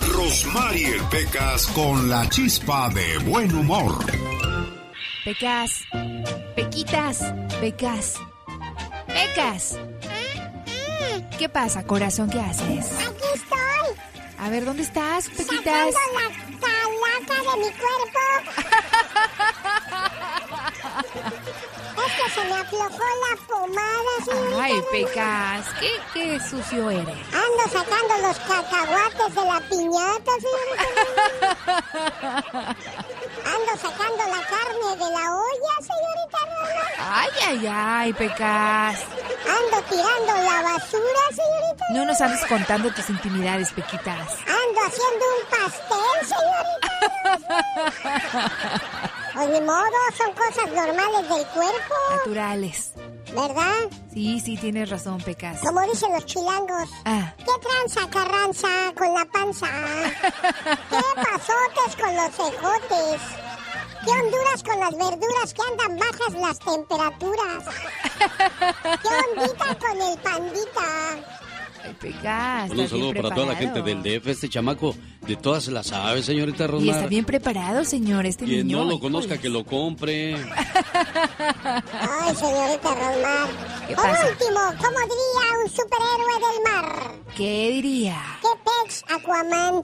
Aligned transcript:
Rosmarie 0.00 1.00
Pecas 1.10 1.66
con 1.68 2.08
la 2.08 2.28
chispa 2.28 2.88
de 2.90 3.18
buen 3.18 3.54
humor. 3.54 4.04
Pecas, 5.24 5.84
Pequitas, 6.54 7.34
Pecas, 7.60 8.14
Pecas. 9.06 9.78
¿Qué 11.38 11.48
pasa, 11.48 11.84
corazón? 11.84 12.30
¿Qué 12.30 12.40
haces? 12.40 12.92
Aquí 12.92 13.24
estoy. 13.34 13.96
A 14.38 14.48
ver, 14.50 14.64
¿dónde 14.64 14.82
estás, 14.82 15.28
Pequitas? 15.30 15.94
Sacando 15.94 16.18
la 16.20 16.28
calaca 16.60 17.36
de 17.50 17.56
mi 17.58 17.70
cuerpo. 17.72 18.20
que 22.16 22.30
se 22.30 22.44
me 22.44 22.54
aflojó 22.54 23.04
la 23.24 23.36
pomada, 23.46 24.12
señorita. 24.24 24.62
Ay, 24.62 24.82
Pecas, 24.90 25.66
¿qué, 25.80 25.90
qué 26.12 26.40
sucio 26.40 26.90
eres? 26.90 27.16
Ando 27.32 27.64
sacando 27.72 28.18
los 28.26 28.38
cacahuates 28.38 29.34
de 29.34 29.44
la 29.44 29.60
piñata, 29.68 30.32
señorita. 30.44 30.84
Ando 33.54 33.72
sacando 33.80 34.22
la 34.26 34.42
carne 34.46 34.96
de 34.96 35.10
la 35.10 35.24
olla, 35.36 35.74
señorita. 35.80 36.38
Ay, 36.98 37.30
ay, 37.46 37.66
ay, 37.70 38.12
Pecas. 38.12 38.98
Ando 39.48 39.82
tirando 39.88 40.32
la 40.42 40.62
basura, 40.62 41.22
señorita. 41.30 41.84
No 41.90 42.04
nos 42.04 42.20
andes 42.20 42.44
contando 42.46 42.90
tus 42.92 43.10
intimidades, 43.10 43.72
Pequitas. 43.72 44.38
Ando 44.46 44.80
haciendo 44.86 45.24
un 45.34 45.44
pastel, 45.50 46.18
señorita. 46.28 46.90
Pues 49.34 49.48
ni 49.48 49.60
modo, 49.62 49.90
son 50.16 50.32
cosas 50.32 50.72
normales 50.72 51.28
del 51.28 51.46
cuerpo. 51.48 51.94
Naturales. 52.18 52.92
¿Verdad? 53.34 53.90
Sí, 54.12 54.38
sí, 54.38 54.56
tienes 54.56 54.88
razón, 54.90 55.20
Pecas. 55.20 55.58
Como 55.60 55.80
dicen 55.82 56.12
los 56.12 56.24
chilangos. 56.24 56.88
Ah. 57.04 57.34
¿Qué 57.38 57.44
tranza, 57.44 58.08
carranza, 58.10 58.68
con 58.96 59.12
la 59.12 59.24
panza? 59.24 59.66
¿Qué 60.90 61.00
pasotes 61.16 61.96
con 62.00 62.14
los 62.14 62.30
cejotes? 62.30 63.20
¿Qué 64.04 64.10
honduras 64.10 64.62
con 64.62 64.78
las 64.78 64.90
verduras 64.92 65.52
que 65.52 65.62
andan 65.62 65.98
bajas 65.98 66.34
las 66.34 66.58
temperaturas? 66.60 67.64
¿Qué 69.02 69.40
ondita 69.40 69.74
con 69.74 70.00
el 70.00 70.18
pandita? 70.18 71.34
Un 72.70 72.88
saludo 72.88 73.12
para 73.14 73.34
toda 73.34 73.46
la 73.48 73.56
gente 73.56 73.82
del 73.82 74.02
DF. 74.02 74.26
Este 74.28 74.48
chamaco 74.48 74.94
de 75.26 75.36
todas 75.36 75.68
las 75.68 75.92
aves, 75.92 76.24
señorita 76.26 76.66
Rosmar. 76.66 76.86
Y 76.86 76.90
está 76.90 77.06
bien 77.06 77.24
preparado, 77.24 77.84
señor, 77.84 78.26
este 78.26 78.44
Quien 78.44 78.66
niño. 78.66 78.84
no 78.84 78.90
lo 78.90 79.00
conozca, 79.00 79.38
que 79.38 79.48
lo 79.48 79.64
compre. 79.64 80.34
Ay, 80.34 82.34
señorita 82.36 82.94
Rosmar. 82.94 83.48
¿Qué 83.86 83.94
Por 83.94 84.04
pasa? 84.04 84.26
último, 84.28 84.60
¿cómo 84.78 84.98
diría 85.00 85.46
un 85.62 85.70
superhéroe 85.70 86.34
del 86.40 86.62
mar? 86.72 87.12
¿Qué 87.36 87.70
diría? 87.72 88.22
¿Qué 88.40 88.48
pex 88.64 89.04
Aquaman? 89.08 89.74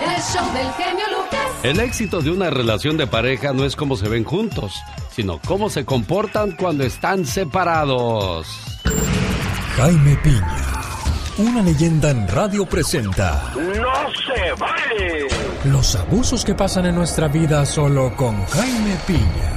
El 0.00 0.22
show 0.22 0.52
del 0.52 0.70
genio 0.74 1.04
Lucas. 1.16 1.50
El 1.64 1.80
éxito 1.80 2.20
de 2.20 2.30
una 2.30 2.50
relación 2.50 2.96
de 2.96 3.06
pareja 3.06 3.52
no 3.52 3.64
es 3.64 3.74
cómo 3.74 3.96
se 3.96 4.08
ven 4.08 4.22
juntos, 4.24 4.74
sino 5.14 5.40
cómo 5.46 5.68
se 5.70 5.84
comportan 5.84 6.52
cuando 6.52 6.84
están 6.84 7.26
separados. 7.26 8.46
Jaime 9.78 10.16
Piña, 10.24 10.72
una 11.38 11.62
leyenda 11.62 12.10
en 12.10 12.26
radio 12.26 12.66
presenta 12.66 13.52
¡No 13.54 14.10
se 14.10 14.52
vale! 14.58 15.28
los 15.66 15.94
abusos 15.94 16.44
que 16.44 16.52
pasan 16.52 16.86
en 16.86 16.96
nuestra 16.96 17.28
vida 17.28 17.64
solo 17.64 18.12
con 18.16 18.44
Jaime 18.46 18.96
Piña. 19.06 19.52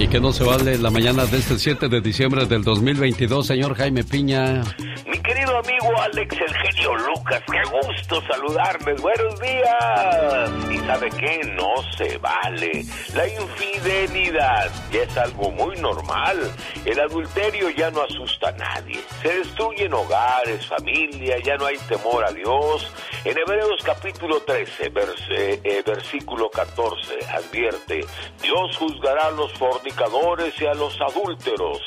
Y 0.00 0.08
que 0.08 0.18
no 0.18 0.32
se 0.32 0.42
vale 0.42 0.76
la 0.76 0.90
mañana 0.90 1.24
de 1.24 1.38
este 1.38 1.56
7 1.56 1.88
de 1.88 2.00
diciembre 2.00 2.46
del 2.46 2.64
2022, 2.64 3.46
señor 3.46 3.76
Jaime 3.76 4.02
Piña. 4.02 4.64
Mi 5.06 5.21
amigo 5.58 6.00
Alex, 6.00 6.36
el 6.40 6.54
genio 6.54 6.94
Lucas, 6.96 7.42
qué 7.50 7.62
gusto 7.70 8.22
saludarles. 8.26 9.00
Buenos 9.00 9.40
días. 9.40 10.50
¿Y 10.70 10.78
sabe 10.86 11.10
qué? 11.10 11.40
No 11.54 11.74
se 11.96 12.18
vale. 12.18 12.84
La 13.14 13.26
infidelidad 13.28 14.70
ya 14.90 15.02
es 15.02 15.16
algo 15.16 15.50
muy 15.50 15.76
normal. 15.76 16.38
El 16.84 17.00
adulterio 17.00 17.70
ya 17.70 17.90
no 17.90 18.02
asusta 18.02 18.48
a 18.48 18.52
nadie. 18.52 19.00
Se 19.22 19.28
destruyen 19.38 19.92
hogares, 19.94 20.66
familia, 20.66 21.36
ya 21.44 21.56
no 21.56 21.66
hay 21.66 21.76
temor 21.88 22.24
a 22.24 22.32
Dios. 22.32 22.92
En 23.24 23.38
Hebreos 23.38 23.80
capítulo 23.84 24.40
13, 24.42 24.92
vers- 24.92 25.28
eh, 25.30 25.60
eh, 25.64 25.82
versículo 25.86 26.50
14, 26.50 27.18
advierte, 27.34 28.04
Dios 28.42 28.76
juzgará 28.78 29.26
a 29.26 29.30
los 29.30 29.52
fornicadores 29.54 30.60
y 30.60 30.66
a 30.66 30.74
los 30.74 30.96
adúlteros 31.00 31.78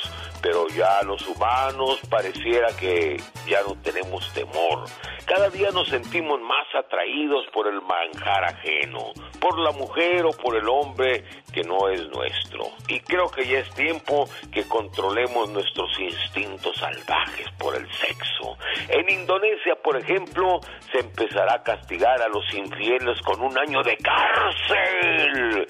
pero 0.45 0.67
ya 0.67 1.01
los 1.01 1.27
humanos 1.27 1.99
pareciera 2.07 2.67
que 2.79 3.17
ya 3.47 3.63
no 3.63 3.73
tenemos 3.81 4.31
temor. 4.31 4.85
Cada 5.25 5.49
día 5.49 5.71
nos 5.71 5.89
sentimos 5.89 6.39
más 6.39 6.67
atraídos 6.75 7.47
por 7.51 7.65
el 7.65 7.81
manjar 7.81 8.43
ajeno, 8.43 9.11
por 9.41 9.57
la 9.57 9.71
mujer 9.71 10.23
o 10.23 10.29
por 10.33 10.55
el 10.55 10.69
hombre 10.69 11.23
que 11.51 11.63
no 11.63 11.89
es 11.89 12.07
nuestro. 12.09 12.65
Y 12.87 12.99
creo 12.99 13.27
que 13.31 13.47
ya 13.47 13.57
es 13.57 13.73
tiempo 13.73 14.29
que 14.53 14.67
controlemos 14.67 15.49
nuestros 15.49 15.99
instintos 15.99 16.77
salvajes 16.77 17.47
por 17.57 17.75
el 17.75 17.91
sexo. 17.93 18.55
En 18.89 19.09
Indonesia, 19.09 19.73
por 19.83 19.97
ejemplo, 19.97 20.59
se 20.91 20.99
empezará 20.99 21.55
a 21.55 21.63
castigar 21.63 22.21
a 22.21 22.27
los 22.27 22.45
infieles 22.53 23.19
con 23.21 23.41
un 23.41 23.57
año 23.57 23.81
de 23.81 23.97
cárcel 23.97 25.65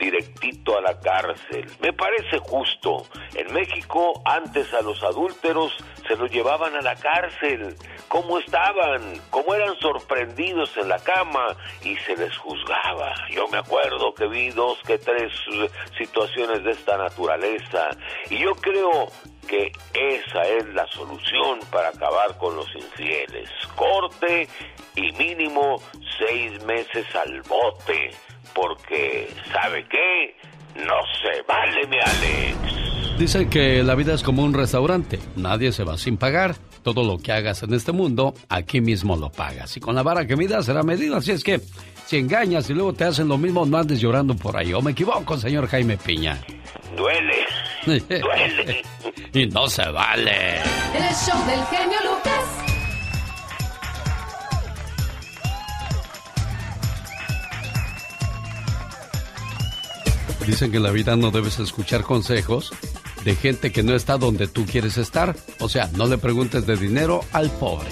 directito 0.00 0.76
a 0.76 0.80
la 0.80 0.98
cárcel. 0.98 1.70
Me 1.80 1.92
parece 1.92 2.38
justo. 2.38 3.06
En 3.34 3.52
México, 3.52 4.20
antes 4.24 4.72
a 4.74 4.80
los 4.80 5.00
adúlteros 5.04 5.72
se 6.08 6.16
los 6.16 6.30
llevaban 6.32 6.74
a 6.74 6.80
la 6.80 6.96
cárcel. 6.96 7.76
¿Cómo 8.08 8.38
estaban? 8.38 9.20
¿Cómo 9.30 9.54
eran 9.54 9.78
sorprendidos 9.78 10.76
en 10.78 10.88
la 10.88 10.98
cama? 10.98 11.56
Y 11.84 11.94
se 11.98 12.16
les 12.16 12.36
juzgaba. 12.36 13.14
Yo 13.30 13.46
me 13.48 13.58
acuerdo 13.58 14.12
que 14.14 14.26
vi 14.26 14.50
dos 14.50 14.80
que 14.84 14.98
tres 14.98 15.32
situaciones 15.96 16.64
de 16.64 16.72
esta 16.72 16.96
naturaleza. 16.96 17.90
Y 18.30 18.38
yo 18.38 18.54
creo 18.54 19.08
que 19.46 19.70
esa 19.94 20.42
es 20.42 20.66
la 20.74 20.86
solución 20.88 21.60
para 21.70 21.90
acabar 21.90 22.36
con 22.38 22.56
los 22.56 22.74
infieles. 22.74 23.50
Corte 23.76 24.48
y 24.96 25.12
mínimo 25.12 25.80
seis 26.18 26.62
meses 26.64 27.06
al 27.14 27.42
bote. 27.42 28.10
Porque, 28.54 29.28
¿sabe 29.52 29.86
qué? 29.88 30.36
No 30.76 30.94
se 31.22 31.42
vale, 31.42 31.86
mi 31.88 31.96
Alex. 31.98 33.18
Dicen 33.18 33.50
que 33.50 33.82
la 33.82 33.94
vida 33.94 34.14
es 34.14 34.22
como 34.22 34.42
un 34.42 34.54
restaurante. 34.54 35.18
Nadie 35.36 35.72
se 35.72 35.84
va 35.84 35.98
sin 35.98 36.16
pagar. 36.16 36.54
Todo 36.82 37.04
lo 37.04 37.18
que 37.18 37.32
hagas 37.32 37.62
en 37.62 37.74
este 37.74 37.92
mundo, 37.92 38.32
aquí 38.48 38.80
mismo 38.80 39.14
lo 39.14 39.30
pagas. 39.30 39.76
Y 39.76 39.80
con 39.80 39.94
la 39.94 40.02
vara 40.02 40.26
que 40.26 40.36
midas 40.36 40.64
será 40.64 40.82
medido. 40.82 41.16
Así 41.16 41.32
es 41.32 41.44
que, 41.44 41.60
si 42.06 42.16
engañas 42.16 42.70
y 42.70 42.74
luego 42.74 42.94
te 42.94 43.04
hacen 43.04 43.28
lo 43.28 43.36
mismo, 43.36 43.66
no 43.66 43.76
andes 43.76 44.00
llorando 44.00 44.34
por 44.34 44.56
ahí. 44.56 44.72
¿O 44.72 44.80
me 44.80 44.92
equivoco, 44.92 45.36
señor 45.36 45.66
Jaime 45.66 45.98
Piña? 45.98 46.40
Duele. 46.96 47.46
Duele. 47.84 48.82
y 49.34 49.46
no 49.46 49.68
se 49.68 49.86
vale. 49.90 50.56
El 50.94 51.14
show 51.14 51.46
del 51.46 51.62
genio 51.66 51.98
Lucas. 52.04 52.29
Dicen 60.50 60.72
que 60.72 60.78
en 60.78 60.82
la 60.82 60.90
vida 60.90 61.14
no 61.14 61.30
debes 61.30 61.60
escuchar 61.60 62.02
consejos 62.02 62.72
de 63.24 63.36
gente 63.36 63.70
que 63.70 63.84
no 63.84 63.94
está 63.94 64.18
donde 64.18 64.48
tú 64.48 64.66
quieres 64.66 64.98
estar. 64.98 65.36
O 65.60 65.68
sea, 65.68 65.88
no 65.94 66.08
le 66.08 66.18
preguntes 66.18 66.66
de 66.66 66.76
dinero 66.76 67.20
al 67.30 67.52
pobre. 67.52 67.90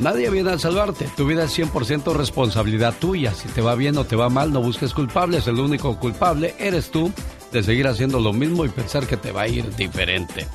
Nadie 0.00 0.28
viene 0.28 0.50
a 0.50 0.58
salvarte. 0.58 1.08
Tu 1.16 1.24
vida 1.24 1.44
es 1.44 1.56
100% 1.56 2.12
responsabilidad 2.16 2.94
tuya. 2.98 3.32
Si 3.32 3.46
te 3.46 3.60
va 3.60 3.76
bien 3.76 3.96
o 3.96 4.02
te 4.02 4.16
va 4.16 4.28
mal, 4.28 4.52
no 4.52 4.60
busques 4.60 4.92
culpables. 4.92 5.46
El 5.46 5.60
único 5.60 5.96
culpable 6.00 6.56
eres 6.58 6.90
tú 6.90 7.12
de 7.52 7.62
seguir 7.62 7.86
haciendo 7.86 8.18
lo 8.18 8.32
mismo 8.32 8.64
y 8.64 8.68
pensar 8.68 9.06
que 9.06 9.16
te 9.16 9.30
va 9.30 9.42
a 9.42 9.48
ir 9.48 9.72
diferente. 9.76 10.48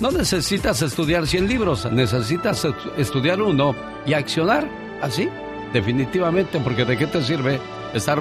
No 0.00 0.10
necesitas 0.10 0.80
estudiar 0.80 1.26
100 1.26 1.48
libros, 1.48 1.84
necesitas 1.92 2.66
estudiar 2.96 3.42
uno 3.42 3.76
y 4.06 4.14
accionar. 4.14 4.66
Así, 5.02 5.28
definitivamente, 5.74 6.60
porque 6.60 6.86
de 6.86 6.96
qué 6.96 7.06
te 7.06 7.22
sirve 7.22 7.60
estar 7.94 8.20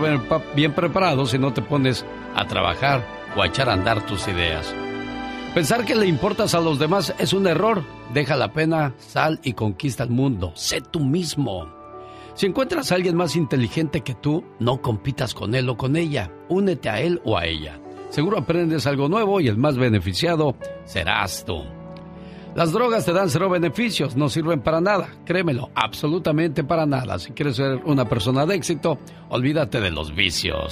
bien, 0.55 0.73
preparado 0.73 1.25
si 1.25 1.37
no 1.37 1.53
te 1.53 1.61
pones 1.61 2.05
a 2.35 2.45
trabajar 2.47 3.05
o 3.35 3.41
a 3.41 3.47
echar 3.47 3.69
a 3.69 3.73
andar 3.73 4.05
tus 4.05 4.27
ideas. 4.27 4.73
Pensar 5.53 5.85
que 5.85 5.95
le 5.95 6.07
importas 6.07 6.55
a 6.55 6.61
los 6.61 6.79
demás 6.79 7.13
es 7.19 7.33
un 7.33 7.45
error. 7.47 7.83
Deja 8.13 8.35
la 8.35 8.53
pena, 8.53 8.93
sal 8.97 9.39
y 9.43 9.53
conquista 9.53 10.03
el 10.03 10.09
mundo. 10.09 10.51
Sé 10.55 10.81
tú 10.81 10.99
mismo. 10.99 11.67
Si 12.33 12.47
encuentras 12.47 12.91
a 12.91 12.95
alguien 12.95 13.15
más 13.15 13.35
inteligente 13.35 14.01
que 14.01 14.15
tú, 14.15 14.43
no 14.59 14.81
compitas 14.81 15.35
con 15.35 15.53
él 15.53 15.69
o 15.69 15.77
con 15.77 15.95
ella. 15.95 16.31
Únete 16.49 16.89
a 16.89 16.99
él 16.99 17.21
o 17.23 17.37
a 17.37 17.45
ella. 17.45 17.79
Seguro 18.09 18.39
aprendes 18.39 18.87
algo 18.87 19.09
nuevo 19.09 19.39
y 19.39 19.47
el 19.47 19.57
más 19.57 19.77
beneficiado 19.77 20.55
serás 20.85 21.45
tú. 21.45 21.63
Las 22.55 22.71
drogas 22.71 23.03
te 23.03 23.13
dan 23.13 23.31
cero 23.31 23.49
beneficios, 23.49 24.15
no 24.15 24.29
sirven 24.29 24.61
para 24.61 24.79
nada, 24.79 25.09
créemelo, 25.25 25.71
absolutamente 25.73 26.63
para 26.63 26.85
nada. 26.85 27.17
Si 27.17 27.31
quieres 27.31 27.55
ser 27.55 27.81
una 27.85 28.07
persona 28.07 28.45
de 28.45 28.55
éxito, 28.55 28.99
olvídate 29.29 29.81
de 29.81 29.89
los 29.89 30.13
vicios. 30.13 30.71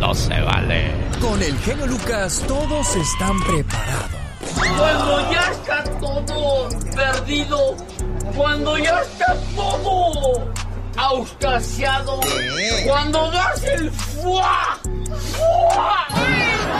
No 0.00 0.14
se 0.14 0.40
vale. 0.40 0.90
Con 1.20 1.42
el 1.42 1.56
genio 1.58 1.86
Lucas 1.86 2.42
todos 2.48 2.96
están 2.96 3.38
preparados. 3.40 4.26
Cuando 4.54 5.32
ya 5.32 5.50
está 5.50 5.84
todo 6.00 6.68
perdido, 6.94 7.76
cuando 8.34 8.78
ya 8.78 9.00
está 9.02 9.36
todo 9.54 10.65
auscasiado, 10.96 12.20
cuando 12.86 13.30
das 13.30 13.62
el 13.64 13.90
fuá 13.90 14.78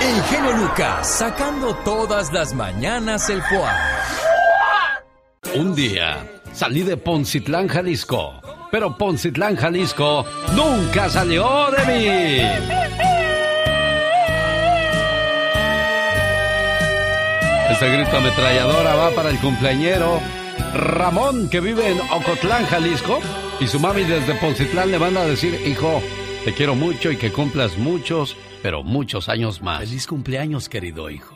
el 0.00 0.22
genio 0.24 0.52
Lucas 0.52 1.06
sacando 1.18 1.74
todas 1.76 2.32
las 2.32 2.54
mañanas 2.54 3.28
el 3.28 3.42
foie. 3.42 3.60
Un 5.54 5.74
día 5.74 6.24
salí 6.52 6.82
de 6.82 6.96
Poncitlán, 6.96 7.68
Jalisco. 7.68 8.40
Pero 8.70 8.96
Poncitlán, 8.96 9.56
Jalisco 9.56 10.24
nunca 10.54 11.08
salió 11.08 11.70
de 11.70 11.86
mí. 11.86 12.06
Este 17.70 17.90
grito 17.90 18.16
ametralladora 18.16 18.94
va 18.94 19.10
para 19.10 19.30
el 19.30 19.38
cumpleañero 19.38 20.20
Ramón, 20.76 21.48
que 21.48 21.60
vive 21.60 21.90
en 21.90 22.00
Ocotlán, 22.00 22.66
Jalisco. 22.66 23.20
Y 23.60 23.66
su 23.66 23.80
mami 23.80 24.04
desde 24.04 24.34
Poncitlán 24.34 24.90
le 24.90 24.98
van 24.98 25.16
a 25.16 25.24
decir, 25.24 25.60
hijo, 25.66 26.02
te 26.44 26.52
quiero 26.52 26.74
mucho 26.74 27.10
y 27.10 27.16
que 27.16 27.32
cumplas 27.32 27.76
muchos, 27.78 28.36
pero 28.62 28.82
muchos 28.82 29.28
años 29.28 29.62
más. 29.62 29.80
Feliz 29.80 30.06
cumpleaños, 30.06 30.68
querido 30.68 31.10
hijo. 31.10 31.35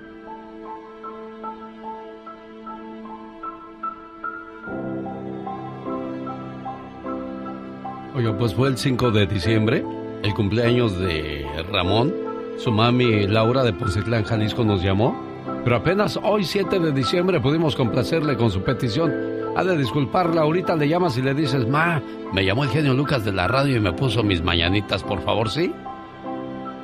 Oye, 8.13 8.31
pues 8.33 8.53
fue 8.53 8.67
el 8.67 8.77
5 8.77 9.11
de 9.11 9.25
diciembre, 9.25 9.85
el 10.23 10.33
cumpleaños 10.33 10.99
de 10.99 11.45
Ramón. 11.71 12.13
Su 12.57 12.71
mami 12.71 13.25
Laura 13.27 13.63
de 13.63 13.73
Poncitlán, 13.73 14.23
Jalisco, 14.25 14.63
nos 14.63 14.83
llamó. 14.83 15.15
Pero 15.63 15.77
apenas 15.77 16.19
hoy, 16.21 16.43
7 16.43 16.79
de 16.79 16.91
diciembre, 16.91 17.39
pudimos 17.39 17.75
complacerle 17.75 18.35
con 18.35 18.51
su 18.51 18.63
petición. 18.63 19.13
Ha 19.55 19.63
de 19.63 19.77
disculparla, 19.77 20.41
ahorita 20.41 20.75
le 20.75 20.87
llamas 20.87 21.17
y 21.17 21.21
le 21.21 21.33
dices, 21.33 21.67
Ma, 21.67 22.01
me 22.33 22.43
llamó 22.45 22.63
el 22.63 22.69
genio 22.69 22.93
Lucas 22.93 23.23
de 23.23 23.31
la 23.31 23.47
radio 23.47 23.77
y 23.77 23.79
me 23.79 23.93
puso 23.93 24.23
mis 24.23 24.41
mañanitas, 24.43 25.03
por 25.03 25.21
favor, 25.21 25.49
¿sí? 25.49 25.73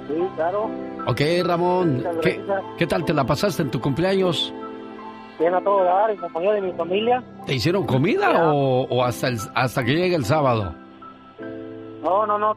Sí, 0.07 0.13
claro. 0.35 0.69
Ok, 1.07 1.21
Ramón, 1.45 2.03
¿qué, 2.21 2.41
¿qué 2.77 2.87
tal 2.87 3.05
te 3.05 3.13
la 3.13 3.25
pasaste 3.25 3.63
en 3.63 3.71
tu 3.71 3.79
cumpleaños? 3.79 4.53
Bien 5.39 5.53
a 5.53 5.61
todo 5.61 5.83
dar, 5.83 6.09
en 6.09 6.17
compañía 6.17 6.53
de 6.53 6.61
mi 6.61 6.71
familia. 6.73 7.23
¿Te 7.45 7.55
hicieron 7.55 7.85
comida 7.85 8.51
o, 8.53 8.87
o, 8.89 9.03
hasta, 9.03 9.27
el, 9.27 9.37
hasta 9.53 9.83
que 9.83 9.93
llegue 9.95 10.15
el 10.15 10.25
sábado? 10.25 10.73
No, 11.39 12.25
no, 12.25 12.37
no. 12.37 12.55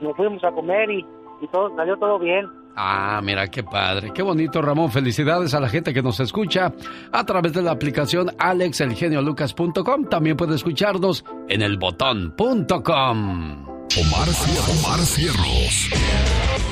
Nos 0.00 0.16
fuimos 0.16 0.42
a 0.44 0.50
comer 0.50 0.90
y, 0.90 1.06
todo 1.50 1.74
salió 1.76 1.96
todo 1.96 2.18
bien. 2.18 2.48
Ah, 2.74 3.20
mira 3.22 3.48
qué 3.48 3.62
padre, 3.62 4.12
qué 4.14 4.22
bonito 4.22 4.62
Ramón. 4.62 4.90
Felicidades 4.90 5.52
a 5.54 5.60
la 5.60 5.68
gente 5.68 5.92
que 5.92 6.02
nos 6.02 6.20
escucha 6.20 6.72
a 7.12 7.26
través 7.26 7.52
de 7.52 7.62
la 7.62 7.72
aplicación 7.72 8.30
alexelgeniolucas.com. 8.38 10.06
También 10.06 10.36
puede 10.36 10.54
escucharnos 10.54 11.24
en 11.48 11.62
el 11.62 11.76
botón.com. 11.76 13.66
Omar, 13.94 14.28
Omar 14.70 15.00
Cierros. 15.00 15.90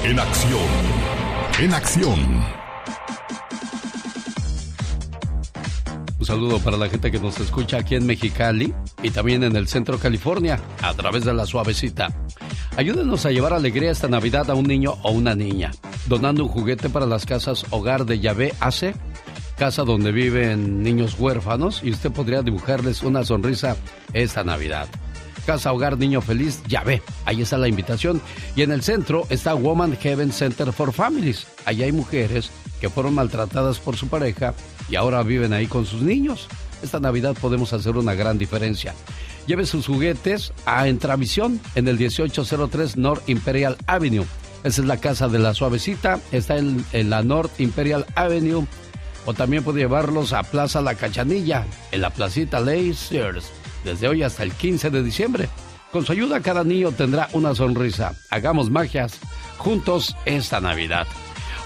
En 0.05 0.19
acción. 0.19 0.61
En 1.61 1.75
acción. 1.75 2.70
Saludo 6.31 6.61
para 6.61 6.77
la 6.77 6.89
gente 6.89 7.11
que 7.11 7.19
nos 7.19 7.41
escucha 7.41 7.79
aquí 7.79 7.97
en 7.97 8.07
Mexicali 8.07 8.73
y 9.03 9.11
también 9.11 9.43
en 9.43 9.57
el 9.57 9.67
centro 9.67 9.99
California 9.99 10.61
a 10.81 10.95
través 10.95 11.25
de 11.25 11.35
la 11.35 11.45
suavecita. 11.45 12.07
Ayúdenos 12.77 13.27
a 13.27 13.33
llevar 13.33 13.53
alegría 13.53 13.91
esta 13.91 14.07
Navidad 14.07 14.49
a 14.49 14.55
un 14.55 14.69
niño 14.69 14.97
o 15.03 15.11
una 15.11 15.35
niña, 15.35 15.73
donando 16.07 16.45
un 16.45 16.49
juguete 16.49 16.89
para 16.89 17.05
las 17.05 17.27
casas 17.27 17.67
Hogar 17.71 18.07
de 18.07 18.21
Yahvé 18.21 18.55
Hace, 18.61 18.95
casa 19.59 19.83
donde 19.83 20.13
viven 20.13 20.85
niños 20.85 21.17
huérfanos 21.19 21.81
y 21.83 21.91
usted 21.91 22.13
podría 22.13 22.43
dibujarles 22.43 23.03
una 23.03 23.25
sonrisa 23.25 23.77
esta 24.13 24.45
Navidad. 24.45 24.87
Casa 25.47 25.73
Hogar 25.73 25.99
Niño 25.99 26.21
Feliz, 26.21 26.63
Yahvé, 26.69 27.03
ahí 27.25 27.43
está 27.43 27.59
la 27.59 27.67
invitación. 27.67 28.23
Y 28.55 28.63
en 28.63 28.71
el 28.71 28.83
centro 28.83 29.27
está 29.31 29.55
Woman 29.55 29.97
Heaven 29.97 30.31
Center 30.31 30.73
for 30.73 30.93
Families. 30.93 31.49
Allí 31.65 31.83
hay 31.83 31.91
mujeres 31.91 32.53
que 32.81 32.89
fueron 32.89 33.17
maltratadas 33.17 33.81
por 33.81 33.97
su 33.97 34.07
pareja 34.07 34.55
y 34.91 34.97
ahora 34.97 35.23
viven 35.23 35.53
ahí 35.53 35.67
con 35.67 35.87
sus 35.87 36.03
niños. 36.03 36.49
Esta 36.83 37.01
Navidad 37.01 37.37
podemos 37.41 37.73
hacer 37.73 37.97
una 37.97 38.15
gran 38.15 38.39
diferencia. 38.39 38.95
Lleve 39.47 39.67
sus 39.67 39.87
juguetes 39.87 40.53
a 40.67 40.89
Entravisión 40.89 41.61
en 41.75 41.89
el 41.89 41.97
1803 41.99 42.97
North 42.97 43.29
Imperial 43.29 43.77
Avenue. 43.87 44.27
Esa 44.65 44.83
es 44.83 44.87
la 44.87 44.99
casa 44.99 45.29
de 45.29 45.39
la 45.39 45.55
suavecita. 45.55 46.21
Está 46.33 46.59
en, 46.59 46.85
la 46.93 47.23
North 47.23 47.61
Imperial 47.61 48.07
Avenue 48.15 48.67
o 49.27 49.35
también 49.35 49.63
puede 49.63 49.81
llevarlos 49.81 50.33
a 50.33 50.43
Plaza 50.43 50.81
La 50.81 50.95
Cachanilla, 50.95 51.67
en 51.93 52.01
la 52.01 52.11
placita 52.11 52.59
Lasers, 52.59 53.51
desde 53.85 54.09
hoy 54.09 54.23
hasta 54.23 54.43
el 54.43 54.53
15 54.53 54.91
de 54.91 55.03
diciembre. 55.03 55.49
Con 55.93 56.07
su 56.07 56.13
ayuda 56.13 56.41
cada 56.41 56.65
niño 56.65 56.93
tendrá 56.93 57.29
una 57.33 57.55
sonrisa. 57.55 58.15
Hagamos 58.31 58.71
magias 58.71 59.19
juntos 59.59 60.17
esta 60.25 60.61
Navidad. 60.61 61.07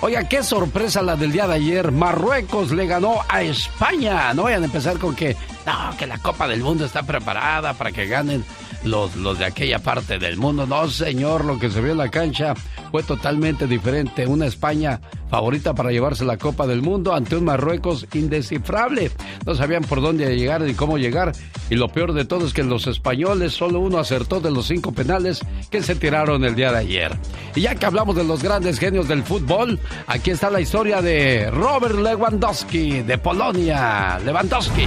Oiga, 0.04 0.28
qué 0.28 0.42
sorpresa 0.42 1.00
la 1.00 1.16
del 1.16 1.32
día 1.32 1.46
de 1.46 1.54
ayer. 1.54 1.90
Marruecos 1.90 2.72
le 2.72 2.86
ganó 2.86 3.20
a 3.26 3.40
España. 3.40 4.34
No 4.34 4.42
vayan 4.42 4.60
a 4.60 4.66
empezar 4.66 4.98
con 4.98 5.16
que, 5.16 5.34
no, 5.64 5.96
que 5.96 6.06
la 6.06 6.18
Copa 6.18 6.46
del 6.46 6.60
Mundo 6.60 6.84
está 6.84 7.04
preparada 7.04 7.72
para 7.72 7.90
que 7.90 8.04
ganen 8.04 8.44
los, 8.84 9.16
los 9.16 9.38
de 9.38 9.46
aquella 9.46 9.78
parte 9.78 10.18
del 10.18 10.36
mundo. 10.36 10.66
No, 10.66 10.88
señor, 10.88 11.44
lo 11.44 11.58
que 11.58 11.70
se 11.70 11.80
vio 11.80 11.92
en 11.92 11.98
la 11.98 12.10
cancha 12.10 12.54
fue 12.90 13.02
totalmente 13.02 13.66
diferente. 13.66 14.26
Una 14.26 14.46
España 14.46 15.00
favorita 15.28 15.74
para 15.74 15.90
llevarse 15.90 16.24
la 16.24 16.36
Copa 16.36 16.66
del 16.66 16.82
Mundo 16.82 17.14
ante 17.14 17.36
un 17.36 17.44
Marruecos 17.44 18.06
indescifrable. 18.14 19.10
No 19.44 19.54
sabían 19.54 19.82
por 19.82 20.00
dónde 20.00 20.36
llegar 20.36 20.60
ni 20.60 20.74
cómo 20.74 20.96
llegar. 20.96 21.32
Y 21.70 21.74
lo 21.74 21.88
peor 21.88 22.12
de 22.12 22.24
todo 22.24 22.46
es 22.46 22.52
que 22.52 22.62
los 22.62 22.86
españoles 22.86 23.52
solo 23.52 23.80
uno 23.80 23.98
acertó 23.98 24.40
de 24.40 24.50
los 24.50 24.66
cinco 24.66 24.92
penales 24.92 25.40
que 25.70 25.82
se 25.82 25.96
tiraron 25.96 26.44
el 26.44 26.54
día 26.54 26.70
de 26.70 26.78
ayer. 26.78 27.18
Y 27.54 27.62
ya 27.62 27.74
que 27.74 27.86
hablamos 27.86 28.14
de 28.14 28.24
los 28.24 28.42
grandes 28.42 28.78
genios 28.78 29.08
del 29.08 29.24
fútbol, 29.24 29.80
aquí 30.06 30.30
está 30.30 30.50
la 30.50 30.60
historia 30.60 31.02
de 31.02 31.50
Robert 31.50 31.96
Lewandowski 31.96 33.02
de 33.02 33.18
Polonia. 33.18 34.20
Lewandowski. 34.24 34.86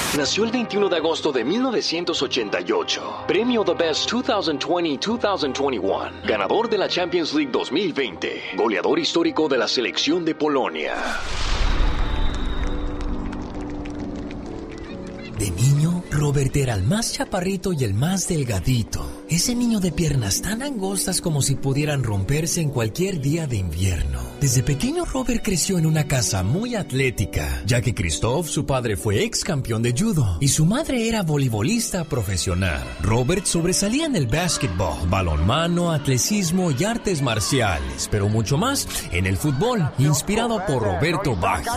Nació 0.17 0.43
el 0.43 0.51
21 0.51 0.89
de 0.89 0.97
agosto 0.97 1.31
de 1.31 1.45
1988. 1.45 3.23
Premio 3.27 3.63
The 3.63 3.73
Best 3.73 4.11
2020-2021. 4.11 6.25
Ganador 6.27 6.69
de 6.69 6.77
la 6.77 6.89
Champions 6.89 7.33
League 7.33 7.49
2020. 7.49 8.57
Goleador 8.57 8.99
histórico 8.99 9.47
de 9.47 9.57
la 9.57 9.69
selección 9.69 10.25
de 10.25 10.35
Polonia. 10.35 10.95
De 15.39 15.49
niño, 15.49 15.80
Robert 16.21 16.55
era 16.55 16.75
el 16.75 16.83
más 16.83 17.13
chaparrito 17.13 17.73
y 17.73 17.83
el 17.83 17.95
más 17.95 18.27
delgadito. 18.27 19.23
Ese 19.27 19.55
niño 19.55 19.79
de 19.79 19.91
piernas 19.91 20.43
tan 20.43 20.61
angostas 20.61 21.19
como 21.19 21.41
si 21.41 21.55
pudieran 21.55 22.03
romperse 22.03 22.61
en 22.61 22.69
cualquier 22.69 23.21
día 23.21 23.47
de 23.47 23.57
invierno. 23.57 24.19
Desde 24.39 24.61
pequeño 24.61 25.03
Robert 25.05 25.41
creció 25.43 25.79
en 25.79 25.87
una 25.87 26.07
casa 26.07 26.43
muy 26.43 26.75
atlética, 26.75 27.63
ya 27.65 27.81
que 27.81 27.95
Christoph, 27.95 28.49
su 28.49 28.67
padre, 28.67 28.97
fue 28.97 29.23
ex 29.23 29.43
campeón 29.43 29.81
de 29.81 29.95
judo 29.97 30.37
y 30.39 30.49
su 30.49 30.67
madre 30.67 31.07
era 31.07 31.23
voleibolista 31.23 32.03
profesional. 32.03 32.83
Robert 33.01 33.47
sobresalía 33.47 34.05
en 34.05 34.15
el 34.15 34.27
básquetbol, 34.27 35.09
balonmano, 35.09 35.91
atletismo 35.91 36.69
y 36.69 36.83
artes 36.83 37.23
marciales, 37.23 38.07
pero 38.11 38.29
mucho 38.29 38.59
más 38.59 38.87
en 39.11 39.25
el 39.25 39.37
fútbol, 39.37 39.89
inspirado 39.97 40.63
por 40.67 40.83
Roberto 40.83 41.35
Baggio. 41.35 41.71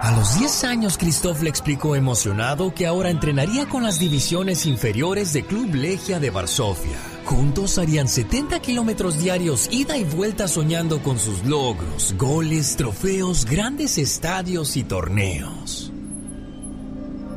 A 0.00 0.12
los 0.12 0.38
10 0.38 0.64
años, 0.64 0.96
Christoph 0.96 1.42
le 1.42 1.50
explicó 1.50 1.96
emocionado 1.96 2.72
que 2.72 2.86
ahora 2.86 3.10
entrenaría 3.10 3.66
con 3.68 3.82
las 3.82 3.98
divisiones 3.98 4.64
inferiores 4.64 5.32
de 5.32 5.44
Club 5.44 5.74
Legia 5.74 6.20
de 6.20 6.30
Varsovia. 6.30 6.96
Juntos 7.24 7.78
harían 7.78 8.06
70 8.06 8.60
kilómetros 8.60 9.18
diarios 9.18 9.68
ida 9.72 9.96
y 9.98 10.04
vuelta 10.04 10.46
soñando 10.46 11.02
con 11.02 11.18
sus 11.18 11.44
logros, 11.44 12.14
goles, 12.16 12.76
trofeos, 12.76 13.44
grandes 13.44 13.98
estadios 13.98 14.76
y 14.76 14.84
torneos. 14.84 15.87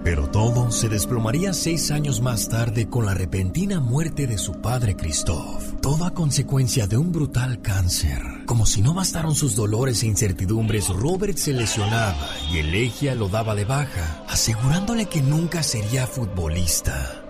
Pero 0.03 0.27
todo 0.27 0.72
se 0.72 0.89
desplomaría 0.89 1.53
seis 1.53 1.91
años 1.91 2.22
más 2.22 2.50
tarde 2.50 2.89
con 2.89 3.05
la 3.05 3.13
repentina 3.13 3.79
muerte 3.79 4.25
de 4.25 4.39
su 4.39 4.53
padre 4.60 4.96
Christoph, 4.96 5.79
todo 5.79 6.05
a 6.05 6.13
consecuencia 6.13 6.88
de 6.88 6.98
un 6.98 7.12
brutal 7.12 7.62
cáncer. 7.62 8.22
Como 8.48 8.65
si 8.65 8.81
no 8.81 8.96
bastaron 8.96 9.36
sus 9.36 9.55
dolores 9.55 10.01
e 10.01 10.08
incertidumbres, 10.08 10.89
Robert 10.89 11.38
se 11.38 11.53
lesionaba 11.53 12.27
y 12.51 12.58
Elegia 12.58 13.13
lo 13.13 13.29
daba 13.29 13.53
de 13.53 13.65
baja, 13.65 14.24
asegurándole 14.27 15.05
que 15.05 15.22
nunca 15.22 15.62
sería 15.62 16.08
futbolista. 16.08 17.22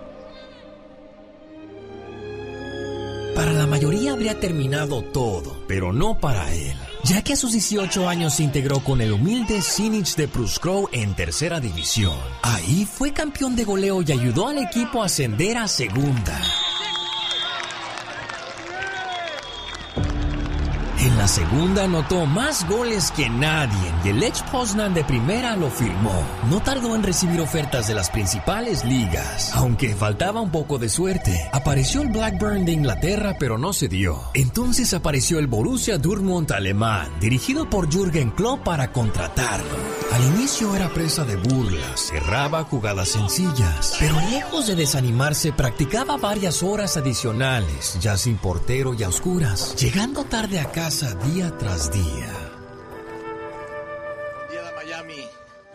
Para 3.36 3.52
la 3.54 3.68
mayoría 3.68 4.14
habría 4.14 4.40
terminado 4.40 5.04
todo, 5.04 5.58
pero 5.68 5.92
no 5.92 6.20
para 6.20 6.54
él 6.54 6.78
ya 7.04 7.22
que 7.24 7.34
a 7.34 7.36
sus 7.36 7.52
18 7.52 8.08
años 8.08 8.36
se 8.36 8.44
integró 8.44 8.80
con 8.80 9.02
el 9.02 9.12
humilde 9.12 9.62
Zinich 9.62 10.16
de 10.16 10.28
Pruskrow 10.28 10.90
en 10.92 11.16
tercera 11.16 11.60
división. 11.60 12.18
Ahí 12.42 12.86
fue 12.86 13.14
campeón 13.14 13.56
de 13.56 13.64
goleo 13.64 14.02
y 14.02 14.12
ayudó 14.12 14.48
al 14.48 14.60
equipo 14.60 15.02
a 15.02 15.06
ascender 15.06 15.58
a 15.58 15.68
segunda. 15.68 16.40
En 21.02 21.18
la 21.18 21.28
segunda 21.28 21.86
anotó 21.86 22.28
más 22.28 22.70
goles 22.70 23.10
que 23.10 23.28
nadie 23.28 23.92
y 24.06 24.10
el 24.10 24.20
Lech 24.20 24.40
Poznan 24.52 24.94
de 24.94 25.04
primera 25.04 25.56
lo 25.56 25.72
firmó. 25.72 26.14
No 26.48 26.62
tardó 26.62 26.96
en 26.96 27.02
recibir 27.02 27.42
ofertas 27.42 27.88
de 27.88 27.96
las 27.96 28.12
principales 28.12 28.86
ligas, 28.86 29.52
aunque 29.56 29.96
faltaba 29.96 30.42
un 30.42 30.52
poco 30.52 30.78
de 30.78 30.90
suerte. 30.90 31.50
Apareció 31.54 32.04
el 32.04 32.10
Blackburn 32.10 32.66
de 32.66 32.74
Inglaterra, 32.74 33.36
pero 33.40 33.58
no 33.58 33.74
se 33.74 33.88
dio. 33.88 34.22
Entonces 34.36 34.94
apareció 34.94 35.40
el 35.40 35.48
Borussia 35.48 35.98
Dortmund 35.98 36.52
alemán, 36.52 37.10
dirigido 37.20 37.68
por 37.68 37.92
Jürgen 37.92 38.30
Klopp 38.30 38.64
para 38.64 38.92
contratarlo. 38.92 40.02
Al 40.12 40.24
inicio 40.36 40.76
era 40.76 40.90
presa 40.90 41.24
de 41.24 41.38
burlas, 41.38 42.10
cerraba 42.10 42.64
jugadas 42.66 43.10
sencillas, 43.10 43.96
pero 43.98 44.20
lejos 44.30 44.68
de 44.68 44.76
desanimarse 44.76 45.52
practicaba 45.52 46.18
varias 46.18 46.62
horas 46.62 46.96
adicionales, 46.98 47.98
ya 48.02 48.18
sin 48.18 48.36
portero 48.36 48.94
y 48.94 49.04
a 49.04 49.10
oscuras, 49.10 49.76
llegando 49.78 50.26
tarde 50.26 50.60
a 50.60 50.66
casa 50.66 50.91
día 50.92 51.50
tras 51.58 51.90
día. 51.90 52.28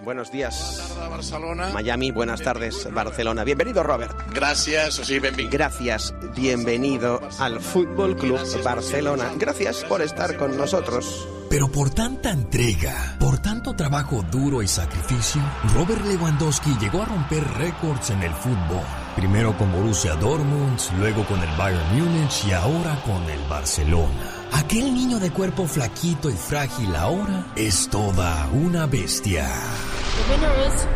Buenos 0.04 0.30
días. 0.30 0.76
Buenas 0.76 0.88
tardes, 0.88 1.10
Barcelona. 1.10 1.70
Miami, 1.72 2.10
buenas 2.10 2.42
tardes, 2.42 2.88
Barcelona. 2.92 3.44
Bienvenido, 3.44 3.82
Robert. 3.82 4.14
Gracias, 4.34 4.98
o 4.98 5.04
sí, 5.04 5.18
benvingut. 5.18 5.54
Gracias, 5.54 6.14
bienvenido 6.36 7.20
al 7.38 7.60
Fútbol 7.60 8.14
Club 8.16 8.38
Barcelona. 8.62 9.32
Gracias 9.38 9.84
por 9.84 10.02
estar 10.02 10.36
con 10.36 10.56
nosotros. 10.58 11.26
Pero 11.48 11.68
por 11.68 11.90
tanta 11.90 12.30
entrega, 12.30 13.16
por 13.18 13.38
tanto 13.38 13.74
trabajo 13.74 14.22
duro 14.30 14.60
y 14.60 14.68
sacrificio, 14.68 15.40
Robert 15.74 16.04
Lewandowski 16.04 16.76
llegó 16.78 17.02
a 17.02 17.06
romper 17.06 17.42
récords 17.54 18.10
en 18.10 18.22
el 18.22 18.34
fútbol. 18.34 18.84
Primero 19.16 19.56
con 19.56 19.72
Borussia 19.72 20.14
Dortmund, 20.16 20.78
luego 20.98 21.24
con 21.24 21.42
el 21.42 21.56
Bayern 21.56 21.98
Múnich 21.98 22.44
y 22.46 22.52
ahora 22.52 23.00
con 23.06 23.24
el 23.30 23.40
Barcelona. 23.48 24.35
Aquel 24.52 24.94
niño 24.94 25.18
de 25.18 25.30
cuerpo 25.30 25.66
flaquito 25.66 26.30
y 26.30 26.34
frágil 26.34 26.94
ahora 26.96 27.46
es 27.56 27.88
toda 27.88 28.48
una 28.52 28.86
bestia. 28.86 29.46
The 29.46 30.32
winner 30.32 30.68
is 30.68 30.86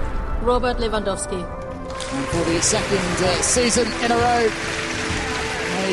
Robert 0.44 0.78
Lewandowski. 0.80 1.44
For 2.30 2.44
the 2.52 2.62
second 2.62 3.16
uh, 3.20 3.42
season 3.42 3.86
in 4.04 4.10
a 4.10 4.16
row, 4.16 4.50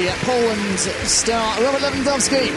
a 0.07 0.25
Poland 0.25 0.79
star, 1.05 1.61
Robert 1.61 1.81
Lewandowski. 1.81 2.51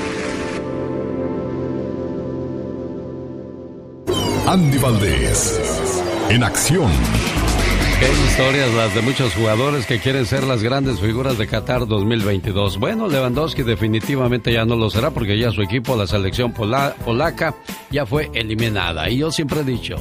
Andy 4.47 4.79
Valdés, 4.79 5.61
en 6.29 6.43
acción. 6.43 6.91
Qué 8.01 8.11
historias 8.11 8.73
las 8.73 8.95
de 8.95 9.03
muchos 9.03 9.35
jugadores 9.35 9.85
que 9.85 9.99
quieren 9.99 10.25
ser 10.25 10.45
las 10.45 10.63
grandes 10.63 11.01
figuras 11.01 11.37
de 11.37 11.47
Qatar 11.47 11.87
2022. 11.87 12.79
Bueno, 12.79 13.09
Lewandowski 13.09 13.63
definitivamente 13.63 14.55
ya 14.55 14.65
no 14.65 14.75
lo 14.75 14.89
será 14.89 15.11
porque 15.11 15.39
ya 15.39 15.51
su 15.51 15.61
equipo, 15.61 15.95
la 15.97 16.07
selección 16.07 16.51
polaca, 16.51 17.55
ya 17.91 18.07
fue 18.07 18.31
eliminada. 18.33 19.11
Y 19.11 19.19
yo 19.19 19.31
siempre 19.31 19.61
he 19.61 19.65
dicho, 19.65 19.97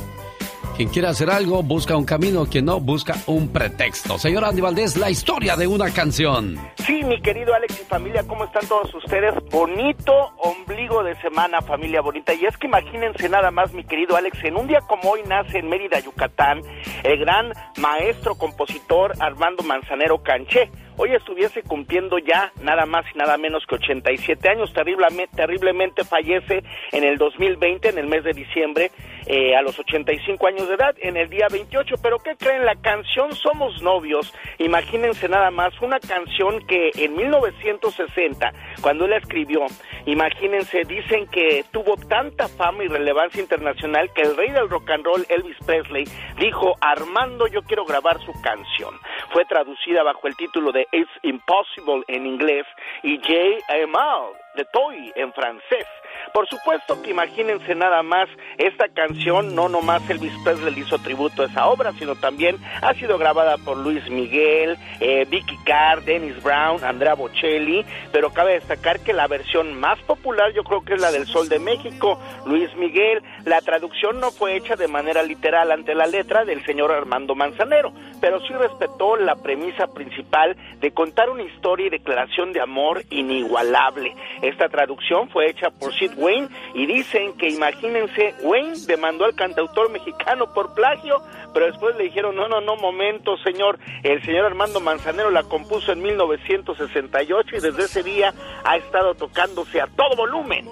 quien 0.80 0.88
quiere 0.88 1.10
hacer 1.10 1.30
algo, 1.30 1.62
busca 1.62 1.98
un 1.98 2.06
camino. 2.06 2.46
Quien 2.46 2.64
no, 2.64 2.80
busca 2.80 3.14
un 3.28 3.52
pretexto. 3.52 4.18
Señor 4.18 4.46
Andy 4.46 4.62
Valdés, 4.62 4.96
la 4.96 5.10
historia 5.10 5.58
de 5.58 5.68
una 5.68 5.92
canción. 5.92 6.58
Sí, 6.78 7.04
mi 7.04 7.22
querido 7.22 7.54
Alex 7.54 7.82
y 7.82 7.84
familia, 7.84 8.24
¿cómo 8.26 8.46
están 8.46 8.66
todos 8.66 8.96
ustedes? 8.96 9.34
Bonito 9.52 10.14
ombligo 10.38 11.04
de 11.04 11.20
semana, 11.20 11.62
familia 11.62 12.00
bonita. 12.00 12.34
Y 12.34 12.46
es 12.46 12.56
que 12.56 12.68
imagínense 12.68 13.28
nada 13.28 13.52
más, 13.52 13.74
mi 13.74 13.84
querido 13.84 14.16
Alex, 14.16 14.42
en 14.46 14.56
un 14.56 14.68
día 14.68 14.80
como 14.88 15.12
hoy 15.12 15.20
nace 15.28 15.58
en 15.58 15.68
Mérida, 15.68 16.00
Yucatán, 16.00 16.62
el 17.04 17.20
gran 17.20 17.52
maestro 17.76 18.36
compositor 18.36 19.12
Armando 19.20 19.64
Manzanero 19.64 20.24
Canché 20.24 20.72
hoy 21.00 21.16
estuviese 21.16 21.64
cumpliendo 21.64 22.18
ya 22.20 22.52
nada 22.62 22.86
más 22.86 23.06
y 23.14 23.18
nada 23.18 23.38
menos 23.38 23.64
que 23.66 23.76
87 23.76 24.50
años. 24.50 24.74
Terriblemente, 24.74 25.34
terriblemente 25.34 26.04
fallece 26.04 26.62
en 26.92 27.06
el 27.06 27.18
2020, 27.18 27.90
en 27.90 27.98
el 27.98 28.08
mes 28.08 28.26
de 28.26 28.34
diciembre, 28.34 28.92
eh, 29.30 29.56
a 29.56 29.62
los 29.62 29.78
85 29.78 30.48
años 30.48 30.68
de 30.68 30.74
edad, 30.74 30.96
en 30.98 31.16
el 31.16 31.30
día 31.30 31.48
28. 31.52 31.96
Pero 32.02 32.18
¿qué 32.18 32.36
creen? 32.36 32.66
La 32.66 32.76
canción 32.76 33.32
Somos 33.36 33.80
Novios, 33.84 34.34
imagínense 34.58 35.30
nada 35.30 35.52
más, 35.52 35.80
una 35.82 36.00
canción 36.00 36.66
que 36.66 36.90
en 36.96 37.16
1960, 37.16 38.52
cuando 38.82 39.06
él 39.06 39.12
la 39.12 39.18
escribió, 39.18 39.68
imagínense, 40.08 40.84
dicen 40.84 41.28
que 41.28 41.64
tuvo 41.72 41.96
tanta 41.96 42.48
fama 42.48 42.84
y 42.84 42.88
relevancia 42.88 43.40
internacional 43.40 44.12
que 44.16 44.24
el 44.24 44.36
rey 44.36 44.50
del 44.50 44.68
rock 44.68 44.90
and 44.90 45.06
roll, 45.06 45.24
Elvis 45.30 45.58
Presley, 45.64 46.06
dijo, 46.40 46.76
Armando, 46.82 47.46
yo 47.46 47.62
quiero 47.62 47.86
grabar 47.86 48.20
su 48.26 48.32
canción. 48.42 48.96
Fue 49.32 49.46
traducida 49.46 50.02
bajo 50.02 50.28
el 50.28 50.36
título 50.36 50.72
de 50.72 50.88
It's 50.92 51.12
Impossible 51.22 52.04
en 52.08 52.26
inglés 52.26 52.66
y 53.04 53.18
J. 53.18 53.88
Mal 53.88 54.32
de 54.56 54.66
Toy 54.66 55.12
en 55.16 55.32
francés. 55.34 55.86
Por 56.34 56.48
supuesto 56.48 57.02
que 57.02 57.12
imagínense 57.12 57.76
nada 57.76 58.04
más, 58.04 58.30
esta 58.58 58.88
canción 58.90 59.56
no 59.56 59.70
nomás 59.70 60.08
Elvis 60.10 60.34
Presley 60.44 60.74
le 60.74 60.82
hizo 60.82 61.00
tributo 61.00 61.44
a 61.44 61.46
esa 61.46 61.68
obra, 61.68 61.92
sino 61.94 62.16
también 62.16 62.58
ha 62.82 62.94
sido 62.94 63.18
grabada 63.18 63.58
por 63.58 63.78
Luis 63.78 64.08
Miguel, 64.10 64.78
eh, 65.00 65.26
Vicky 65.30 65.58
Carr, 65.66 66.04
Dennis 66.04 66.42
Brown, 66.44 66.84
Andrea 66.84 67.16
Bocelli, 67.16 67.86
pero 68.12 68.32
cabe 68.32 68.54
destacar 68.54 69.00
que 69.00 69.14
la 69.14 69.28
versión 69.28 69.80
más 69.80 70.00
popular 70.02 70.54
yo 70.54 70.64
creo 70.64 70.82
que 70.82 70.94
es 70.94 71.02
la 71.02 71.12
del 71.12 71.26
Sol 71.26 71.50
de 71.50 71.60
México, 71.60 72.20
Luis 72.46 72.74
Miguel. 72.76 73.24
La 73.46 73.62
traducción 73.62 74.20
no 74.20 74.32
fue 74.32 74.56
hecha 74.56 74.76
de 74.76 74.88
manera 74.88 75.24
literal 75.24 75.72
ante 75.72 75.96
la 75.96 76.06
letra 76.06 76.46
del 76.46 76.64
señor 76.66 76.92
Armando 76.92 77.36
Manzanero, 77.36 77.92
pero 78.22 78.40
sí 78.42 78.54
respetó 78.54 79.16
la 79.16 79.36
premisa 79.36 79.88
principal 79.88 80.56
de 80.80 80.92
contar 80.92 81.30
una 81.30 81.44
historia 81.44 81.88
y 81.88 81.90
declaración 81.90 82.54
de 82.54 82.62
amor 82.62 83.04
inigualable. 83.10 84.14
Esta 84.42 84.70
traducción 84.70 85.30
fue 85.30 85.50
hecha 85.50 85.70
por 85.72 85.94
Sid 85.94 86.12
Wayne 86.20 86.50
y 86.74 86.86
dicen 86.86 87.34
que 87.38 87.50
imagínense, 87.50 88.36
Wayne 88.44 88.76
demandó 88.86 89.26
al 89.26 89.36
cantautor 89.36 89.90
mexicano 89.90 90.54
por 90.54 90.74
plagio, 90.74 91.22
pero 91.54 91.66
después 91.66 91.96
le 91.98 92.06
dijeron, 92.06 92.36
no, 92.36 92.48
no, 92.48 92.62
no, 92.62 92.76
momento, 92.76 93.38
señor, 93.38 93.80
el 94.04 94.24
señor 94.24 94.46
Armando 94.46 94.80
Manzanero 94.80 95.32
la 95.32 95.44
compuso 95.44 95.92
en 95.92 96.02
1968 96.02 97.56
y 97.56 97.60
desde 97.60 97.84
ese 97.84 98.04
día 98.04 98.34
ha 98.64 98.78
estado 98.78 99.16
tocándose 99.16 99.82
a 99.82 99.88
todo 99.88 100.16
volumen 100.16 100.66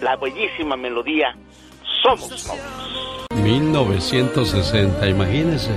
la 0.00 0.16
bellísima 0.16 0.76
melodía 0.76 1.36
Somos 2.02 2.46
Novios. 2.46 3.26
1960, 3.42 5.08
imagínense. 5.08 5.70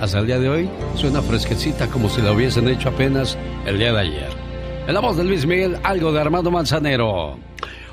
Hasta 0.00 0.18
el 0.18 0.26
día 0.26 0.38
de 0.38 0.48
hoy 0.48 0.70
suena 0.96 1.22
fresquecita 1.22 1.88
como 1.88 2.08
si 2.08 2.20
la 2.20 2.32
hubiesen 2.32 2.68
hecho 2.68 2.88
apenas 2.88 3.38
el 3.66 3.78
día 3.78 3.92
de 3.92 4.00
ayer. 4.00 4.28
En 4.86 4.94
la 4.94 5.00
voz 5.00 5.16
de 5.16 5.24
Luis 5.24 5.46
Miguel, 5.46 5.78
algo 5.82 6.12
de 6.12 6.20
Armando 6.20 6.50
Manzanero. 6.50 7.38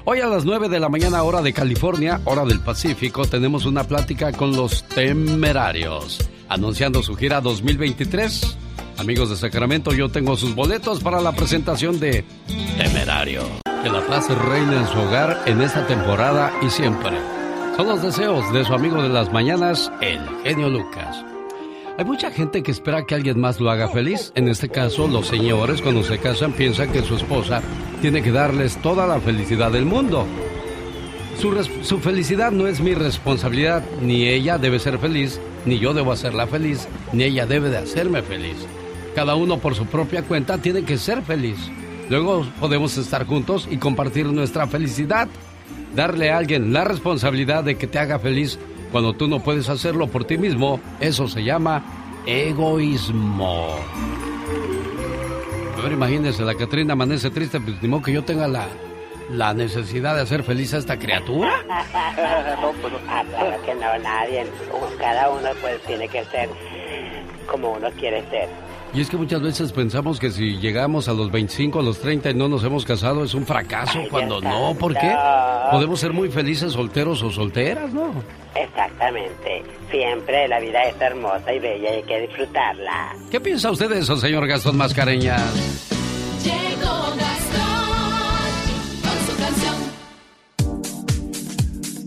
Hoy 0.03 0.19
a 0.19 0.25
las 0.25 0.45
9 0.45 0.67
de 0.67 0.79
la 0.79 0.89
mañana, 0.89 1.21
hora 1.21 1.43
de 1.43 1.53
California, 1.53 2.21
hora 2.25 2.43
del 2.43 2.59
Pacífico, 2.59 3.25
tenemos 3.25 3.65
una 3.65 3.83
plática 3.83 4.31
con 4.31 4.55
los 4.55 4.83
temerarios, 4.85 6.27
anunciando 6.49 7.03
su 7.03 7.15
gira 7.15 7.39
2023. 7.39 8.57
Amigos 8.97 9.29
de 9.29 9.35
Sacramento, 9.35 9.93
yo 9.93 10.09
tengo 10.09 10.35
sus 10.37 10.55
boletos 10.55 11.01
para 11.01 11.21
la 11.21 11.33
presentación 11.33 11.99
de 11.99 12.25
Temerario. 12.77 13.43
Que 13.83 13.89
la 13.89 14.01
plaza 14.01 14.33
reine 14.33 14.77
en 14.77 14.87
su 14.87 14.99
hogar 14.99 15.43
en 15.45 15.61
esta 15.61 15.85
temporada 15.85 16.51
y 16.65 16.69
siempre. 16.71 17.17
Son 17.77 17.87
los 17.87 18.01
deseos 18.01 18.51
de 18.53 18.65
su 18.65 18.73
amigo 18.73 19.03
de 19.03 19.09
las 19.09 19.31
mañanas, 19.31 19.91
el 20.01 20.19
genio 20.43 20.69
Lucas. 20.69 21.30
Hay 21.97 22.05
mucha 22.05 22.31
gente 22.31 22.63
que 22.63 22.71
espera 22.71 23.05
que 23.05 23.15
alguien 23.15 23.39
más 23.39 23.59
lo 23.59 23.69
haga 23.69 23.89
feliz. 23.89 24.31
En 24.35 24.47
este 24.47 24.69
caso, 24.69 25.07
los 25.07 25.27
señores 25.27 25.81
cuando 25.81 26.03
se 26.03 26.17
casan 26.17 26.53
piensan 26.53 26.91
que 26.91 27.03
su 27.03 27.15
esposa 27.15 27.61
tiene 28.01 28.21
que 28.21 28.31
darles 28.31 28.77
toda 28.77 29.05
la 29.05 29.19
felicidad 29.19 29.71
del 29.71 29.85
mundo. 29.85 30.25
Su, 31.39 31.53
su, 31.83 31.99
felicidad 31.99 32.51
no 32.51 32.67
es 32.67 32.79
mi 32.79 32.93
responsabilidad, 32.93 33.83
ni 34.01 34.27
ella 34.27 34.57
debe 34.57 34.79
ser 34.79 34.99
feliz, 34.99 35.39
ni 35.65 35.79
yo 35.79 35.93
debo 35.93 36.11
hacerla 36.11 36.47
feliz, 36.47 36.87
ni 37.13 37.23
ella 37.23 37.45
debe 37.45 37.69
de 37.69 37.77
hacerme 37.77 38.21
feliz. 38.21 38.55
Cada 39.15 39.35
uno 39.35 39.57
por 39.57 39.75
su 39.75 39.85
propia 39.85 40.23
cuenta 40.23 40.59
tiene 40.59 40.83
que 40.83 40.97
ser 40.97 41.21
feliz. 41.23 41.57
Luego 42.09 42.45
podemos 42.59 42.97
estar 42.97 43.25
juntos 43.25 43.67
y 43.69 43.77
compartir 43.77 44.27
nuestra 44.27 44.67
felicidad. 44.67 45.27
Darle 45.95 46.31
a 46.31 46.37
alguien 46.37 46.71
la 46.71 46.85
responsabilidad 46.85 47.65
de 47.65 47.75
que 47.75 47.87
te 47.87 47.99
haga 47.99 48.17
feliz 48.17 48.57
cuando 48.91 49.13
tú 49.13 49.27
no 49.27 49.39
puedes 49.39 49.69
hacerlo 49.69 50.07
por 50.07 50.25
ti 50.25 50.37
mismo, 50.37 50.79
eso 50.99 51.27
se 51.27 51.43
llama 51.43 51.83
egoísmo. 52.25 53.75
A 55.77 55.81
ver, 55.81 55.93
imagínese, 55.93 56.43
la 56.43 56.55
Catrina 56.55 56.93
amanece 56.93 57.31
triste, 57.31 57.59
pues 57.59 57.77
que 58.03 58.11
yo 58.13 58.23
tenga 58.23 58.47
la, 58.47 58.67
la 59.31 59.53
necesidad 59.53 60.15
de 60.15 60.21
hacer 60.21 60.43
feliz 60.43 60.73
a 60.73 60.77
esta 60.77 60.99
criatura. 60.99 61.63
no, 62.61 62.71
pues, 62.81 62.93
ah, 63.09 63.23
claro 63.29 63.61
que 63.63 63.73
no, 63.75 63.97
nadie. 63.99 64.45
Cada 64.99 65.29
uno 65.29 65.49
pues 65.61 65.81
tiene 65.83 66.07
que 66.07 66.23
ser 66.25 66.49
como 67.47 67.71
uno 67.71 67.89
quiere 67.91 68.23
ser. 68.29 68.49
Y 68.93 68.99
es 68.99 69.09
que 69.09 69.15
muchas 69.15 69.41
veces 69.41 69.71
pensamos 69.71 70.19
que 70.19 70.31
si 70.31 70.57
llegamos 70.57 71.07
a 71.07 71.13
los 71.13 71.31
25, 71.31 71.79
a 71.79 71.83
los 71.83 71.99
30 71.99 72.31
y 72.31 72.33
no 72.33 72.49
nos 72.49 72.63
hemos 72.65 72.83
casado 72.83 73.23
es 73.23 73.33
un 73.33 73.45
fracaso, 73.45 73.99
cuando 74.09 74.41
no, 74.41 74.75
¿por 74.75 74.93
qué? 74.93 75.15
Podemos 75.71 75.99
ser 75.99 76.11
muy 76.11 76.29
felices 76.29 76.73
solteros 76.73 77.23
o 77.23 77.31
solteras, 77.31 77.93
¿no? 77.93 78.11
Exactamente. 78.53 79.63
Siempre 79.89 80.47
la 80.49 80.59
vida 80.59 80.83
es 80.83 80.99
hermosa 80.99 81.53
y 81.53 81.59
bella 81.59 81.93
y 81.93 81.95
hay 81.97 82.03
que 82.03 82.19
disfrutarla. 82.21 83.15
¿Qué 83.29 83.39
piensa 83.39 83.71
usted 83.71 83.89
de 83.89 83.99
eso, 83.99 84.17
señor 84.17 84.45
Gastón 84.45 84.75
Mascareñas? 84.75 85.89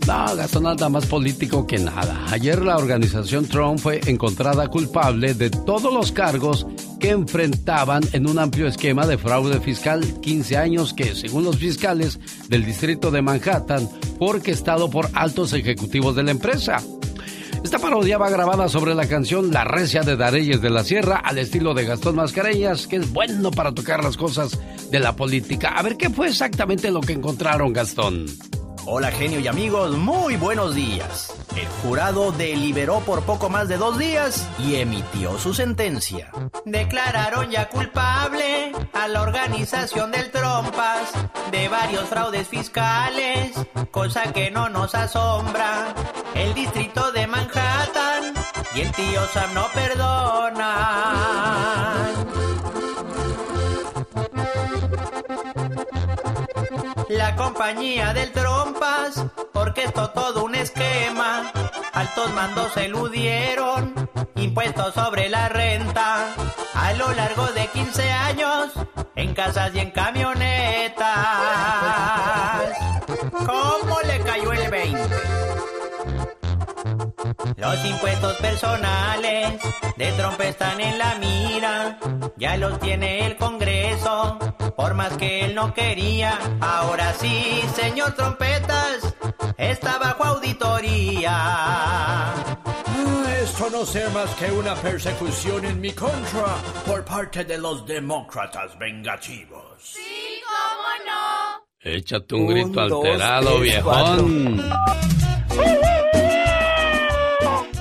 No, 0.07 0.35
Gastón 0.35 0.63
nada 0.63 0.87
más 0.87 1.07
político 1.07 1.65
que 1.65 1.79
nada. 1.79 2.25
Ayer 2.29 2.61
la 2.61 2.77
organización 2.77 3.47
Trump 3.47 3.79
fue 3.79 4.01
encontrada 4.05 4.67
culpable 4.67 5.33
de 5.33 5.49
todos 5.49 5.91
los 5.91 6.11
cargos 6.11 6.67
que 6.99 7.09
enfrentaban 7.09 8.03
en 8.13 8.27
un 8.27 8.37
amplio 8.37 8.67
esquema 8.67 9.07
de 9.07 9.17
fraude 9.17 9.59
fiscal 9.61 10.03
15 10.21 10.57
años 10.57 10.93
que, 10.93 11.15
según 11.15 11.43
los 11.43 11.57
fiscales 11.57 12.19
del 12.49 12.65
distrito 12.65 13.09
de 13.09 13.23
Manhattan, 13.23 13.89
fue 14.19 14.29
orquestado 14.29 14.91
por 14.91 15.09
altos 15.13 15.53
ejecutivos 15.53 16.15
de 16.15 16.23
la 16.23 16.31
empresa. 16.31 16.77
Esta 17.63 17.79
parodia 17.79 18.19
va 18.19 18.29
grabada 18.29 18.69
sobre 18.69 18.93
la 18.93 19.07
canción 19.07 19.51
La 19.51 19.63
Recia 19.63 20.03
de 20.03 20.15
Dareyes 20.15 20.61
de 20.61 20.69
la 20.69 20.83
Sierra 20.83 21.15
al 21.15 21.39
estilo 21.39 21.73
de 21.73 21.83
Gastón 21.83 22.17
Mascareñas, 22.17 22.85
que 22.85 22.97
es 22.97 23.11
bueno 23.11 23.49
para 23.49 23.71
tocar 23.71 24.03
las 24.03 24.17
cosas 24.17 24.59
de 24.91 24.99
la 24.99 25.15
política. 25.15 25.69
A 25.69 25.81
ver, 25.81 25.97
¿qué 25.97 26.11
fue 26.11 26.27
exactamente 26.27 26.91
lo 26.91 27.01
que 27.01 27.13
encontraron, 27.13 27.73
Gastón? 27.73 28.27
Hola 28.87 29.09
genio 29.11 29.39
y 29.39 29.47
amigos, 29.47 29.97
muy 29.97 30.35
buenos 30.35 30.75
días. 30.75 31.33
El 31.55 31.67
jurado 31.81 32.31
deliberó 32.31 32.99
por 32.99 33.23
poco 33.23 33.49
más 33.49 33.67
de 33.67 33.77
dos 33.77 33.97
días 33.97 34.47
y 34.59 34.75
emitió 34.75 35.39
su 35.39 35.55
sentencia. 35.55 36.31
Declararon 36.65 37.49
ya 37.49 37.67
culpable 37.69 38.73
a 38.93 39.07
la 39.07 39.23
organización 39.23 40.11
del 40.11 40.29
Trompas 40.29 41.13
de 41.51 41.67
varios 41.67 42.07
fraudes 42.09 42.47
fiscales, 42.47 43.55
cosa 43.89 44.31
que 44.31 44.51
no 44.51 44.69
nos 44.69 44.93
asombra. 44.93 45.95
El 46.35 46.53
distrito 46.53 47.11
de 47.11 47.25
Manhattan 47.25 48.35
y 48.75 48.81
el 48.81 48.91
tío 48.91 49.25
Sam 49.33 49.51
no 49.55 49.65
perdonan. 49.73 50.65
La 57.17 57.33
compañía 57.37 58.13
del 58.13 58.33
Trompas 58.33 59.25
orquestó 59.53 60.09
todo 60.09 60.43
un 60.43 60.53
esquema. 60.53 61.49
Altos 61.93 62.33
mandos 62.33 62.75
eludieron 62.75 64.09
impuestos 64.35 64.93
sobre 64.93 65.29
la 65.29 65.47
renta. 65.47 66.35
A 66.73 66.93
lo 66.93 67.13
largo 67.13 67.47
de 67.53 67.67
15 67.67 68.11
años, 68.11 68.73
en 69.15 69.33
casas 69.33 69.73
y 69.73 69.79
en 69.79 69.91
camionetas. 69.91 70.44
Los 77.65 77.83
impuestos 77.83 78.37
personales 78.37 79.59
de 79.97 80.11
Trump 80.11 80.39
están 80.41 80.79
en 80.79 80.99
la 80.99 81.15
mira, 81.15 81.97
ya 82.37 82.57
los 82.57 82.79
tiene 82.79 83.25
el 83.25 83.37
Congreso, 83.37 84.37
por 84.77 84.93
más 84.93 85.17
que 85.17 85.45
él 85.45 85.55
no 85.55 85.73
quería. 85.73 86.37
Ahora 86.61 87.11
sí, 87.15 87.61
señor 87.75 88.13
Trompetas, 88.13 89.15
está 89.57 89.97
bajo 89.97 90.25
auditoría. 90.25 91.31
Ah, 91.33 92.33
esto 93.41 93.67
no 93.71 93.83
sea 93.83 94.09
más 94.09 94.29
que 94.35 94.51
una 94.51 94.75
persecución 94.75 95.65
en 95.65 95.81
mi 95.81 95.91
contra 95.91 96.57
por 96.85 97.03
parte 97.03 97.45
de 97.45 97.57
los 97.57 97.83
demócratas 97.87 98.77
vengativos. 98.77 99.81
Sí, 99.81 100.39
cómo 100.45 101.11
no. 101.11 101.65
Échate 101.79 102.35
un 102.35 102.45
grito 102.45 102.79
alterado, 102.79 103.59
viejón. 103.59 104.61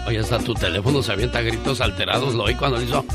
Oye, 0.07 0.19
hasta 0.19 0.39
tu 0.39 0.55
teléfono 0.55 1.03
se 1.03 1.13
avienta 1.13 1.41
gritos 1.41 1.81
alterados, 1.81 2.35
lo 2.35 2.45
oí 2.45 2.55
cuando 2.55 2.79
le 2.79 2.85
hizo... 2.85 3.05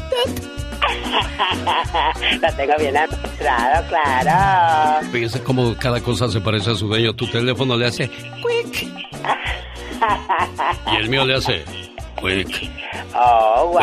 Lo 2.41 2.53
tengo 2.55 2.73
bien 2.79 2.97
administrado, 2.97 3.87
claro. 3.87 5.07
Fíjese 5.11 5.43
cómo 5.43 5.75
cada 5.77 6.01
cosa 6.01 6.27
se 6.29 6.41
parece 6.41 6.71
a 6.71 6.75
su 6.75 6.87
dueño. 6.87 7.13
Tu 7.13 7.27
teléfono 7.27 7.77
le 7.77 7.87
hace 7.87 8.09
quick. 8.09 8.87
Y 10.93 10.95
el 10.95 11.09
mío 11.09 11.25
le 11.25 11.35
hace 11.35 11.65
quick. 12.19 12.69
Oh, 13.15 13.71
wow. 13.73 13.79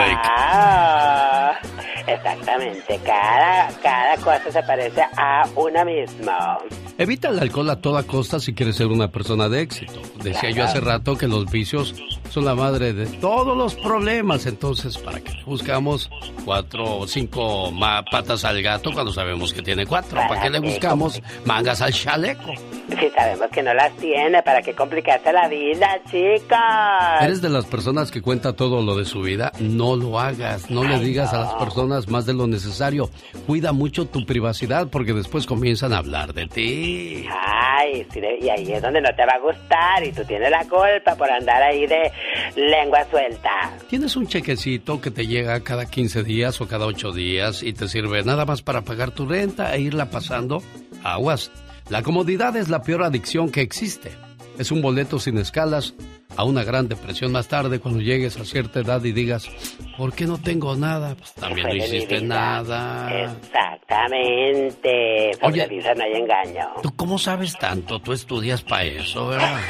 Exactamente. 2.06 3.00
Cada, 3.04 3.68
cada 3.82 4.16
cosa 4.18 4.52
se 4.52 4.62
parece 4.62 5.02
a 5.16 5.48
una 5.56 5.84
misma. 5.84 6.58
Evita 6.98 7.28
el 7.28 7.38
alcohol 7.40 7.68
a 7.70 7.80
toda 7.80 8.04
costa 8.04 8.38
si 8.40 8.54
quieres 8.54 8.76
ser 8.76 8.86
una 8.86 9.08
persona 9.08 9.48
de 9.48 9.62
éxito. 9.62 10.00
Decía 10.22 10.50
yo 10.50 10.64
hace 10.64 10.80
rato 10.80 11.16
que 11.16 11.26
los 11.26 11.50
vicios 11.50 11.94
son 12.30 12.44
la 12.44 12.54
madre 12.54 12.92
de 12.92 13.06
todos 13.06 13.56
los 13.56 13.74
problemas. 13.74 14.46
Entonces, 14.46 14.96
¿para 14.98 15.20
qué 15.20 15.32
buscamos 15.44 16.08
cuatro 16.44 16.98
o 16.98 17.06
cinco 17.06 17.72
patas 18.10 18.44
al 18.44 18.62
gato 18.62 18.92
cuando 18.92 19.12
sabemos 19.12 19.52
que 19.52 19.62
tiene 19.62 19.84
cuatro? 19.84 20.16
¿Para 20.28 20.42
qué 20.42 20.50
le 20.50 20.60
buscamos 20.60 21.20
mangas 21.44 21.82
al 21.82 21.92
chaleco? 21.92 22.52
Si 23.00 23.10
sabemos 23.10 23.50
que 23.50 23.62
no 23.62 23.74
las 23.74 23.94
tiene, 23.96 24.42
¿para 24.42 24.62
qué 24.62 24.74
complicarse 24.74 25.32
la 25.32 25.48
vida, 25.48 26.00
chicas? 26.10 27.22
¿Eres 27.22 27.42
de 27.42 27.50
las 27.50 27.66
personas 27.66 28.10
que 28.10 28.22
cuenta 28.22 28.54
todo 28.54 28.82
lo 28.82 28.96
de 28.96 29.04
su 29.04 29.20
vida? 29.20 29.52
No 29.58 29.96
lo 29.96 30.18
hagas. 30.18 30.70
No 30.70 30.84
le 30.84 30.98
digas 30.98 31.32
a 31.32 31.40
las 31.40 31.54
personas 31.54 32.08
más 32.08 32.26
de 32.26 32.34
lo 32.34 32.46
necesario. 32.46 33.10
Cuida 33.46 33.72
mucho 33.72 34.06
tu 34.06 34.24
privacidad 34.24 34.88
porque 34.88 35.12
después 35.12 35.46
comienzan 35.46 35.92
a 35.92 35.98
hablar 35.98 36.32
de 36.32 36.46
ti. 36.46 37.26
Ay, 37.30 38.06
y 38.40 38.48
ahí 38.48 38.72
es 38.72 38.82
donde 38.82 39.00
no 39.00 39.08
te 39.14 39.26
va 39.26 39.34
a 39.34 39.38
gustar 39.38 40.04
y 40.04 40.12
tú 40.12 40.24
tienes 40.24 40.50
la 40.50 40.64
culpa 40.64 41.14
por 41.16 41.30
andar 41.30 41.62
ahí 41.62 41.86
de 41.86 42.10
lengua 42.56 43.04
suelta. 43.10 43.50
Tienes 43.88 44.16
un 44.16 44.26
chequecito 44.26 45.00
que 45.00 45.10
te 45.10 45.26
llega 45.26 45.60
cada 45.60 45.86
15 45.86 46.22
días 46.22 46.60
o 46.60 46.68
cada 46.68 46.86
8 46.86 47.12
días 47.12 47.62
y 47.62 47.72
te 47.72 47.88
sirve 47.88 48.22
nada 48.22 48.44
más 48.44 48.62
para 48.62 48.82
pagar 48.82 49.10
tu 49.10 49.26
renta 49.26 49.74
e 49.74 49.80
irla 49.80 50.06
pasando. 50.10 50.62
Aguas. 51.04 51.50
La 51.88 52.02
comodidad 52.02 52.56
es 52.56 52.68
la 52.68 52.82
peor 52.82 53.04
adicción 53.04 53.50
que 53.50 53.60
existe. 53.60 54.10
Es 54.58 54.72
un 54.72 54.82
boleto 54.82 55.20
sin 55.20 55.38
escalas 55.38 55.94
a 56.36 56.42
una 56.42 56.64
gran 56.64 56.88
depresión 56.88 57.30
más 57.30 57.46
tarde 57.46 57.78
cuando 57.78 58.00
llegues 58.00 58.36
a 58.38 58.44
cierta 58.44 58.80
edad 58.80 59.04
y 59.04 59.12
digas, 59.12 59.48
¿por 59.96 60.12
qué 60.12 60.26
no 60.26 60.38
tengo 60.38 60.74
nada? 60.74 61.14
Pues 61.14 61.32
también 61.34 61.68
no 61.68 61.74
hiciste 61.76 62.20
nada. 62.22 63.22
Exactamente. 63.22 65.30
Oye, 65.42 65.68
no 65.96 66.02
hay 66.02 66.12
engaño. 66.14 66.66
¿Tú 66.82 66.92
cómo 66.96 67.18
sabes 67.18 67.56
tanto? 67.56 68.00
Tú 68.00 68.12
estudias 68.12 68.62
para 68.62 68.82
eso, 68.84 69.28
¿verdad? 69.28 69.56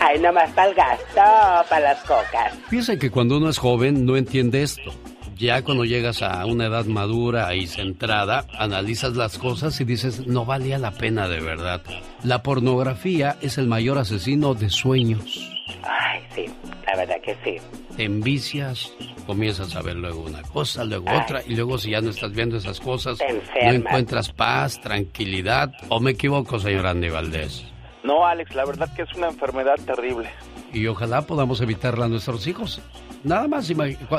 Ay, 0.00 0.18
nomás 0.18 0.50
para 0.52 0.70
el 0.70 0.74
gasto, 0.74 1.68
para 1.68 1.80
las 1.80 1.98
cocas. 2.04 2.54
Fíjense 2.68 2.98
que 2.98 3.10
cuando 3.10 3.36
uno 3.36 3.50
es 3.50 3.58
joven 3.58 4.06
no 4.06 4.16
entiende 4.16 4.62
esto. 4.62 4.94
Ya 5.40 5.62
cuando 5.62 5.86
llegas 5.86 6.20
a 6.20 6.44
una 6.44 6.66
edad 6.66 6.84
madura 6.84 7.54
y 7.54 7.66
centrada, 7.66 8.44
analizas 8.58 9.16
las 9.16 9.38
cosas 9.38 9.80
y 9.80 9.84
dices, 9.84 10.26
no 10.26 10.44
valía 10.44 10.76
la 10.76 10.90
pena 10.90 11.28
de 11.28 11.40
verdad. 11.40 11.80
La 12.22 12.42
pornografía 12.42 13.38
es 13.40 13.56
el 13.56 13.66
mayor 13.66 13.96
asesino 13.96 14.52
de 14.52 14.68
sueños. 14.68 15.50
Ay, 15.82 16.20
sí, 16.34 16.44
la 16.86 16.94
verdad 16.94 17.16
que 17.22 17.34
sí. 17.42 17.56
Te 17.96 18.04
envicias, 18.04 18.92
comienzas 19.26 19.74
a 19.76 19.80
ver 19.80 19.96
luego 19.96 20.24
una 20.24 20.42
cosa, 20.42 20.84
luego 20.84 21.06
otra, 21.10 21.40
y 21.46 21.54
luego 21.54 21.78
si 21.78 21.92
ya 21.92 22.02
no 22.02 22.10
estás 22.10 22.32
viendo 22.32 22.58
esas 22.58 22.78
cosas, 22.78 23.18
no 23.62 23.72
encuentras 23.72 24.30
paz, 24.32 24.78
tranquilidad. 24.82 25.72
¿O 25.88 26.00
me 26.00 26.10
equivoco, 26.10 26.58
señor 26.58 26.86
Andy 26.86 27.08
Valdés? 27.08 27.64
No, 28.04 28.26
Alex, 28.26 28.54
la 28.54 28.66
verdad 28.66 28.92
que 28.94 29.02
es 29.02 29.14
una 29.14 29.28
enfermedad 29.28 29.76
terrible. 29.86 30.28
Y 30.74 30.86
ojalá 30.86 31.22
podamos 31.22 31.62
evitarla 31.62 32.04
a 32.04 32.08
nuestros 32.08 32.46
hijos. 32.46 32.82
Nada 33.24 33.46
más, 33.48 33.70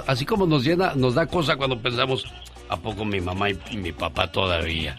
así 0.07 0.25
como 0.25 0.45
nos 0.45 0.63
llena, 0.63 0.93
nos 0.95 1.15
da 1.15 1.25
cosa 1.25 1.55
cuando 1.55 1.79
pensamos, 1.79 2.25
¿a 2.69 2.77
poco 2.77 3.03
mi 3.03 3.19
mamá 3.19 3.49
y 3.49 3.77
mi 3.77 3.91
papá 3.91 4.31
todavía? 4.31 4.95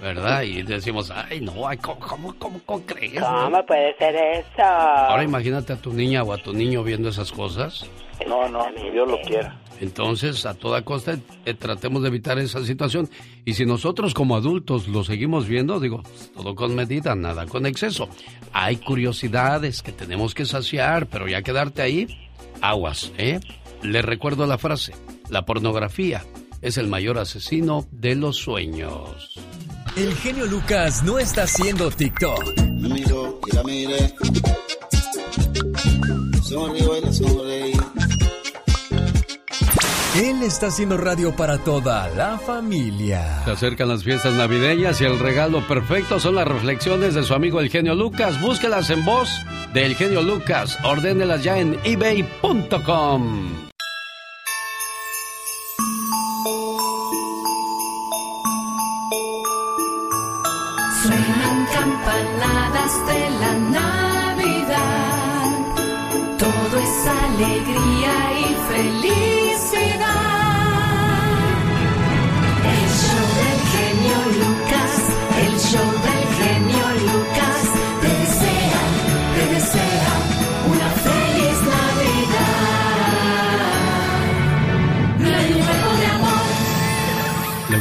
¿Verdad? 0.00 0.42
Y 0.42 0.62
decimos, 0.62 1.10
ay, 1.10 1.40
no, 1.40 1.52
¿cómo, 1.80 1.98
cómo, 2.38 2.62
cómo, 2.64 2.80
crees? 2.86 3.20
¿Cómo 3.20 3.66
puede 3.66 3.96
ser 3.96 4.14
eso? 4.14 4.62
Ahora 4.62 5.24
imagínate 5.24 5.72
a 5.72 5.76
tu 5.76 5.92
niña 5.92 6.22
o 6.22 6.32
a 6.32 6.38
tu 6.38 6.52
niño 6.52 6.84
viendo 6.84 7.08
esas 7.08 7.32
cosas. 7.32 7.84
No, 8.26 8.48
no, 8.48 8.66
Dios 8.92 9.08
lo 9.08 9.20
quiera. 9.22 9.56
Entonces, 9.80 10.44
a 10.44 10.54
toda 10.54 10.82
costa, 10.82 11.18
eh, 11.44 11.54
tratemos 11.54 12.02
de 12.02 12.08
evitar 12.08 12.38
esa 12.38 12.64
situación. 12.64 13.08
Y 13.44 13.54
si 13.54 13.64
nosotros 13.64 14.14
como 14.14 14.36
adultos 14.36 14.88
lo 14.88 15.04
seguimos 15.04 15.46
viendo, 15.46 15.80
digo, 15.80 16.02
todo 16.34 16.54
con 16.54 16.74
medida, 16.74 17.14
nada 17.14 17.46
con 17.46 17.66
exceso. 17.66 18.08
Hay 18.52 18.76
curiosidades 18.76 19.82
que 19.82 19.92
tenemos 19.92 20.34
que 20.34 20.44
saciar, 20.44 21.06
pero 21.06 21.28
ya 21.28 21.42
quedarte 21.42 21.82
ahí, 21.82 22.27
aguas, 22.60 23.12
¿eh? 23.18 23.40
Le 23.82 24.02
recuerdo 24.02 24.46
la 24.46 24.58
frase, 24.58 24.94
la 25.28 25.44
pornografía 25.44 26.24
es 26.62 26.78
el 26.78 26.88
mayor 26.88 27.18
asesino 27.18 27.86
de 27.90 28.14
los 28.14 28.36
sueños. 28.36 29.38
El 29.96 30.14
genio 30.14 30.46
Lucas 30.46 31.02
no 31.02 31.18
está 31.18 31.44
haciendo 31.44 31.90
TikTok. 31.90 32.44
Él 40.18 40.42
está 40.42 40.66
haciendo 40.66 40.96
radio 40.96 41.36
para 41.36 41.58
toda 41.58 42.08
la 42.08 42.38
familia. 42.38 43.44
Se 43.44 43.52
acercan 43.52 43.86
las 43.86 44.02
fiestas 44.02 44.34
navideñas 44.34 45.00
y 45.00 45.04
el 45.04 45.16
regalo 45.20 45.64
perfecto 45.68 46.18
son 46.18 46.34
las 46.34 46.48
reflexiones 46.48 47.14
de 47.14 47.22
su 47.22 47.34
amigo 47.34 47.60
el 47.60 47.70
genio 47.70 47.94
Lucas. 47.94 48.40
Búsquelas 48.40 48.90
en 48.90 49.04
voz 49.04 49.30
del 49.72 49.94
genio 49.94 50.20
Lucas. 50.22 50.76
Ordénelas 50.82 51.44
ya 51.44 51.58
en 51.60 51.78
ebay.com. 51.84 53.52
Suenan 61.00 61.66
campanadas 61.72 63.06
de 63.06 63.30
la 63.38 63.52
Navidad. 63.70 64.78
Todo 66.38 66.76
es 66.76 67.06
alegría 67.06 68.32
y 68.40 68.56
feliz. 68.72 69.47
see 69.70 69.98
that. 69.98 70.37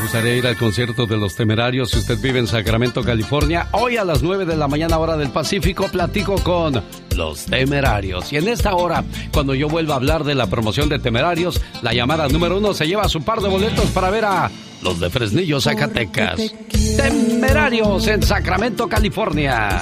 Gustaría 0.07 0.37
ir 0.37 0.47
al 0.47 0.55
concierto 0.55 1.05
de 1.05 1.17
los 1.17 1.35
temerarios 1.35 1.91
si 1.91 1.97
usted 1.97 2.17
vive 2.21 2.39
en 2.39 2.47
Sacramento, 2.47 3.03
California. 3.03 3.67
Hoy 3.73 3.97
a 3.97 4.05
las 4.05 4.23
9 4.23 4.45
de 4.45 4.55
la 4.55 4.69
mañana 4.69 4.97
hora 4.99 5.17
del 5.17 5.31
Pacífico 5.31 5.89
platico 5.89 6.35
con 6.43 6.81
los 7.13 7.43
temerarios. 7.43 8.31
Y 8.31 8.37
en 8.37 8.47
esta 8.47 8.73
hora, 8.73 9.03
cuando 9.33 9.53
yo 9.53 9.67
vuelva 9.67 9.95
a 9.95 9.97
hablar 9.97 10.23
de 10.23 10.33
la 10.33 10.47
promoción 10.47 10.87
de 10.87 10.99
temerarios, 10.99 11.59
la 11.81 11.91
llamada 11.91 12.29
número 12.29 12.57
uno 12.57 12.73
se 12.73 12.87
lleva 12.87 13.09
su 13.09 13.21
par 13.21 13.41
de 13.41 13.49
boletos 13.49 13.87
para 13.87 14.09
ver 14.09 14.23
a 14.23 14.49
los 14.81 14.97
de 15.01 15.09
Fresnillo, 15.09 15.59
Zacatecas. 15.59 16.53
Temerarios 16.95 18.07
en 18.07 18.23
Sacramento, 18.23 18.87
California. 18.87 19.77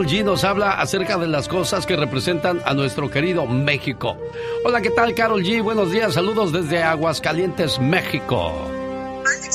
Carol 0.00 0.12
G 0.12 0.24
nos 0.24 0.44
habla 0.44 0.80
acerca 0.80 1.18
de 1.18 1.26
las 1.26 1.46
cosas 1.46 1.84
que 1.84 1.94
representan 1.94 2.62
a 2.64 2.72
nuestro 2.72 3.10
querido 3.10 3.44
México. 3.44 4.16
Hola, 4.64 4.80
¿qué 4.80 4.88
tal 4.88 5.14
Carol 5.14 5.42
G? 5.42 5.62
Buenos 5.62 5.92
días, 5.92 6.14
saludos 6.14 6.52
desde 6.52 6.82
Aguascalientes, 6.82 7.78
México. 7.78 8.50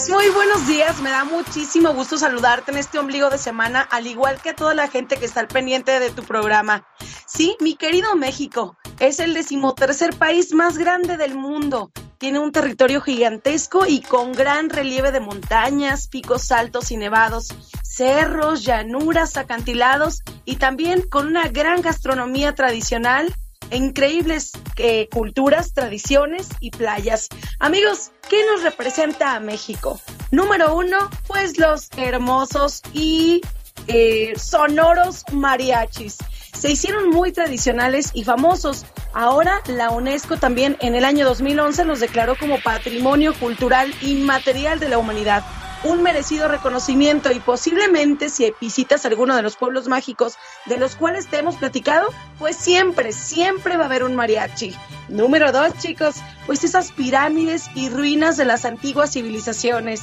Muy 0.07 0.29
buenos 0.29 0.67
días, 0.67 1.01
me 1.01 1.09
da 1.09 1.23
muchísimo 1.23 1.95
gusto 1.95 2.19
saludarte 2.19 2.69
en 2.69 2.77
este 2.77 2.99
ombligo 2.99 3.31
de 3.31 3.39
semana, 3.39 3.81
al 3.89 4.05
igual 4.05 4.39
que 4.39 4.51
a 4.51 4.55
toda 4.55 4.75
la 4.75 4.87
gente 4.87 5.17
que 5.17 5.25
está 5.25 5.39
al 5.39 5.47
pendiente 5.47 5.99
de 5.99 6.11
tu 6.11 6.21
programa. 6.21 6.85
Sí, 7.25 7.57
mi 7.59 7.75
querido 7.75 8.15
México, 8.15 8.77
es 8.99 9.19
el 9.19 9.33
decimotercer 9.33 10.15
país 10.15 10.53
más 10.53 10.77
grande 10.77 11.17
del 11.17 11.33
mundo. 11.33 11.89
Tiene 12.25 12.39
un 12.39 12.51
territorio 12.51 13.01
gigantesco 13.01 13.85
y 13.85 14.01
con 14.01 14.31
gran 14.31 14.71
relieve 14.71 15.11
de 15.11 15.19
montañas, 15.19 16.07
picos 16.07 16.51
altos 16.51 16.89
y 16.89 16.97
nevados, 16.97 17.49
cerros, 17.83 18.63
llanuras, 18.63 19.37
acantilados 19.37 20.23
y 20.43 20.55
también 20.55 21.03
con 21.03 21.27
una 21.27 21.49
gran 21.49 21.83
gastronomía 21.83 22.55
tradicional 22.55 23.31
e 23.69 23.77
increíbles 23.77 24.53
eh, 24.77 25.07
culturas, 25.11 25.73
tradiciones 25.73 26.49
y 26.59 26.71
playas. 26.71 27.29
Amigos, 27.59 28.09
¿qué 28.27 28.43
nos 28.47 28.63
representa 28.63 29.35
a 29.35 29.39
México? 29.39 30.01
Número 30.31 30.75
uno, 30.75 31.11
pues 31.27 31.59
los 31.59 31.89
hermosos 31.95 32.81
y 32.91 33.41
eh, 33.85 34.33
sonoros 34.35 35.25
mariachis. 35.31 36.17
Se 36.57 36.71
hicieron 36.71 37.09
muy 37.09 37.31
tradicionales 37.31 38.11
y 38.13 38.23
famosos. 38.23 38.85
Ahora 39.13 39.61
la 39.67 39.91
UNESCO 39.91 40.37
también 40.37 40.77
en 40.79 40.95
el 40.95 41.05
año 41.05 41.25
2011 41.25 41.85
los 41.85 41.99
declaró 41.99 42.35
como 42.35 42.59
Patrimonio 42.59 43.33
Cultural 43.33 43.93
Inmaterial 44.01 44.79
de 44.79 44.89
la 44.89 44.97
Humanidad 44.97 45.43
un 45.85 46.01
merecido 46.01 46.47
reconocimiento 46.47 47.31
y 47.31 47.39
posiblemente 47.39 48.29
si 48.29 48.51
visitas 48.59 49.05
alguno 49.05 49.35
de 49.35 49.43
los 49.43 49.55
pueblos 49.55 49.87
mágicos 49.87 50.35
de 50.65 50.77
los 50.77 50.95
cuales 50.95 51.27
te 51.27 51.37
hemos 51.37 51.57
platicado, 51.57 52.07
pues 52.39 52.55
siempre, 52.55 53.11
siempre 53.11 53.77
va 53.77 53.83
a 53.83 53.85
haber 53.85 54.03
un 54.03 54.15
mariachi. 54.15 54.73
Número 55.09 55.51
dos, 55.51 55.77
chicos, 55.77 56.15
pues 56.47 56.63
esas 56.63 56.91
pirámides 56.91 57.69
y 57.75 57.89
ruinas 57.89 58.35
de 58.37 58.45
las 58.45 58.65
antiguas 58.65 59.11
civilizaciones. 59.11 60.01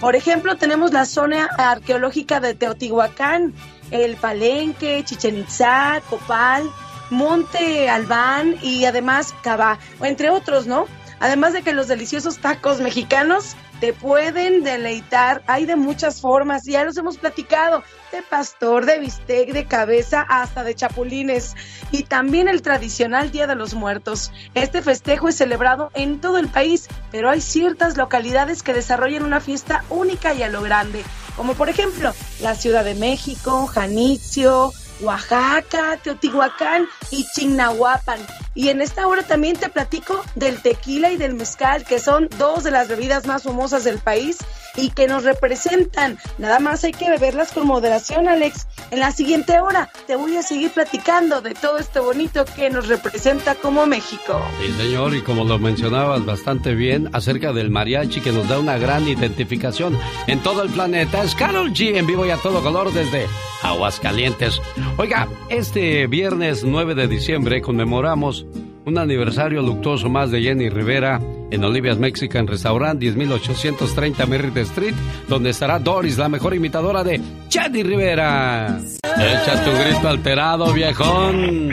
Por 0.00 0.16
ejemplo, 0.16 0.56
tenemos 0.56 0.92
la 0.92 1.06
zona 1.06 1.46
arqueológica 1.56 2.40
de 2.40 2.54
Teotihuacán, 2.54 3.54
el 3.92 4.16
Palenque, 4.16 5.04
Chichen 5.04 5.38
Itzá, 5.38 6.02
Copal, 6.10 6.68
Monte 7.10 7.88
Albán 7.88 8.56
y 8.62 8.84
además 8.86 9.34
Cabá, 9.42 9.78
entre 10.00 10.30
otros, 10.30 10.66
¿no? 10.66 10.86
Además 11.20 11.52
de 11.52 11.62
que 11.62 11.72
los 11.72 11.86
deliciosos 11.86 12.38
tacos 12.38 12.80
mexicanos 12.80 13.54
te 13.82 13.92
pueden 13.92 14.62
deleitar. 14.62 15.42
Hay 15.48 15.66
de 15.66 15.74
muchas 15.74 16.20
formas, 16.20 16.62
ya 16.62 16.84
los 16.84 16.96
hemos 16.98 17.18
platicado, 17.18 17.82
de 18.12 18.22
pastor, 18.22 18.86
de 18.86 19.00
bistec, 19.00 19.52
de 19.52 19.64
cabeza, 19.64 20.24
hasta 20.28 20.62
de 20.62 20.76
chapulines. 20.76 21.56
Y 21.90 22.04
también 22.04 22.46
el 22.46 22.62
tradicional 22.62 23.32
Día 23.32 23.48
de 23.48 23.56
los 23.56 23.74
Muertos. 23.74 24.30
Este 24.54 24.82
festejo 24.82 25.28
es 25.28 25.34
celebrado 25.34 25.90
en 25.94 26.20
todo 26.20 26.38
el 26.38 26.46
país, 26.46 26.86
pero 27.10 27.28
hay 27.28 27.40
ciertas 27.40 27.96
localidades 27.96 28.62
que 28.62 28.72
desarrollan 28.72 29.24
una 29.24 29.40
fiesta 29.40 29.82
única 29.90 30.32
y 30.32 30.44
a 30.44 30.48
lo 30.48 30.62
grande, 30.62 31.02
como 31.34 31.54
por 31.54 31.68
ejemplo 31.68 32.14
la 32.40 32.54
Ciudad 32.54 32.84
de 32.84 32.94
México, 32.94 33.66
Janitzio, 33.66 34.72
Oaxaca, 35.02 35.98
Teotihuacán 36.02 36.86
y 37.10 37.26
Chignahuapan. 37.34 38.20
Y 38.54 38.68
en 38.68 38.82
esta 38.82 39.06
hora 39.06 39.22
también 39.22 39.56
te 39.56 39.68
platico 39.68 40.22
del 40.34 40.60
tequila 40.60 41.10
y 41.10 41.16
del 41.16 41.34
mezcal, 41.34 41.84
que 41.84 41.98
son 41.98 42.28
dos 42.38 42.64
de 42.64 42.70
las 42.70 42.88
bebidas 42.88 43.26
más 43.26 43.44
famosas 43.44 43.84
del 43.84 43.98
país 43.98 44.38
y 44.76 44.90
que 44.90 45.06
nos 45.06 45.24
representan. 45.24 46.18
Nada 46.38 46.58
más 46.58 46.84
hay 46.84 46.92
que 46.92 47.08
beberlas 47.08 47.52
con 47.52 47.66
moderación, 47.66 48.28
Alex. 48.28 48.66
En 48.90 49.00
la 49.00 49.12
siguiente 49.12 49.60
hora 49.60 49.90
te 50.06 50.16
voy 50.16 50.36
a 50.36 50.42
seguir 50.42 50.70
platicando 50.70 51.40
de 51.40 51.54
todo 51.54 51.78
este 51.78 52.00
bonito 52.00 52.44
que 52.44 52.70
nos 52.70 52.88
representa 52.88 53.54
como 53.54 53.86
México. 53.86 54.40
Sí, 54.60 54.72
señor, 54.72 55.14
y 55.14 55.22
como 55.22 55.44
lo 55.44 55.58
mencionabas 55.58 56.24
bastante 56.24 56.74
bien 56.74 57.08
acerca 57.12 57.52
del 57.52 57.70
mariachi 57.70 58.20
que 58.20 58.32
nos 58.32 58.48
da 58.48 58.58
una 58.58 58.78
gran 58.78 59.06
identificación 59.08 59.98
en 60.26 60.40
todo 60.40 60.62
el 60.62 60.70
planeta. 60.70 61.22
Es 61.22 61.34
Carol 61.34 61.72
G 61.72 61.96
en 61.96 62.06
vivo 62.06 62.26
y 62.26 62.30
a 62.30 62.36
todo 62.36 62.62
color 62.62 62.92
desde 62.92 63.26
Aguascalientes. 63.62 64.60
Oiga, 64.98 65.26
este 65.48 66.06
viernes 66.06 66.64
9 66.64 66.94
de 66.94 67.08
diciembre 67.08 67.62
conmemoramos 67.62 68.46
un 68.84 68.98
aniversario 68.98 69.62
luctuoso 69.62 70.08
más 70.08 70.30
de 70.30 70.42
Jenny 70.42 70.68
Rivera 70.68 71.20
en 71.50 71.64
Olivia's 71.64 71.98
Mexican 71.98 72.46
Restaurant 72.46 73.00
10830 73.00 74.26
Merritt 74.26 74.56
Street, 74.58 74.94
donde 75.28 75.50
estará 75.50 75.78
Doris, 75.78 76.18
la 76.18 76.28
mejor 76.28 76.54
imitadora 76.54 77.02
de 77.02 77.20
Jenny 77.50 77.82
Rivera. 77.82 78.78
Echa 79.02 79.64
tu 79.64 79.70
grito 79.70 80.08
alterado, 80.08 80.72
viejón. 80.72 81.68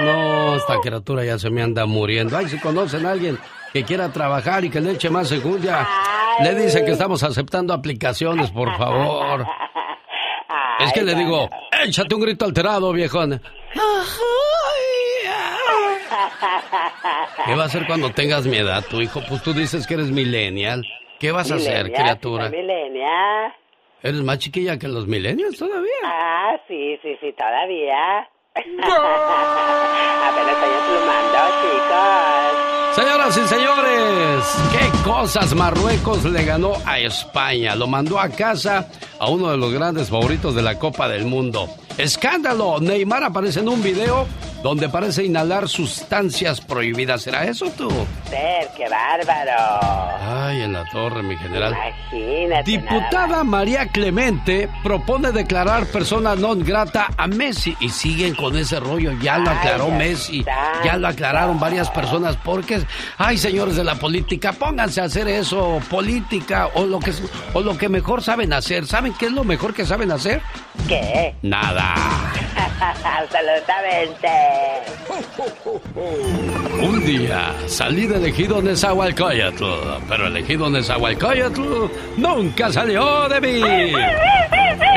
No, 0.00 0.56
esta 0.56 0.80
criatura 0.80 1.24
ya 1.24 1.38
se 1.38 1.50
me 1.50 1.62
anda 1.62 1.86
muriendo. 1.86 2.36
Ay, 2.36 2.48
si 2.48 2.58
conocen 2.58 3.06
a 3.06 3.12
alguien 3.12 3.38
que 3.72 3.84
quiera 3.84 4.12
trabajar 4.12 4.64
y 4.64 4.70
que 4.70 4.80
le 4.80 4.92
eche 4.92 5.10
más 5.10 5.28
segunda, 5.28 5.88
le 6.42 6.54
dice 6.54 6.84
que 6.84 6.92
estamos 6.92 7.22
aceptando 7.22 7.72
aplicaciones, 7.72 8.50
por 8.50 8.76
favor. 8.76 9.46
Es 10.80 10.92
que 10.92 11.02
le 11.02 11.14
digo, 11.14 11.48
échate 11.84 12.14
un 12.14 12.20
grito 12.20 12.44
alterado, 12.44 12.92
viejón. 12.92 13.40
¿Qué 17.44 17.54
va 17.54 17.62
a 17.62 17.66
hacer 17.66 17.86
cuando 17.86 18.10
tengas 18.10 18.46
mi 18.46 18.56
edad, 18.58 18.84
tu 18.88 19.00
hijo? 19.00 19.20
Pues 19.28 19.42
tú 19.42 19.52
dices 19.52 19.86
que 19.86 19.94
eres 19.94 20.10
millennial. 20.10 20.86
¿Qué 21.18 21.32
vas 21.32 21.50
a 21.50 21.56
hacer, 21.56 21.92
criatura? 21.92 22.48
Millennial. 22.48 23.52
¿Eres 24.02 24.22
más 24.22 24.38
chiquilla 24.38 24.78
que 24.78 24.86
los 24.86 25.06
millennials 25.06 25.58
todavía? 25.58 25.90
Ah, 26.04 26.56
sí, 26.68 26.98
sí, 27.02 27.16
sí, 27.20 27.32
todavía. 27.36 28.28
Apenas 28.58 30.52
estoy 30.52 30.70
emplumando, 30.80 31.38
chicos. 31.62 32.96
Señoras 32.96 33.36
y 33.36 33.46
señores, 33.46 34.44
qué 34.72 35.08
cosas 35.08 35.54
Marruecos 35.54 36.24
le 36.24 36.44
ganó 36.44 36.72
a 36.84 36.98
España. 36.98 37.76
Lo 37.76 37.86
mandó 37.86 38.18
a 38.18 38.28
casa 38.28 38.88
a 39.20 39.28
uno 39.28 39.50
de 39.50 39.56
los 39.56 39.72
grandes 39.72 40.08
favoritos 40.10 40.54
de 40.54 40.62
la 40.62 40.78
Copa 40.78 41.08
del 41.08 41.24
Mundo. 41.26 41.68
Escándalo, 41.96 42.80
Neymar 42.80 43.22
aparece 43.24 43.60
en 43.60 43.68
un 43.68 43.82
video 43.82 44.26
donde 44.62 44.88
parece 44.88 45.24
inhalar 45.24 45.68
sustancias 45.68 46.60
prohibidas. 46.60 47.22
¿Será 47.22 47.44
eso 47.44 47.66
tú? 47.76 47.88
Ser, 48.28 48.68
qué 48.76 48.88
bárbaro. 48.88 50.18
Ay, 50.20 50.62
en 50.62 50.72
la 50.72 50.84
torre, 50.86 51.22
mi 51.22 51.36
general. 51.36 51.76
Imagínate. 52.12 52.70
Diputada 52.70 53.44
María 53.44 53.86
Clemente 53.88 54.68
propone 54.82 55.30
declarar 55.32 55.86
persona 55.86 56.34
non 56.34 56.60
grata 56.60 57.08
a 57.16 57.26
Messi 57.26 57.76
y 57.80 57.88
siguen 57.90 58.34
con 58.34 58.47
ese 58.56 58.80
rollo. 58.80 59.12
Ya 59.20 59.38
lo 59.38 59.50
aclaró 59.50 59.90
Messi, 59.90 60.44
ya 60.84 60.96
lo 60.96 61.08
aclararon 61.08 61.58
varias 61.58 61.90
personas 61.90 62.36
porque, 62.36 62.80
ay, 63.16 63.38
señores 63.38 63.76
de 63.76 63.84
la 63.84 63.96
política, 63.96 64.52
pónganse 64.52 65.00
a 65.00 65.04
hacer 65.04 65.28
eso, 65.28 65.80
política 65.90 66.70
o 66.74 66.84
lo 66.84 66.98
que 66.98 67.12
o 67.52 67.60
lo 67.60 67.76
que 67.76 67.88
mejor 67.88 68.22
saben 68.22 68.52
hacer. 68.52 68.86
¿Saben 68.86 69.14
qué 69.14 69.26
es 69.26 69.32
lo 69.32 69.44
mejor 69.44 69.74
que 69.74 69.84
saben 69.84 70.10
hacer? 70.10 70.40
¿Qué? 70.86 71.34
Nada. 71.42 71.94
Absolutamente. 73.04 74.28
Un 76.80 77.04
día 77.04 77.54
salí 77.66 78.06
de 78.06 78.16
elegido 78.16 78.62
Nezahualcóyotl, 78.62 79.64
pero 80.08 80.26
elegido 80.26 80.70
Nezahualcóyotl 80.70 81.90
nunca 82.16 82.72
salió 82.72 83.28
de 83.28 83.40
mí. 83.40 83.62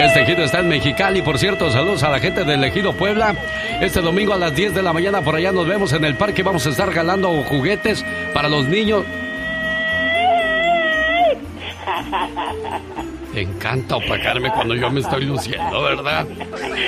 Este 0.01 0.21
ejido 0.23 0.43
está 0.43 0.59
en 0.59 0.67
Mexicali, 0.67 1.21
por 1.21 1.37
cierto, 1.37 1.69
saludos 1.69 2.01
a 2.01 2.09
la 2.09 2.19
gente 2.19 2.43
del 2.43 2.63
ejido 2.63 2.91
Puebla. 2.93 3.35
Este 3.81 4.01
domingo 4.01 4.33
a 4.33 4.37
las 4.37 4.55
10 4.55 4.73
de 4.73 4.81
la 4.81 4.93
mañana 4.93 5.21
por 5.21 5.35
allá 5.35 5.51
nos 5.51 5.67
vemos 5.67 5.93
en 5.93 6.03
el 6.03 6.15
parque, 6.15 6.41
vamos 6.41 6.65
a 6.65 6.69
estar 6.69 6.87
regalando 6.87 7.29
juguetes 7.43 8.03
para 8.33 8.49
los 8.49 8.67
niños. 8.67 9.03
Te 13.31 13.41
encanta 13.41 13.97
opacarme 13.97 14.49
cuando 14.51 14.73
yo 14.73 14.89
me 14.89 15.01
estoy 15.01 15.23
luciendo, 15.23 15.83
¿verdad? 15.83 16.25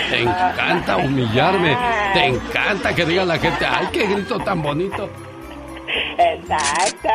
Te 0.10 0.22
encanta 0.22 0.98
humillarme. 0.98 1.78
Te 2.16 2.26
encanta 2.26 2.96
que 2.96 3.06
diga 3.06 3.26
la 3.26 3.38
gente, 3.38 3.64
¡ay, 3.64 3.88
qué 3.94 4.08
grito 4.08 4.40
tan 4.40 4.62
bonito! 4.64 5.08
Exacto. 6.18 7.10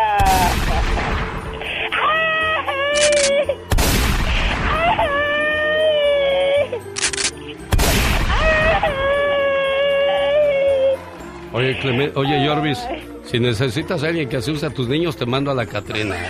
Oye, 11.53 11.79
Clemente, 11.79 12.19
oye, 12.19 12.47
Jorvis, 12.47 12.79
si 13.25 13.41
necesitas 13.41 14.03
a 14.03 14.09
alguien 14.09 14.29
que 14.29 14.37
asuste 14.37 14.67
a 14.67 14.71
tus 14.71 14.89
niños, 14.89 15.17
te 15.17 15.27
mando 15.27 15.51
a 15.51 15.55
la 15.55 15.67
Catrina, 15.67 16.15
¿eh? 16.17 16.29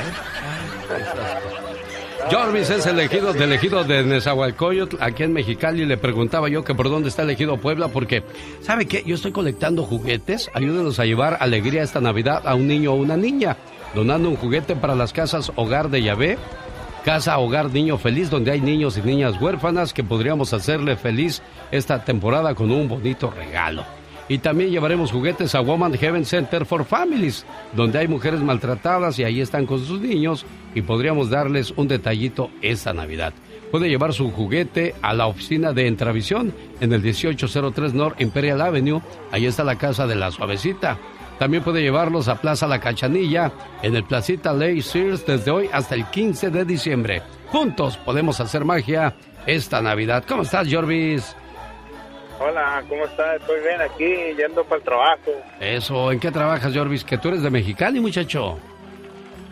Jorvis 2.30 2.68
es 2.68 2.84
elegido 2.84 3.32
de 3.32 3.44
elegido 3.44 3.84
de 3.84 4.04
Nezahualcóyotl, 4.04 4.96
aquí 5.00 5.22
en 5.22 5.32
Mexicali. 5.32 5.86
Le 5.86 5.96
preguntaba 5.96 6.50
yo 6.50 6.62
que 6.62 6.74
por 6.74 6.90
dónde 6.90 7.08
está 7.08 7.22
elegido 7.22 7.56
Puebla, 7.56 7.88
porque, 7.88 8.22
¿sabe 8.60 8.86
qué? 8.86 9.02
Yo 9.06 9.14
estoy 9.14 9.32
colectando 9.32 9.84
juguetes. 9.84 10.50
Ayúdenos 10.52 10.98
a 10.98 11.06
llevar 11.06 11.38
alegría 11.40 11.82
esta 11.82 12.02
Navidad 12.02 12.42
a 12.46 12.54
un 12.54 12.68
niño 12.68 12.92
o 12.92 12.96
una 12.96 13.16
niña, 13.16 13.56
donando 13.94 14.28
un 14.28 14.36
juguete 14.36 14.76
para 14.76 14.94
las 14.94 15.14
casas 15.14 15.50
Hogar 15.56 15.88
de 15.88 16.02
Yahvé, 16.02 16.38
Casa 17.02 17.38
Hogar 17.38 17.70
Niño 17.70 17.96
Feliz, 17.96 18.28
donde 18.28 18.50
hay 18.50 18.60
niños 18.60 18.98
y 18.98 19.02
niñas 19.02 19.40
huérfanas 19.40 19.94
que 19.94 20.04
podríamos 20.04 20.52
hacerle 20.52 20.96
feliz 20.96 21.40
esta 21.70 22.04
temporada 22.04 22.54
con 22.54 22.70
un 22.70 22.88
bonito 22.88 23.30
regalo. 23.30 23.97
Y 24.28 24.38
también 24.38 24.70
llevaremos 24.70 25.10
juguetes 25.10 25.54
a 25.54 25.60
Woman 25.60 25.94
Heaven 25.94 26.24
Center 26.24 26.66
for 26.66 26.84
Families, 26.84 27.46
donde 27.74 27.98
hay 27.98 28.08
mujeres 28.08 28.40
maltratadas 28.40 29.18
y 29.18 29.24
ahí 29.24 29.40
están 29.40 29.64
con 29.64 29.84
sus 29.84 30.00
niños 30.00 30.44
y 30.74 30.82
podríamos 30.82 31.30
darles 31.30 31.72
un 31.76 31.88
detallito 31.88 32.50
esta 32.60 32.92
Navidad. 32.92 33.32
Puede 33.70 33.88
llevar 33.88 34.12
su 34.12 34.30
juguete 34.30 34.94
a 35.02 35.14
la 35.14 35.26
oficina 35.26 35.72
de 35.72 35.86
Entravisión 35.86 36.54
en 36.80 36.92
el 36.92 37.02
1803 37.02 37.94
North 37.94 38.20
Imperial 38.20 38.60
Avenue. 38.60 39.00
Ahí 39.30 39.46
está 39.46 39.64
la 39.64 39.76
casa 39.76 40.06
de 40.06 40.14
la 40.14 40.30
suavecita. 40.30 40.98
También 41.38 41.62
puede 41.62 41.82
llevarlos 41.82 42.28
a 42.28 42.40
Plaza 42.40 42.66
La 42.66 42.80
Cachanilla 42.80 43.52
en 43.82 43.94
el 43.94 44.04
Placita 44.04 44.52
Ley 44.52 44.82
Sears 44.82 45.24
desde 45.24 45.50
hoy 45.50 45.70
hasta 45.72 45.94
el 45.94 46.04
15 46.06 46.50
de 46.50 46.64
diciembre. 46.64 47.22
Juntos 47.48 47.96
podemos 47.96 48.40
hacer 48.40 48.64
magia 48.64 49.14
esta 49.46 49.80
Navidad. 49.80 50.24
¿Cómo 50.26 50.42
estás, 50.42 50.66
Jorvis? 50.70 51.36
Hola, 52.40 52.84
¿cómo 52.88 53.04
estás? 53.04 53.40
Estoy 53.40 53.60
bien 53.60 53.80
aquí, 53.80 54.36
yendo 54.36 54.62
para 54.64 54.76
el 54.76 54.82
trabajo. 54.82 55.32
Eso, 55.60 56.12
¿en 56.12 56.20
qué 56.20 56.30
trabajas, 56.30 56.74
Jorvis? 56.74 57.04
Que 57.04 57.18
tú 57.18 57.28
eres 57.28 57.42
de 57.42 57.50
Mexicali, 57.50 58.00
muchacho. 58.00 58.58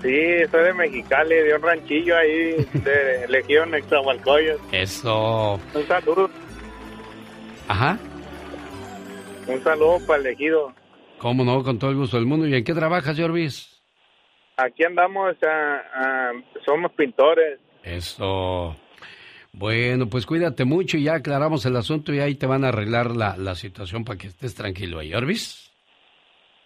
Sí, 0.02 0.44
soy 0.50 0.64
de 0.64 0.72
Mexicali, 0.72 1.34
de 1.34 1.54
un 1.54 1.62
ranchillo 1.62 2.16
ahí, 2.16 2.54
de 2.74 3.26
Legión 3.28 3.74
Exahualcoyos. 3.74 4.60
Eso. 4.70 5.54
Un 5.74 5.86
saludo. 5.88 6.30
Ajá. 7.66 7.98
Un 9.48 9.62
saludo 9.64 9.98
para 10.06 10.20
el 10.20 10.26
ejido. 10.28 10.72
¿Cómo 11.18 11.44
no? 11.44 11.64
Con 11.64 11.78
todo 11.78 11.90
el 11.90 11.96
gusto 11.96 12.18
del 12.18 12.26
mundo. 12.26 12.46
¿Y 12.46 12.54
en 12.54 12.62
qué 12.62 12.74
trabajas, 12.74 13.18
Jorvis? 13.18 13.80
Aquí 14.58 14.84
andamos, 14.84 15.34
ah, 15.44 15.80
ah, 15.94 16.30
somos 16.64 16.92
pintores. 16.92 17.58
Eso. 17.82 18.76
Bueno, 19.58 20.06
pues 20.06 20.26
cuídate 20.26 20.66
mucho 20.66 20.98
y 20.98 21.04
ya 21.04 21.14
aclaramos 21.14 21.64
el 21.64 21.76
asunto 21.76 22.12
y 22.12 22.20
ahí 22.20 22.34
te 22.34 22.44
van 22.46 22.62
a 22.64 22.68
arreglar 22.68 23.16
la, 23.16 23.38
la 23.38 23.54
situación 23.54 24.04
para 24.04 24.18
que 24.18 24.26
estés 24.26 24.54
tranquilo 24.54 24.98
ahí, 24.98 25.14
Orvis. 25.14 25.70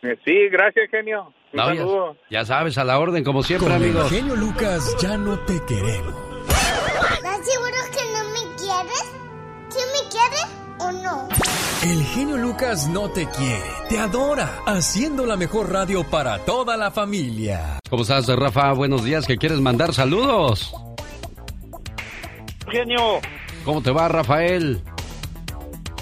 Eh, 0.02 0.16
Sí, 0.24 0.48
gracias, 0.50 0.90
genio. 0.90 1.32
Un 1.52 1.56
No, 1.56 1.66
saludo. 1.66 2.16
ya, 2.30 2.40
ya 2.40 2.44
sabes, 2.46 2.78
a 2.78 2.84
la 2.84 2.98
orden, 2.98 3.22
como 3.22 3.44
siempre, 3.44 3.68
Con 3.68 3.76
el 3.76 3.82
amigos. 3.90 4.10
genio 4.10 4.34
Lucas 4.34 4.96
ya 5.00 5.16
no 5.16 5.38
te 5.40 5.60
queremos. 5.68 6.14
¿Estás 6.48 7.46
seguro 7.46 7.76
que 7.92 8.04
no 8.12 8.24
me 8.30 8.56
quieres? 8.56 9.14
¿Sí 9.68 9.80
me 9.94 10.10
quieres 10.10 10.46
o 10.80 10.90
no? 10.92 11.28
El 11.92 12.02
genio 12.06 12.36
Lucas 12.38 12.88
no 12.88 13.08
te 13.10 13.26
quiere, 13.28 13.62
te 13.88 13.98
adora, 14.00 14.62
haciendo 14.66 15.24
la 15.26 15.36
mejor 15.36 15.72
radio 15.72 16.02
para 16.02 16.38
toda 16.40 16.76
la 16.76 16.90
familia. 16.90 17.78
¿Cómo 17.88 18.02
estás, 18.02 18.26
Rafa? 18.28 18.72
Buenos 18.72 19.04
días, 19.04 19.26
que 19.26 19.36
quieres 19.36 19.60
mandar 19.60 19.94
saludos. 19.94 20.74
Genio, 22.70 23.20
¿Cómo 23.64 23.82
te 23.82 23.90
va, 23.90 24.08
Rafael? 24.08 24.80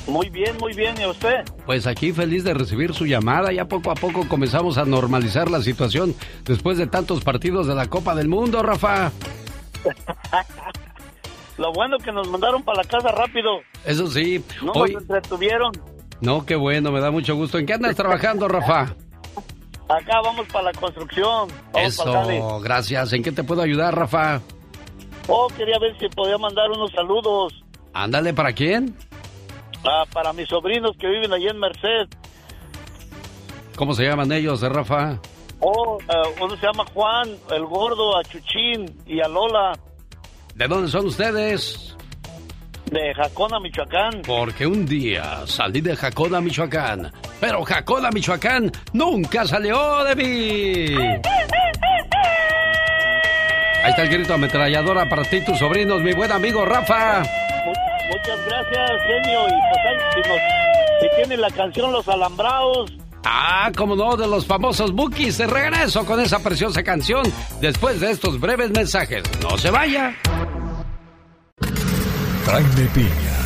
muy 0.07 0.31
bien, 0.31 0.57
muy 0.59 0.73
bien. 0.75 0.95
¿Y 1.01 1.07
usted? 1.07 1.45
Pues 1.67 1.87
aquí 1.87 2.13
feliz 2.13 2.43
de 2.45 2.55
recibir 2.55 2.95
su 2.95 3.05
llamada. 3.05 3.53
Ya 3.53 3.67
poco 3.67 3.91
a 3.91 3.95
poco 3.95 4.27
comenzamos 4.29 4.79
a 4.79 4.85
normalizar 4.85 5.51
la 5.51 5.61
situación 5.61 6.15
después 6.45 6.79
de 6.79 6.87
tantos 6.87 7.23
partidos 7.23 7.67
de 7.67 7.75
la 7.75 7.89
Copa 7.89 8.15
del 8.15 8.29
Mundo, 8.29 8.63
Rafa. 8.63 9.13
Lo 11.59 11.73
bueno 11.73 11.99
que 11.99 12.13
nos 12.13 12.29
mandaron 12.29 12.63
para 12.63 12.83
la 12.83 12.89
casa 12.89 13.09
rápido. 13.09 13.59
Eso 13.85 14.07
sí, 14.07 14.43
No 14.63 14.73
hoy... 14.73 14.93
nos 14.95 15.03
entretuvieron. 15.03 15.73
No, 16.21 16.47
qué 16.47 16.55
bueno, 16.57 16.91
me 16.93 17.01
da 17.01 17.11
mucho 17.11 17.35
gusto. 17.35 17.59
¿En 17.59 17.67
qué 17.67 17.75
andas 17.75 17.97
trabajando, 17.97 18.49
Rafa? 18.49 18.95
Acá 19.89 20.21
vamos 20.23 20.47
para 20.53 20.67
la 20.67 20.73
construcción. 20.73 21.49
Vamos. 21.73 21.89
Eso, 21.89 22.61
gracias. 22.61 23.13
¿En 23.13 23.23
qué 23.23 23.33
te 23.33 23.43
puedo 23.45 23.63
ayudar, 23.63 23.95
Rafa? 23.97 24.41
Oh, 25.29 25.47
quería 25.57 25.79
ver 25.79 25.97
si 25.99 26.09
podía 26.09 26.39
mandar 26.39 26.71
unos 26.71 26.91
saludos 26.93 27.53
Ándale, 27.93 28.33
¿para 28.35 28.53
quién? 28.53 28.97
ah, 29.85 30.05
para 30.13 30.33
mis 30.33 30.49
sobrinos 30.49 30.93
que 30.99 31.07
viven 31.07 31.33
allí 31.33 31.47
en 31.49 31.59
Merced. 31.59 32.09
¿Cómo 33.77 33.95
se 33.95 34.05
llaman 34.05 34.33
ellos, 34.33 34.63
eh, 34.63 34.69
Rafa? 34.69 35.19
Oh, 35.61 35.99
ah, 36.09 36.23
uno 36.41 36.57
se 36.57 36.67
llama 36.67 36.85
Juan, 36.95 37.37
el 37.51 37.65
gordo, 37.67 38.17
a 38.19 38.23
Chuchín 38.25 38.87
y 39.07 39.21
a 39.21 39.29
Lola, 39.29 39.73
¿De 40.55 40.67
dónde 40.67 40.89
son 40.91 41.07
ustedes? 41.07 41.95
de 42.91 43.13
Jacona, 43.15 43.61
Michoacán. 43.61 44.23
Porque 44.27 44.67
un 44.67 44.87
día 44.87 45.47
salí 45.47 45.81
de 45.83 45.95
Jacona, 45.95 46.41
Michoacán. 46.41 47.13
Pero 47.39 47.63
Jacona, 47.63 48.11
Michoacán 48.11 48.73
nunca 48.95 49.47
salió 49.47 50.03
de 50.05 50.15
mí. 50.17 50.97
Ahí 53.89 53.93
está 53.93 54.03
el 54.03 54.09
grito 54.11 54.35
ametralladora 54.35 55.09
para 55.09 55.23
ti 55.23 55.37
y 55.37 55.41
tus 55.47 55.59
sobrinos, 55.59 56.03
mi 56.03 56.13
buen 56.13 56.31
amigo 56.31 56.63
Rafa. 56.67 57.21
Mu- 57.21 57.73
Muchas 58.13 58.39
gracias, 58.47 58.91
genio. 59.07 59.47
Y 59.49 59.51
pues 59.51 59.81
ahí, 59.89 59.97
si, 60.13 60.29
nos, 60.29 60.39
si 61.01 61.17
tiene 61.17 61.37
la 61.39 61.51
canción 61.51 61.91
Los 61.93 62.07
Alambrados, 62.07 62.93
Ah, 63.25 63.73
como 63.75 63.97
no, 63.97 64.15
de 64.15 64.27
los 64.27 64.45
famosos 64.47 64.93
Bookies. 64.93 65.39
De 65.39 65.47
regreso 65.47 66.05
con 66.05 66.21
esa 66.21 66.39
preciosa 66.41 66.83
canción 66.83 67.23
después 67.63 67.99
de 67.99 68.11
estos 68.11 68.39
breves 68.39 68.71
mensajes. 68.73 69.23
No 69.41 69.57
se 69.57 69.71
vaya. 69.71 70.15
Jaime 72.45 72.91
Piña, 72.93 73.39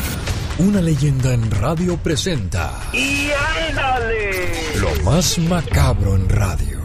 una 0.57 0.81
leyenda 0.81 1.33
en 1.33 1.49
radio 1.51 1.95
presenta 1.95 2.69
¡Y 2.91 3.29
ándale! 3.69 4.51
lo 4.81 5.03
más 5.09 5.37
macabro 5.39 6.15
en 6.17 6.27
radio. 6.27 6.79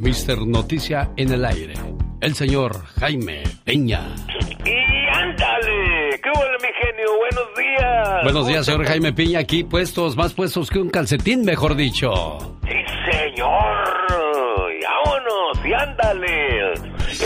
Mister 0.00 0.38
Noticia 0.46 1.10
en 1.16 1.32
el 1.32 1.44
aire. 1.44 1.74
El 2.20 2.34
señor 2.36 2.84
Jaime 3.00 3.42
Peña. 3.64 4.14
¡Y 4.64 5.18
ándale! 5.18 6.20
¡Qué 6.22 6.30
bueno, 6.36 6.52
mi 6.62 6.68
genio! 6.68 7.18
¡Buenos 7.18 7.56
días! 7.56 8.22
Buenos 8.22 8.46
días, 8.46 8.66
señor 8.66 8.86
Jaime 8.86 9.12
Piña. 9.12 9.40
Aquí 9.40 9.64
puestos, 9.64 10.16
más 10.16 10.34
puestos 10.34 10.70
que 10.70 10.78
un 10.78 10.88
calcetín, 10.88 11.44
mejor 11.44 11.74
dicho. 11.74 12.38
¡Sí, 12.62 12.76
señor! 13.10 13.76
¡Y 14.70 14.84
vámonos! 14.84 15.66
¡Y 15.66 15.72
ándale! 15.72 16.74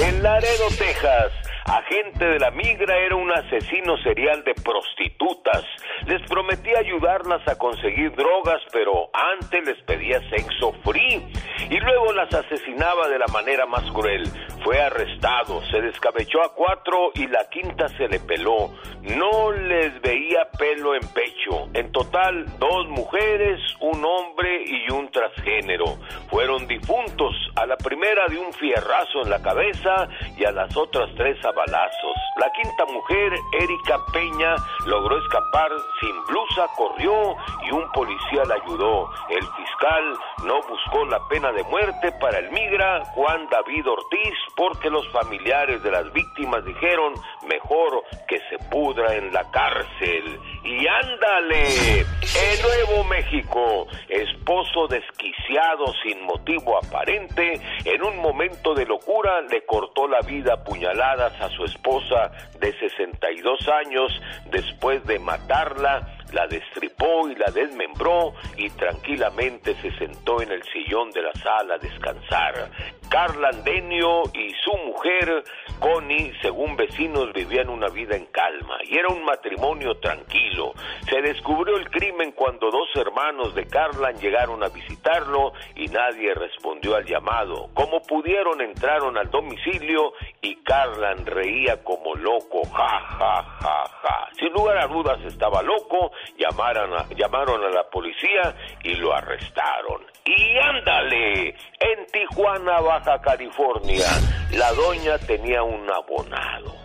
En 0.09 0.23
Laredo, 0.23 0.69
Texas, 0.79 1.31
agente 1.65 2.25
de 2.25 2.39
la 2.39 2.51
migra 2.51 2.97
era 2.97 3.17
un 3.17 3.31
asesino 3.31 3.97
serial 3.99 4.43
de 4.45 4.55
prostitutas. 4.55 5.65
Les 6.07 6.23
prometía 6.29 6.79
ayudarlas 6.79 7.47
a 7.49 7.59
conseguir 7.59 8.13
drogas, 8.15 8.61
pero 8.73 9.11
antes 9.13 9.65
les 9.65 9.83
pedía 9.83 10.21
sexo 10.31 10.73
free 10.85 11.23
y 11.71 11.79
luego 11.79 12.13
las 12.13 12.33
asesinaba 12.35 13.09
de 13.09 13.19
la 13.19 13.27
manera 13.33 13.67
más 13.67 13.85
cruel. 13.93 14.25
Fue 14.65 14.81
arrestado, 14.81 15.63
se 15.71 15.81
descabechó 15.81 16.43
a 16.43 16.55
cuatro 16.55 17.11
y 17.15 17.27
la 17.27 17.49
quinta 17.51 17.89
se 17.89 18.09
le 18.09 18.21
peló. 18.21 18.71
No 19.03 19.51
les 19.53 20.01
veía 20.01 20.49
pelo 20.57 20.95
en 20.95 21.07
pecho. 21.09 21.69
En 21.75 21.91
total, 21.91 22.47
dos 22.59 22.89
mujeres, 22.89 23.61
un 23.81 24.05
hombre 24.05 24.65
y 24.67 24.93
un 24.93 25.11
transgénero. 25.11 25.99
Fueron 26.31 26.67
difuntos, 26.67 27.35
a 27.57 27.67
la 27.67 27.77
primera 27.77 28.27
de 28.29 28.39
un 28.39 28.53
fierrazo 28.53 29.23
en 29.23 29.31
la 29.31 29.43
cabeza 29.43 30.09
y 30.37 30.45
a 30.45 30.53
las 30.53 30.77
otras 30.77 31.11
tres 31.17 31.45
a 31.45 31.52
balazos. 31.55 32.17
La 32.37 32.51
quinta 32.53 32.85
mujer, 32.87 33.33
Erika 33.53 33.99
Peña, 34.13 34.57
logró 34.87 35.19
escapar 35.19 35.71
sin 36.01 36.25
blusa, 36.27 36.67
corrió 36.77 37.37
y 37.67 37.73
un 37.73 37.91
policía 37.93 38.45
la 38.47 38.55
ayudó. 38.55 39.11
El 39.29 39.47
fiscal 39.47 40.19
no 40.45 40.61
buscó 40.69 41.05
la 41.07 41.21
pena 41.29 41.53
de 41.53 41.63
muerte 41.65 42.13
para 42.21 42.39
el 42.39 42.51
migra 42.51 43.05
Juan 43.15 43.49
David 43.51 43.89
Ortiz 43.89 44.35
porque 44.57 44.91
los 44.91 45.07
familiares 45.09 45.83
de 45.83 45.91
las 45.91 46.13
víctimas 46.13 46.65
dijeron 46.65 47.15
mejor 47.47 48.05
que 48.29 48.39
se 48.51 48.59
pudra 48.71 49.15
en 49.15 49.33
la 49.33 49.51
cárcel. 49.51 50.41
Y 50.65 50.87
ándale, 50.87 52.01
en 52.01 52.63
Nuevo 52.63 53.05
México, 53.05 53.89
esposo 54.09 54.87
desquiciado 54.87 55.87
sin 56.05 56.23
motivo 56.25 56.79
aparente, 56.79 57.61
en 57.85 58.03
un 58.03 58.19
momento 58.19 58.73
de 58.73 58.87
locura 58.87 59.41
le 59.43 59.65
cortó 59.67 60.07
la 60.07 60.21
vida 60.21 60.55
a 60.55 60.65
puñaladas 60.65 61.41
a 61.41 61.49
su 61.51 61.65
esposa 61.65 62.31
de 62.61 62.73
62 62.79 63.69
años 63.69 64.13
después 64.51 65.05
de 65.07 65.19
matarla 65.19 66.23
la 66.33 66.47
destripó 66.47 67.29
y 67.29 67.35
la 67.35 67.51
desmembró 67.51 68.33
y 68.57 68.71
tranquilamente 68.71 69.75
se 69.83 69.91
sentó 69.99 70.41
en 70.41 70.51
el 70.51 70.63
sillón 70.65 71.11
de 71.11 71.23
la 71.23 71.33
sala 71.35 71.75
a 71.75 71.79
descansar. 71.79 72.71
Carla 73.13 73.51
Andenio 73.51 74.23
y 74.33 74.55
su 74.65 74.75
mujer, 74.87 75.45
Connie, 75.81 76.33
según 76.41 76.77
vecinos, 76.77 77.31
vivían 77.35 77.69
una 77.69 77.89
vida 77.89 78.17
en 78.17 78.25
calma 78.25 78.79
y 78.85 78.97
era 78.97 79.09
un 79.09 79.23
matrimonio 79.23 79.99
tranquilo. 79.99 80.73
Se 81.11 81.21
descubrió 81.21 81.77
el 81.77 81.91
crimen 81.91 82.33
cuando 82.33 82.71
dos 82.71 82.89
hermanos 82.95 83.55
de 83.55 83.67
Carlan 83.67 84.17
llegaron 84.17 84.65
a 84.65 84.69
visitarlo 84.69 85.53
y 85.77 85.89
nadie 85.89 86.33
respondió 86.33 86.97
al 86.97 87.05
llamado. 87.05 87.69
Como 87.75 88.01
pudieron, 88.01 88.63
entraron 88.63 89.19
al 89.19 89.31
domicilio 89.31 90.15
y 90.41 90.57
Carlan 90.63 91.27
reía 91.27 91.85
como 91.85 92.15
loco, 92.15 92.63
ja, 92.73 92.99
ja, 92.99 93.43
ja, 93.61 93.85
ja. 94.03 94.29
Sin 94.39 94.55
lugar 94.55 94.79
a 94.79 94.87
dudas 94.87 95.21
estaba 95.27 95.61
loco, 95.61 96.13
llamaron 96.39 96.95
a, 96.95 97.07
llamaron 97.15 97.63
a 97.63 97.69
la 97.69 97.91
policía 97.91 98.57
y 98.83 98.95
lo 98.95 99.13
arrestaron. 99.13 100.12
Y 100.25 100.59
ándale, 100.59 101.49
en 101.49 102.07
Tijuana, 102.13 102.81
Baja 102.81 103.21
California, 103.21 104.07
la 104.53 104.73
doña 104.73 105.19
tenía 105.19 105.63
un 105.63 105.91
abonado 105.91 106.83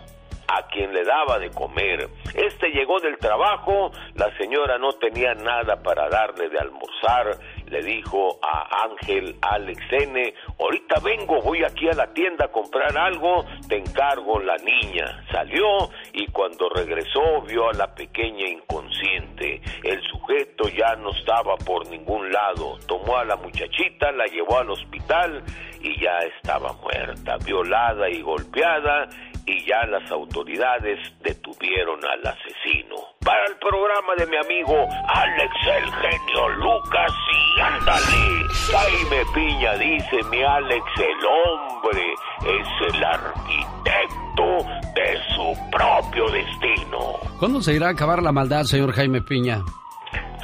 a 0.48 0.66
quien 0.68 0.92
le 0.92 1.04
daba 1.04 1.38
de 1.38 1.50
comer. 1.50 2.08
Este 2.34 2.70
llegó 2.70 2.98
del 3.00 3.18
trabajo, 3.18 3.92
la 4.14 4.34
señora 4.38 4.78
no 4.78 4.92
tenía 4.94 5.34
nada 5.34 5.80
para 5.82 6.08
darle 6.08 6.48
de 6.48 6.58
almorzar, 6.58 7.38
le 7.68 7.82
dijo 7.82 8.38
a 8.42 8.84
Ángel 8.84 9.36
Alex 9.42 9.80
N, 9.90 10.34
ahorita 10.58 11.00
vengo, 11.00 11.40
voy 11.42 11.62
aquí 11.64 11.88
a 11.88 11.94
la 11.94 12.12
tienda 12.12 12.46
a 12.46 12.48
comprar 12.48 12.96
algo, 12.96 13.44
te 13.68 13.76
encargo 13.76 14.40
la 14.40 14.56
niña. 14.58 15.24
Salió 15.30 15.90
y 16.12 16.26
cuando 16.28 16.68
regresó 16.68 17.42
vio 17.42 17.68
a 17.70 17.72
la 17.74 17.94
pequeña 17.94 18.48
inconsciente. 18.48 19.60
El 19.82 20.02
sujeto 20.02 20.68
ya 20.68 20.96
no 20.96 21.10
estaba 21.10 21.56
por 21.56 21.88
ningún 21.88 22.30
lado. 22.32 22.78
Tomó 22.86 23.16
a 23.16 23.24
la 23.24 23.36
muchachita, 23.36 24.12
la 24.12 24.24
llevó 24.26 24.58
al 24.58 24.70
hospital 24.70 25.42
y 25.80 26.00
ya 26.00 26.18
estaba 26.18 26.72
muerta, 26.72 27.36
violada 27.44 28.08
y 28.10 28.20
golpeada 28.20 29.08
y 29.48 29.64
ya 29.64 29.86
las 29.86 30.10
autoridades 30.10 30.98
detuvieron 31.22 31.98
al 32.04 32.26
asesino. 32.26 32.96
Para 33.24 33.46
el 33.46 33.56
programa 33.56 34.14
de 34.18 34.26
mi 34.26 34.36
amigo 34.36 34.74
Alex 35.08 35.52
el 35.76 35.90
genio 35.92 36.48
Lucas 36.50 37.12
y 37.32 37.60
ándale. 37.60 38.28
Jaime 38.70 39.22
Piña 39.34 39.72
dice 39.74 40.22
mi 40.30 40.42
Alex 40.42 40.84
el 40.98 41.26
hombre 41.26 42.14
es 42.44 42.94
el 42.94 43.04
arquitecto 43.04 44.18
de 44.94 45.18
su 45.34 45.70
propio 45.70 46.28
destino. 46.30 47.18
¿Cuándo 47.38 47.62
se 47.62 47.74
irá 47.74 47.88
a 47.88 47.90
acabar 47.90 48.22
la 48.22 48.32
maldad, 48.32 48.64
señor 48.64 48.92
Jaime 48.92 49.22
Piña? 49.22 49.62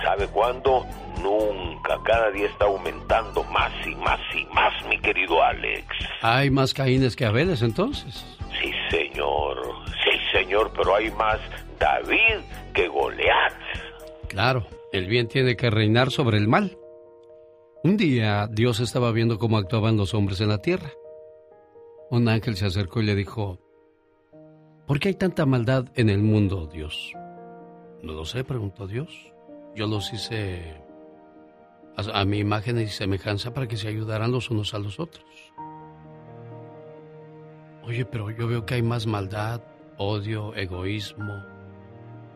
¿Sabe 0.02 0.26
cuándo? 0.28 0.84
Nunca. 1.22 1.98
Cada 2.04 2.30
día 2.30 2.46
está 2.46 2.66
aumentando 2.66 3.44
más 3.44 3.72
y 3.86 3.94
más 3.96 4.20
y 4.34 4.44
más, 4.54 4.72
mi 4.88 4.98
querido 5.00 5.42
Alex. 5.42 5.86
¿Hay 6.22 6.50
más 6.50 6.74
caínes 6.74 7.16
que 7.16 7.24
Abeles 7.24 7.62
entonces? 7.62 8.24
Sí, 8.60 8.72
señor. 8.90 9.62
Sí, 9.86 10.10
señor, 10.32 10.70
pero 10.76 10.94
hay 10.94 11.10
más 11.12 11.40
David 11.78 12.40
que 12.72 12.88
Goliat. 12.88 13.52
Claro, 14.28 14.66
el 14.92 15.06
bien 15.06 15.28
tiene 15.28 15.56
que 15.56 15.70
reinar 15.70 16.10
sobre 16.10 16.38
el 16.38 16.48
mal. 16.48 16.76
Un 17.82 17.96
día 17.96 18.48
Dios 18.50 18.80
estaba 18.80 19.12
viendo 19.12 19.38
cómo 19.38 19.58
actuaban 19.58 19.96
los 19.96 20.14
hombres 20.14 20.40
en 20.40 20.48
la 20.48 20.58
tierra. 20.58 20.90
Un 22.10 22.28
ángel 22.28 22.56
se 22.56 22.66
acercó 22.66 23.00
y 23.00 23.04
le 23.04 23.14
dijo, 23.14 23.58
¿por 24.86 25.00
qué 25.00 25.08
hay 25.08 25.14
tanta 25.14 25.46
maldad 25.46 25.86
en 25.94 26.08
el 26.08 26.22
mundo, 26.22 26.66
Dios? 26.66 27.12
No 28.02 28.12
lo 28.12 28.24
sé, 28.24 28.44
preguntó 28.44 28.86
Dios. 28.86 29.32
Yo 29.74 29.86
los 29.86 30.12
hice 30.12 30.80
a, 31.96 32.20
a 32.20 32.24
mi 32.24 32.38
imagen 32.38 32.80
y 32.80 32.86
semejanza 32.86 33.52
para 33.52 33.66
que 33.66 33.76
se 33.76 33.88
ayudaran 33.88 34.32
los 34.32 34.50
unos 34.50 34.74
a 34.74 34.78
los 34.78 35.00
otros. 35.00 35.43
Oye, 37.86 38.04
pero 38.04 38.30
yo 38.30 38.48
veo 38.48 38.64
que 38.64 38.74
hay 38.74 38.82
más 38.82 39.06
maldad, 39.06 39.60
odio, 39.98 40.54
egoísmo, 40.54 41.44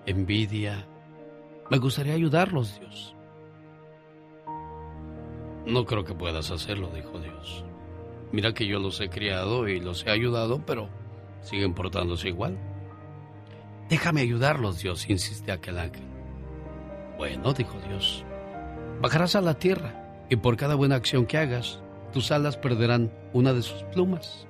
envidia. 0.04 0.86
Me 1.70 1.78
gustaría 1.78 2.14
ayudarlos, 2.14 2.78
Dios. 2.78 3.14
No 5.66 5.84
creo 5.84 6.04
que 6.04 6.14
puedas 6.14 6.50
hacerlo, 6.50 6.90
dijo 6.94 7.18
Dios. 7.18 7.64
Mira 8.30 8.52
que 8.52 8.66
yo 8.66 8.78
los 8.78 9.00
he 9.00 9.08
criado 9.08 9.68
y 9.68 9.80
los 9.80 10.06
he 10.06 10.10
ayudado, 10.10 10.62
pero 10.66 10.88
siguen 11.40 11.74
portándose 11.74 12.28
igual. 12.28 12.58
Déjame 13.88 14.20
ayudarlos, 14.20 14.80
Dios, 14.80 15.08
insiste 15.08 15.50
aquel 15.50 15.78
ángel. 15.78 16.04
Bueno, 17.16 17.54
dijo 17.54 17.78
Dios, 17.88 18.24
bajarás 19.00 19.34
a 19.34 19.40
la 19.40 19.54
tierra 19.54 20.26
y 20.28 20.36
por 20.36 20.56
cada 20.56 20.74
buena 20.74 20.96
acción 20.96 21.24
que 21.24 21.38
hagas, 21.38 21.82
tus 22.12 22.30
alas 22.32 22.58
perderán 22.58 23.10
una 23.32 23.54
de 23.54 23.62
sus 23.62 23.82
plumas. 23.84 24.46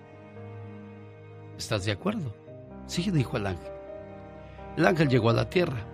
¿Estás 1.59 1.85
de 1.85 1.91
acuerdo? 1.91 2.33
Sí, 2.87 3.11
dijo 3.11 3.37
el 3.37 3.49
ángel. 3.49 3.73
El 4.77 4.87
ángel 4.87 5.09
llegó 5.09 5.29
a 5.31 5.33
la 5.33 5.51
tierra, 5.51 5.85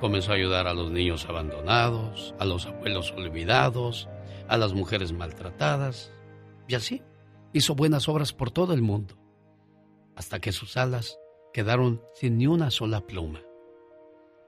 comenzó 0.00 0.32
a 0.32 0.36
ayudar 0.36 0.66
a 0.66 0.72
los 0.72 0.90
niños 0.90 1.26
abandonados, 1.26 2.34
a 2.38 2.46
los 2.46 2.64
abuelos 2.64 3.12
olvidados, 3.12 4.08
a 4.48 4.56
las 4.56 4.72
mujeres 4.72 5.12
maltratadas, 5.12 6.10
y 6.66 6.74
así 6.74 7.02
hizo 7.52 7.74
buenas 7.74 8.08
obras 8.08 8.32
por 8.32 8.50
todo 8.50 8.72
el 8.72 8.80
mundo, 8.80 9.14
hasta 10.16 10.40
que 10.40 10.52
sus 10.52 10.78
alas 10.78 11.18
quedaron 11.52 12.00
sin 12.14 12.38
ni 12.38 12.46
una 12.46 12.70
sola 12.70 13.02
pluma. 13.02 13.42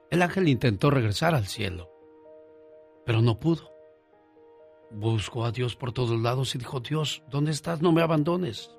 El 0.09 0.23
ángel 0.23 0.47
intentó 0.47 0.89
regresar 0.89 1.35
al 1.35 1.45
cielo, 1.45 1.91
pero 3.05 3.21
no 3.21 3.39
pudo. 3.39 3.71
Buscó 4.89 5.45
a 5.45 5.51
Dios 5.51 5.75
por 5.75 5.91
todos 5.91 6.19
lados 6.19 6.55
y 6.55 6.57
dijo, 6.57 6.79
Dios, 6.79 7.21
¿dónde 7.29 7.51
estás? 7.51 7.81
No 7.81 7.91
me 7.91 8.01
abandones. 8.01 8.71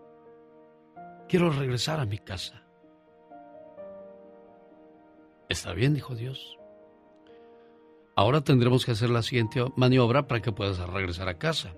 Quiero 1.29 1.51
regresar 1.51 2.01
a 2.01 2.07
mi 2.07 2.19
casa. 2.19 2.63
Está 5.49 5.73
bien, 5.73 5.95
dijo 5.95 6.15
Dios. 6.15 6.59
Ahora 8.17 8.43
tendremos 8.43 8.85
que 8.85 8.93
hacer 8.93 9.11
la 9.11 9.23
siguiente 9.23 9.65
maniobra 9.77 10.29
para 10.29 10.41
que 10.41 10.53
puedas 10.53 10.79
regresar 10.79 11.29
a 11.29 11.39
casa. 11.39 11.75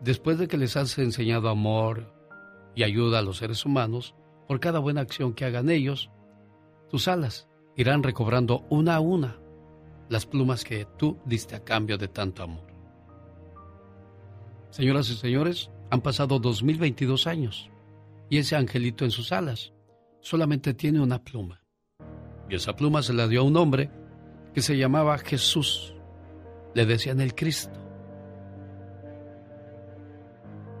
Después 0.00 0.38
de 0.38 0.48
que 0.48 0.58
les 0.58 0.76
has 0.76 0.98
enseñado 0.98 1.48
amor 1.48 2.12
y 2.74 2.82
ayuda 2.82 3.18
a 3.18 3.22
los 3.22 3.38
seres 3.38 3.64
humanos, 3.64 4.14
por 4.46 4.60
cada 4.60 4.78
buena 4.78 5.00
acción 5.00 5.32
que 5.34 5.44
hagan 5.44 5.70
ellos, 5.70 6.10
tus 6.90 7.08
alas 7.08 7.48
irán 7.76 8.02
recobrando 8.02 8.66
una 8.68 8.96
a 8.96 9.00
una 9.00 9.38
las 10.08 10.26
plumas 10.26 10.64
que 10.64 10.86
tú 10.98 11.18
diste 11.24 11.54
a 11.56 11.64
cambio 11.64 11.96
de 11.96 12.08
tanto 12.08 12.42
amor. 12.42 12.66
Señoras 14.70 15.08
y 15.10 15.14
señores, 15.14 15.70
han 15.90 16.02
pasado 16.02 16.38
2022 16.38 17.26
años 17.26 17.70
y 18.32 18.38
ese 18.38 18.56
angelito 18.56 19.04
en 19.04 19.10
sus 19.10 19.30
alas 19.30 19.74
solamente 20.22 20.72
tiene 20.72 21.02
una 21.02 21.22
pluma. 21.22 21.60
Y 22.48 22.54
esa 22.54 22.74
pluma 22.74 23.02
se 23.02 23.12
la 23.12 23.28
dio 23.28 23.42
a 23.42 23.44
un 23.44 23.58
hombre 23.58 23.90
que 24.54 24.62
se 24.62 24.78
llamaba 24.78 25.18
Jesús. 25.18 25.92
Le 26.74 26.86
decían 26.86 27.20
el 27.20 27.34
Cristo. 27.34 27.78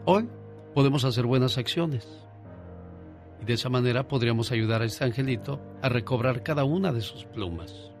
Hoy 0.06 0.30
podemos 0.74 1.04
hacer 1.04 1.26
buenas 1.26 1.58
acciones. 1.58 2.08
Y 3.42 3.44
de 3.44 3.52
esa 3.52 3.68
manera 3.68 4.08
podríamos 4.08 4.50
ayudar 4.50 4.80
a 4.80 4.86
este 4.86 5.04
angelito 5.04 5.60
a 5.82 5.90
recobrar 5.90 6.42
cada 6.42 6.64
una 6.64 6.90
de 6.90 7.02
sus 7.02 7.26
plumas. 7.26 7.92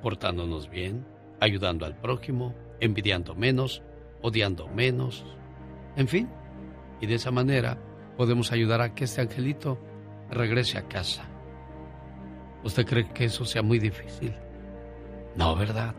Portándonos 0.00 0.70
bien, 0.70 1.04
ayudando 1.38 1.84
al 1.84 2.00
prójimo, 2.00 2.54
envidiando 2.80 3.34
menos, 3.34 3.82
odiando 4.22 4.68
menos. 4.68 5.22
En 5.96 6.08
fin, 6.08 6.30
y 7.02 7.06
de 7.06 7.16
esa 7.16 7.30
manera 7.30 7.78
podemos 8.18 8.50
ayudar 8.50 8.82
a 8.82 8.94
que 8.94 9.04
este 9.04 9.20
angelito 9.20 9.78
regrese 10.28 10.76
a 10.76 10.82
casa. 10.82 11.22
¿Usted 12.64 12.84
cree 12.84 13.08
que 13.10 13.26
eso 13.26 13.44
sea 13.44 13.62
muy 13.62 13.78
difícil? 13.78 14.34
No, 15.36 15.54
¿verdad? 15.54 15.94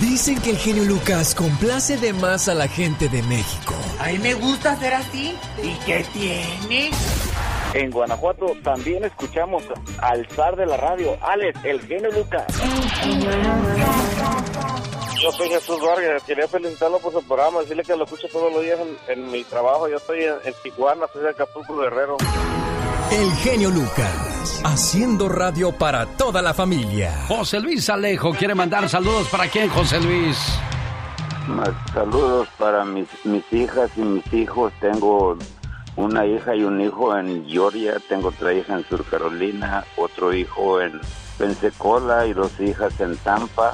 Dicen 0.00 0.40
que 0.40 0.50
el 0.50 0.58
genio 0.58 0.84
Lucas 0.84 1.34
complace 1.34 1.96
de 1.96 2.12
más 2.12 2.48
a 2.48 2.54
la 2.54 2.68
gente 2.68 3.08
de 3.08 3.20
México. 3.24 3.74
A 3.98 4.12
mí 4.12 4.18
me 4.18 4.34
gusta 4.34 4.76
ser 4.76 4.94
así. 4.94 5.34
¿Y 5.60 5.74
qué 5.84 6.04
tiene? 6.12 6.90
En 7.74 7.90
Guanajuato 7.90 8.52
también 8.62 9.02
escuchamos 9.02 9.64
al 9.98 10.24
zar 10.28 10.54
de 10.54 10.66
la 10.66 10.76
radio, 10.76 11.18
Alex, 11.20 11.58
el 11.64 11.80
genio 11.80 12.12
Lucas. 12.12 12.46
Yo 15.24 15.32
soy 15.32 15.48
Jesús 15.48 15.80
Vargas, 15.80 16.22
quería 16.24 16.46
felicitarlo 16.46 16.98
por 16.98 17.10
su 17.10 17.22
programa, 17.22 17.60
decirle 17.60 17.82
que 17.82 17.96
lo 17.96 18.04
escucho 18.04 18.28
todos 18.30 18.52
los 18.52 18.62
días 18.62 18.78
en, 18.78 18.98
en 19.10 19.30
mi 19.30 19.42
trabajo. 19.42 19.88
Yo 19.88 19.96
estoy 19.96 20.22
en, 20.22 20.34
en 20.44 20.54
Tijuana, 20.62 21.06
soy 21.10 21.22
de 21.22 21.30
Acapulco 21.30 21.78
Guerrero. 21.78 22.18
El 23.10 23.32
genio 23.36 23.70
Lucas, 23.70 24.60
haciendo 24.66 25.30
radio 25.30 25.72
para 25.72 26.04
toda 26.04 26.42
la 26.42 26.52
familia. 26.52 27.24
José 27.26 27.58
Luis 27.60 27.88
Alejo 27.88 28.32
quiere 28.32 28.54
mandar 28.54 28.86
saludos 28.86 29.26
para 29.28 29.48
quién, 29.48 29.70
José 29.70 29.98
Luis. 29.98 30.36
Saludos 31.94 32.46
para 32.58 32.84
mis, 32.84 33.08
mis 33.24 33.50
hijas 33.50 33.90
y 33.96 34.02
mis 34.02 34.30
hijos. 34.30 34.74
Tengo 34.78 35.38
una 35.96 36.26
hija 36.26 36.54
y 36.54 36.64
un 36.64 36.82
hijo 36.82 37.16
en 37.16 37.48
Georgia, 37.48 37.94
tengo 38.10 38.28
otra 38.28 38.52
hija 38.52 38.74
en 38.74 38.86
Sur 38.90 39.02
Carolina, 39.06 39.86
otro 39.96 40.34
hijo 40.34 40.82
en 40.82 41.00
Pensacola 41.38 42.26
y 42.26 42.34
dos 42.34 42.60
hijas 42.60 43.00
en 43.00 43.16
Tampa. 43.16 43.72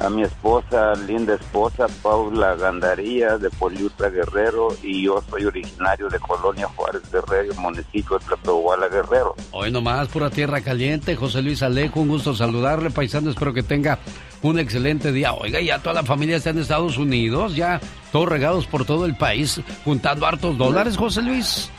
A 0.00 0.10
mi 0.10 0.22
esposa, 0.22 0.94
linda 1.06 1.34
esposa, 1.34 1.86
Paula 2.02 2.56
Gandaría 2.56 3.38
de 3.38 3.48
Poliuta 3.50 4.08
Guerrero 4.10 4.68
y 4.82 5.04
yo 5.04 5.22
soy 5.30 5.44
originario 5.44 6.08
de 6.08 6.18
Colonia 6.18 6.68
Juárez 6.74 7.02
Guerrero, 7.12 7.54
municipio 7.54 8.18
de 8.18 8.24
Tlatohuala 8.24 8.88
Guerrero. 8.88 9.36
Hoy 9.52 9.70
nomás, 9.70 10.08
pura 10.08 10.30
tierra 10.30 10.60
caliente. 10.62 11.14
José 11.14 11.42
Luis 11.42 11.62
Alejo, 11.62 12.00
un 12.00 12.08
gusto 12.08 12.34
saludarle, 12.34 12.90
paisano. 12.90 13.30
Espero 13.30 13.54
que 13.54 13.62
tenga 13.62 14.00
un 14.42 14.58
excelente 14.58 15.12
día. 15.12 15.32
Oiga, 15.32 15.60
ya 15.60 15.78
toda 15.78 15.94
la 15.94 16.02
familia 16.02 16.36
está 16.36 16.50
en 16.50 16.58
Estados 16.58 16.98
Unidos, 16.98 17.54
ya 17.54 17.80
todos 18.10 18.28
regados 18.28 18.66
por 18.66 18.84
todo 18.84 19.06
el 19.06 19.16
país, 19.16 19.60
juntando 19.84 20.26
hartos 20.26 20.58
dólares, 20.58 20.96
José 20.96 21.22
Luis. 21.22 21.70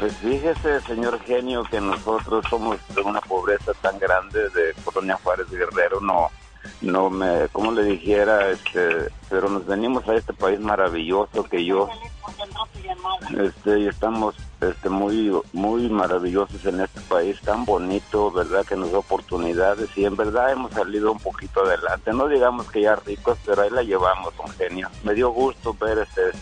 Pues 0.00 0.16
fíjese, 0.16 0.80
señor 0.80 1.20
genio, 1.24 1.62
que 1.70 1.80
nosotros 1.80 2.44
somos 2.48 2.78
de 2.94 3.02
una 3.02 3.20
pobreza 3.20 3.72
tan 3.82 3.98
grande 3.98 4.40
de 4.50 4.74
Colonia 4.82 5.16
Juárez 5.22 5.48
Guerrero, 5.50 6.00
no, 6.00 6.28
no 6.82 7.10
me, 7.10 7.48
como 7.52 7.72
le 7.72 7.84
dijera, 7.84 8.50
este, 8.50 9.08
pero 9.30 9.48
nos 9.48 9.66
venimos 9.66 10.06
a 10.08 10.14
este 10.14 10.32
país 10.32 10.60
maravilloso 10.60 11.44
que 11.44 11.64
yo, 11.64 11.88
este, 13.38 13.80
y 13.80 13.88
estamos, 13.88 14.34
este, 14.60 14.88
muy, 14.88 15.32
muy 15.52 15.88
maravillosos 15.88 16.64
en 16.66 16.80
este 16.80 17.00
país 17.02 17.40
tan 17.40 17.64
bonito, 17.64 18.30
verdad, 18.30 18.64
que 18.66 18.76
nos 18.76 18.92
da 18.92 18.98
oportunidades 18.98 19.88
y 19.96 20.04
en 20.04 20.16
verdad 20.16 20.52
hemos 20.52 20.72
salido 20.72 21.12
un 21.12 21.18
poquito 21.18 21.64
adelante. 21.64 22.12
No 22.12 22.28
digamos 22.28 22.70
que 22.70 22.82
ya 22.82 22.96
ricos, 22.96 23.38
pero 23.46 23.62
ahí 23.62 23.70
la 23.70 23.82
llevamos, 23.82 24.34
un 24.44 24.52
genio. 24.52 24.88
Me 25.04 25.14
dio 25.14 25.30
gusto 25.30 25.74
ver 25.74 25.98
este 25.98 26.32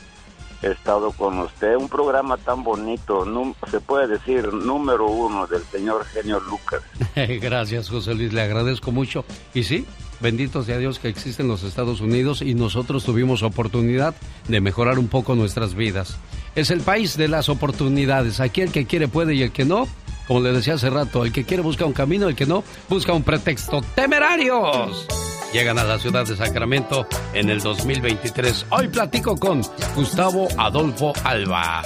estado 0.62 1.12
con 1.12 1.38
usted. 1.38 1.76
Un 1.76 1.88
programa 1.88 2.36
tan 2.36 2.62
bonito, 2.62 3.26
se 3.70 3.80
puede 3.80 4.07
decir 4.07 4.53
número 4.53 5.07
uno 5.07 5.47
del 5.47 5.62
señor 5.64 6.05
genio 6.07 6.41
Lucas. 6.41 6.82
Gracias, 7.41 7.88
José 7.88 8.14
Luis, 8.14 8.32
le 8.32 8.43
agradezco 8.43 8.91
mucho. 8.91 9.24
Y 9.55 9.64
sí, 9.64 9.86
bendito 10.21 10.62
sea 10.62 10.79
Dios 10.79 10.99
que 10.99 11.09
existen 11.09 11.49
los 11.49 11.62
Estados 11.62 12.01
Unidos 12.01 12.43
y 12.43 12.55
nosotros 12.55 13.05
tuvimos 13.05 13.43
oportunidad 13.43 14.14
de 14.49 14.61
mejorar 14.61 14.99
un 14.99 15.09
poco 15.09 15.35
nuestras 15.35 15.75
vidas. 15.75 16.16
Es 16.55 16.71
el 16.71 16.81
país 16.81 17.16
de 17.16 17.29
las 17.29 17.49
oportunidades. 17.49 18.41
Aquí 18.41 18.61
el 18.61 18.73
que 18.73 18.87
quiere 18.87 19.09
puede 19.09 19.35
y 19.35 19.43
el 19.43 19.53
que 19.53 19.64
no, 19.64 19.89
como 20.27 20.41
le 20.41 20.53
decía 20.53 20.75
hace 20.75 20.91
rato, 20.91 21.25
el 21.25 21.33
que 21.33 21.45
quiere 21.45 21.62
busca 21.62 21.85
un 21.85 21.93
camino, 21.93 22.29
el 22.29 22.37
que 22.37 22.47
no 22.47 22.64
busca 22.89 23.12
un 23.12 23.23
pretexto. 23.23 23.83
¡Temerarios! 23.95 25.07
Llegan 25.53 25.79
a 25.79 25.85
la 25.85 25.99
ciudad 25.99 26.25
de 26.25 26.37
Sacramento 26.37 27.07
en 27.35 27.51
el 27.51 27.61
2023. 27.61 28.66
Hoy 28.71 28.89
platico 28.89 29.37
con 29.37 29.62
Gustavo 29.97 30.47
Adolfo 30.57 31.12
Alba. 31.25 31.83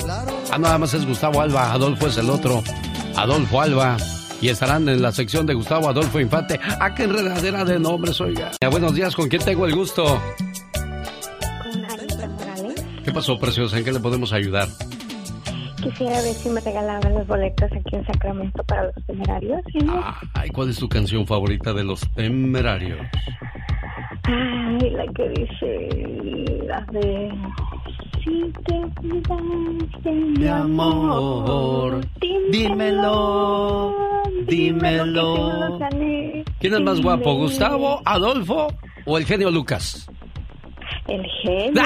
Ah, 0.51 0.59
nada 0.59 0.77
más 0.77 0.93
es 0.93 1.07
Gustavo 1.07 1.41
Alba, 1.41 1.73
Adolfo 1.73 2.09
es 2.09 2.19
el 2.19 2.29
otro. 2.29 2.63
Adolfo 3.17 3.63
Alba 3.63 3.97
y 4.41 4.49
estarán 4.49 4.89
en 4.89 5.03
la 5.03 5.13
sección 5.13 5.47
de 5.47 5.55
Gustavo 5.55 5.89
Adolfo 5.89 6.21
Infante. 6.21 6.59
¡Ah, 6.81 6.95
qué 6.95 7.05
enredadera 7.05 7.65
de 7.65 7.79
nombres, 7.79 8.21
oiga! 8.21 8.53
Buenos 8.71 8.95
días, 8.95 9.15
¿con 9.15 9.29
quién 9.29 9.43
tengo 9.45 9.67
el 9.67 9.75
gusto? 9.75 10.05
Con 11.63 11.85
Anita 11.85 12.29
Morales. 12.29 12.85
¿Qué 13.05 13.13
pasó, 13.13 13.39
preciosa? 13.39 13.79
¿En 13.79 13.85
qué 13.85 13.93
le 13.93 14.01
podemos 14.01 14.33
ayudar? 14.33 14.69
Quisiera 15.83 16.15
ver 16.23 16.33
si 16.33 16.49
me 16.49 16.61
regalaban 16.61 17.13
los 17.13 17.27
boletos 17.27 17.71
aquí 17.71 17.97
en 17.97 18.07
Sacramento 18.07 18.63
para 18.65 18.85
los 18.85 18.95
temerarios. 19.07 19.61
genio. 19.71 20.03
Ay, 20.33 20.49
¿cuál 20.49 20.71
es 20.71 20.79
tu 20.79 20.89
canción 20.89 21.27
favorita 21.27 21.75
de 21.75 21.85
los 21.85 22.01
temerarios? 22.15 23.01
Ay, 24.25 24.91
la 24.91 25.05
que 25.13 25.29
dice. 25.29 26.59
La 26.67 26.81
de. 26.91 27.31
Si 28.25 28.53
te 28.65 28.85
mi 30.39 30.49
amor, 30.49 32.01
dímelo, 32.51 33.95
dímelo. 34.47 35.79
¿Quién 36.59 36.75
es 36.75 36.81
más 36.81 37.03
guapo, 37.03 37.35
Gustavo, 37.35 38.01
Adolfo 38.07 38.69
o 39.05 39.19
el 39.19 39.27
genio 39.27 39.51
Lucas? 39.51 40.09
El 41.07 41.23
genio. 41.43 41.83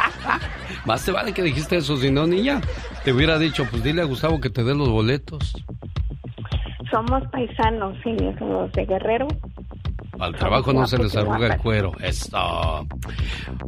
Más 0.86 1.04
te 1.04 1.12
vale 1.12 1.34
que 1.34 1.42
dijiste 1.42 1.76
eso, 1.76 1.96
si 1.98 2.10
no, 2.10 2.26
niña, 2.26 2.62
te 3.04 3.12
hubiera 3.12 3.38
dicho, 3.38 3.66
pues 3.70 3.84
dile 3.84 4.00
a 4.00 4.06
Gustavo 4.06 4.40
que 4.40 4.48
te 4.48 4.64
dé 4.64 4.74
los 4.74 4.88
boletos. 4.88 5.52
Somos 6.90 7.22
paisanos, 7.30 7.96
genio, 8.02 8.34
somos 8.38 8.72
de 8.72 8.86
Guerrero. 8.86 9.28
Al 10.22 10.36
trabajo 10.36 10.72
no 10.72 10.86
se 10.86 10.98
les 10.98 11.16
arruga 11.16 11.48
el 11.48 11.58
cuero. 11.58 11.90
Esto. 12.00 12.86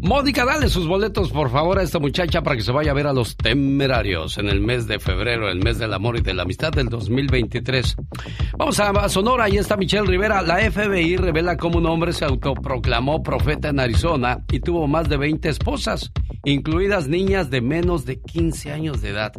Mónica, 0.00 0.44
dale 0.44 0.68
sus 0.68 0.86
boletos, 0.86 1.32
por 1.32 1.50
favor, 1.50 1.80
a 1.80 1.82
esta 1.82 1.98
muchacha 1.98 2.42
para 2.42 2.54
que 2.54 2.62
se 2.62 2.70
vaya 2.70 2.92
a 2.92 2.94
ver 2.94 3.08
a 3.08 3.12
los 3.12 3.36
temerarios 3.36 4.38
en 4.38 4.48
el 4.48 4.60
mes 4.60 4.86
de 4.86 5.00
febrero, 5.00 5.48
el 5.48 5.58
mes 5.58 5.80
del 5.80 5.92
amor 5.92 6.16
y 6.16 6.20
de 6.20 6.32
la 6.32 6.44
amistad 6.44 6.70
del 6.70 6.88
2023. 6.88 7.96
Vamos 8.56 8.78
a, 8.78 9.08
Sonora, 9.08 9.44
ahí 9.44 9.56
está 9.56 9.76
Michelle 9.76 10.06
Rivera. 10.06 10.42
La 10.42 10.58
FBI 10.70 11.16
revela 11.16 11.56
cómo 11.56 11.78
un 11.78 11.86
hombre 11.86 12.12
se 12.12 12.24
autoproclamó 12.24 13.20
profeta 13.24 13.70
en 13.70 13.80
Arizona 13.80 14.44
y 14.52 14.60
tuvo 14.60 14.86
más 14.86 15.08
de 15.08 15.16
20 15.16 15.48
esposas, 15.48 16.12
incluidas 16.44 17.08
niñas 17.08 17.50
de 17.50 17.62
menos 17.62 18.04
de 18.04 18.20
15 18.20 18.70
años 18.70 19.02
de 19.02 19.08
edad. 19.08 19.32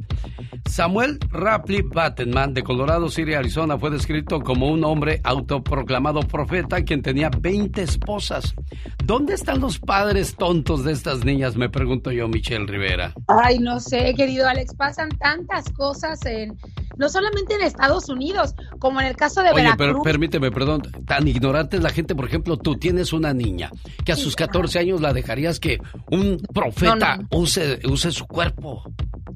Samuel 0.66 1.20
Rapley 1.30 1.84
Battenman 1.84 2.54
de 2.54 2.64
Colorado 2.64 3.08
City, 3.08 3.34
Arizona, 3.36 3.78
fue 3.78 3.92
descrito 3.92 4.42
como 4.42 4.70
un 4.70 4.84
hombre 4.84 5.22
autoproclamado 5.24 6.22
profeta 6.22 6.84
quien 6.84 7.02
tenía 7.06 7.30
20 7.30 7.84
esposas. 7.84 8.56
¿Dónde 9.04 9.36
están 9.36 9.62
los 9.62 9.78
padres 9.78 10.36
tontos 10.36 10.84
de 10.84 10.92
estas 10.92 11.24
niñas? 11.24 11.56
Me 11.56 11.70
pregunto 11.70 12.12
yo, 12.12 12.28
Michelle 12.28 12.66
Rivera. 12.66 13.14
Ay, 13.28 13.60
no 13.60 13.80
sé, 13.80 14.16
querido 14.16 14.48
Alex, 14.48 14.74
pasan 14.74 15.10
tantas 15.10 15.72
cosas 15.74 16.20
en 16.26 16.58
no 16.98 17.08
solamente 17.10 17.54
en 17.54 17.62
Estados 17.62 18.10
Unidos, 18.10 18.56
como 18.80 19.02
en 19.02 19.08
el 19.08 19.16
caso 19.16 19.44
de 19.44 19.50
Oye, 19.50 19.64
Veracruz. 19.64 19.88
pero 19.88 20.02
permíteme, 20.02 20.50
perdón, 20.50 20.82
tan 21.06 21.28
ignorante 21.28 21.78
es 21.78 21.84
la 21.84 21.90
gente, 21.90 22.16
por 22.16 22.26
ejemplo, 22.26 22.58
tú 22.58 22.76
tienes 22.76 23.14
una 23.14 23.34
niña 23.34 23.70
que 24.04 24.12
a 24.12 24.16
sus 24.16 24.36
14 24.36 24.80
años 24.80 25.02
la 25.02 25.14
dejarías 25.14 25.60
que 25.60 25.80
un 26.10 26.38
profeta 26.54 27.18
No, 27.18 27.38
Use, 27.38 27.82
use 27.86 28.12
su 28.12 28.26
cuerpo. 28.26 28.84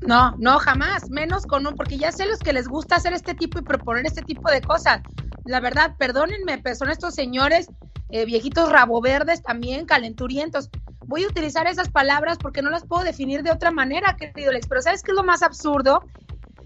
No, 0.07 0.35
no, 0.39 0.57
jamás, 0.57 1.09
menos 1.09 1.45
con 1.45 1.67
un, 1.67 1.75
porque 1.75 1.97
ya 1.97 2.11
sé 2.11 2.25
los 2.25 2.39
que 2.39 2.53
les 2.53 2.67
gusta 2.67 2.95
hacer 2.95 3.13
este 3.13 3.35
tipo 3.35 3.59
y 3.59 3.61
proponer 3.61 4.05
este 4.05 4.21
tipo 4.21 4.49
de 4.49 4.61
cosas. 4.61 5.01
La 5.49 5.59
verdad, 5.59 5.95
perdónenme, 5.97 6.59
pero 6.59 6.75
son 6.75 6.91
estos 6.91 7.15
señores 7.15 7.71
eh, 8.11 8.23
viejitos 8.25 8.71
rabo 8.71 9.01
verdes 9.01 9.41
también, 9.41 9.87
calenturientos. 9.87 10.69
Voy 11.07 11.23
a 11.23 11.27
utilizar 11.27 11.65
esas 11.65 11.89
palabras 11.89 12.37
porque 12.37 12.61
no 12.61 12.69
las 12.69 12.85
puedo 12.85 13.03
definir 13.03 13.41
de 13.41 13.49
otra 13.49 13.71
manera, 13.71 14.15
querido 14.15 14.51
Alex. 14.51 14.67
Pero 14.67 14.83
¿sabes 14.83 15.01
qué 15.01 15.09
es 15.09 15.15
lo 15.15 15.23
más 15.23 15.41
absurdo? 15.41 16.03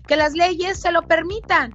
Que 0.05 0.17
las 0.17 0.33
leyes 0.33 0.81
se 0.81 0.91
lo 0.91 1.03
permitan. 1.03 1.73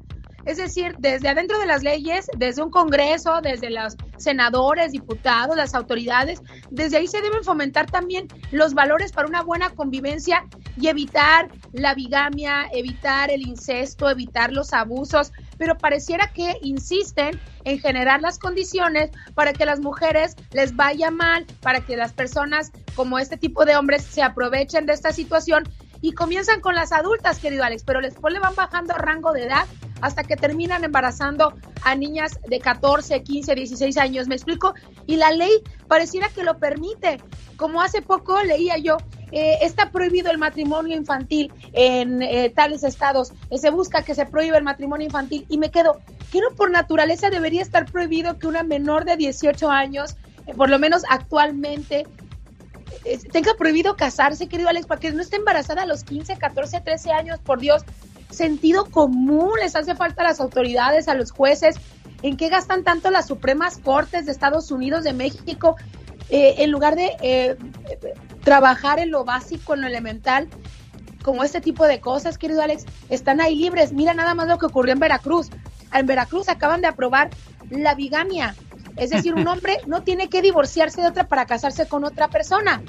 Es 0.48 0.56
decir, 0.56 0.94
desde 0.98 1.28
adentro 1.28 1.58
de 1.58 1.66
las 1.66 1.82
leyes, 1.82 2.26
desde 2.38 2.62
un 2.62 2.70
Congreso, 2.70 3.42
desde 3.42 3.68
los 3.68 3.98
senadores, 4.16 4.92
diputados, 4.92 5.54
las 5.54 5.74
autoridades, 5.74 6.40
desde 6.70 6.96
ahí 6.96 7.06
se 7.06 7.20
deben 7.20 7.44
fomentar 7.44 7.90
también 7.90 8.28
los 8.50 8.72
valores 8.72 9.12
para 9.12 9.28
una 9.28 9.42
buena 9.42 9.68
convivencia 9.68 10.46
y 10.80 10.88
evitar 10.88 11.50
la 11.72 11.92
bigamia, 11.92 12.66
evitar 12.72 13.30
el 13.30 13.42
incesto, 13.42 14.08
evitar 14.08 14.50
los 14.50 14.72
abusos, 14.72 15.32
pero 15.58 15.76
pareciera 15.76 16.32
que 16.32 16.56
insisten 16.62 17.38
en 17.64 17.78
generar 17.78 18.22
las 18.22 18.38
condiciones 18.38 19.10
para 19.34 19.52
que 19.52 19.66
las 19.66 19.80
mujeres 19.80 20.34
les 20.52 20.74
vaya 20.74 21.10
mal, 21.10 21.44
para 21.60 21.82
que 21.82 21.94
las 21.94 22.14
personas 22.14 22.72
como 22.94 23.18
este 23.18 23.36
tipo 23.36 23.66
de 23.66 23.76
hombres 23.76 24.02
se 24.02 24.22
aprovechen 24.22 24.86
de 24.86 24.94
esta 24.94 25.12
situación 25.12 25.64
y 26.00 26.12
comienzan 26.12 26.60
con 26.60 26.74
las 26.74 26.92
adultas, 26.92 27.38
querido 27.38 27.64
Alex, 27.64 27.82
pero 27.84 28.00
después 28.00 28.32
le 28.32 28.40
van 28.40 28.54
bajando 28.54 28.94
rango 28.94 29.32
de 29.32 29.44
edad 29.44 29.66
hasta 30.00 30.22
que 30.22 30.36
terminan 30.36 30.84
embarazando 30.84 31.54
a 31.82 31.94
niñas 31.94 32.38
de 32.48 32.60
14, 32.60 33.22
15, 33.22 33.54
16 33.54 33.96
años, 33.98 34.28
¿me 34.28 34.34
explico? 34.34 34.74
Y 35.06 35.16
la 35.16 35.32
ley 35.32 35.50
pareciera 35.88 36.28
que 36.28 36.44
lo 36.44 36.58
permite. 36.58 37.20
Como 37.56 37.82
hace 37.82 38.02
poco 38.02 38.40
leía 38.42 38.78
yo, 38.78 38.96
eh, 39.32 39.58
está 39.62 39.90
prohibido 39.90 40.30
el 40.30 40.38
matrimonio 40.38 40.96
infantil 40.96 41.52
en 41.72 42.22
eh, 42.22 42.50
tales 42.50 42.82
estados, 42.82 43.32
eh, 43.50 43.58
se 43.58 43.70
busca 43.70 44.02
que 44.02 44.14
se 44.14 44.24
prohíba 44.24 44.56
el 44.56 44.64
matrimonio 44.64 45.06
infantil 45.06 45.44
y 45.48 45.58
me 45.58 45.70
quedo, 45.70 46.00
que 46.32 46.40
no 46.40 46.48
por 46.56 46.70
naturaleza 46.70 47.28
debería 47.28 47.60
estar 47.60 47.90
prohibido 47.90 48.38
que 48.38 48.46
una 48.46 48.62
menor 48.62 49.04
de 49.04 49.16
18 49.16 49.70
años, 49.70 50.16
por 50.56 50.70
lo 50.70 50.78
menos 50.78 51.02
actualmente, 51.10 52.06
tenga 53.32 53.54
prohibido 53.54 53.96
casarse, 53.96 54.48
querido 54.48 54.68
Alex, 54.68 54.86
para 54.86 55.00
que 55.00 55.12
no 55.12 55.22
esté 55.22 55.36
embarazada 55.36 55.82
a 55.82 55.86
los 55.86 56.04
15, 56.04 56.36
14, 56.36 56.80
13 56.80 57.12
años, 57.12 57.38
por 57.38 57.60
Dios. 57.60 57.82
Sentido 58.30 58.86
común 58.86 59.52
les 59.60 59.74
hace 59.74 59.94
falta 59.94 60.22
a 60.22 60.24
las 60.24 60.40
autoridades, 60.40 61.08
a 61.08 61.14
los 61.14 61.30
jueces. 61.30 61.76
¿En 62.22 62.36
qué 62.36 62.48
gastan 62.48 62.84
tanto 62.84 63.10
las 63.10 63.26
Supremas 63.26 63.78
Cortes 63.78 64.26
de 64.26 64.32
Estados 64.32 64.70
Unidos, 64.70 65.04
de 65.04 65.12
México, 65.12 65.76
eh, 66.28 66.56
en 66.58 66.70
lugar 66.70 66.96
de 66.96 67.16
eh, 67.22 67.56
trabajar 68.42 68.98
en 68.98 69.10
lo 69.10 69.24
básico, 69.24 69.74
en 69.74 69.82
lo 69.82 69.86
elemental? 69.86 70.48
Como 71.22 71.42
este 71.44 71.60
tipo 71.60 71.86
de 71.86 72.00
cosas, 72.00 72.38
querido 72.38 72.62
Alex, 72.62 72.84
están 73.08 73.40
ahí 73.40 73.54
libres. 73.54 73.92
Mira 73.92 74.14
nada 74.14 74.34
más 74.34 74.48
lo 74.48 74.58
que 74.58 74.66
ocurrió 74.66 74.92
en 74.92 75.00
Veracruz. 75.00 75.50
En 75.92 76.06
Veracruz 76.06 76.48
acaban 76.48 76.80
de 76.80 76.88
aprobar 76.88 77.30
la 77.70 77.94
bigamia. 77.94 78.54
Es 78.98 79.10
decir, 79.10 79.34
un 79.34 79.46
hombre 79.46 79.78
no 79.86 80.02
tiene 80.02 80.28
que 80.28 80.42
divorciarse 80.42 81.00
de 81.00 81.08
otra 81.08 81.28
para 81.28 81.46
casarse 81.46 81.86
con 81.86 82.04
otra 82.04 82.28
persona. 82.28 82.82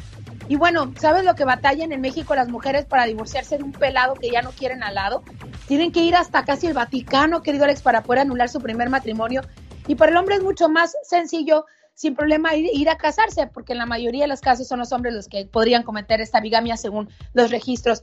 Y 0.47 0.55
bueno, 0.55 0.91
¿sabes 0.99 1.23
lo 1.23 1.35
que 1.35 1.45
batallan 1.45 1.91
en 1.91 2.01
México 2.01 2.33
las 2.33 2.49
mujeres 2.49 2.85
para 2.85 3.05
divorciarse 3.05 3.57
de 3.57 3.63
un 3.63 3.71
pelado 3.71 4.15
que 4.15 4.31
ya 4.31 4.41
no 4.41 4.49
quieren 4.49 4.81
al 4.81 4.95
lado? 4.95 5.23
Tienen 5.67 5.91
que 5.91 6.01
ir 6.01 6.15
hasta 6.15 6.43
casi 6.43 6.65
el 6.65 6.73
Vaticano, 6.73 7.43
querido 7.43 7.65
Alex, 7.65 7.83
para 7.83 8.01
poder 8.01 8.21
anular 8.21 8.49
su 8.49 8.59
primer 8.59 8.89
matrimonio. 8.89 9.41
Y 9.87 9.93
para 9.93 10.11
el 10.11 10.17
hombre 10.17 10.35
es 10.35 10.43
mucho 10.43 10.67
más 10.67 10.95
sencillo, 11.03 11.65
sin 11.93 12.15
problema, 12.15 12.55
ir, 12.55 12.89
a 12.89 12.97
casarse, 12.97 13.45
porque 13.45 13.73
en 13.73 13.77
la 13.77 13.85
mayoría 13.85 14.23
de 14.23 14.27
los 14.27 14.41
casos 14.41 14.67
son 14.67 14.79
los 14.79 14.91
hombres 14.91 15.13
los 15.13 15.27
que 15.27 15.45
podrían 15.45 15.83
cometer 15.83 16.19
esta 16.19 16.39
bigamia 16.39 16.77
según 16.77 17.09
los 17.33 17.51
registros. 17.51 18.01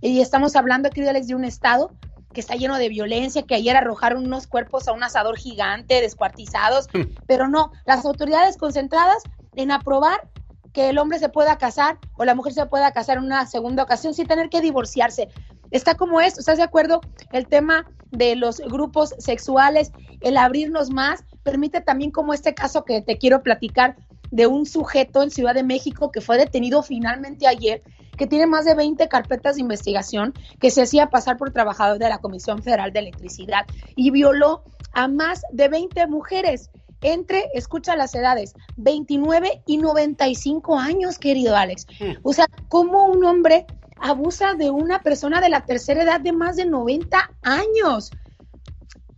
Y 0.00 0.20
estamos 0.20 0.54
hablando, 0.54 0.90
querido 0.90 1.10
Alex, 1.10 1.26
de 1.26 1.34
un 1.34 1.44
estado 1.44 1.90
que 2.38 2.42
está 2.42 2.54
lleno 2.54 2.78
de 2.78 2.88
violencia, 2.88 3.42
que 3.42 3.56
ayer 3.56 3.76
arrojaron 3.76 4.24
unos 4.24 4.46
cuerpos 4.46 4.86
a 4.86 4.92
un 4.92 5.02
asador 5.02 5.36
gigante, 5.36 6.00
descuartizados, 6.00 6.86
pero 7.26 7.48
no, 7.48 7.72
las 7.84 8.04
autoridades 8.04 8.56
concentradas 8.56 9.24
en 9.56 9.72
aprobar 9.72 10.28
que 10.72 10.88
el 10.88 10.98
hombre 10.98 11.18
se 11.18 11.30
pueda 11.30 11.58
casar 11.58 11.98
o 12.16 12.24
la 12.24 12.36
mujer 12.36 12.52
se 12.52 12.64
pueda 12.66 12.92
casar 12.92 13.18
en 13.18 13.24
una 13.24 13.44
segunda 13.46 13.82
ocasión 13.82 14.14
sin 14.14 14.28
tener 14.28 14.50
que 14.50 14.60
divorciarse. 14.60 15.30
Está 15.72 15.96
como 15.96 16.20
esto, 16.20 16.38
¿estás 16.38 16.58
de 16.58 16.62
acuerdo? 16.62 17.00
El 17.32 17.48
tema 17.48 17.90
de 18.12 18.36
los 18.36 18.58
grupos 18.60 19.16
sexuales, 19.18 19.90
el 20.20 20.36
abrirnos 20.36 20.90
más, 20.90 21.24
permite 21.42 21.80
también 21.80 22.12
como 22.12 22.34
este 22.34 22.54
caso 22.54 22.84
que 22.84 23.02
te 23.02 23.18
quiero 23.18 23.42
platicar 23.42 23.96
de 24.30 24.46
un 24.46 24.64
sujeto 24.64 25.24
en 25.24 25.32
Ciudad 25.32 25.56
de 25.56 25.64
México 25.64 26.12
que 26.12 26.20
fue 26.20 26.38
detenido 26.38 26.84
finalmente 26.84 27.48
ayer, 27.48 27.82
que 28.18 28.26
tiene 28.26 28.46
más 28.46 28.66
de 28.66 28.74
20 28.74 29.08
carpetas 29.08 29.54
de 29.54 29.62
investigación, 29.62 30.34
que 30.60 30.70
se 30.70 30.82
hacía 30.82 31.06
pasar 31.06 31.38
por 31.38 31.52
trabajador 31.52 31.98
de 31.98 32.08
la 32.08 32.18
Comisión 32.18 32.62
Federal 32.62 32.92
de 32.92 32.98
Electricidad 32.98 33.64
y 33.96 34.10
violó 34.10 34.64
a 34.92 35.08
más 35.08 35.42
de 35.52 35.68
20 35.68 36.06
mujeres 36.08 36.70
entre, 37.00 37.48
escucha 37.54 37.96
las 37.96 38.14
edades, 38.14 38.54
29 38.76 39.62
y 39.66 39.78
95 39.78 40.78
años, 40.78 41.18
querido 41.18 41.56
Alex. 41.56 41.86
O 42.22 42.32
sea, 42.32 42.46
¿cómo 42.68 43.06
un 43.06 43.24
hombre 43.24 43.66
abusa 44.00 44.54
de 44.54 44.70
una 44.70 45.00
persona 45.02 45.40
de 45.40 45.48
la 45.48 45.64
tercera 45.64 46.02
edad 46.02 46.20
de 46.20 46.32
más 46.32 46.56
de 46.56 46.66
90 46.66 47.30
años? 47.42 48.10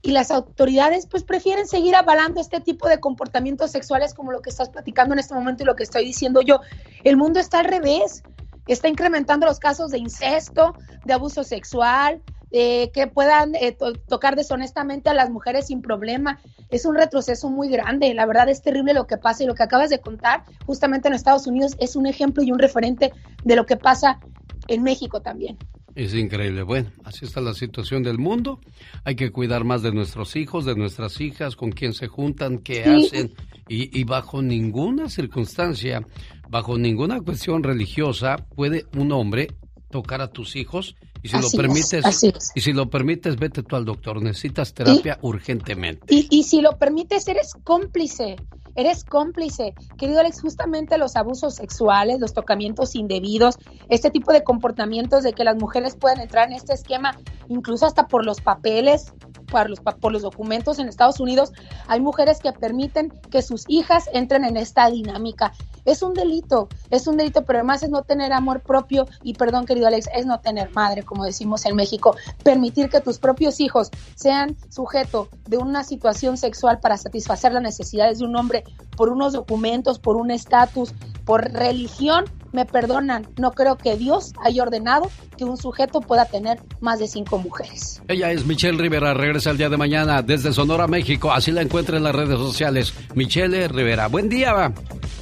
Y 0.03 0.13
las 0.13 0.31
autoridades 0.31 1.07
pues 1.07 1.25
prefieren 1.25 1.67
seguir 1.67 1.95
avalando 1.95 2.41
este 2.41 2.61
tipo 2.61 2.89
de 2.89 3.01
comportamientos 3.01 3.71
sexuales 3.71 4.15
como 4.15 4.33
lo 4.33 4.41
que 4.41 4.51
estás 4.51 4.71
platicando 4.71 5.15
en 5.15 5.19
este 5.19 5.35
momento 5.35 5.63
y 5.63 5.67
lo 5.67 5.77
que 5.77 5.83
estoy 5.83 6.05
diciendo 6.05 6.41
yo. 6.41 6.61
El 7.05 7.17
mundo 7.17 7.39
está 7.39 7.59
al 7.59 7.67
revés, 7.67 8.23
está 8.67 8.89
incrementando 8.89 9.47
los 9.47 9.59
casos 9.59 9.91
de 9.91 9.99
incesto, 9.99 10.75
de 11.05 11.13
abuso 11.13 11.45
sexual, 11.45 12.23
eh, 12.53 12.91
que 12.93 13.07
puedan 13.07 13.55
eh, 13.55 13.71
to 13.73 13.93
tocar 13.93 14.35
deshonestamente 14.35 15.09
a 15.09 15.15
las 15.15 15.31
mujeres 15.31 15.69
sin 15.69 15.83
problema. 15.83 16.41
Es 16.69 16.85
un 16.85 16.97
retroceso 16.97 17.49
muy 17.49 17.69
grande. 17.69 18.13
La 18.13 18.27
verdad 18.27 18.49
es 18.49 18.61
terrible 18.61 18.93
lo 18.93 19.07
que 19.07 19.17
pasa 19.19 19.45
y 19.45 19.47
lo 19.47 19.55
que 19.55 19.63
acabas 19.63 19.89
de 19.89 20.01
contar 20.01 20.43
justamente 20.67 21.07
en 21.07 21.15
Estados 21.15 21.47
Unidos 21.47 21.77
es 21.79 21.95
un 21.95 22.07
ejemplo 22.07 22.43
y 22.43 22.51
un 22.51 22.59
referente 22.59 23.13
de 23.45 23.57
lo 23.57 23.67
que 23.67 23.77
pasa 23.77 24.19
en 24.67 24.83
México 24.83 25.21
también. 25.21 25.59
Es 25.95 26.15
increíble. 26.15 26.63
Bueno, 26.63 26.91
así 27.05 27.25
está 27.25 27.41
la 27.41 27.55
situación 27.55 28.03
del 28.03 28.19
mundo. 28.19 28.61
Hay 29.05 29.17
que 29.17 29.31
cuidar 29.31 29.65
más 29.65 29.83
de 29.83 29.93
nuestros 29.93 30.37
hijos, 30.37 30.65
de 30.65 30.75
nuestras 30.75 31.21
hijas, 31.21 31.57
con 31.57 31.71
quién 31.71 31.93
se 31.93 32.07
juntan, 32.07 32.59
qué 32.59 32.85
hacen. 32.85 33.33
Y, 33.69 33.97
y, 33.97 34.03
bajo 34.03 34.43
ninguna 34.43 35.09
circunstancia, 35.09 36.05
bajo 36.51 36.77
ninguna 36.77 37.21
cuestión 37.21 37.63
religiosa, 37.63 38.37
puede 38.57 38.85
un 38.97 39.13
hombre 39.13 39.49
tocar 39.91 40.21
a 40.21 40.29
tus 40.29 40.57
hijos. 40.57 40.97
Y 41.23 41.29
si 41.29 41.39
lo 41.39 41.51
permites, 41.51 42.25
y 42.55 42.61
si 42.61 42.73
lo 42.73 42.89
permites, 42.89 43.37
vete 43.37 43.63
tú 43.63 43.77
al 43.77 43.85
doctor. 43.85 44.23
Necesitas 44.23 44.73
terapia 44.73 45.19
urgentemente. 45.23 46.07
Y, 46.09 46.27
y 46.31 46.45
si 46.45 46.61
lo 46.61 46.79
permites, 46.79 47.29
eres 47.29 47.53
cómplice 47.63 48.37
eres 48.75 49.05
cómplice. 49.05 49.75
Querido 49.99 50.21
Alex, 50.21 50.41
justamente 50.41 50.99
los 50.99 51.17
abusos 51.17 51.55
sexuales, 51.55 52.21
los 52.21 52.33
tocamientos 52.33 52.95
indebidos, 52.95 53.57
este 53.89 54.11
tipo 54.11 54.33
de 54.33 54.43
comportamientos 54.43 55.23
de 55.23 55.33
que 55.33 55.45
las 55.45 55.57
mujeres 55.57 55.97
puedan 55.97 56.21
entrar 56.21 56.49
en 56.49 56.55
este 56.55 56.75
esquema, 56.75 57.19
incluso 57.49 57.87
hasta 57.87 58.09
por 58.09 58.25
los 58.25 58.41
papeles, 58.41 59.13
por 59.51 59.69
los, 59.69 59.81
por 59.81 60.13
los 60.13 60.23
documentos 60.23 60.79
en 60.79 60.89
Estados 60.89 61.21
Unidos, 61.21 61.53
hay 61.89 62.01
mujeres 62.01 62.39
que 62.41 62.53
permiten 62.53 63.11
que 63.31 63.43
sus 63.43 63.65
hijas 63.69 64.09
entren 64.13 64.45
en 64.45 64.57
esta 64.57 64.91
dinámica. 64.91 65.53
Es 65.85 66.03
un 66.03 66.15
delito, 66.15 66.69
es 66.91 67.07
un 67.07 67.17
delito, 67.17 67.45
pero 67.45 67.59
además 67.59 67.83
es 67.83 67.91
no 67.91 68.03
tener 68.03 68.33
amor 68.33 68.61
propio 68.61 69.07
y 69.23 69.35
perdón 69.35 69.67
querido 69.67 69.87
Alex, 69.87 70.09
es 70.15 70.27
no 70.27 70.41
tener 70.41 70.71
madre, 70.73 71.03
como 71.03 71.25
decimos 71.25 71.65
en 71.67 71.75
México, 71.75 72.15
permitir 72.45 72.91
que 72.91 73.01
tus 73.01 73.19
propios 73.19 73.61
hijos 73.61 73.91
sean 74.15 74.57
sujeto 74.69 75.29
de 75.49 75.57
una 75.57 75.85
situación 75.85 76.37
sexual 76.37 76.81
para 76.81 76.97
satisfacer 76.97 77.53
las 77.53 77.63
necesidades 77.63 78.19
de 78.19 78.27
un 78.27 78.37
hombre 78.37 78.65
por 78.97 79.09
unos 79.09 79.33
documentos, 79.33 79.99
por 79.99 80.17
un 80.17 80.31
estatus, 80.31 80.93
por 81.25 81.51
religión, 81.53 82.25
me 82.53 82.65
perdonan, 82.65 83.29
no 83.39 83.53
creo 83.53 83.77
que 83.77 83.97
Dios 83.97 84.33
haya 84.45 84.63
ordenado 84.63 85.11
que 85.37 85.45
un 85.45 85.57
sujeto 85.57 86.01
pueda 86.01 86.25
tener 86.27 86.61
más 86.81 86.99
de 86.99 87.09
cinco 87.09 87.39
mujeres. 87.39 88.03
Ella 88.09 88.33
es 88.33 88.47
Michelle 88.47 88.79
Rivera, 88.79 89.15
regresa 89.15 89.51
el 89.51 89.59
día 89.59 89.69
de 89.69 89.77
mañana 89.77 90.23
desde 90.23 90.53
Sonora, 90.53 90.87
México. 90.87 91.33
Así 91.33 91.53
la 91.53 91.63
encuentra 91.63 91.97
en 91.97 92.05
las 92.05 92.15
redes 92.15 92.39
sociales. 92.39 92.93
Michelle 93.15 93.69
Rivera, 93.69 94.09
buen 94.09 94.29
día. 94.29 94.53
Va. 94.53 94.73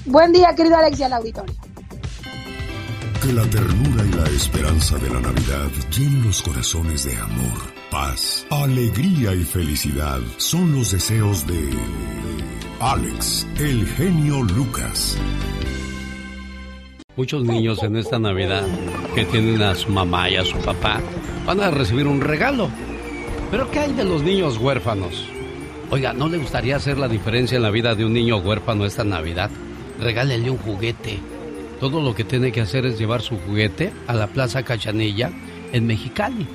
Buen 0.06 0.32
día, 0.32 0.54
querido 0.54 0.76
Alex 0.76 0.98
y 1.00 1.02
al 1.02 1.12
auditorio. 1.12 1.54
Que 3.22 3.32
la 3.32 3.42
ternura 3.50 4.04
y 4.04 4.12
la 4.12 4.24
esperanza 4.28 4.96
de 4.96 5.10
la 5.10 5.20
Navidad 5.20 5.68
llenen 5.90 6.24
los 6.24 6.40
corazones 6.40 7.04
de 7.04 7.16
amor, 7.16 7.58
paz, 7.90 8.46
alegría 8.48 9.34
y 9.34 9.42
felicidad. 9.42 10.20
Son 10.36 10.72
los 10.74 10.92
deseos 10.92 11.44
de 11.46 11.68
Alex, 12.80 13.46
el 13.58 13.86
genio 13.86 14.42
Lucas. 14.44 15.18
Muchos 17.18 17.42
niños 17.42 17.82
en 17.82 17.96
esta 17.96 18.20
Navidad 18.20 18.64
que 19.16 19.24
tienen 19.24 19.60
a 19.60 19.74
su 19.74 19.90
mamá 19.90 20.30
y 20.30 20.36
a 20.36 20.44
su 20.44 20.56
papá 20.58 21.00
van 21.44 21.60
a 21.60 21.68
recibir 21.72 22.06
un 22.06 22.20
regalo. 22.20 22.70
Pero 23.50 23.68
¿qué 23.72 23.80
hay 23.80 23.92
de 23.92 24.04
los 24.04 24.22
niños 24.22 24.56
huérfanos? 24.56 25.26
Oiga, 25.90 26.12
¿no 26.12 26.28
le 26.28 26.38
gustaría 26.38 26.76
hacer 26.76 26.96
la 26.96 27.08
diferencia 27.08 27.56
en 27.56 27.64
la 27.64 27.72
vida 27.72 27.96
de 27.96 28.04
un 28.04 28.12
niño 28.12 28.36
huérfano 28.36 28.86
esta 28.86 29.02
Navidad? 29.02 29.50
Regálele 29.98 30.48
un 30.48 30.58
juguete. 30.58 31.18
Todo 31.80 32.00
lo 32.00 32.14
que 32.14 32.22
tiene 32.22 32.52
que 32.52 32.60
hacer 32.60 32.86
es 32.86 33.00
llevar 33.00 33.20
su 33.20 33.36
juguete 33.36 33.92
a 34.06 34.14
la 34.14 34.28
Plaza 34.28 34.62
Cachanilla 34.62 35.32
en 35.72 35.88
Mexicali. 35.88 36.46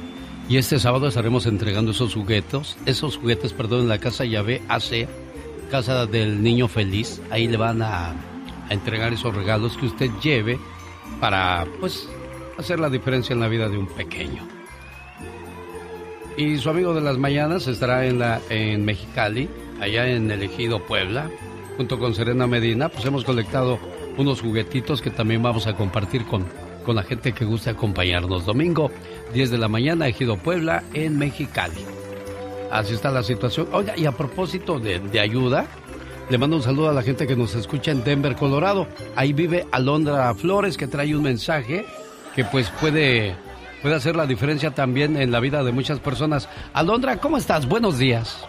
Y 0.48 0.56
este 0.56 0.80
sábado 0.80 1.10
estaremos 1.10 1.46
entregando 1.46 1.92
esos 1.92 2.14
juguetes, 2.14 2.78
esos 2.86 3.18
juguetes, 3.18 3.52
perdón, 3.52 3.82
en 3.82 3.90
la 3.90 3.98
Casa 3.98 4.24
Llave 4.24 4.62
AC, 4.70 5.10
Casa 5.70 6.06
del 6.06 6.42
Niño 6.42 6.70
Feliz. 6.70 7.22
Ahí 7.32 7.50
le 7.50 7.58
van 7.58 7.82
a 7.82 8.16
entregar 8.74 9.14
esos 9.14 9.36
regalos 9.36 9.78
que 9.78 9.86
usted 9.86 10.10
lleve 10.22 10.60
para, 11.20 11.66
pues, 11.80 12.10
hacer 12.58 12.80
la 12.80 12.90
diferencia 12.90 13.34
en 13.34 13.40
la 13.40 13.48
vida 13.48 13.70
de 13.70 13.78
un 13.78 13.88
pequeño. 13.88 14.44
Y 16.36 16.58
su 16.58 16.70
amigo 16.70 16.94
de 16.94 17.02
las 17.02 17.18
mañanas 17.18 17.68
estará 17.68 18.06
en, 18.06 18.20
la, 18.20 18.42
en 18.50 18.84
Mexicali, 18.86 19.50
allá 19.80 20.08
en 20.08 20.32
el 20.32 20.42
Ejido 20.44 20.84
Puebla, 20.84 21.30
junto 21.78 22.00
con 22.00 22.16
Serena 22.16 22.48
Medina, 22.48 22.90
pues 22.90 23.06
hemos 23.06 23.24
colectado 23.24 23.80
unos 24.18 24.42
juguetitos 24.42 25.02
que 25.02 25.10
también 25.10 25.42
vamos 25.44 25.68
a 25.68 25.76
compartir 25.76 26.26
con, 26.26 26.46
con 26.84 26.96
la 26.96 27.04
gente 27.04 27.34
que 27.34 27.46
guste 27.46 27.70
acompañarnos. 27.70 28.46
Domingo, 28.46 28.92
10 29.34 29.52
de 29.52 29.58
la 29.58 29.68
mañana, 29.68 30.08
Ejido 30.08 30.38
Puebla, 30.38 30.84
en 30.94 31.18
Mexicali. 31.18 31.86
Así 32.72 32.96
está 32.96 33.12
la 33.12 33.24
situación. 33.24 33.68
Oiga, 33.72 33.94
y 33.96 34.06
a 34.06 34.12
propósito 34.12 34.80
de, 34.80 35.00
de 35.00 35.20
ayuda, 35.20 35.68
le 36.30 36.38
mando 36.38 36.56
un 36.56 36.64
saludo 36.64 36.90
a 36.90 36.94
la 36.94 37.02
gente 37.02 37.28
que 37.28 37.36
nos 37.36 37.56
escucha 37.56 37.92
en 37.92 38.04
Denver, 38.04 38.36
Colorado. 38.36 38.88
Ahí 39.16 39.34
vive 39.34 39.68
Alondra 39.72 40.34
Flores, 40.34 40.78
que 40.78 40.88
trae 40.88 41.16
un 41.16 41.24
mensaje 41.24 41.86
que 42.36 42.46
pues 42.46 42.70
puede, 42.82 43.36
puede 43.82 43.96
hacer 43.96 44.16
la 44.16 44.26
diferencia 44.26 44.72
también 44.72 45.18
en 45.18 45.32
la 45.32 45.40
vida 45.40 45.64
de 45.64 45.72
muchas 45.72 46.00
personas. 46.00 46.50
Alondra, 46.74 47.18
¿cómo 47.18 47.38
estás? 47.38 47.68
Buenos 47.68 47.98
días. 47.98 48.48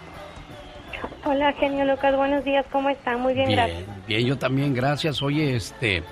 Hola, 1.24 1.52
genio 1.54 1.84
Lucas, 1.86 2.14
buenos 2.16 2.44
días, 2.44 2.66
¿cómo 2.70 2.90
están? 2.90 3.20
Muy 3.20 3.34
bien, 3.34 3.50
gracias. 3.50 3.82
Bien, 4.06 4.26
yo 4.26 4.36
también, 4.36 4.74
gracias. 4.74 5.22
Oye, 5.22 5.56
este, 5.56 6.02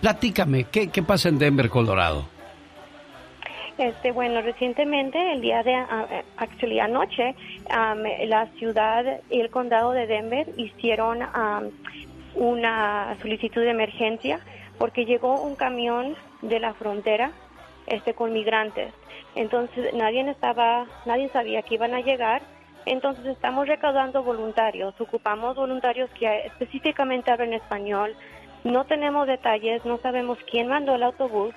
platícame, 0.00 0.64
¿qué, 0.64 0.88
qué 0.88 1.02
pasa 1.02 1.28
en 1.28 1.38
Denver, 1.38 1.70
Colorado? 1.70 2.26
Este, 3.80 4.12
bueno, 4.12 4.42
recientemente, 4.42 5.32
el 5.32 5.40
día 5.40 5.62
de, 5.62 5.72
uh, 5.72 6.22
actually 6.36 6.80
anoche, 6.80 7.34
la 8.26 8.46
ciudad 8.58 9.22
y 9.30 9.40
el 9.40 9.48
condado 9.48 9.92
de 9.92 10.06
Denver 10.06 10.46
hicieron 10.58 11.20
una 12.34 13.16
solicitud 13.22 13.62
de 13.62 13.70
emergencia 13.70 14.40
porque 14.76 15.06
llegó 15.06 15.40
un 15.40 15.56
camión 15.56 16.14
de 16.42 16.60
la 16.60 16.74
frontera 16.74 17.30
este 17.86 18.12
con 18.12 18.34
migrantes. 18.34 18.92
Entonces 19.34 19.94
nadie 19.94 20.28
estaba, 20.28 20.84
nadie 21.06 21.30
sabía 21.30 21.62
que 21.62 21.76
iban 21.76 21.94
a 21.94 22.02
llegar. 22.02 22.42
Entonces 22.84 23.24
estamos 23.24 23.66
recaudando 23.66 24.22
voluntarios, 24.22 25.00
ocupamos 25.00 25.56
voluntarios 25.56 26.10
que 26.18 26.26
específicamente 26.44 27.30
hablan 27.30 27.54
español. 27.54 28.14
No 28.62 28.84
tenemos 28.84 29.26
detalles, 29.26 29.86
no 29.86 29.96
sabemos 29.96 30.36
quién 30.50 30.68
mandó 30.68 30.96
el 30.96 31.02
autobús, 31.02 31.54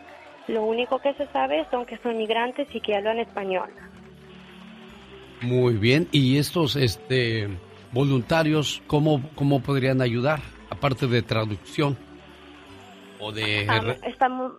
lo 0.47 0.63
único 0.63 0.99
que 0.99 1.13
se 1.13 1.27
sabe 1.27 1.65
son 1.71 1.85
que 1.85 1.97
son 1.97 2.17
migrantes 2.17 2.67
y 2.73 2.81
que 2.81 2.95
hablan 2.95 3.19
español. 3.19 3.69
Muy 5.41 5.75
bien. 5.75 6.07
¿Y 6.11 6.37
estos 6.37 6.75
este, 6.75 7.49
voluntarios 7.91 8.81
cómo, 8.87 9.21
cómo 9.35 9.61
podrían 9.61 10.01
ayudar? 10.01 10.39
Aparte 10.69 11.07
de 11.07 11.21
traducción 11.21 11.97
o 13.19 13.31
de... 13.31 13.65
Ah, 13.69 13.95
estamos... 14.07 14.53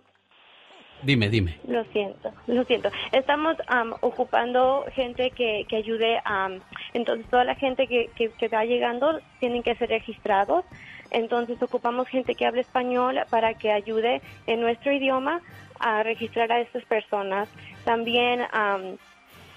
Dime, 1.03 1.29
dime. 1.29 1.59
Lo 1.67 1.83
siento, 1.85 2.31
lo 2.47 2.63
siento. 2.63 2.89
Estamos 3.11 3.57
ocupando 4.01 4.85
gente 4.93 5.29
que, 5.31 5.65
que 5.67 5.75
ayude 5.75 6.19
a... 6.23 6.49
entonces, 6.93 7.27
toda 7.29 7.43
la 7.43 7.55
gente 7.55 7.85
que, 7.85 8.09
que, 8.15 8.29
que 8.29 8.47
va 8.47 8.63
llegando 8.63 9.19
tienen 9.39 9.61
que 9.61 9.75
ser 9.75 9.89
registrados. 9.89 10.65
Entonces, 11.11 11.61
ocupamos 11.61 12.07
gente 12.07 12.33
que 12.33 12.45
hable 12.45 12.61
español 12.61 13.19
para 13.29 13.53
que 13.55 13.71
ayude 13.71 14.21
en 14.47 14.61
nuestro 14.61 14.91
idioma 14.93 15.41
a 15.79 16.03
registrar 16.03 16.51
a 16.51 16.59
estas 16.61 16.83
personas. 16.85 17.49
También, 17.83 18.41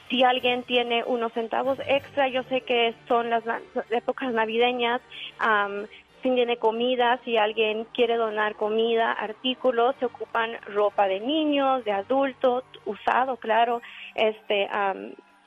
si 0.09 0.25
alguien 0.25 0.62
tiene 0.62 1.05
unos 1.05 1.33
centavos 1.33 1.79
extra, 1.87 2.29
yo 2.29 2.43
sé 2.45 2.62
que 2.62 2.95
son 3.07 3.31
las 3.31 3.43
épocas 3.91 4.33
navideñas, 4.33 5.01
si 6.23 6.31
tiene 6.31 6.57
comida, 6.57 7.21
si 7.25 7.37
alguien 7.37 7.85
quiere 7.95 8.16
donar 8.16 8.57
comida, 8.57 9.12
artículos, 9.12 9.95
se 10.01 10.07
ocupan 10.07 10.51
ropa 10.66 11.07
de 11.07 11.21
niños, 11.21 11.85
de 11.85 11.93
adultos, 11.93 12.64
usado, 12.85 13.37
claro, 13.37 13.81
este, 14.14 14.69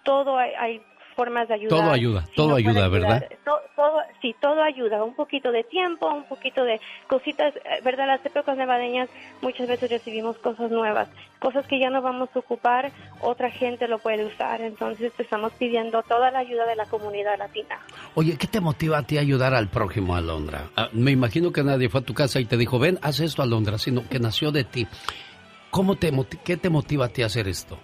todo 0.03 0.37
hay 0.37 0.81
formas 1.11 1.47
de 1.47 1.55
ayudar. 1.55 1.79
Todo 1.79 1.91
ayuda, 1.91 2.25
todo 2.35 2.55
ayuda, 2.55 2.87
¿verdad? 2.87 3.27
todo, 3.75 3.97
sí, 4.21 4.35
todo 4.39 4.61
ayuda. 4.61 5.03
Un 5.03 5.15
poquito 5.15 5.51
de 5.51 5.63
tiempo, 5.63 6.07
un 6.07 6.23
poquito 6.25 6.63
de 6.63 6.79
cositas, 7.07 7.55
eh, 7.55 7.81
¿verdad? 7.83 8.07
Las 8.07 8.25
épocas 8.25 8.57
nevadeñas 8.57 9.09
muchas 9.41 9.67
veces 9.67 9.89
recibimos 9.89 10.37
cosas 10.37 10.71
nuevas, 10.71 11.09
cosas 11.39 11.65
que 11.67 11.79
ya 11.79 11.89
no 11.89 12.01
vamos 12.01 12.29
a 12.35 12.39
ocupar, 12.39 12.91
otra 13.21 13.49
gente 13.49 13.87
lo 13.87 13.99
puede 13.99 14.25
usar. 14.25 14.61
Entonces 14.61 15.11
estamos 15.17 15.53
pidiendo 15.53 16.03
toda 16.03 16.31
la 16.31 16.39
ayuda 16.39 16.65
de 16.65 16.75
la 16.75 16.85
comunidad 16.85 17.37
latina. 17.37 17.79
Oye, 18.15 18.37
¿qué 18.37 18.47
te 18.47 18.59
motiva 18.59 18.99
a 18.99 19.03
ti 19.03 19.17
a 19.17 19.21
ayudar 19.21 19.53
al 19.53 19.69
prójimo, 19.69 20.15
Alondra? 20.15 20.69
Ah, 20.75 20.89
me 20.93 21.11
imagino 21.11 21.51
que 21.51 21.63
nadie 21.63 21.89
fue 21.89 22.01
a 22.01 22.05
tu 22.05 22.13
casa 22.13 22.39
y 22.39 22.45
te 22.45 22.57
dijo, 22.57 22.79
ven, 22.79 22.99
haz 23.01 23.19
esto, 23.19 23.41
Alondra, 23.41 23.77
sino 23.77 24.07
que 24.07 24.19
nació 24.19 24.51
de 24.51 24.63
ti. 24.63 24.87
¿Cómo 25.71 25.95
te, 25.95 26.11
¿Qué 26.43 26.57
te 26.57 26.69
motiva 26.69 27.05
a 27.05 27.09
ti 27.09 27.23
a 27.23 27.27
hacer 27.27 27.47
esto? 27.47 27.77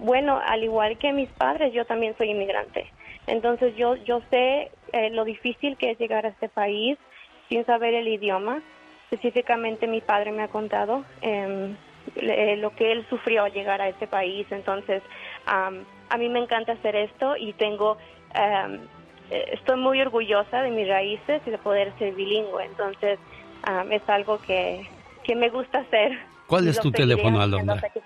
Bueno, 0.00 0.40
al 0.44 0.64
igual 0.64 0.98
que 0.98 1.12
mis 1.12 1.28
padres, 1.30 1.72
yo 1.72 1.84
también 1.84 2.16
soy 2.18 2.30
inmigrante. 2.30 2.86
Entonces 3.26 3.76
yo, 3.76 3.96
yo 3.96 4.20
sé 4.30 4.70
eh, 4.92 5.10
lo 5.10 5.24
difícil 5.24 5.76
que 5.76 5.90
es 5.90 5.98
llegar 5.98 6.26
a 6.26 6.30
este 6.30 6.48
país 6.48 6.98
sin 7.48 7.64
saber 7.64 7.94
el 7.94 8.08
idioma. 8.08 8.62
Específicamente 9.10 9.86
mi 9.86 10.00
padre 10.00 10.32
me 10.32 10.42
ha 10.42 10.48
contado 10.48 11.04
em, 11.20 11.76
lo 12.60 12.70
que 12.74 12.92
él 12.92 13.06
sufrió 13.08 13.44
al 13.44 13.52
llegar 13.52 13.80
a 13.80 13.88
este 13.88 14.06
país. 14.06 14.46
Entonces 14.50 15.02
a 15.46 16.16
mí 16.18 16.28
me 16.28 16.40
encanta 16.40 16.72
hacer 16.72 16.96
esto 16.96 17.36
y 17.36 17.52
tengo, 17.52 17.98
eh, 18.34 18.80
estoy 19.52 19.76
muy 19.76 20.00
orgullosa 20.00 20.62
de 20.62 20.70
mis 20.70 20.88
raíces 20.88 21.42
y 21.46 21.50
de 21.50 21.58
poder 21.58 21.92
ser 21.98 22.14
bilingüe. 22.14 22.64
Entonces 22.64 23.18
es 23.90 24.08
algo 24.08 24.38
que, 24.38 24.86
que 25.24 25.34
me 25.34 25.50
gusta 25.50 25.78
hacer. 25.78 26.18
¿Cuál 26.46 26.68
es 26.68 26.80
tu 26.80 26.90
teléfono, 26.90 27.40
Alondra? 27.40 27.80
que. 27.92 28.00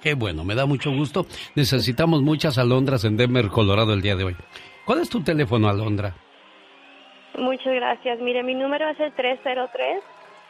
Qué 0.00 0.14
bueno, 0.14 0.44
me 0.44 0.54
da 0.54 0.66
mucho 0.66 0.92
gusto. 0.92 1.26
Necesitamos 1.54 2.22
muchas 2.22 2.58
alondras 2.58 3.04
en 3.04 3.16
Denver, 3.16 3.48
Colorado 3.48 3.92
el 3.92 4.02
día 4.02 4.14
de 4.14 4.24
hoy. 4.24 4.36
¿Cuál 4.84 5.00
es 5.00 5.08
tu 5.08 5.20
teléfono, 5.22 5.68
Alondra? 5.68 6.14
Muchas 7.36 7.74
gracias. 7.74 8.20
Mire, 8.20 8.42
mi 8.44 8.54
número 8.54 8.88
es 8.88 9.00
el 9.00 9.12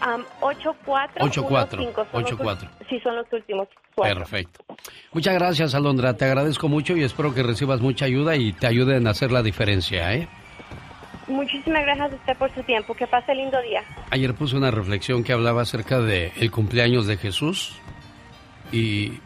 Um, 0.02 0.24
8415. 0.42 1.20
84, 1.22 1.78
Son 1.78 1.86
los 1.86 2.32
84. 2.32 2.70
ul- 2.70 2.88
Sí, 2.90 3.00
son 3.02 3.16
los 3.18 3.26
últimos 3.34 3.68
cuatro. 3.96 4.18
Perfecto. 4.20 4.64
Muchas 5.12 5.34
gracias, 5.34 5.76
Alondra. 5.76 6.16
Te 6.16 6.26
agradezco 6.26 6.68
mucho 6.70 6.96
y 6.96 7.04
espero 7.04 7.34
que 7.34 7.44
recibas 7.44 7.82
mucha 7.82 8.06
ayuda 8.06 8.36
y 8.38 8.54
te 8.54 8.68
ayuden 8.68 9.08
a 9.08 9.10
hacer 9.12 9.32
la 9.32 9.44
diferencia, 9.44 10.14
¿eh? 10.16 10.28
Muchísimas 11.28 11.84
gracias 11.84 12.12
a 12.14 12.16
usted 12.16 12.38
por 12.38 12.54
su 12.56 12.64
tiempo. 12.64 12.94
Que 12.96 13.06
pase 13.08 13.36
lindo 13.36 13.62
día. 13.62 13.84
Ayer 14.10 14.34
puse 14.34 14.56
una 14.56 14.72
reflexión 14.72 15.24
que 15.24 15.34
hablaba 15.34 15.62
acerca 15.64 16.00
de 16.00 16.32
el 16.38 16.50
cumpleaños 16.50 17.06
de 17.06 17.18
Jesús 17.18 17.76
y, 18.72 19.20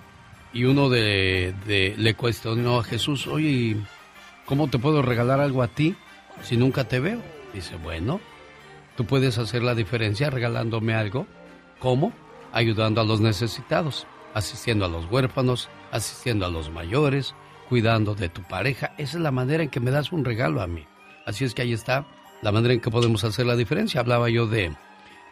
y 0.54 0.64
uno 0.66 0.90
de, 0.90 1.54
de- 1.66 1.94
le 1.98 2.14
cuestionó 2.16 2.80
a 2.80 2.84
Jesús, 2.84 3.28
oye, 3.28 3.78
¿cómo 4.46 4.68
te 4.70 4.80
puedo 4.80 5.02
regalar 5.02 5.40
algo 5.40 5.62
a 5.64 5.68
ti 5.68 5.96
si 6.42 6.58
nunca 6.58 6.84
te 6.88 7.00
veo? 7.00 7.22
Dice, 7.54 7.76
bueno, 7.78 8.20
tú 8.96 9.06
puedes 9.06 9.38
hacer 9.38 9.64
la 9.64 9.76
diferencia 9.76 10.30
regalándome 10.30 10.94
algo. 10.94 11.28
¿Cómo? 11.80 12.14
Ayudando 12.52 13.02
a 13.02 13.04
los 13.04 13.20
necesitados, 13.20 14.08
asistiendo 14.34 14.86
a 14.86 14.90
los 14.90 15.10
huérfanos, 15.12 15.70
asistiendo 15.92 16.46
a 16.46 16.50
los 16.50 16.70
mayores, 16.70 17.36
cuidando 17.70 18.16
de 18.16 18.30
tu 18.30 18.44
pareja. 18.44 18.94
Esa 18.98 19.18
es 19.18 19.24
la 19.24 19.32
manera 19.32 19.64
en 19.64 19.70
que 19.70 19.80
me 19.80 19.92
das 19.92 20.12
un 20.12 20.26
regalo 20.26 20.62
a 20.62 20.68
mí. 20.68 20.86
Así 21.26 21.46
es 21.46 21.54
que 21.54 21.62
ahí 21.62 21.74
está 21.74 22.06
la 22.42 22.52
manera 22.52 22.74
en 22.74 22.82
que 22.82 22.92
podemos 22.92 23.24
hacer 23.24 23.46
la 23.46 23.56
diferencia. 23.56 24.02
Hablaba 24.02 24.30
yo 24.30 24.48
de 24.48 24.74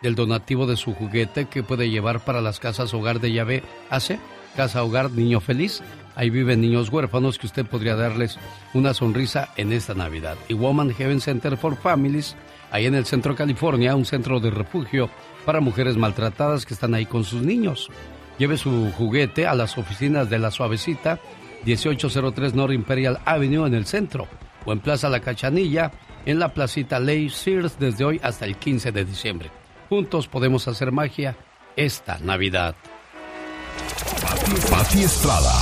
del 0.02 0.16
donativo 0.16 0.66
de 0.66 0.78
su 0.78 0.94
juguete 0.94 1.46
que 1.46 1.64
puede 1.64 1.90
llevar 1.90 2.22
para 2.22 2.42
las 2.42 2.60
casas 2.60 2.94
hogar 2.94 3.20
de 3.20 3.32
Yahvé 3.32 3.64
hace 3.90 4.20
Casa 4.56 4.84
Hogar 4.84 5.12
Niño 5.12 5.40
Feliz. 5.40 5.82
Ahí 6.16 6.30
viven 6.30 6.60
niños 6.60 6.90
huérfanos 6.90 7.38
que 7.38 7.48
usted 7.48 7.66
podría 7.66 7.96
darles 7.96 8.38
una 8.74 8.94
sonrisa 8.94 9.50
en 9.56 9.72
esta 9.72 9.94
Navidad. 9.94 10.38
Y 10.50 10.54
Woman 10.54 10.94
Heaven 10.94 11.22
Center 11.22 11.56
for 11.56 11.78
Families, 11.78 12.36
ahí 12.72 12.86
en 12.86 12.96
el 12.96 13.06
centro 13.06 13.34
de 13.34 13.38
California, 13.38 13.96
un 13.96 14.06
centro 14.06 14.40
de 14.40 14.50
refugio 14.50 15.10
para 15.46 15.60
mujeres 15.60 15.98
maltratadas 15.98 16.66
que 16.66 16.74
están 16.74 16.94
ahí 16.94 17.06
con 17.06 17.24
sus 17.24 17.42
niños. 17.42 17.90
Lleve 18.38 18.58
su 18.58 18.92
juguete 18.98 19.46
a 19.46 19.54
las 19.54 19.78
oficinas 19.78 20.30
de 20.30 20.40
La 20.40 20.52
Suavecita, 20.52 21.20
1803 21.66 22.56
North 22.56 22.74
Imperial 22.74 23.20
Avenue 23.26 23.68
en 23.68 23.76
el 23.76 23.86
centro, 23.86 24.28
o 24.66 24.72
en 24.72 24.80
Plaza 24.80 25.10
La 25.10 25.20
Cachanilla, 25.20 25.92
en 26.26 26.40
la 26.40 26.54
placita 26.54 27.00
Ley 27.00 27.30
Sears 27.30 27.78
desde 27.78 28.04
hoy 28.04 28.20
hasta 28.24 28.46
el 28.46 28.56
15 28.56 28.92
de 28.92 29.06
diciembre. 29.06 29.52
Juntos 29.90 30.28
podemos 30.28 30.68
hacer 30.68 30.92
magia 30.92 31.36
esta 31.76 32.18
Navidad. 32.20 32.76
Pati 34.70 35.04
Estrada. 35.04 35.54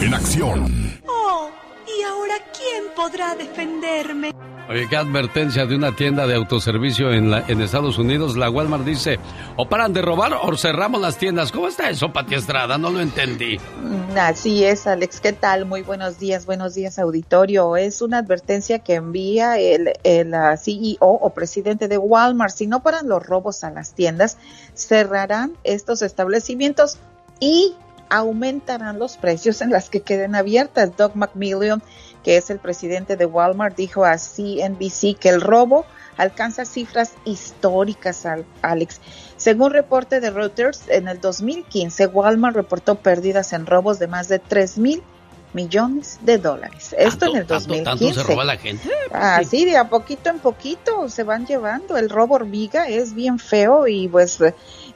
En 0.00 0.14
acción. 0.14 1.00
Oh, 1.08 1.50
¿y 1.86 2.02
ahora 2.02 2.34
quién 2.52 2.84
podrá 2.94 3.34
defenderme? 3.34 4.32
Oye, 4.68 4.88
qué 4.88 4.96
advertencia 4.96 5.64
de 5.64 5.76
una 5.76 5.94
tienda 5.94 6.26
de 6.26 6.34
autoservicio 6.34 7.12
en, 7.12 7.30
la- 7.30 7.44
en 7.46 7.60
Estados 7.60 7.98
Unidos. 7.98 8.36
La 8.36 8.50
Walmart 8.50 8.84
dice, 8.84 9.20
o 9.56 9.68
paran 9.68 9.92
de 9.92 10.02
robar 10.02 10.32
o 10.34 10.56
cerramos 10.56 11.00
las 11.00 11.18
tiendas. 11.18 11.52
¿Cómo 11.52 11.68
está 11.68 11.88
eso, 11.88 12.12
Pati 12.12 12.34
Estrada? 12.34 12.76
No 12.76 12.90
lo 12.90 12.98
entendí. 13.00 13.58
Mm, 13.58 14.18
Así 14.18 14.64
es, 14.64 14.88
Alex. 14.88 15.20
¿Qué 15.20 15.32
tal? 15.32 15.66
Muy 15.66 15.82
buenos 15.82 16.18
días, 16.18 16.46
buenos 16.46 16.74
días, 16.74 16.98
auditorio. 16.98 17.76
Es 17.76 18.02
una 18.02 18.18
advertencia 18.18 18.80
que 18.80 18.94
envía 18.94 19.56
el, 19.60 19.92
el 20.02 20.34
ah, 20.34 20.56
CEO 20.56 20.96
o 21.00 21.30
presidente 21.30 21.86
de 21.86 21.98
Walmart. 21.98 22.52
Si 22.52 22.66
no 22.66 22.82
paran 22.82 23.08
los 23.08 23.24
robos 23.24 23.62
a 23.62 23.70
las 23.70 23.92
tiendas, 23.92 24.36
cerrarán 24.74 25.52
estos 25.62 26.02
establecimientos 26.02 26.98
y 27.38 27.74
aumentarán 28.08 28.98
los 28.98 29.16
precios 29.16 29.60
en 29.62 29.70
las 29.70 29.90
que 29.90 30.00
queden 30.00 30.34
abiertas. 30.34 30.96
Doug 30.96 31.12
McMillian, 31.16 31.82
que 32.26 32.36
es 32.36 32.50
el 32.50 32.58
presidente 32.58 33.14
de 33.16 33.24
Walmart, 33.24 33.76
dijo 33.76 34.04
a 34.04 34.16
CNBC 34.18 35.16
que 35.16 35.28
el 35.28 35.40
robo 35.40 35.86
alcanza 36.16 36.64
cifras 36.64 37.12
históricas, 37.24 38.26
al- 38.26 38.44
Alex. 38.62 39.00
Según 39.36 39.70
reporte 39.70 40.18
de 40.18 40.30
Reuters, 40.32 40.82
en 40.88 41.06
el 41.06 41.20
2015 41.20 42.08
Walmart 42.08 42.56
reportó 42.56 42.96
pérdidas 42.96 43.52
en 43.52 43.64
robos 43.64 44.00
de 44.00 44.08
más 44.08 44.26
de 44.26 44.40
3 44.40 44.76
mil 44.78 45.04
millones 45.52 46.18
de 46.22 46.38
dólares. 46.38 46.96
Esto 46.98 47.26
en 47.26 47.36
el 47.36 47.46
¿Tanto, 47.46 47.68
2015. 47.68 47.84
tanto 47.84 48.20
se 48.20 48.26
roba 48.26 48.44
la 48.44 48.56
gente? 48.56 48.90
Así 49.12 49.64
de 49.64 49.76
a 49.76 49.88
poquito 49.88 50.28
en 50.28 50.40
poquito 50.40 51.08
se 51.08 51.22
van 51.22 51.46
llevando. 51.46 51.96
El 51.96 52.10
robo 52.10 52.34
hormiga 52.34 52.88
es 52.88 53.14
bien 53.14 53.38
feo 53.38 53.86
y 53.86 54.08
pues 54.08 54.38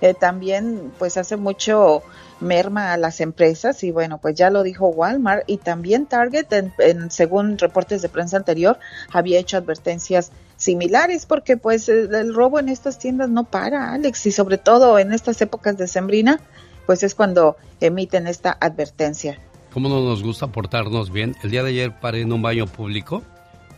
eh, 0.01 0.15
también 0.15 0.93
pues 0.99 1.17
hace 1.17 1.37
mucho 1.37 2.03
merma 2.41 2.93
a 2.93 2.97
las 2.97 3.21
empresas 3.21 3.85
y 3.85 3.91
bueno 3.91 4.19
pues 4.19 4.35
ya 4.35 4.51
lo 4.51 4.63
dijo 4.63 4.89
Walmart 4.89 5.45
y 5.47 5.59
también 5.59 6.07
Target 6.07 6.47
en, 6.79 7.11
según 7.11 7.59
reportes 7.59 8.03
de 8.03 8.09
prensa 8.09 8.37
anterior 8.37 8.79
había 9.13 9.39
hecho 9.39 9.57
advertencias 9.57 10.33
similares 10.57 11.27
porque 11.27 11.57
pues 11.57 11.89
el, 11.89 12.15
el 12.15 12.35
robo 12.35 12.59
en 12.59 12.69
estas 12.69 12.99
tiendas 12.99 13.29
no 13.29 13.45
para 13.45 13.93
Alex 13.93 14.27
y 14.27 14.33
sobre 14.33 14.59
todo 14.59 14.99
en 14.99 15.13
estas 15.13 15.41
épocas 15.43 15.77
de 15.77 15.87
sembrina 15.87 16.41
pues 16.87 17.03
es 17.03 17.15
cuando 17.15 17.57
emiten 17.81 18.27
esta 18.27 18.57
advertencia. 18.61 19.39
¿Cómo 19.73 19.89
no 19.89 20.01
nos 20.03 20.25
gusta 20.25 20.49
portarnos 20.49 21.13
bien? 21.13 21.37
El 21.45 21.53
día 21.53 21.63
de 21.63 21.71
ayer 21.71 22.01
paré 22.01 22.23
en 22.23 22.33
un 22.33 22.43
baño 22.43 22.67
público 22.67 23.23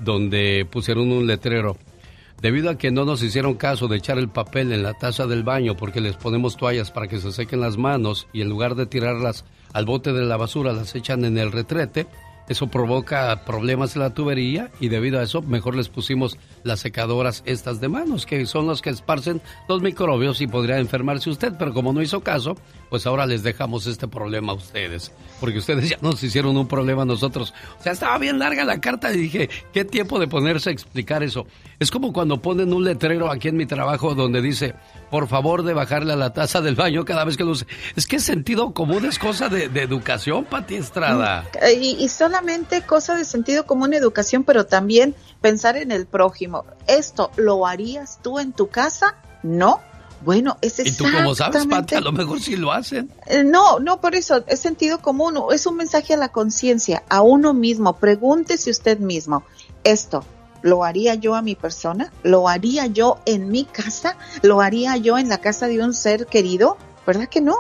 donde 0.01 0.67
pusieron 0.71 1.13
un 1.13 1.27
letrero. 1.27 1.77
Debido 2.43 2.71
a 2.71 2.77
que 2.77 2.91
no 2.91 3.05
nos 3.05 3.23
hicieron 3.23 3.55
caso 3.55 3.87
de 3.87 3.99
echar 3.99 4.19
el 4.19 4.29
papel 4.29 4.73
en 4.73 4.83
la 4.83 4.95
taza 4.95 5.29
del 5.29 5.45
baño 5.45 5.77
porque 5.77 6.01
les 6.01 6.17
ponemos 6.17 6.57
toallas 6.57 6.91
para 6.91 7.07
que 7.07 7.21
se 7.21 7.31
sequen 7.31 7.61
las 7.61 7.77
manos 7.77 8.27
y 8.33 8.41
en 8.41 8.49
lugar 8.49 8.75
de 8.75 8.87
tirarlas 8.87 9.45
al 9.73 9.85
bote 9.85 10.13
de 10.13 10.25
la 10.25 10.37
basura 10.37 10.73
las 10.73 10.93
echan 10.97 11.25
en 11.25 11.39
el 11.39 11.53
retrete, 11.53 12.09
eso 12.53 12.69
provoca 12.69 13.45
problemas 13.45 13.97
en 13.97 14.03
la 14.03 14.15
tubería 14.15 14.71
y 14.81 14.89
debido 14.89 15.19
a 15.19 15.23
eso 15.23 15.43
mejor 15.43 15.75
les 15.75 15.89
pusimos 15.89 16.39
las 16.63 16.81
secadoras 16.81 17.43
estas 17.47 17.81
de 17.81 17.89
manos, 17.89 18.27
que 18.27 18.47
son 18.47 18.67
las 18.67 18.81
que 18.81 18.91
esparcen 18.91 19.43
los 19.69 19.83
microbios 19.83 20.41
y 20.41 20.47
podría 20.47 20.79
enfermarse 20.79 21.31
usted, 21.31 21.53
pero 21.59 21.75
como 21.75 21.93
no 21.93 22.03
hizo 22.03 22.21
caso, 22.21 22.57
pues 22.91 23.07
ahora 23.07 23.27
les 23.27 23.43
dejamos 23.43 23.87
este 23.87 24.07
problema 24.07 24.53
a 24.53 24.57
ustedes, 24.57 25.13
porque 25.41 25.59
ustedes 25.59 25.89
ya 25.89 25.97
nos 26.01 26.23
hicieron 26.23 26.57
un 26.57 26.69
problema 26.69 27.03
a 27.03 27.07
nosotros. 27.07 27.53
O 27.81 27.83
sea, 27.83 27.93
estaba 27.93 28.19
bien 28.19 28.39
larga 28.39 28.65
la 28.65 28.81
carta 28.81 29.13
y 29.13 29.17
dije, 29.17 29.49
¿qué 29.73 29.85
tiempo 29.85 30.19
de 30.19 30.29
ponerse 30.29 30.71
a 30.71 30.73
explicar 30.73 31.23
eso? 31.23 31.47
Es 31.79 31.91
como 31.91 32.13
cuando 32.13 32.41
ponen 32.41 32.73
un 32.73 32.85
letrero 32.85 33.31
aquí 33.31 33.49
en 33.49 33.57
mi 33.57 33.67
trabajo 33.67 34.15
donde 34.15 34.43
dice, 34.43 34.75
por 35.11 35.27
favor 35.27 35.63
de 35.63 35.75
bajarle 35.75 36.13
a 36.13 36.17
la 36.17 36.33
taza 36.33 36.61
del 36.61 36.75
baño 36.75 37.05
cada 37.05 37.25
vez 37.25 37.37
que 37.37 37.45
lo 37.45 37.51
use. 37.51 37.67
Es 37.97 38.07
que 38.07 38.21
sentido 38.21 38.73
común 38.73 39.05
es 39.07 39.19
cosa 39.19 39.49
de, 39.49 39.65
educación, 39.65 40.45
Pati 40.45 40.77
Estrada. 40.77 41.45
Eh, 41.61 41.79
Y, 41.81 42.05
y 42.05 42.09
solamente 42.09 42.42
cosa 42.87 43.17
de 43.17 43.25
sentido 43.25 43.67
común, 43.67 43.95
educación, 43.95 44.45
pero 44.45 44.67
también 44.67 45.15
pensar 45.41 45.77
en 45.77 45.91
el 45.93 46.07
prójimo. 46.07 46.65
¿Esto 46.87 47.31
lo 47.37 47.67
harías 47.67 48.19
tú 48.23 48.39
en 48.39 48.53
tu 48.53 48.69
casa? 48.69 49.17
No. 49.43 49.81
Bueno, 50.25 50.57
es 50.61 50.79
¿Y 50.79 50.93
tú 50.93 51.03
cómo 51.05 51.35
sabes, 51.35 51.39
Pati? 51.39 51.47
exactamente- 51.67 51.97
A 51.97 52.01
lo 52.01 52.13
mejor 52.13 52.41
sí 52.41 52.55
lo 52.57 52.71
hacen. 52.71 53.11
Eh, 53.27 53.43
No, 53.43 53.81
no, 53.81 54.01
por 54.01 54.15
eso 54.15 54.45
es 54.47 54.61
sentido 54.61 55.01
común, 55.01 55.37
es 55.53 55.67
un 55.67 55.77
mensaje 55.77 56.15
a 56.15 56.17
la 56.17 56.29
conciencia, 56.29 57.03
a 57.09 57.23
uno 57.23 57.55
mismo. 57.55 57.95
Pregúntese 57.95 58.71
usted 58.71 58.99
mismo, 59.01 59.43
¿esto 59.83 60.25
lo 60.63 60.85
haría 60.85 61.17
yo 61.17 61.35
a 61.35 61.43
mi 61.43 61.57
persona? 61.57 62.13
¿Lo 62.23 62.49
haría 62.49 62.87
yo 62.87 63.19
en 63.27 63.49
mi 63.51 63.65
casa? 63.65 64.17
¿Lo 64.43 64.61
haría 64.61 64.97
yo 64.97 65.19
en 65.19 65.29
la 65.29 65.39
casa 65.39 65.67
de 65.67 65.83
un 65.83 65.93
ser 65.93 66.27
querido? 66.27 66.77
¿Verdad 67.05 67.29
que 67.29 67.41
no? 67.41 67.57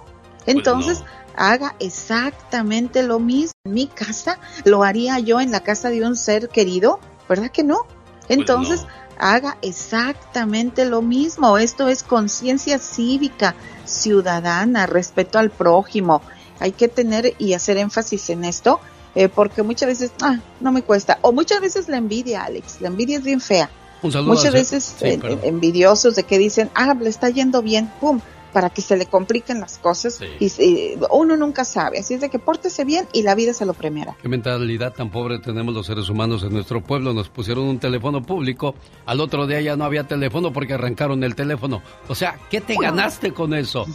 Entonces, 0.46 1.02
haga 1.36 1.74
exactamente 1.80 3.02
lo 3.02 3.18
mismo 3.18 3.52
en 3.64 3.74
mi 3.74 3.86
casa. 3.86 4.38
¿Lo 4.64 4.82
haría 4.82 5.18
yo 5.18 5.40
en 5.40 5.50
la 5.50 5.60
casa 5.60 5.90
de 5.90 6.04
un 6.04 6.16
ser 6.16 6.48
querido? 6.48 7.00
¿Verdad 7.28 7.50
que 7.50 7.64
no? 7.64 7.86
Entonces, 8.28 8.86
haga 9.18 9.56
exactamente 9.62 10.84
lo 10.84 11.02
mismo. 11.02 11.58
Esto 11.58 11.88
es 11.88 12.02
conciencia 12.02 12.78
cívica, 12.78 13.54
ciudadana, 13.84 14.86
respeto 14.86 15.38
al 15.38 15.50
prójimo. 15.50 16.22
Hay 16.58 16.72
que 16.72 16.88
tener 16.88 17.34
y 17.38 17.54
hacer 17.54 17.76
énfasis 17.76 18.30
en 18.30 18.44
esto, 18.44 18.80
eh, 19.14 19.28
porque 19.28 19.62
muchas 19.62 19.88
veces, 19.88 20.12
ah, 20.22 20.38
no 20.60 20.72
me 20.72 20.82
cuesta. 20.82 21.18
O 21.22 21.32
muchas 21.32 21.60
veces 21.60 21.88
la 21.88 21.96
envidia, 21.96 22.44
Alex. 22.44 22.80
La 22.80 22.88
envidia 22.88 23.18
es 23.18 23.24
bien 23.24 23.40
fea. 23.40 23.70
Un 24.02 24.10
saludo 24.10 24.34
Muchas 24.34 24.52
veces 24.52 24.96
Sí, 24.98 25.20
envidiosos 25.44 26.16
de 26.16 26.24
que 26.24 26.38
dicen, 26.38 26.70
ah, 26.74 26.94
le 26.94 27.08
está 27.08 27.28
yendo 27.30 27.62
bien, 27.62 27.92
pum. 28.00 28.20
Para 28.52 28.70
que 28.70 28.82
se 28.82 28.96
le 28.96 29.06
compliquen 29.06 29.60
las 29.60 29.78
cosas 29.78 30.20
y, 30.38 30.46
y 30.46 30.98
uno 31.10 31.36
nunca 31.36 31.64
sabe. 31.64 31.98
Así 31.98 32.14
es 32.14 32.20
de 32.20 32.28
que 32.28 32.38
pórtese 32.38 32.84
bien 32.84 33.06
y 33.12 33.22
la 33.22 33.34
vida 33.34 33.52
se 33.54 33.66
lo 33.66 33.74
premiará. 33.74 34.16
Qué 34.20 34.28
mentalidad 34.28 34.92
tan 34.92 35.10
pobre 35.10 35.38
tenemos 35.38 35.74
los 35.74 35.86
seres 35.86 36.08
humanos 36.08 36.42
en 36.42 36.52
nuestro 36.52 36.82
pueblo. 36.82 37.12
Nos 37.12 37.28
pusieron 37.28 37.64
un 37.64 37.78
teléfono 37.78 38.22
público, 38.22 38.74
al 39.06 39.20
otro 39.20 39.46
día 39.46 39.60
ya 39.60 39.76
no 39.76 39.84
había 39.84 40.06
teléfono 40.06 40.52
porque 40.52 40.74
arrancaron 40.74 41.24
el 41.24 41.34
teléfono. 41.34 41.82
O 42.08 42.14
sea, 42.14 42.38
¿qué 42.50 42.60
te 42.60 42.76
ganaste 42.80 43.32
con 43.32 43.54
eso? 43.54 43.86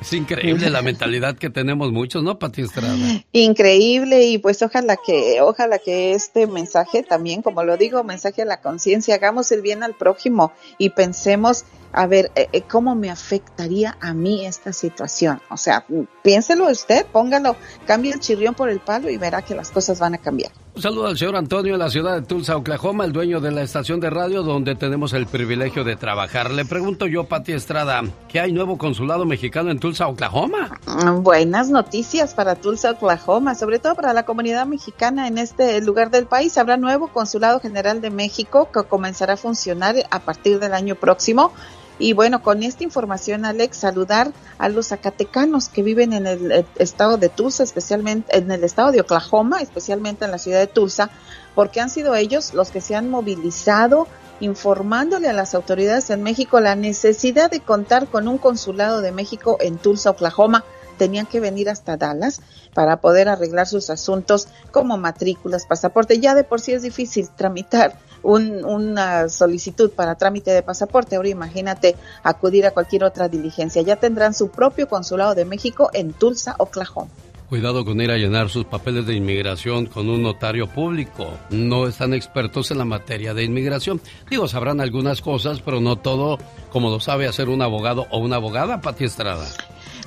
Es 0.00 0.12
increíble 0.12 0.70
la 0.70 0.82
mentalidad 0.82 1.36
que 1.36 1.50
tenemos 1.50 1.92
muchos, 1.92 2.22
¿no, 2.22 2.38
Pati 2.38 2.62
Estrada? 2.62 2.96
Increíble 3.32 4.24
y 4.24 4.38
pues 4.38 4.62
ojalá 4.62 4.96
que, 5.04 5.40
ojalá 5.40 5.78
que 5.78 6.12
este 6.12 6.46
mensaje 6.46 7.02
también, 7.02 7.42
como 7.42 7.64
lo 7.64 7.76
digo, 7.76 8.02
mensaje 8.04 8.42
a 8.42 8.44
la 8.44 8.60
conciencia, 8.60 9.14
hagamos 9.14 9.50
el 9.52 9.62
bien 9.62 9.82
al 9.82 9.94
prójimo 9.94 10.52
y 10.78 10.90
pensemos 10.90 11.64
a 11.92 12.06
ver, 12.06 12.30
eh, 12.34 12.48
eh, 12.52 12.62
¿cómo 12.62 12.94
me 12.94 13.10
afectaría 13.10 13.96
a 14.00 14.12
mí 14.12 14.44
esta 14.44 14.72
situación? 14.74 15.40
O 15.50 15.56
sea, 15.56 15.86
piénselo 16.22 16.70
usted, 16.70 17.06
póngalo, 17.06 17.56
cambie 17.86 18.12
el 18.12 18.20
chirrión 18.20 18.54
por 18.54 18.68
el 18.68 18.80
palo 18.80 19.08
y 19.08 19.16
verá 19.16 19.40
que 19.42 19.54
las 19.54 19.70
cosas 19.70 19.98
van 19.98 20.14
a 20.14 20.18
cambiar. 20.18 20.52
Un 20.76 20.82
saludo 20.82 21.06
al 21.06 21.16
señor 21.16 21.36
Antonio 21.36 21.72
en 21.72 21.78
la 21.78 21.88
ciudad 21.88 22.16
de 22.16 22.20
Tulsa, 22.20 22.54
Oklahoma, 22.54 23.06
el 23.06 23.12
dueño 23.12 23.40
de 23.40 23.50
la 23.50 23.62
estación 23.62 23.98
de 23.98 24.10
radio 24.10 24.42
donde 24.42 24.74
tenemos 24.74 25.14
el 25.14 25.26
privilegio 25.26 25.84
de 25.84 25.96
trabajar. 25.96 26.50
Le 26.50 26.66
pregunto 26.66 27.06
yo, 27.06 27.24
Pati 27.24 27.52
Estrada, 27.52 28.02
¿qué 28.28 28.40
hay 28.40 28.52
nuevo 28.52 28.76
consulado 28.76 29.24
mexicano 29.24 29.70
en 29.70 29.78
Tulsa, 29.78 30.06
Oklahoma? 30.06 30.78
Mm, 30.86 31.22
buenas 31.22 31.70
noticias 31.70 32.34
para 32.34 32.56
Tulsa, 32.56 32.90
Oklahoma, 32.90 33.54
sobre 33.54 33.78
todo 33.78 33.94
para 33.94 34.12
la 34.12 34.26
comunidad 34.26 34.66
mexicana 34.66 35.28
en 35.28 35.38
este 35.38 35.80
lugar 35.80 36.10
del 36.10 36.26
país. 36.26 36.58
Habrá 36.58 36.76
nuevo 36.76 37.08
consulado 37.08 37.58
general 37.58 38.02
de 38.02 38.10
México 38.10 38.68
que 38.70 38.82
comenzará 38.82 39.32
a 39.32 39.38
funcionar 39.38 39.96
a 40.10 40.18
partir 40.20 40.58
del 40.60 40.74
año 40.74 40.94
próximo. 40.94 41.52
Y 41.98 42.12
bueno, 42.12 42.42
con 42.42 42.62
esta 42.62 42.84
información, 42.84 43.44
Alex, 43.44 43.78
saludar 43.78 44.32
a 44.58 44.68
los 44.68 44.88
zacatecanos 44.88 45.68
que 45.68 45.82
viven 45.82 46.12
en 46.12 46.26
el 46.26 46.52
eh, 46.52 46.66
estado 46.76 47.16
de 47.16 47.30
Tulsa, 47.30 47.62
especialmente 47.62 48.36
en 48.36 48.50
el 48.50 48.64
estado 48.64 48.92
de 48.92 49.00
Oklahoma, 49.00 49.60
especialmente 49.62 50.26
en 50.26 50.30
la 50.30 50.38
ciudad 50.38 50.58
de 50.58 50.66
Tulsa, 50.66 51.10
porque 51.54 51.80
han 51.80 51.88
sido 51.88 52.14
ellos 52.14 52.52
los 52.52 52.70
que 52.70 52.82
se 52.82 52.94
han 52.94 53.08
movilizado 53.08 54.06
informándole 54.40 55.28
a 55.28 55.32
las 55.32 55.54
autoridades 55.54 56.10
en 56.10 56.22
México 56.22 56.60
la 56.60 56.76
necesidad 56.76 57.50
de 57.50 57.60
contar 57.60 58.08
con 58.08 58.28
un 58.28 58.36
consulado 58.36 59.00
de 59.00 59.12
México 59.12 59.56
en 59.60 59.78
Tulsa, 59.78 60.10
Oklahoma. 60.10 60.64
Tenían 60.98 61.24
que 61.24 61.40
venir 61.40 61.70
hasta 61.70 61.96
Dallas 61.96 62.40
para 62.74 63.00
poder 63.00 63.28
arreglar 63.30 63.66
sus 63.66 63.88
asuntos 63.88 64.48
como 64.70 64.98
matrículas, 64.98 65.66
pasaporte. 65.66 66.20
Ya 66.20 66.34
de 66.34 66.44
por 66.44 66.60
sí 66.60 66.72
es 66.72 66.82
difícil 66.82 67.28
tramitar 67.34 67.98
una 68.26 69.28
solicitud 69.28 69.90
para 69.90 70.16
trámite 70.16 70.50
de 70.50 70.62
pasaporte. 70.62 71.16
Ahora 71.16 71.28
imagínate 71.28 71.96
acudir 72.22 72.66
a 72.66 72.72
cualquier 72.72 73.04
otra 73.04 73.28
diligencia. 73.28 73.82
Ya 73.82 73.96
tendrán 73.96 74.34
su 74.34 74.50
propio 74.50 74.88
consulado 74.88 75.34
de 75.34 75.44
México 75.44 75.90
en 75.92 76.12
Tulsa, 76.12 76.56
Oklahoma. 76.58 77.10
Cuidado 77.48 77.84
con 77.84 78.00
ir 78.00 78.10
a 78.10 78.16
llenar 78.16 78.48
sus 78.48 78.64
papeles 78.64 79.06
de 79.06 79.14
inmigración 79.14 79.86
con 79.86 80.10
un 80.10 80.20
notario 80.20 80.66
público. 80.66 81.28
No 81.50 81.86
están 81.86 82.12
expertos 82.12 82.72
en 82.72 82.78
la 82.78 82.84
materia 82.84 83.34
de 83.34 83.44
inmigración. 83.44 84.00
Digo, 84.28 84.48
sabrán 84.48 84.80
algunas 84.80 85.20
cosas, 85.22 85.60
pero 85.60 85.80
no 85.80 85.94
todo 85.94 86.38
como 86.72 86.90
lo 86.90 86.98
sabe 86.98 87.28
hacer 87.28 87.48
un 87.48 87.62
abogado 87.62 88.08
o 88.10 88.18
una 88.18 88.36
abogada, 88.36 88.80
Pati 88.80 89.04
Estrada. 89.04 89.46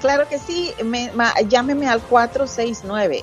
Claro 0.00 0.26
que 0.26 0.38
sí, 0.38 0.72
me, 0.82 1.10
llámeme 1.48 1.86
al 1.86 2.00
469 2.00 3.22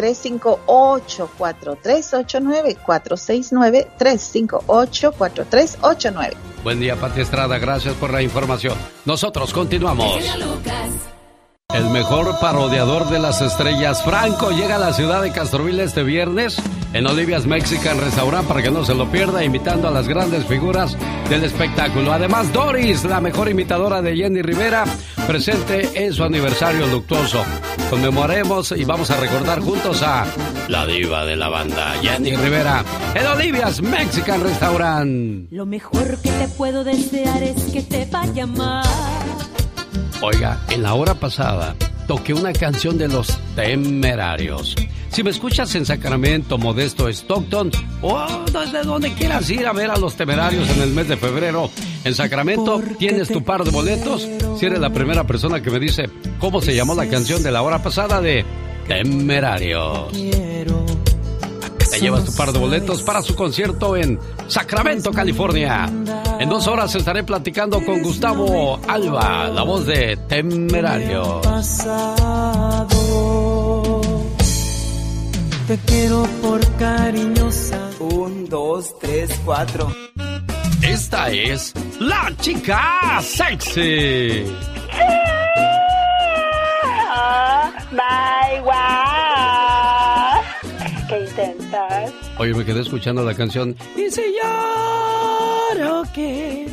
358 0.00 1.30
4389 1.36 2.76
469 2.86 3.90
358 3.98 5.12
4389 5.12 6.36
Buen 6.64 6.80
día, 6.80 6.96
Pati 6.96 7.20
Estrada. 7.20 7.58
Gracias 7.58 7.94
por 7.94 8.12
la 8.12 8.22
información. 8.22 8.76
Nosotros 9.04 9.52
continuamos. 9.52 10.18
El 11.72 11.88
mejor 11.90 12.36
parodiador 12.40 13.08
de 13.08 13.20
las 13.20 13.40
estrellas, 13.40 14.02
Franco, 14.02 14.50
llega 14.50 14.74
a 14.74 14.78
la 14.78 14.92
ciudad 14.92 15.22
de 15.22 15.30
Castroville 15.30 15.84
este 15.84 16.02
viernes 16.02 16.60
en 16.92 17.06
Olivia's 17.06 17.46
Mexican 17.46 18.00
Restaurant 18.00 18.46
para 18.48 18.60
que 18.60 18.72
no 18.72 18.84
se 18.84 18.94
lo 18.94 19.08
pierda, 19.10 19.44
imitando 19.44 19.86
a 19.86 19.92
las 19.92 20.08
grandes 20.08 20.44
figuras 20.46 20.96
del 21.28 21.44
espectáculo. 21.44 22.12
Además, 22.12 22.52
Doris, 22.52 23.04
la 23.04 23.20
mejor 23.20 23.48
imitadora 23.48 24.02
de 24.02 24.16
Jenny 24.16 24.42
Rivera, 24.42 24.84
presente 25.28 26.04
en 26.04 26.12
su 26.12 26.24
aniversario 26.24 26.88
luctuoso. 26.88 27.44
Conmemoremos 27.88 28.72
y 28.72 28.84
vamos 28.84 29.10
a 29.12 29.20
recordar 29.20 29.60
juntos 29.60 30.02
a 30.02 30.26
la 30.66 30.86
diva 30.86 31.24
de 31.24 31.36
la 31.36 31.48
banda, 31.48 31.94
Jenny 32.02 32.34
Rivera, 32.34 32.84
en 33.14 33.26
Olivia's 33.26 33.80
Mexican 33.80 34.42
Restaurant. 34.42 35.46
Lo 35.52 35.66
mejor 35.66 36.18
que 36.18 36.30
te 36.30 36.48
puedo 36.48 36.82
desear 36.82 37.44
es 37.44 37.62
que 37.72 37.82
te 37.82 38.06
vaya 38.06 38.46
mal 38.46 39.49
Oiga, 40.22 40.60
en 40.68 40.82
la 40.82 40.92
hora 40.92 41.14
pasada 41.14 41.74
toqué 42.06 42.34
una 42.34 42.52
canción 42.52 42.98
de 42.98 43.08
los 43.08 43.38
temerarios. 43.54 44.76
Si 45.08 45.22
me 45.22 45.30
escuchas 45.30 45.74
en 45.76 45.86
Sacramento, 45.86 46.58
Modesto, 46.58 47.08
Stockton 47.08 47.70
o 48.02 48.26
desde 48.52 48.82
donde 48.82 49.14
quieras 49.14 49.48
ir 49.48 49.66
a 49.66 49.72
ver 49.72 49.90
a 49.90 49.96
los 49.96 50.16
temerarios 50.16 50.68
en 50.68 50.82
el 50.82 50.90
mes 50.90 51.08
de 51.08 51.16
febrero, 51.16 51.70
en 52.04 52.14
Sacramento 52.14 52.82
tienes 52.98 53.28
tu 53.28 53.42
par 53.42 53.64
de 53.64 53.70
boletos. 53.70 54.28
Si 54.58 54.66
eres 54.66 54.78
la 54.78 54.90
primera 54.90 55.26
persona 55.26 55.62
que 55.62 55.70
me 55.70 55.80
dice 55.80 56.10
cómo 56.38 56.60
se 56.60 56.74
llamó 56.74 56.94
la 56.94 57.08
canción 57.08 57.42
de 57.42 57.52
la 57.52 57.62
hora 57.62 57.82
pasada 57.82 58.20
de 58.20 58.44
Temerarios. 58.86 60.12
Te 61.90 62.00
llevas 62.00 62.24
tu 62.24 62.34
par 62.34 62.52
de 62.52 62.58
boletos 62.58 63.02
para 63.02 63.22
su 63.22 63.34
concierto 63.34 63.96
en 63.96 64.18
Sacramento, 64.46 65.10
California. 65.12 65.90
En 66.38 66.48
dos 66.48 66.66
horas 66.66 66.94
estaré 66.94 67.24
platicando 67.24 67.84
con 67.84 68.02
Gustavo 68.02 68.78
Alba, 68.88 69.48
la 69.48 69.62
voz 69.62 69.86
de 69.86 70.16
Temerario. 70.28 71.40
Te 75.66 75.78
quiero 75.86 76.26
por 76.42 76.76
cariñosa. 76.76 77.90
Un, 78.00 78.48
dos, 78.48 78.98
tres, 78.98 79.30
cuatro. 79.44 79.94
Esta 80.82 81.30
es 81.30 81.74
la 82.00 82.32
chica 82.40 83.20
sexy. 83.22 84.44
Bye, 87.92 88.39
Oye, 92.40 92.54
me 92.54 92.64
quedé 92.64 92.80
escuchando 92.80 93.22
la 93.22 93.34
canción. 93.34 93.76
Y 93.94 94.10
si 94.10 94.22
lloro, 94.32 96.04
¿qué? 96.14 96.66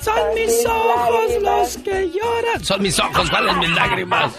Son 0.00 0.34
mis 0.34 0.64
ojos 0.64 1.42
los 1.42 1.76
que 1.84 2.10
lloran. 2.10 2.64
Son 2.64 2.80
mis 2.80 2.98
ojos, 2.98 3.28
¿cuáles 3.28 3.54
mis 3.58 3.68
lágrimas? 3.72 4.32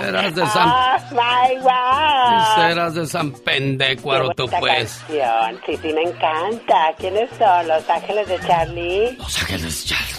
Eras 0.00 0.32
de 0.36 0.46
San... 0.46 0.68
Oh. 0.70 2.62
Eras 2.62 2.94
de 2.94 3.04
San 3.08 3.32
Pendecuaro, 3.32 4.30
tú 4.36 4.48
pues. 4.60 5.02
canción, 5.08 5.60
Sí, 5.66 5.76
sí, 5.82 5.92
me 5.92 6.02
encanta. 6.02 6.94
¿Quiénes 6.96 7.28
son? 7.36 7.66
¿Los 7.66 7.90
Ángeles 7.90 8.28
de 8.28 8.38
Charlie? 8.46 9.16
Los 9.18 9.42
Ángeles 9.42 9.82
de 9.82 9.88
Charlie. 9.88 10.14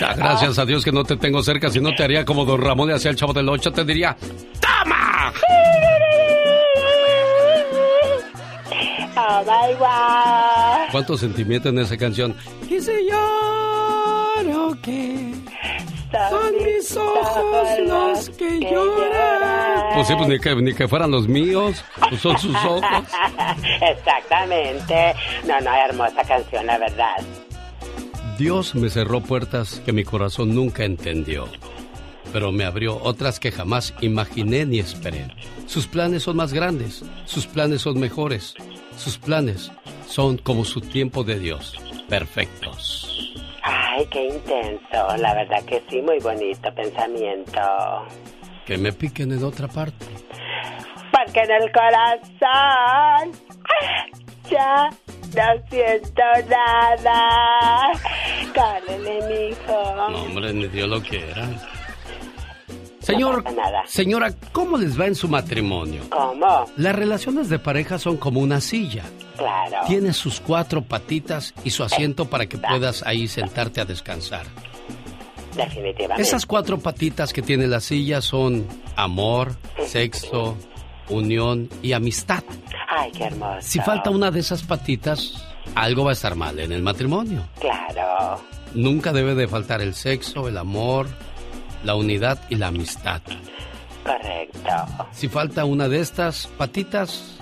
Da 0.00 0.14
gracias 0.14 0.58
a 0.58 0.64
Dios 0.64 0.84
que 0.84 0.90
no 0.90 1.04
te 1.04 1.16
tengo 1.16 1.44
cerca, 1.44 1.70
si 1.70 1.80
no 1.80 1.94
te 1.94 2.02
haría 2.02 2.24
como 2.24 2.44
Don 2.44 2.60
Ramón 2.60 2.88
de 2.88 2.94
hacía 2.94 3.12
el 3.12 3.16
chavo 3.16 3.32
del 3.32 3.48
8, 3.48 3.70
te 3.70 3.84
diría, 3.84 4.16
¡Tama! 4.58 5.32
Oh, 9.16 9.42
my 9.44 9.74
God. 9.78 10.90
¿Cuánto 10.90 11.16
sentimiento 11.16 11.68
en 11.68 11.78
esa 11.78 11.96
canción? 11.96 12.34
Y 12.68 12.80
si 12.80 12.92
lloro 13.08 14.76
que 14.82 15.34
son 16.12 16.52
mis 16.64 16.96
ojos 16.96 17.68
los 17.86 18.30
que 18.30 18.60
lloran. 18.60 19.94
Pues 19.94 20.06
sí, 20.08 20.14
pues 20.16 20.28
ni 20.28 20.38
que, 20.38 20.54
ni 20.56 20.74
que 20.74 20.88
fueran 20.88 21.10
los 21.10 21.28
míos, 21.28 21.84
pues 22.08 22.20
son 22.20 22.38
sus 22.38 22.54
ojos. 22.64 22.82
Exactamente. 23.80 25.14
No, 25.46 25.60
no, 25.60 25.74
hermosa 25.74 26.22
canción, 26.24 26.66
la 26.66 26.78
verdad. 26.78 27.16
Dios 28.38 28.74
me 28.74 28.88
cerró 28.90 29.20
puertas 29.20 29.80
que 29.84 29.92
mi 29.92 30.04
corazón 30.04 30.54
nunca 30.54 30.84
entendió, 30.84 31.48
pero 32.32 32.50
me 32.50 32.64
abrió 32.64 32.98
otras 33.02 33.38
que 33.38 33.52
jamás 33.52 33.94
imaginé 34.00 34.64
ni 34.66 34.78
esperé. 34.78 35.28
Sus 35.66 35.86
planes 35.86 36.22
son 36.24 36.36
más 36.36 36.52
grandes, 36.52 37.04
sus 37.26 37.46
planes 37.46 37.82
son 37.82 38.00
mejores, 38.00 38.54
sus 38.96 39.18
planes 39.18 39.70
son 40.06 40.38
como 40.38 40.64
su 40.64 40.80
tiempo 40.80 41.24
de 41.24 41.38
Dios, 41.38 41.78
perfectos. 42.08 43.08
Ay, 43.62 44.06
qué 44.10 44.26
intenso. 44.28 45.16
La 45.18 45.34
verdad 45.34 45.62
que 45.64 45.82
sí, 45.88 46.00
muy 46.02 46.18
bonito 46.18 46.74
pensamiento. 46.74 47.60
Que 48.66 48.76
me 48.76 48.92
piquen 48.92 49.32
en 49.32 49.44
otra 49.44 49.68
parte. 49.68 50.06
Porque 51.10 51.40
en 51.40 51.50
el 51.50 51.72
corazón 51.72 53.32
ya 54.50 54.90
no 55.34 55.68
siento 55.70 56.22
nada. 56.48 57.92
Cálele, 58.54 59.50
mijo. 59.50 59.94
No, 60.10 60.22
hombre, 60.22 60.52
ni 60.52 60.68
Dios 60.68 60.88
lo 60.88 61.02
quiera. 61.02 61.48
Señor, 63.02 63.44
señora, 63.86 64.32
¿cómo 64.52 64.78
les 64.78 64.98
va 64.98 65.06
en 65.06 65.16
su 65.16 65.28
matrimonio? 65.28 66.02
¿Cómo? 66.08 66.66
Las 66.76 66.94
relaciones 66.94 67.48
de 67.48 67.58
pareja 67.58 67.98
son 67.98 68.16
como 68.16 68.40
una 68.40 68.60
silla. 68.60 69.02
Claro. 69.36 69.78
Tiene 69.88 70.12
sus 70.12 70.40
cuatro 70.40 70.82
patitas 70.82 71.52
y 71.64 71.70
su 71.70 71.82
asiento 71.82 72.26
para 72.26 72.46
que 72.46 72.58
puedas 72.58 73.02
ahí 73.04 73.26
sentarte 73.26 73.80
a 73.80 73.84
descansar. 73.84 74.46
Definitivamente. 75.56 76.22
Esas 76.22 76.46
cuatro 76.46 76.78
patitas 76.78 77.32
que 77.32 77.42
tiene 77.42 77.66
la 77.66 77.80
silla 77.80 78.20
son 78.20 78.66
amor, 78.94 79.56
sexo, 79.84 80.56
unión 81.08 81.68
y 81.82 81.92
amistad. 81.92 82.44
Ay, 82.88 83.10
qué 83.10 83.24
hermoso. 83.24 83.60
Si 83.62 83.80
falta 83.80 84.10
una 84.10 84.30
de 84.30 84.40
esas 84.40 84.62
patitas, 84.62 85.44
algo 85.74 86.04
va 86.04 86.10
a 86.10 86.14
estar 86.14 86.36
mal 86.36 86.58
en 86.60 86.72
el 86.72 86.82
matrimonio. 86.82 87.48
Claro. 87.58 88.40
Nunca 88.74 89.12
debe 89.12 89.34
de 89.34 89.48
faltar 89.48 89.82
el 89.82 89.94
sexo, 89.94 90.48
el 90.48 90.56
amor, 90.56 91.08
la 91.84 91.94
unidad 91.94 92.40
y 92.48 92.56
la 92.56 92.68
amistad. 92.68 93.22
Correcto. 94.04 95.06
Si 95.12 95.28
falta 95.28 95.64
una 95.64 95.88
de 95.88 96.00
estas 96.00 96.46
patitas, 96.46 97.38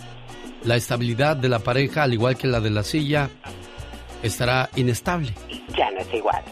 la 0.64 0.76
estabilidad 0.76 1.36
de 1.36 1.48
la 1.48 1.58
pareja, 1.60 2.02
al 2.02 2.12
igual 2.12 2.36
que 2.36 2.46
la 2.46 2.60
de 2.60 2.70
la 2.70 2.82
silla, 2.82 3.30
estará 4.22 4.68
inestable. 4.76 5.34
Ya 5.76 5.90
no 5.90 6.00
es 6.00 6.14
igual. 6.14 6.42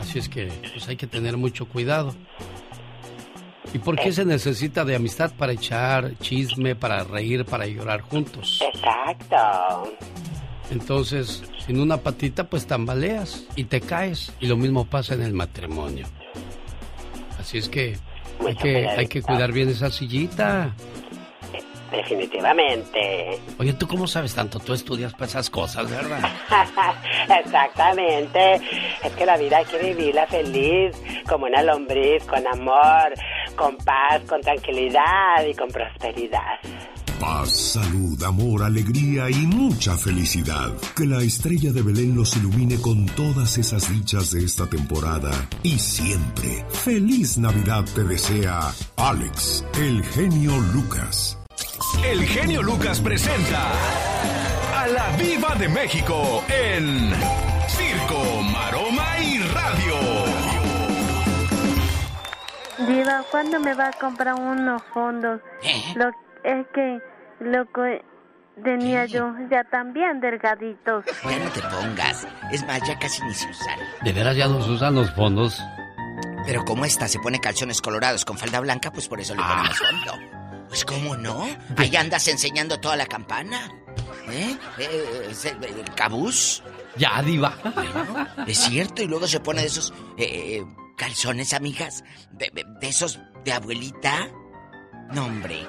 Así 0.00 0.18
es 0.18 0.28
que 0.28 0.50
pues 0.72 0.88
hay 0.88 0.96
que 0.96 1.06
tener 1.06 1.36
mucho 1.36 1.66
cuidado. 1.66 2.14
¿Y 3.72 3.78
por 3.78 3.96
qué 3.96 4.10
se 4.10 4.24
necesita 4.24 4.84
de 4.84 4.96
amistad 4.96 5.30
para 5.36 5.52
echar 5.52 6.16
chisme, 6.18 6.74
para 6.74 7.04
reír, 7.04 7.44
para 7.44 7.66
llorar 7.66 8.00
juntos? 8.00 8.60
Exacto. 8.74 9.92
Entonces, 10.70 11.42
sin 11.64 11.78
una 11.78 11.98
patita, 11.98 12.48
pues 12.48 12.66
tambaleas 12.66 13.44
y 13.54 13.64
te 13.64 13.80
caes. 13.80 14.32
Y 14.40 14.46
lo 14.46 14.56
mismo 14.56 14.84
pasa 14.84 15.14
en 15.14 15.22
el 15.22 15.34
matrimonio. 15.34 16.06
Así 17.40 17.58
es 17.58 17.68
que 17.68 17.96
hay 18.46 18.54
que, 18.54 18.88
hay 18.88 19.06
que 19.06 19.22
cuidar 19.22 19.50
bien 19.50 19.70
esa 19.70 19.90
sillita. 19.90 20.74
Definitivamente. 21.90 23.40
Oye, 23.58 23.72
¿tú 23.72 23.88
cómo 23.88 24.06
sabes 24.06 24.34
tanto? 24.34 24.60
Tú 24.60 24.74
estudias 24.74 25.12
para 25.12 25.24
esas 25.24 25.50
cosas, 25.50 25.90
¿verdad? 25.90 26.20
Exactamente. 27.44 28.60
Es 29.02 29.12
que 29.16 29.26
la 29.26 29.36
vida 29.36 29.56
hay 29.56 29.64
que 29.64 29.78
vivirla 29.78 30.26
feliz, 30.26 30.96
como 31.28 31.46
una 31.46 31.62
lombriz, 31.62 32.24
con 32.24 32.46
amor, 32.46 33.12
con 33.56 33.76
paz, 33.78 34.22
con 34.28 34.40
tranquilidad 34.40 35.44
y 35.48 35.54
con 35.54 35.68
prosperidad. 35.68 36.60
Paz, 37.20 37.74
salud, 37.74 38.22
amor, 38.22 38.62
alegría 38.62 39.28
y 39.28 39.46
mucha 39.46 39.94
felicidad. 39.94 40.72
Que 40.96 41.04
la 41.04 41.18
estrella 41.18 41.70
de 41.70 41.82
Belén 41.82 42.16
los 42.16 42.34
ilumine 42.34 42.80
con 42.80 43.04
todas 43.04 43.58
esas 43.58 43.92
dichas 43.92 44.30
de 44.30 44.42
esta 44.42 44.66
temporada 44.66 45.30
y 45.62 45.78
siempre. 45.78 46.64
Feliz 46.70 47.36
Navidad 47.36 47.84
te 47.94 48.04
desea 48.04 48.72
Alex, 48.96 49.66
el 49.78 50.02
genio 50.02 50.58
Lucas. 50.72 51.38
El 52.02 52.24
genio 52.24 52.62
Lucas 52.62 53.00
presenta 53.00 53.70
a 54.78 54.86
la 54.86 55.14
Viva 55.18 55.54
de 55.56 55.68
México 55.68 56.42
en 56.48 57.12
Circo, 57.68 58.42
Maroma 58.50 59.18
y 59.22 59.38
Radio. 59.40 59.96
Diva, 62.88 63.22
¿cuándo 63.30 63.60
me 63.60 63.74
va 63.74 63.88
a 63.88 63.92
comprar 63.92 64.40
unos 64.40 64.82
fondos? 64.94 65.42
Lo, 65.96 66.08
es 66.44 66.66
que 66.72 67.09
lo 67.40 67.64
que 67.72 68.04
tenía 68.62 69.06
yo 69.06 69.34
ya 69.50 69.64
también 69.64 70.20
delgaditos. 70.20 71.04
Ya 71.24 71.38
no 71.38 71.50
te 71.50 71.60
pongas. 71.62 72.26
Es 72.52 72.64
más, 72.66 72.80
ya 72.86 72.98
casi 72.98 73.22
ni 73.24 73.34
se 73.34 73.48
usan. 73.48 73.78
¿De 74.02 74.12
veras 74.12 74.36
ya 74.36 74.46
nos 74.48 74.68
usan 74.68 74.94
los 74.94 75.10
fondos? 75.14 75.60
Pero 76.46 76.64
como 76.64 76.84
esta 76.84 77.06
se 77.08 77.18
pone 77.18 77.38
calzones 77.40 77.80
colorados 77.80 78.24
con 78.24 78.36
falda 78.38 78.60
blanca, 78.60 78.90
pues 78.92 79.08
por 79.08 79.20
eso 79.20 79.34
le 79.34 79.42
ponemos 79.42 79.78
fondo. 79.78 80.12
Pues 80.68 80.84
cómo 80.84 81.16
no. 81.16 81.46
Ahí 81.76 81.94
andas 81.96 82.26
enseñando 82.28 82.78
toda 82.80 82.96
la 82.96 83.06
campana. 83.06 83.68
¿Eh? 84.28 84.56
eh 84.78 85.26
es 85.30 85.44
el, 85.44 85.62
el 85.64 85.84
cabús. 85.94 86.62
Ya, 86.96 87.22
diva. 87.22 87.54
Bueno, 87.74 88.26
es 88.46 88.58
cierto, 88.58 89.02
y 89.02 89.06
luego 89.06 89.26
se 89.26 89.40
pone 89.40 89.60
de 89.62 89.66
esos 89.68 89.92
eh, 90.16 90.58
eh, 90.58 90.64
calzones, 90.96 91.54
amigas, 91.54 92.04
de, 92.32 92.50
de- 92.52 92.64
de 92.80 92.88
esos 92.88 93.20
de 93.44 93.52
abuelita. 93.52 94.28
No, 95.12 95.24
hombre. 95.26 95.66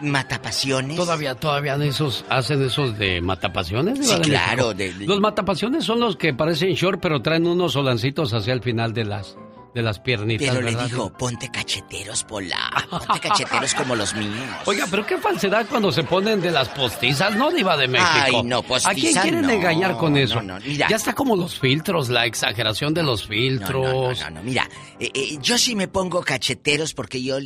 Matapasiones. 0.00 0.96
Todavía, 0.96 1.34
todavía 1.34 1.76
de 1.78 1.88
esos, 1.88 2.24
hacen 2.28 2.62
esos 2.62 2.98
de 2.98 3.20
matapasiones. 3.20 4.06
Sí, 4.06 4.14
de 4.14 4.20
claro, 4.22 4.74
de- 4.74 4.92
Los 5.06 5.20
matapasiones 5.20 5.84
son 5.84 6.00
los 6.00 6.16
que 6.16 6.34
parecen 6.34 6.74
short, 6.74 7.00
pero 7.00 7.22
traen 7.22 7.46
unos 7.46 7.72
solancitos 7.72 8.32
hacia 8.34 8.52
el 8.52 8.62
final 8.62 8.92
de 8.92 9.04
las, 9.04 9.36
de 9.74 9.82
las 9.82 10.00
piernitas, 10.00 10.48
Pero 10.48 10.60
le 10.60 10.72
¿verdad? 10.72 10.86
digo, 10.88 11.12
ponte 11.12 11.50
cacheteros, 11.50 12.24
Pola. 12.24 12.56
Ponte 12.90 13.20
cacheteros 13.20 13.74
como 13.74 13.94
los 13.94 14.14
míos. 14.14 14.32
Oiga, 14.66 14.86
pero 14.90 15.04
qué 15.06 15.18
falsedad 15.18 15.66
cuando 15.68 15.92
se 15.92 16.02
ponen 16.04 16.40
de 16.40 16.50
las 16.50 16.68
postizas, 16.70 17.34
¿no, 17.36 17.50
Diva 17.50 17.76
de 17.76 17.86
México? 17.88 18.10
Ay, 18.12 18.42
no, 18.44 18.62
postiza, 18.62 18.90
¿A 18.90 18.94
quién 18.94 19.14
quieren 19.14 19.42
no, 19.42 19.50
engañar 19.50 19.96
con 19.96 20.16
eso? 20.16 20.36
no, 20.42 20.58
no, 20.58 20.66
mira. 20.66 20.88
Ya 20.88 20.96
está 20.96 21.12
como 21.14 21.36
los 21.36 21.58
filtros, 21.58 22.08
la 22.08 22.26
exageración 22.26 22.94
de 22.94 23.02
los 23.02 23.26
filtros. 23.26 23.84
No, 23.86 24.12
no, 24.12 24.30
no, 24.30 24.30
no, 24.30 24.42
mira, 24.42 24.68
eh, 24.98 25.10
eh, 25.14 25.38
yo 25.40 25.58
sí 25.58 25.74
me 25.76 25.86
pongo 25.88 26.22
cacheteros 26.22 26.94
porque 26.94 27.22
yo 27.22 27.36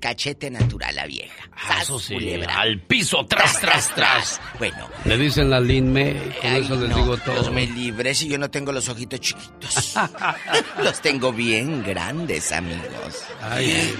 cachete 0.00 0.50
natural 0.50 0.94
la 0.94 1.06
vieja. 1.06 1.48
Ah, 1.52 1.68
¡Sas, 1.68 1.82
Eso 1.82 1.98
sí, 1.98 2.14
culebra! 2.14 2.60
al 2.60 2.80
piso, 2.80 3.24
tras, 3.26 3.60
tras, 3.60 3.94
tras. 3.94 4.40
Bueno, 4.58 4.88
Le 5.04 5.16
dicen 5.16 5.50
la 5.50 5.60
Lin 5.60 5.92
May, 5.92 6.14
con 6.40 6.50
ay, 6.50 6.62
eso 6.62 6.76
les 6.76 6.90
no, 6.90 6.96
digo 6.96 7.16
todo. 7.18 7.34
Dios 7.34 7.52
me 7.52 7.66
libre 7.66 8.14
si 8.14 8.28
yo 8.28 8.38
no 8.38 8.50
tengo 8.50 8.72
los 8.72 8.88
ojitos 8.88 9.20
chiquitos. 9.20 9.94
los 10.82 11.00
tengo 11.00 11.32
bien 11.32 11.82
grandes, 11.82 12.52
amigos. 12.52 13.24
Ay. 13.40 13.94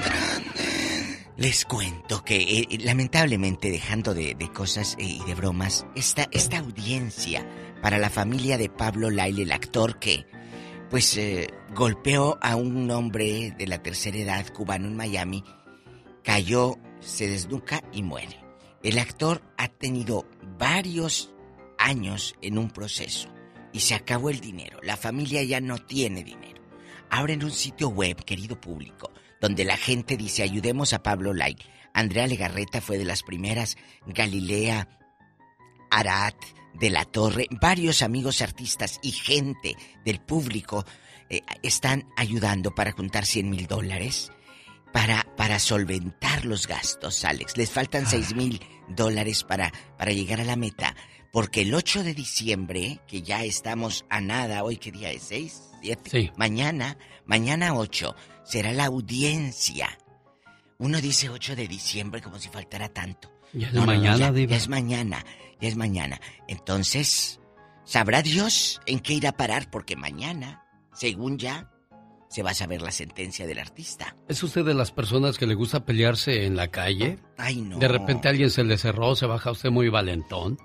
Les 1.37 1.65
cuento 1.65 2.23
que 2.25 2.37
eh, 2.37 2.79
lamentablemente 2.81 3.71
dejando 3.71 4.15
de, 4.15 4.35
de 4.35 4.53
cosas 4.53 4.97
eh, 4.99 5.05
y 5.05 5.25
de 5.25 5.35
bromas, 5.35 5.87
esta, 5.97 6.29
esta 6.31 6.59
audiencia 6.59 7.47
para 7.81 7.99
la 7.99 8.11
familia 8.11 8.59
de 8.59 8.69
Pablo 8.69 9.11
Laile, 9.11 9.43
el 9.43 9.53
actor 9.53 9.99
que 9.99 10.27
pues 10.91 11.17
eh, 11.17 11.49
golpeó 11.75 12.39
a 12.43 12.55
un 12.55 12.91
hombre 12.91 13.55
de 13.59 13.67
la 13.67 13.83
tercera 13.83 14.19
edad 14.19 14.47
cubano 14.49 14.89
en 14.89 14.95
Miami, 14.95 15.43
cayó, 16.23 16.79
se 17.01 17.29
desnuca 17.29 17.83
y 17.93 18.03
muere. 18.03 18.39
El 18.83 18.99
actor 18.99 19.43
ha 19.57 19.69
tenido 19.69 20.27
varios 20.59 21.33
años 21.79 22.35
en 22.43 22.59
un 22.59 22.71
proceso 22.71 23.29
y 23.73 23.81
se 23.81 23.95
acabó 23.95 24.31
el 24.31 24.41
dinero. 24.41 24.79
La 24.83 24.97
familia 24.97 25.43
ya 25.43 25.61
no 25.61 25.79
tiene 25.79 26.25
dinero. 26.25 26.63
Abren 27.11 27.45
un 27.45 27.51
sitio 27.51 27.89
web, 27.89 28.25
querido 28.25 28.61
público, 28.61 29.13
donde 29.41 29.65
la 29.65 29.77
gente 29.77 30.17
dice 30.17 30.43
ayudemos 30.43 30.93
a 30.93 31.03
Pablo 31.03 31.35
Lai. 31.35 31.57
Andrea 31.95 32.27
Legarreta 32.27 32.81
fue 32.81 32.99
de 32.99 33.05
las 33.05 33.23
primeras, 33.23 33.77
Galilea, 34.07 34.89
Arat, 35.91 36.37
de 36.75 36.91
la 36.91 37.05
Torre, 37.05 37.47
varios 37.61 38.01
amigos 38.01 38.41
artistas 38.41 38.99
y 39.03 39.13
gente 39.13 39.77
del 40.05 40.21
público 40.21 40.87
eh, 41.29 41.43
están 41.63 42.09
ayudando 42.17 42.75
para 42.75 42.93
juntar 42.93 43.27
100 43.27 43.51
mil 43.51 43.67
dólares 43.67 44.33
para, 44.93 45.27
para 45.37 45.59
solventar 45.59 46.45
los 46.45 46.67
gastos, 46.67 47.25
Alex. 47.25 47.57
Les 47.57 47.71
faltan 47.71 48.07
6 48.07 48.35
mil 48.35 48.61
dólares 48.89 49.45
para, 49.45 49.73
para 49.99 50.13
llegar 50.13 50.41
a 50.41 50.45
la 50.45 50.57
meta. 50.57 50.95
Porque 51.33 51.63
el 51.63 51.75
8 51.75 52.03
de 52.05 52.13
diciembre, 52.15 53.01
que 53.07 53.23
ya 53.23 53.43
estamos 53.43 54.05
a 54.11 54.21
nada, 54.21 54.63
hoy 54.65 54.77
qué 54.77 54.93
día 54.93 55.11
es, 55.11 55.23
6, 55.25 55.63
7, 55.81 56.11
Sí. 56.11 56.31
mañana, 56.37 56.99
mañana 57.25 57.75
8, 57.75 58.15
será 58.45 58.73
la 58.73 58.85
audiencia. 58.87 59.99
Uno 60.79 61.01
dice 61.01 61.31
8 61.31 61.57
de 61.57 61.69
diciembre 61.69 62.21
como 62.21 62.39
si 62.39 62.49
faltara 62.51 62.89
tanto. 62.91 63.33
Ya 63.55 63.69
es 63.69 63.75
mañana, 63.75 64.17
ya, 64.19 64.33
Diva. 64.33 64.51
ya 64.51 64.57
es 64.57 64.69
mañana, 64.69 65.25
ya 65.61 65.69
es 65.69 65.77
mañana. 65.77 66.21
Entonces, 66.49 67.41
sabrá 67.85 68.21
Dios 68.23 68.81
en 68.87 69.01
qué 69.01 69.15
irá 69.15 69.31
a 69.31 69.37
parar, 69.37 69.71
porque 69.71 69.97
mañana, 69.97 70.65
según 70.93 71.39
ya, 71.39 71.71
se 72.33 72.43
va 72.43 72.51
a 72.51 72.55
saber 72.55 72.81
la 72.81 72.91
sentencia 72.91 73.47
del 73.47 73.59
artista. 73.59 74.17
¿Es 74.29 74.43
usted 74.43 74.65
de 74.65 74.73
las 74.75 74.91
personas 74.91 75.37
que 75.37 75.47
le 75.47 75.55
gusta 75.55 75.85
pelearse 75.85 76.47
en 76.47 76.57
la 76.57 76.69
calle? 76.69 77.19
Ay, 77.37 77.61
no. 77.61 77.79
De 77.79 77.89
repente 77.89 78.29
alguien 78.29 78.49
se 78.51 78.65
le 78.65 78.79
cerró, 78.79 79.15
se 79.17 79.27
baja 79.27 79.51
usted 79.51 79.71
muy 79.71 79.91
valentón. 79.91 80.57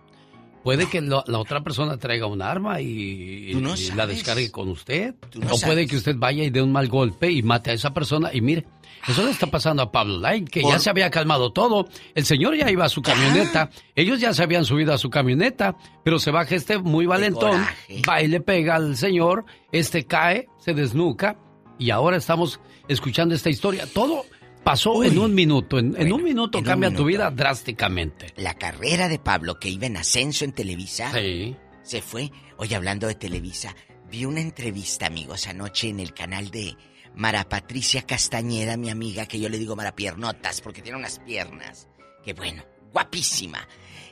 Puede 0.64 0.90
que 0.90 1.00
lo- 1.02 1.24
la 1.28 1.40
otra 1.40 1.62
persona 1.64 1.98
traiga 1.98 2.26
un 2.26 2.42
arma 2.42 2.82
y, 2.82 3.52
no 3.56 3.76
y 3.76 3.92
la 3.92 4.06
descargue 4.08 4.52
con 4.52 4.68
usted. 4.70 5.16
No 5.36 5.54
o 5.54 5.60
puede 5.60 5.88
que 5.88 5.96
usted 5.98 6.16
vaya 6.18 6.44
y 6.44 6.50
dé 6.50 6.62
un 6.62 6.72
mal 6.74 6.88
golpe 6.90 7.32
y 7.32 7.42
mate 7.44 7.72
a 7.72 7.74
esa 7.74 7.94
persona. 7.94 8.32
Y 8.34 8.42
mire, 8.42 8.66
eso 9.08 9.24
le 9.24 9.32
está 9.32 9.48
pasando 9.48 9.82
a 9.84 9.92
Pablo 9.94 10.20
Line, 10.20 10.46
que 10.46 10.62
ya 10.64 10.80
se 10.80 10.90
había 10.90 11.10
calmado 11.10 11.54
todo. 11.54 11.88
El 12.16 12.26
señor 12.26 12.56
ya 12.58 12.70
iba 12.70 12.84
a 12.84 12.90
su 12.90 13.02
camioneta. 13.02 13.70
Ellos 13.96 14.20
ya 14.20 14.34
se 14.34 14.44
habían 14.44 14.66
subido 14.66 14.94
a 14.94 14.98
su 14.98 15.10
camioneta. 15.10 15.78
Pero 16.04 16.20
se 16.20 16.32
baja 16.32 16.56
este 16.56 16.78
muy 16.80 17.06
valentón, 17.06 17.62
va 18.10 18.22
y 18.22 18.28
le 18.28 18.42
pega 18.42 18.76
al 18.76 18.98
señor. 18.98 19.46
Este 19.72 20.06
cae, 20.06 20.48
se 20.60 20.74
desnuca. 20.74 21.38
Y 21.80 21.92
ahora 21.92 22.18
estamos 22.18 22.60
escuchando 22.88 23.36
esta 23.36 23.50
historia. 23.50 23.86
Todo 23.94 24.26
pasó 24.64 25.04
en 25.04 25.18
un 25.20 25.34
minuto. 25.34 25.80
En, 25.80 25.96
en 26.00 26.12
un 26.12 26.24
minuto 26.24 26.58
en 26.58 26.64
un 26.64 26.68
cambia 26.68 26.94
tu 26.94 27.06
vida 27.06 27.30
drásticamente. 27.32 28.34
La 28.38 28.56
carrera 28.56 29.08
de 29.08 29.20
Pablo, 29.20 29.60
que 29.60 29.70
iba 29.70 29.86
en 29.86 29.98
ascenso 29.98 30.44
en 30.46 30.54
Televisa, 30.54 31.12
Sí. 31.14 31.56
se 31.84 32.02
fue. 32.02 32.32
Oye, 32.58 32.76
hablando 32.76 33.08
de 33.08 33.16
Televisa, 33.16 33.76
vi 34.10 34.26
una 34.26 34.42
entrevista, 34.42 35.06
amigos, 35.06 35.48
anoche 35.48 35.90
en 35.90 36.00
el 36.00 36.14
canal 36.14 36.50
de 36.50 36.76
Mara 37.16 37.48
Patricia 37.48 38.02
Castañeda, 38.02 38.78
mi 38.78 38.90
amiga, 38.90 39.26
que 39.28 39.40
yo 39.40 39.50
le 39.50 39.58
digo 39.60 39.76
Mara 39.76 39.96
Piernotas, 39.96 40.62
porque 40.62 40.82
tiene 40.82 40.98
unas 40.98 41.20
piernas. 41.20 41.88
Que 42.24 42.34
bueno, 42.34 42.64
guapísima. 42.92 43.68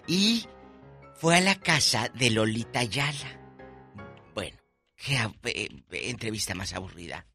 Y 0.07 0.45
fue 1.16 1.38
a 1.38 1.41
la 1.41 1.55
casa 1.55 2.09
de 2.13 2.30
Lolita 2.30 2.80
Ayala. 2.80 3.39
Bueno, 4.36 4.57
qué 4.95 5.18
eh, 5.45 5.70
entrevista 5.91 6.53
más 6.55 6.74
aburrida. 6.74 7.26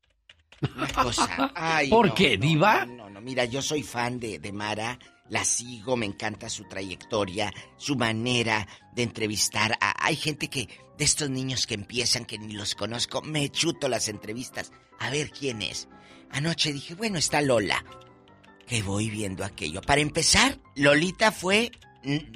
Una 0.77 0.89
cosa. 0.89 1.53
Ay, 1.55 1.89
¿Por 1.89 2.09
no, 2.09 2.15
qué, 2.15 2.37
no, 2.37 2.43
diva? 2.47 2.85
No, 2.87 2.95
no, 3.05 3.11
no, 3.11 3.21
mira, 3.21 3.45
yo 3.45 3.63
soy 3.63 3.83
fan 3.83 4.19
de, 4.21 4.39
de 4.39 4.53
Mara, 4.53 4.99
la 5.29 5.45
sigo, 5.45 5.97
me 5.97 6.07
encanta 6.07 6.49
su 6.51 6.65
trayectoria, 6.69 7.53
su 7.77 7.97
manera 7.97 8.67
de 8.95 9.03
entrevistar. 9.05 9.77
a- 9.81 9.95
hay 10.05 10.17
gente 10.17 10.49
que, 10.49 10.69
de 10.99 11.05
estos 11.05 11.31
niños 11.31 11.67
que 11.67 11.75
empiezan, 11.75 12.25
que 12.25 12.39
ni 12.39 12.53
los 12.53 12.75
conozco, 12.75 13.23
me 13.23 13.49
chuto 13.51 13.89
las 13.89 14.09
entrevistas 14.09 14.71
a 14.99 15.09
ver 15.11 15.31
quién 15.31 15.63
es. 15.63 15.89
Anoche 16.31 16.73
dije, 16.73 16.95
bueno, 16.95 17.19
está 17.19 17.41
Lola, 17.41 17.85
que 18.67 18.83
voy 18.83 19.09
viendo 19.11 19.45
aquello. 19.45 19.81
Para 19.81 20.01
empezar, 20.01 20.59
Lolita 20.77 21.33
fue, 21.33 21.71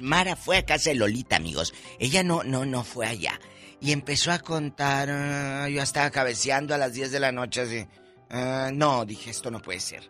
Mara 0.01 0.35
fue 0.35 0.57
a 0.57 0.65
casa 0.65 0.89
de 0.89 0.95
Lolita, 0.95 1.35
amigos. 1.37 1.73
Ella 1.99 2.23
no, 2.23 2.43
no, 2.43 2.65
no 2.65 2.83
fue 2.83 3.05
allá. 3.07 3.39
Y 3.81 3.91
empezó 3.91 4.31
a 4.31 4.39
contar, 4.39 5.09
ah, 5.11 5.69
yo 5.69 5.81
estaba 5.81 6.09
cabeceando 6.09 6.73
a 6.73 6.77
las 6.77 6.93
10 6.93 7.11
de 7.11 7.19
la 7.19 7.31
noche 7.31 7.61
así. 7.61 7.85
Ah, 8.29 8.69
no, 8.73 9.05
dije, 9.05 9.29
esto 9.29 9.51
no 9.51 9.61
puede 9.61 9.79
ser. 9.79 10.09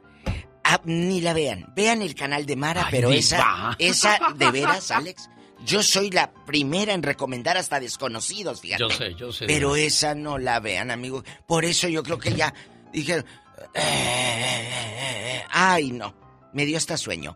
Ah, 0.63 0.81
ni 0.85 1.21
la 1.21 1.33
vean. 1.33 1.71
Vean 1.75 2.01
el 2.01 2.15
canal 2.15 2.45
de 2.45 2.55
Mara, 2.55 2.85
Ay, 2.85 2.91
pero 2.91 3.11
esa, 3.11 3.75
esa, 3.79 4.17
de 4.35 4.51
veras, 4.51 4.89
Alex. 4.91 5.29
Yo 5.65 5.81
soy 5.83 6.09
la 6.11 6.33
primera 6.45 6.93
en 6.93 7.01
recomendar 7.03 7.57
hasta 7.57 7.79
desconocidos, 7.79 8.61
fíjate. 8.61 8.81
Yo 8.83 8.89
sé, 8.89 9.13
yo 9.15 9.31
sé. 9.31 9.45
Pero 9.45 9.75
esa 9.75 10.13
no 10.15 10.37
la 10.37 10.59
vean, 10.59 10.91
amigo. 10.91 11.23
Por 11.47 11.65
eso 11.65 11.87
yo 11.87 12.03
creo 12.03 12.17
que 12.19 12.33
ya 12.33 12.53
dijeron. 12.91 13.25
"Eh, 13.73 15.43
Ay, 15.49 15.91
no. 15.91 16.15
Me 16.53 16.65
dio 16.65 16.77
hasta 16.77 16.97
sueño. 16.97 17.35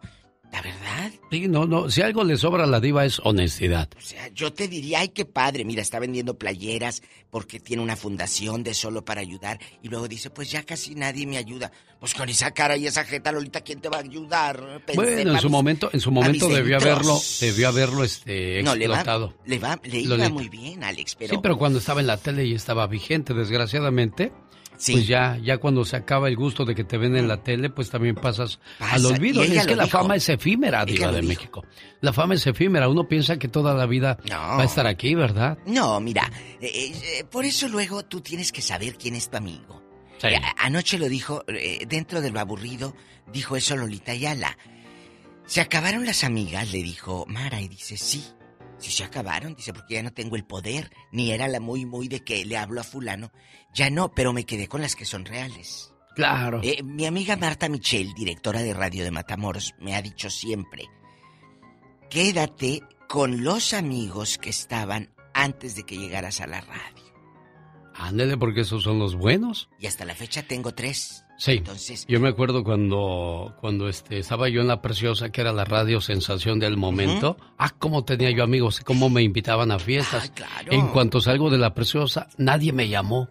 La 0.52 0.62
verdad. 0.64 1.12
Sí, 1.30 1.48
no, 1.48 1.66
no. 1.68 1.92
Si 1.92 2.02
algo 2.02 2.24
le 2.24 2.36
sobra 2.36 2.64
a 2.64 2.68
la 2.68 2.80
diva 2.80 3.06
es 3.06 3.20
honestidad. 3.24 3.88
O 3.96 4.02
sea, 4.02 4.30
yo 4.34 4.52
te 4.52 4.68
diría, 4.68 5.00
ay, 5.02 5.10
qué 5.10 5.24
padre. 5.24 5.64
Mira, 5.64 5.84
está 5.84 6.00
vendiendo 6.00 6.40
playeras 6.40 7.04
porque 7.30 7.60
tiene 7.60 7.84
una 7.84 7.96
fundación 7.96 8.64
de 8.64 8.74
solo 8.74 9.06
para 9.06 9.22
ayudar. 9.22 9.60
Y 9.84 9.90
luego 9.90 10.08
dice, 10.08 10.32
pues 10.32 10.50
ya 10.50 10.64
casi 10.64 10.96
nadie 10.96 11.28
me 11.28 11.38
ayuda. 11.38 11.72
Pues 12.00 12.16
con 12.16 12.30
esa 12.30 12.50
cara 12.52 12.78
y 12.78 12.88
esa 12.88 13.06
jeta, 13.06 13.32
Lolita, 13.32 13.62
¿quién 13.62 13.80
te 13.80 13.90
va 13.90 13.98
a 13.98 14.02
ayudar? 14.02 14.82
Pensé, 14.88 14.96
bueno, 14.96 15.34
en 15.34 15.38
su 15.40 15.48
mis- 15.48 15.52
momento, 15.52 15.90
en 15.94 16.00
su 16.00 16.12
momento 16.12 16.48
debió 16.50 16.78
haberlo, 16.78 17.20
debió 17.40 17.68
haberlo 17.68 18.04
este 18.04 18.64
No, 18.64 18.74
le 18.74 18.88
va, 18.88 18.96
explotado. 18.96 19.36
le 19.46 19.60
va, 19.60 19.80
le 19.84 20.00
iba 20.00 20.10
Lolita. 20.18 20.30
muy 20.30 20.50
bien, 20.50 20.84
Alex, 20.84 21.16
pero... 21.16 21.36
Sí, 21.36 21.40
pero 21.44 21.58
cuando 21.60 21.78
estaba 21.78 22.00
en 22.02 22.08
la 22.08 22.18
tele 22.18 22.46
y 22.46 22.56
estaba 22.56 22.88
vigente, 22.88 23.36
desgraciadamente, 23.36 24.32
Sí. 24.82 24.94
pues 24.94 25.08
ya, 25.08 25.38
ya 25.44 25.58
cuando 25.58 25.84
se 25.84 25.98
acaba 25.98 26.30
el 26.30 26.38
gusto 26.38 26.64
de 26.64 26.74
que 26.74 26.86
te 26.86 26.98
ven 26.98 27.18
en 27.18 27.28
la 27.28 27.44
tele, 27.44 27.70
pues 27.70 27.90
también 27.90 28.16
pasas 28.16 28.60
Pasa, 28.80 28.96
al 28.96 29.06
olvido. 29.06 29.44
y 29.44 29.58
es 29.58 29.68
que 29.68 29.76
la 29.76 29.84
dijo. 29.84 29.98
fama 30.00 30.16
es 30.16 30.30
efímera, 30.30 30.86
diva 30.86 31.12
de 31.12 31.20
dijo. 31.20 31.28
México. 31.28 31.66
La 32.00 32.14
fama 32.14 32.36
es 32.36 32.48
efímera. 32.48 32.88
Uno 32.88 33.06
piensa 33.06 33.38
que 33.38 33.50
toda 33.50 33.74
la 33.74 33.86
vida 33.86 34.18
va 34.32 34.62
a 34.62 34.64
estar 34.64 34.88
aquí, 34.88 35.16
¿verdad? 35.16 35.58
No, 35.66 36.00
mira, 36.00 36.32
eh, 36.62 36.94
eh, 37.20 37.24
por 37.30 37.44
eso 37.44 37.68
luego 37.68 38.06
tú 38.06 38.22
tienes 38.22 38.54
que 38.54 38.62
saber 38.62 38.96
quién 38.98 39.16
es 39.16 39.30
tu 39.30 39.36
amigo. 39.36 39.84
Sí. 40.18 40.28
Eh, 40.28 40.42
anoche 40.58 40.98
lo 40.98 41.10
dijo, 41.10 41.44
dentro 41.88 42.22
de 42.22 42.32
lo 42.32 42.40
aburrido, 42.40 42.96
dijo 43.34 43.58
eso 43.58 43.76
Lolita 43.76 44.14
Ayala. 44.14 44.58
Se 45.46 45.60
acabaron 45.60 46.06
las 46.06 46.24
amigas, 46.24 46.72
le 46.72 46.84
dijo 46.84 47.26
Mara, 47.28 47.60
y 47.60 47.68
dice, 47.68 47.98
sí, 47.98 48.24
sí 48.80 48.92
se 48.92 49.04
acabaron, 49.04 49.56
dice, 49.56 49.74
porque 49.74 49.96
ya 49.96 50.04
no 50.04 50.14
tengo 50.14 50.36
el 50.36 50.46
poder, 50.46 50.92
ni 51.12 51.32
era 51.32 51.48
la 51.48 51.60
muy, 51.60 51.86
muy 51.86 52.08
de 52.08 52.24
que 52.24 52.46
le 52.46 52.58
hablo 52.58 52.82
a 52.82 52.84
fulano. 52.84 53.32
Ya 53.74 53.90
no, 53.90 54.12
pero 54.12 54.34
me 54.34 54.46
quedé 54.46 54.68
con 54.68 54.82
las 54.82 54.96
que 54.96 55.06
son 55.06 55.26
reales. 55.26 55.94
Claro. 56.16 56.62
Eh, 56.64 56.84
mi 56.84 57.06
amiga 57.06 57.36
Marta 57.36 57.70
Michel, 57.70 58.14
directora 58.14 58.62
de 58.62 58.74
radio 58.74 59.04
de 59.04 59.12
Matamoros, 59.12 59.76
me 59.80 59.96
ha 59.96 60.02
dicho 60.02 60.30
siempre, 60.30 60.86
quédate 62.10 62.82
con 63.08 63.44
los 63.44 63.74
amigos 63.74 64.38
que 64.38 64.50
estaban 64.50 65.14
antes 65.34 65.76
de 65.76 65.84
que 65.84 65.98
llegaras 65.98 66.42
a 66.42 66.48
la 66.48 66.62
radio. 66.62 67.10
Ándele, 67.96 68.38
porque 68.38 68.62
esos 68.62 68.84
son 68.84 69.00
los 69.00 69.16
buenos. 69.16 69.70
Y 69.80 69.88
hasta 69.88 70.06
la 70.06 70.16
fecha 70.16 70.44
tengo 70.44 70.74
tres. 70.74 71.26
Sí. 71.40 71.54
Entonces, 71.54 72.06
Yo 72.08 72.20
me 72.20 72.28
acuerdo 72.28 72.66
cuando, 72.66 73.56
cuando 73.62 73.88
este, 73.88 74.20
estaba 74.20 74.50
yo 74.50 74.60
en 74.60 74.68
La 74.68 74.82
Preciosa, 74.82 75.32
que 75.32 75.40
era 75.40 75.54
la 75.54 75.64
radio 75.64 76.02
sensación 76.02 76.60
del 76.60 76.76
momento. 76.76 77.38
Ah, 77.58 77.70
cómo 77.70 78.04
tenía 78.04 78.30
yo 78.32 78.44
amigos, 78.44 78.82
cómo 78.86 79.10
me 79.10 79.24
invitaban 79.24 79.72
a 79.72 79.80
fiestas. 79.80 80.32
claro. 80.36 80.72
En 80.74 80.88
cuanto 80.90 81.22
salgo 81.22 81.50
de 81.50 81.58
La 81.58 81.74
Preciosa, 81.74 82.28
nadie 82.38 82.74
me 82.74 82.90
llamó. 82.90 83.30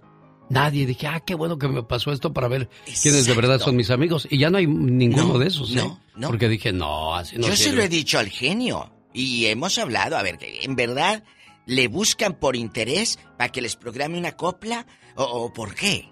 Nadie. 0.48 0.86
Dije, 0.86 1.06
ah, 1.06 1.20
qué 1.20 1.34
bueno 1.34 1.58
que 1.58 1.68
me 1.68 1.82
pasó 1.82 2.10
esto 2.10 2.32
para 2.32 2.48
ver 2.48 2.70
quiénes 3.02 3.26
de 3.26 3.34
verdad 3.34 3.58
son 3.60 3.76
mis 3.76 3.90
amigos. 3.90 4.26
Y 4.30 4.38
ya 4.38 4.48
no 4.48 4.56
hay 4.56 4.66
ninguno 4.66 5.34
No, 5.34 5.38
de 5.38 5.48
esos. 5.48 5.70
¿eh? 5.72 5.74
no, 5.76 6.00
no. 6.16 6.28
Porque 6.28 6.48
dije, 6.48 6.72
no, 6.72 7.14
así 7.14 7.36
no 7.36 7.46
yo 7.46 7.54
se 7.54 7.64
sirve". 7.64 7.76
lo 7.76 7.82
he 7.82 7.88
dicho 7.90 8.18
al 8.18 8.30
genio. 8.30 8.90
Y 9.12 9.44
hemos 9.46 9.76
hablado, 9.76 10.16
a 10.16 10.22
ver, 10.22 10.38
en 10.40 10.74
verdad 10.76 11.24
le 11.66 11.88
buscan 11.88 12.32
por 12.38 12.56
interés 12.56 13.18
para 13.36 13.52
que 13.52 13.60
les 13.60 13.76
programe 13.76 14.16
una 14.18 14.32
copla 14.32 14.86
o, 15.16 15.24
o 15.24 15.52
por 15.52 15.74
qué. 15.74 16.08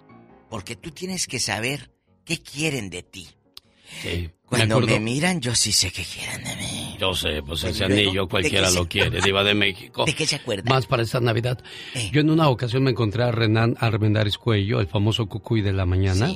Porque 0.49 0.75
tú 0.75 0.91
tienes 0.91 1.27
que 1.27 1.39
saber 1.39 1.91
qué 2.25 2.41
quieren 2.41 2.89
de 2.89 3.03
ti. 3.03 3.27
Sí. 4.01 4.29
Cuando 4.45 4.75
acuerdo- 4.75 4.93
me 4.95 4.99
miran, 5.01 5.41
yo 5.41 5.53
sí 5.55 5.71
sé 5.71 5.91
qué 5.91 6.03
quieren 6.03 6.43
de 6.43 6.55
mí. 6.55 6.95
Yo 6.99 7.13
sé, 7.13 7.41
pues 7.45 7.63
ese 7.65 7.85
Luego, 7.87 8.01
anillo 8.01 8.21
¿de 8.23 8.27
cualquiera 8.29 8.67
qué 8.67 8.71
se- 8.73 8.79
lo 8.79 8.87
quiere, 8.87 9.21
Diva 9.21 9.43
de 9.43 9.53
México. 9.53 10.05
¿De 10.05 10.13
qué 10.13 10.25
se 10.25 10.37
acuerda? 10.37 10.69
Más 10.69 10.85
para 10.85 11.03
esta 11.03 11.19
Navidad. 11.19 11.61
Eh. 11.95 12.09
Yo 12.13 12.21
en 12.21 12.29
una 12.29 12.47
ocasión 12.49 12.83
me 12.83 12.91
encontré 12.91 13.23
a 13.23 13.31
Renan 13.31 13.75
Armendáriz 13.79 14.37
Cuello, 14.37 14.79
el 14.79 14.87
famoso 14.87 15.27
cucuy 15.27 15.61
de 15.61 15.73
la 15.73 15.85
mañana. 15.85 16.29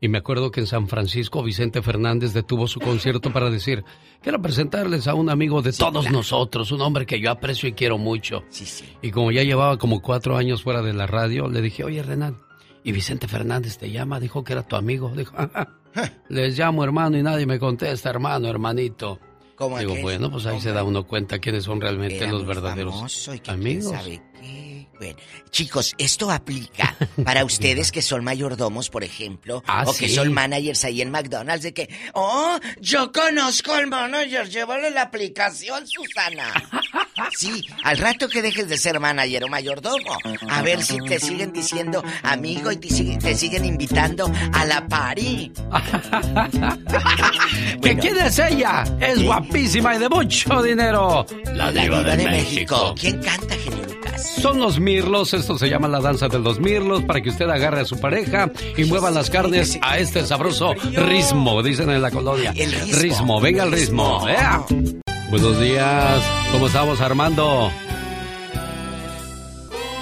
Y 0.00 0.08
me 0.08 0.18
acuerdo 0.18 0.50
que 0.50 0.60
en 0.60 0.66
San 0.66 0.88
Francisco 0.88 1.42
Vicente 1.42 1.80
Fernández 1.82 2.32
detuvo 2.34 2.68
su 2.68 2.80
concierto 2.80 3.32
para 3.32 3.50
decir, 3.50 3.82
quiero 4.20 4.40
presentarles 4.42 5.06
a 5.08 5.14
un 5.14 5.30
amigo 5.30 5.62
de 5.62 5.72
todos 5.72 6.10
nosotros, 6.10 6.70
un 6.70 6.82
hombre 6.82 7.06
que 7.06 7.18
yo 7.18 7.30
aprecio 7.30 7.68
y 7.68 7.72
quiero 7.72 7.96
mucho. 7.98 8.44
Y 9.02 9.10
como 9.10 9.32
ya 9.32 9.42
llevaba 9.42 9.78
como 9.78 10.02
cuatro 10.02 10.36
años 10.36 10.62
fuera 10.62 10.82
de 10.82 10.92
la 10.92 11.06
radio, 11.06 11.48
le 11.48 11.62
dije, 11.62 11.82
oye 11.82 12.02
Renan, 12.02 12.36
y 12.86 12.92
Vicente 12.92 13.26
Fernández 13.26 13.78
te 13.78 13.90
llama, 13.90 14.20
dijo 14.20 14.44
que 14.44 14.52
era 14.52 14.62
tu 14.62 14.76
amigo. 14.76 15.12
Dijo, 15.14 15.34
"Ajá, 15.36 15.74
les 16.28 16.56
llamo 16.56 16.84
hermano 16.84 17.18
y 17.18 17.22
nadie 17.22 17.44
me 17.44 17.58
contesta, 17.58 18.10
hermano, 18.10 18.46
hermanito. 18.48 19.18
Como 19.56 19.76
Digo, 19.78 19.92
aquel 19.92 20.02
bueno, 20.04 20.30
pues 20.30 20.46
ahí 20.46 20.60
se 20.60 20.70
da 20.72 20.84
uno 20.84 21.04
cuenta 21.06 21.38
quiénes 21.40 21.64
son 21.64 21.80
realmente 21.80 22.26
los 22.28 22.46
verdaderos 22.46 22.94
famoso 22.94 23.34
y 23.34 23.38
que 23.38 23.42
quién 23.44 23.56
amigos. 23.56 23.90
sabe. 23.90 24.22
Bueno, 24.98 25.18
chicos, 25.50 25.94
esto 25.98 26.30
aplica 26.30 26.96
para 27.24 27.44
ustedes 27.44 27.92
que 27.92 28.00
son 28.02 28.24
mayordomos, 28.24 28.88
por 28.90 29.04
ejemplo, 29.04 29.62
Ah, 29.66 29.84
o 29.86 29.92
que 29.92 30.08
sí. 30.08 30.14
son 30.14 30.32
managers 30.32 30.84
ahí 30.84 31.02
en 31.02 31.10
McDonald's, 31.10 31.62
de 31.64 31.74
que, 31.74 31.88
oh, 32.14 32.58
yo 32.80 33.12
conozco 33.12 33.72
al 33.72 33.86
manager, 33.88 34.48
llévale 34.48 34.90
la 34.90 35.02
aplicación, 35.02 35.86
Susana. 35.86 36.52
Sí, 37.36 37.66
al 37.82 37.96
rato 37.96 38.28
que 38.28 38.42
dejes 38.42 38.68
de 38.68 38.76
ser 38.76 39.00
manager 39.00 39.44
o 39.44 39.48
mayordomo, 39.48 40.18
a 40.50 40.60
ver 40.62 40.82
si 40.82 40.98
te 40.98 41.18
siguen 41.18 41.50
diciendo 41.52 42.04
amigo 42.22 42.70
y 42.70 42.76
te, 42.76 42.88
siguen- 42.88 43.18
te 43.18 43.34
siguen 43.34 43.64
invitando 43.64 44.30
a 44.52 44.64
la 44.66 44.86
party. 44.86 45.50
¿Que 47.82 47.96
quién 47.96 48.16
es 48.18 48.38
ella? 48.38 48.84
Es 49.00 49.22
guapísima 49.22 49.96
y 49.96 49.98
de 49.98 50.08
mucho 50.08 50.62
dinero. 50.62 51.26
La 51.54 51.72
diva, 51.72 52.02
de, 52.02 52.16
México. 52.24 52.94
¿Quién 52.98 53.20
canta, 53.22 53.54
genio? 53.56 53.86
Son 54.18 54.58
los 54.58 54.80
mirlos, 54.80 55.34
esto 55.34 55.58
se 55.58 55.68
llama 55.68 55.88
la 55.88 56.00
danza 56.00 56.28
de 56.28 56.38
los 56.38 56.58
mirlos, 56.60 57.02
para 57.04 57.20
que 57.20 57.30
usted 57.30 57.48
agarre 57.48 57.80
a 57.80 57.84
su 57.84 57.98
pareja 58.00 58.50
y 58.76 58.84
mueva 58.84 59.10
las 59.10 59.30
carnes 59.30 59.78
a 59.82 59.98
este 59.98 60.24
sabroso 60.24 60.72
ritmo, 60.74 61.62
dicen 61.62 61.90
en 61.90 62.02
la 62.02 62.10
colonia. 62.10 62.52
El 62.56 62.72
ritmo. 62.92 63.40
venga 63.40 63.64
el 63.64 63.72
ritmo. 63.72 64.26
¡Ea! 64.28 64.64
Buenos 65.30 65.60
días, 65.60 66.22
¿cómo 66.52 66.66
estamos 66.66 67.00
Armando? 67.00 67.70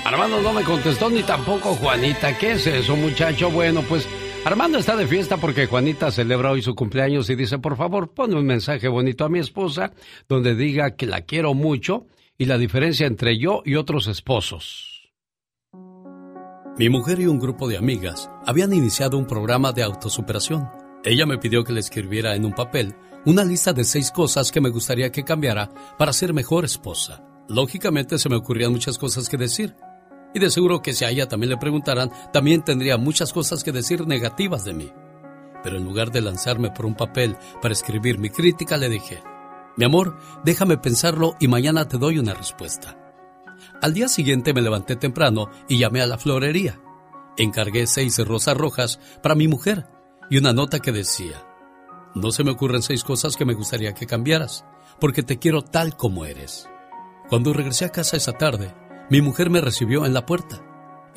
Armando 0.04 0.42
no 0.42 0.52
me 0.52 0.62
contestó 0.62 1.08
ni 1.08 1.22
tampoco 1.22 1.74
Juanita. 1.74 2.36
¿Qué 2.36 2.52
es 2.52 2.66
eso, 2.66 2.94
muchacho? 2.94 3.50
Bueno, 3.50 3.82
pues 3.88 4.06
Armando 4.44 4.78
está 4.78 4.94
de 4.96 5.06
fiesta 5.06 5.38
porque 5.38 5.66
Juanita 5.66 6.10
celebra 6.10 6.50
hoy 6.50 6.60
su 6.60 6.74
cumpleaños 6.74 7.30
y 7.30 7.34
dice, 7.34 7.58
por 7.58 7.76
favor, 7.76 8.12
ponme 8.12 8.36
un 8.36 8.44
mensaje 8.46 8.86
bonito 8.88 9.24
a 9.24 9.30
mi 9.30 9.38
esposa 9.38 9.92
donde 10.28 10.54
diga 10.54 10.94
que 10.94 11.06
la 11.06 11.22
quiero 11.22 11.54
mucho 11.54 12.06
y 12.36 12.46
la 12.46 12.58
diferencia 12.58 13.06
entre 13.06 13.38
yo 13.38 13.62
y 13.64 13.76
otros 13.76 14.06
esposos. 14.06 15.12
Mi 16.76 16.88
mujer 16.88 17.20
y 17.20 17.26
un 17.26 17.38
grupo 17.38 17.68
de 17.68 17.76
amigas 17.76 18.28
habían 18.44 18.72
iniciado 18.72 19.16
un 19.16 19.26
programa 19.26 19.72
de 19.72 19.84
autosuperación. 19.84 20.68
Ella 21.04 21.24
me 21.24 21.38
pidió 21.38 21.62
que 21.62 21.72
le 21.72 21.78
escribiera 21.78 22.34
en 22.34 22.44
un 22.44 22.52
papel 22.52 22.96
una 23.24 23.44
lista 23.44 23.72
de 23.72 23.84
seis 23.84 24.10
cosas 24.10 24.50
que 24.50 24.60
me 24.60 24.70
gustaría 24.70 25.12
que 25.12 25.22
cambiara 25.22 25.70
para 25.96 26.12
ser 26.12 26.34
mejor 26.34 26.64
esposa. 26.64 27.22
Lógicamente 27.48 28.18
se 28.18 28.28
me 28.28 28.36
ocurrían 28.36 28.72
muchas 28.72 28.98
cosas 28.98 29.28
que 29.28 29.36
decir. 29.36 29.76
Y 30.34 30.40
de 30.40 30.50
seguro 30.50 30.82
que 30.82 30.94
si 30.94 31.04
a 31.04 31.10
ella 31.10 31.28
también 31.28 31.50
le 31.50 31.58
preguntaran, 31.58 32.10
también 32.32 32.64
tendría 32.64 32.96
muchas 32.96 33.32
cosas 33.32 33.62
que 33.62 33.70
decir 33.70 34.06
negativas 34.06 34.64
de 34.64 34.74
mí. 34.74 34.90
Pero 35.62 35.76
en 35.76 35.84
lugar 35.84 36.10
de 36.10 36.22
lanzarme 36.22 36.70
por 36.70 36.86
un 36.86 36.96
papel 36.96 37.36
para 37.62 37.72
escribir 37.72 38.18
mi 38.18 38.30
crítica, 38.30 38.76
le 38.76 38.88
dije, 38.88 39.22
mi 39.76 39.84
amor, 39.84 40.16
déjame 40.44 40.78
pensarlo 40.78 41.36
y 41.40 41.48
mañana 41.48 41.88
te 41.88 41.98
doy 41.98 42.18
una 42.18 42.34
respuesta. 42.34 42.98
Al 43.82 43.92
día 43.92 44.08
siguiente 44.08 44.54
me 44.54 44.62
levanté 44.62 44.96
temprano 44.96 45.48
y 45.68 45.78
llamé 45.78 46.00
a 46.00 46.06
la 46.06 46.18
florería. 46.18 46.80
Encargué 47.36 47.86
seis 47.86 48.18
rosas 48.24 48.56
rojas 48.56 49.00
para 49.22 49.34
mi 49.34 49.48
mujer 49.48 49.86
y 50.30 50.38
una 50.38 50.52
nota 50.52 50.78
que 50.78 50.92
decía, 50.92 51.44
no 52.14 52.30
se 52.30 52.44
me 52.44 52.52
ocurren 52.52 52.82
seis 52.82 53.02
cosas 53.02 53.36
que 53.36 53.44
me 53.44 53.54
gustaría 53.54 53.92
que 53.92 54.06
cambiaras, 54.06 54.64
porque 55.00 55.22
te 55.24 55.38
quiero 55.38 55.62
tal 55.62 55.96
como 55.96 56.24
eres. 56.24 56.68
Cuando 57.28 57.52
regresé 57.52 57.86
a 57.86 57.90
casa 57.90 58.16
esa 58.16 58.32
tarde, 58.32 58.72
mi 59.10 59.20
mujer 59.20 59.50
me 59.50 59.60
recibió 59.60 60.06
en 60.06 60.14
la 60.14 60.24
puerta. 60.24 60.62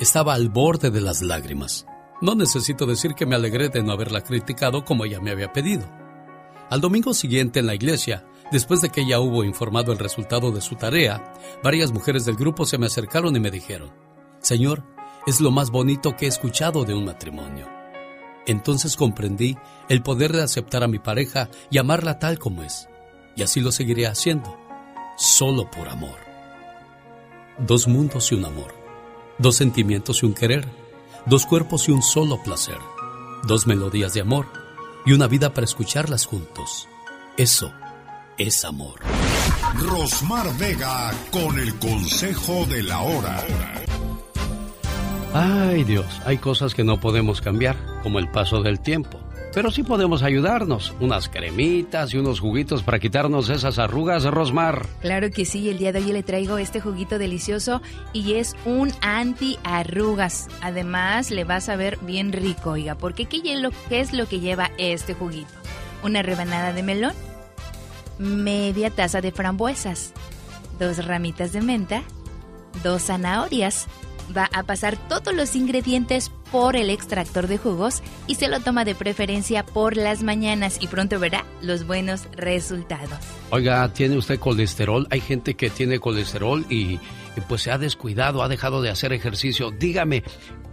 Estaba 0.00 0.34
al 0.34 0.48
borde 0.48 0.90
de 0.90 1.00
las 1.00 1.22
lágrimas. 1.22 1.86
No 2.20 2.34
necesito 2.34 2.84
decir 2.86 3.14
que 3.14 3.26
me 3.26 3.36
alegré 3.36 3.68
de 3.68 3.82
no 3.82 3.92
haberla 3.92 4.22
criticado 4.22 4.84
como 4.84 5.04
ella 5.04 5.20
me 5.20 5.30
había 5.30 5.52
pedido. 5.52 5.88
Al 6.68 6.80
domingo 6.80 7.14
siguiente 7.14 7.60
en 7.60 7.66
la 7.66 7.74
iglesia, 7.74 8.26
después 8.50 8.80
de 8.80 8.90
que 8.90 9.02
ella 9.02 9.20
hubo 9.20 9.44
informado 9.44 9.92
el 9.92 9.98
resultado 9.98 10.50
de 10.50 10.60
su 10.60 10.76
tarea, 10.76 11.34
varias 11.62 11.92
mujeres 11.92 12.24
del 12.24 12.36
grupo 12.36 12.66
se 12.66 12.78
me 12.78 12.86
acercaron 12.86 13.34
y 13.36 13.40
me 13.40 13.50
dijeron, 13.50 13.90
Señor, 14.40 14.84
es 15.26 15.40
lo 15.40 15.50
más 15.50 15.70
bonito 15.70 16.16
que 16.16 16.26
he 16.26 16.28
escuchado 16.28 16.84
de 16.84 16.94
un 16.94 17.04
matrimonio. 17.04 17.68
Entonces 18.46 18.96
comprendí 18.96 19.58
el 19.88 20.02
poder 20.02 20.32
de 20.32 20.42
aceptar 20.42 20.82
a 20.82 20.88
mi 20.88 20.98
pareja 20.98 21.50
y 21.70 21.78
amarla 21.78 22.18
tal 22.18 22.38
como 22.38 22.62
es. 22.62 22.88
Y 23.36 23.42
así 23.42 23.60
lo 23.60 23.72
seguiré 23.72 24.06
haciendo, 24.06 24.58
solo 25.16 25.70
por 25.70 25.88
amor. 25.88 26.16
Dos 27.58 27.88
mundos 27.88 28.32
y 28.32 28.36
un 28.36 28.46
amor. 28.46 28.74
Dos 29.38 29.56
sentimientos 29.56 30.22
y 30.22 30.26
un 30.26 30.34
querer. 30.34 30.66
Dos 31.26 31.44
cuerpos 31.44 31.88
y 31.88 31.92
un 31.92 32.02
solo 32.02 32.42
placer. 32.42 32.78
Dos 33.46 33.66
melodías 33.66 34.14
de 34.14 34.22
amor 34.22 34.46
y 35.04 35.12
una 35.12 35.26
vida 35.26 35.52
para 35.52 35.66
escucharlas 35.66 36.24
juntos. 36.24 36.88
Eso 37.36 37.72
es 38.38 38.64
amor. 38.64 39.00
Rosmar 39.74 40.56
Vega 40.56 41.12
con 41.30 41.58
el 41.58 41.74
consejo 41.78 42.64
de 42.66 42.82
la 42.82 43.00
hora. 43.00 43.44
Ay 45.34 45.84
Dios, 45.84 46.06
hay 46.24 46.38
cosas 46.38 46.74
que 46.74 46.84
no 46.84 47.00
podemos 47.00 47.40
cambiar, 47.40 47.76
como 48.02 48.18
el 48.18 48.30
paso 48.30 48.62
del 48.62 48.80
tiempo. 48.80 49.20
Pero 49.54 49.70
sí 49.70 49.82
podemos 49.82 50.22
ayudarnos. 50.22 50.94
Unas 51.00 51.28
cremitas 51.28 52.12
y 52.14 52.18
unos 52.18 52.40
juguitos 52.40 52.82
para 52.82 52.98
quitarnos 52.98 53.48
esas 53.48 53.78
arrugas, 53.78 54.24
Rosmar. 54.24 54.86
Claro 55.00 55.30
que 55.30 55.44
sí, 55.44 55.68
el 55.68 55.78
día 55.78 55.92
de 55.92 56.00
hoy 56.00 56.12
le 56.12 56.22
traigo 56.22 56.58
este 56.58 56.80
juguito 56.80 57.18
delicioso 57.18 57.82
y 58.12 58.34
es 58.34 58.54
un 58.64 58.92
anti-arrugas. 59.00 60.48
Además, 60.60 61.30
le 61.30 61.44
va 61.44 61.56
a 61.56 61.60
saber 61.60 61.98
bien 62.02 62.32
rico, 62.32 62.70
oiga, 62.70 62.94
porque 62.94 63.24
¿qué, 63.26 63.40
es 63.90 64.12
lo 64.12 64.28
que 64.28 64.40
lleva 64.40 64.70
este 64.78 65.14
juguito? 65.14 65.52
Una 66.02 66.22
rebanada 66.22 66.72
de 66.72 66.82
melón, 66.82 67.14
media 68.18 68.90
taza 68.90 69.20
de 69.20 69.32
frambuesas, 69.32 70.12
dos 70.78 71.04
ramitas 71.04 71.52
de 71.52 71.60
menta, 71.60 72.02
dos 72.82 73.02
zanahorias. 73.04 73.86
Va 74.36 74.50
a 74.52 74.62
pasar 74.62 74.98
todos 75.08 75.34
los 75.34 75.56
ingredientes 75.56 76.30
por 76.52 76.76
el 76.76 76.90
extractor 76.90 77.46
de 77.46 77.56
jugos 77.56 78.02
y 78.26 78.34
se 78.34 78.48
lo 78.48 78.60
toma 78.60 78.84
de 78.84 78.94
preferencia 78.94 79.64
por 79.64 79.96
las 79.96 80.22
mañanas 80.22 80.78
y 80.80 80.86
pronto 80.86 81.18
verá 81.18 81.46
los 81.62 81.86
buenos 81.86 82.28
resultados. 82.32 83.18
Oiga, 83.50 83.90
¿tiene 83.94 84.18
usted 84.18 84.38
colesterol? 84.38 85.06
Hay 85.10 85.20
gente 85.22 85.54
que 85.54 85.70
tiene 85.70 85.98
colesterol 85.98 86.66
y, 86.68 87.00
y 87.36 87.40
pues 87.48 87.62
se 87.62 87.70
ha 87.70 87.78
descuidado, 87.78 88.42
ha 88.42 88.48
dejado 88.48 88.82
de 88.82 88.90
hacer 88.90 89.14
ejercicio. 89.14 89.70
Dígame, 89.70 90.24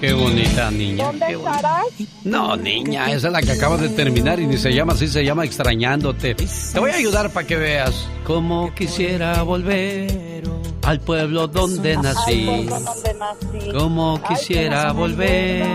qué 0.00 0.12
bonita 0.12 0.70
niña. 0.70 1.04
¿Dónde 1.06 1.26
qué 1.26 1.32
estarás? 1.32 1.84
No, 2.24 2.56
niña, 2.56 3.10
esa 3.12 3.28
es 3.28 3.32
la 3.32 3.40
que 3.42 3.52
acaba 3.52 3.76
de 3.78 3.88
terminar 3.90 4.38
y 4.40 4.46
ni 4.46 4.58
se 4.58 4.74
llama 4.74 4.92
así, 4.92 5.08
se 5.08 5.24
llama 5.24 5.44
extrañándote. 5.44 6.34
Te 6.34 6.78
voy 6.80 6.90
a 6.90 6.94
ayudar 6.96 7.30
para 7.32 7.46
que 7.46 7.56
veas. 7.56 7.94
Como 8.24 8.74
quisiera 8.74 9.42
volver 9.42 10.42
al 10.82 11.00
pueblo 11.00 11.48
donde 11.48 11.96
nací. 11.96 12.44
Pueblo 12.46 12.80
donde 12.80 13.14
nací. 13.14 13.72
Como 13.72 14.22
quisiera 14.22 14.92
volver. 14.92 15.66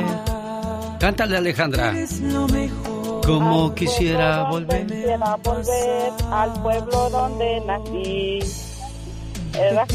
Cántale, 1.00 1.38
Alejandra. 1.38 1.94
Como 3.26 3.74
quisiera 3.74 4.44
volver. 4.44 4.86
Quisiera 4.86 5.36
volver 5.44 6.14
al 6.32 6.54
pueblo 6.62 7.10
donde 7.10 7.62
nací. 7.62 8.40
¿Verdad? 9.52 9.88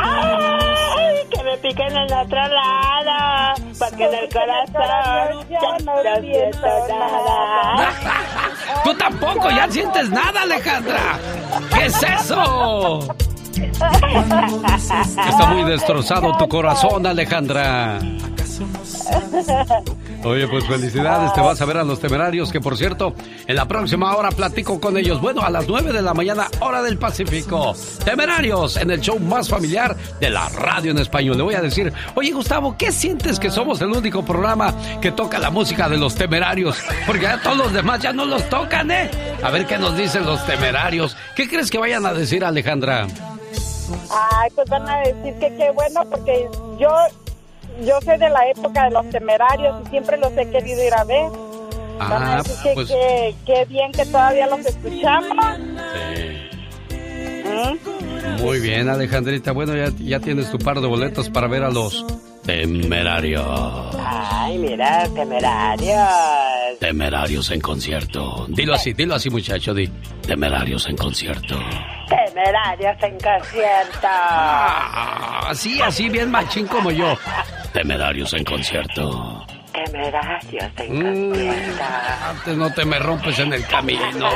¡Ay! 0.00 1.16
Que 1.30 1.42
me 1.42 1.56
piquen 1.58 1.90
en 1.90 1.96
el 1.96 2.12
otro 2.12 2.38
lado. 2.48 3.54
Porque 3.78 4.04
en 4.04 4.14
el 4.14 4.28
corazón 4.28 5.48
ya 5.50 5.78
no 5.84 6.20
siento 6.20 6.66
nada. 6.88 7.92
Tú 8.84 8.94
tampoco, 8.94 9.50
ya 9.50 9.68
sientes 9.70 10.10
nada, 10.10 10.42
Alejandra. 10.42 11.18
¿Qué 11.74 11.86
es 11.86 12.02
eso? 12.02 13.00
Está 15.28 15.46
muy 15.46 15.64
destrozado 15.70 16.36
tu 16.36 16.48
corazón, 16.48 17.06
Alejandra. 17.06 17.98
Oye, 20.24 20.48
pues 20.48 20.66
felicidades, 20.66 21.32
te 21.32 21.40
vas 21.40 21.60
a 21.60 21.64
ver 21.64 21.76
a 21.76 21.84
los 21.84 22.00
temerarios, 22.00 22.50
que 22.50 22.60
por 22.60 22.76
cierto, 22.76 23.14
en 23.46 23.54
la 23.54 23.66
próxima 23.66 24.16
hora 24.16 24.30
platico 24.30 24.80
con 24.80 24.96
ellos. 24.96 25.20
Bueno, 25.20 25.42
a 25.42 25.50
las 25.50 25.68
9 25.68 25.92
de 25.92 26.02
la 26.02 26.12
mañana, 26.12 26.48
hora 26.60 26.82
del 26.82 26.98
Pacífico. 26.98 27.74
Temerarios, 28.04 28.76
en 28.76 28.90
el 28.90 29.00
show 29.00 29.18
más 29.20 29.48
familiar 29.48 29.96
de 30.20 30.30
la 30.30 30.48
radio 30.48 30.90
en 30.90 30.98
español. 30.98 31.36
Le 31.36 31.44
voy 31.44 31.54
a 31.54 31.60
decir, 31.60 31.92
oye 32.16 32.32
Gustavo, 32.32 32.76
¿qué 32.76 32.90
sientes 32.90 33.38
que 33.38 33.50
somos 33.50 33.80
el 33.80 33.88
único 33.88 34.24
programa 34.24 34.74
que 35.00 35.12
toca 35.12 35.38
la 35.38 35.50
música 35.50 35.88
de 35.88 35.98
los 35.98 36.16
temerarios? 36.16 36.78
Porque 37.06 37.22
ya 37.22 37.40
todos 37.40 37.56
los 37.56 37.72
demás 37.72 38.00
ya 38.00 38.12
no 38.12 38.24
los 38.24 38.48
tocan, 38.48 38.90
¿eh? 38.90 39.10
A 39.42 39.50
ver 39.50 39.66
qué 39.66 39.78
nos 39.78 39.96
dicen 39.96 40.26
los 40.26 40.44
temerarios. 40.46 41.16
¿Qué 41.36 41.48
crees 41.48 41.70
que 41.70 41.78
vayan 41.78 42.04
a 42.04 42.12
decir, 42.12 42.44
Alejandra? 42.44 43.06
Ay, 44.10 44.50
pues 44.54 44.68
van 44.68 44.88
a 44.88 44.98
decir 44.98 45.34
que 45.38 45.56
qué 45.56 45.70
bueno, 45.70 46.04
porque 46.10 46.48
yo 46.78 46.90
yo 47.84 48.00
soy 48.04 48.18
de 48.18 48.28
la 48.28 48.48
época 48.48 48.84
de 48.84 48.90
los 48.90 49.08
temerarios 49.10 49.76
y 49.86 49.90
siempre 49.90 50.16
los 50.18 50.32
he 50.36 50.48
querido 50.50 50.84
ir 50.84 50.94
a 50.94 51.04
ver. 51.04 51.30
Ah, 52.00 52.42
que 52.62 52.70
pues 52.74 52.88
qué 52.88 53.34
qué 53.44 53.64
bien 53.64 53.90
que 53.92 54.04
todavía 54.06 54.46
los 54.46 54.60
escuchamos. 54.64 55.58
muy 58.40 58.60
bien, 58.60 58.88
Alejandrita. 58.88 59.52
Bueno, 59.52 59.74
ya, 59.74 59.90
ya 59.98 60.20
tienes 60.20 60.50
tu 60.50 60.58
par 60.58 60.80
de 60.80 60.86
boletos 60.86 61.28
para 61.30 61.48
ver 61.48 61.64
a 61.64 61.70
los 61.70 62.04
temerarios. 62.44 63.96
Ay, 64.00 64.58
mira, 64.58 65.08
temerarios. 65.14 66.08
Temerarios 66.78 67.50
en 67.50 67.60
concierto. 67.60 68.46
Dilo 68.48 68.74
así, 68.74 68.92
dilo 68.92 69.16
así, 69.16 69.28
muchacho. 69.28 69.74
Di 69.74 69.88
temerarios 70.24 70.86
en 70.88 70.96
concierto. 70.96 71.58
Temerarios 72.08 72.96
en 73.02 73.12
concierto. 73.18 74.06
Ah, 74.08 75.40
Así, 75.48 75.80
así, 75.82 76.08
bien 76.08 76.30
machín 76.30 76.66
como 76.66 76.90
yo. 76.90 77.16
Temerarios 77.82 78.32
en 78.34 78.42
concierto. 78.42 79.46
Temerarios 79.72 80.64
en 80.78 80.98
Mm, 80.98 81.28
concierto. 81.30 81.84
antes 82.28 82.56
no 82.56 82.72
te 82.74 82.84
me 82.84 82.98
rompes 82.98 83.38
en 83.38 83.52
el 83.52 83.64
camino. 83.66 84.02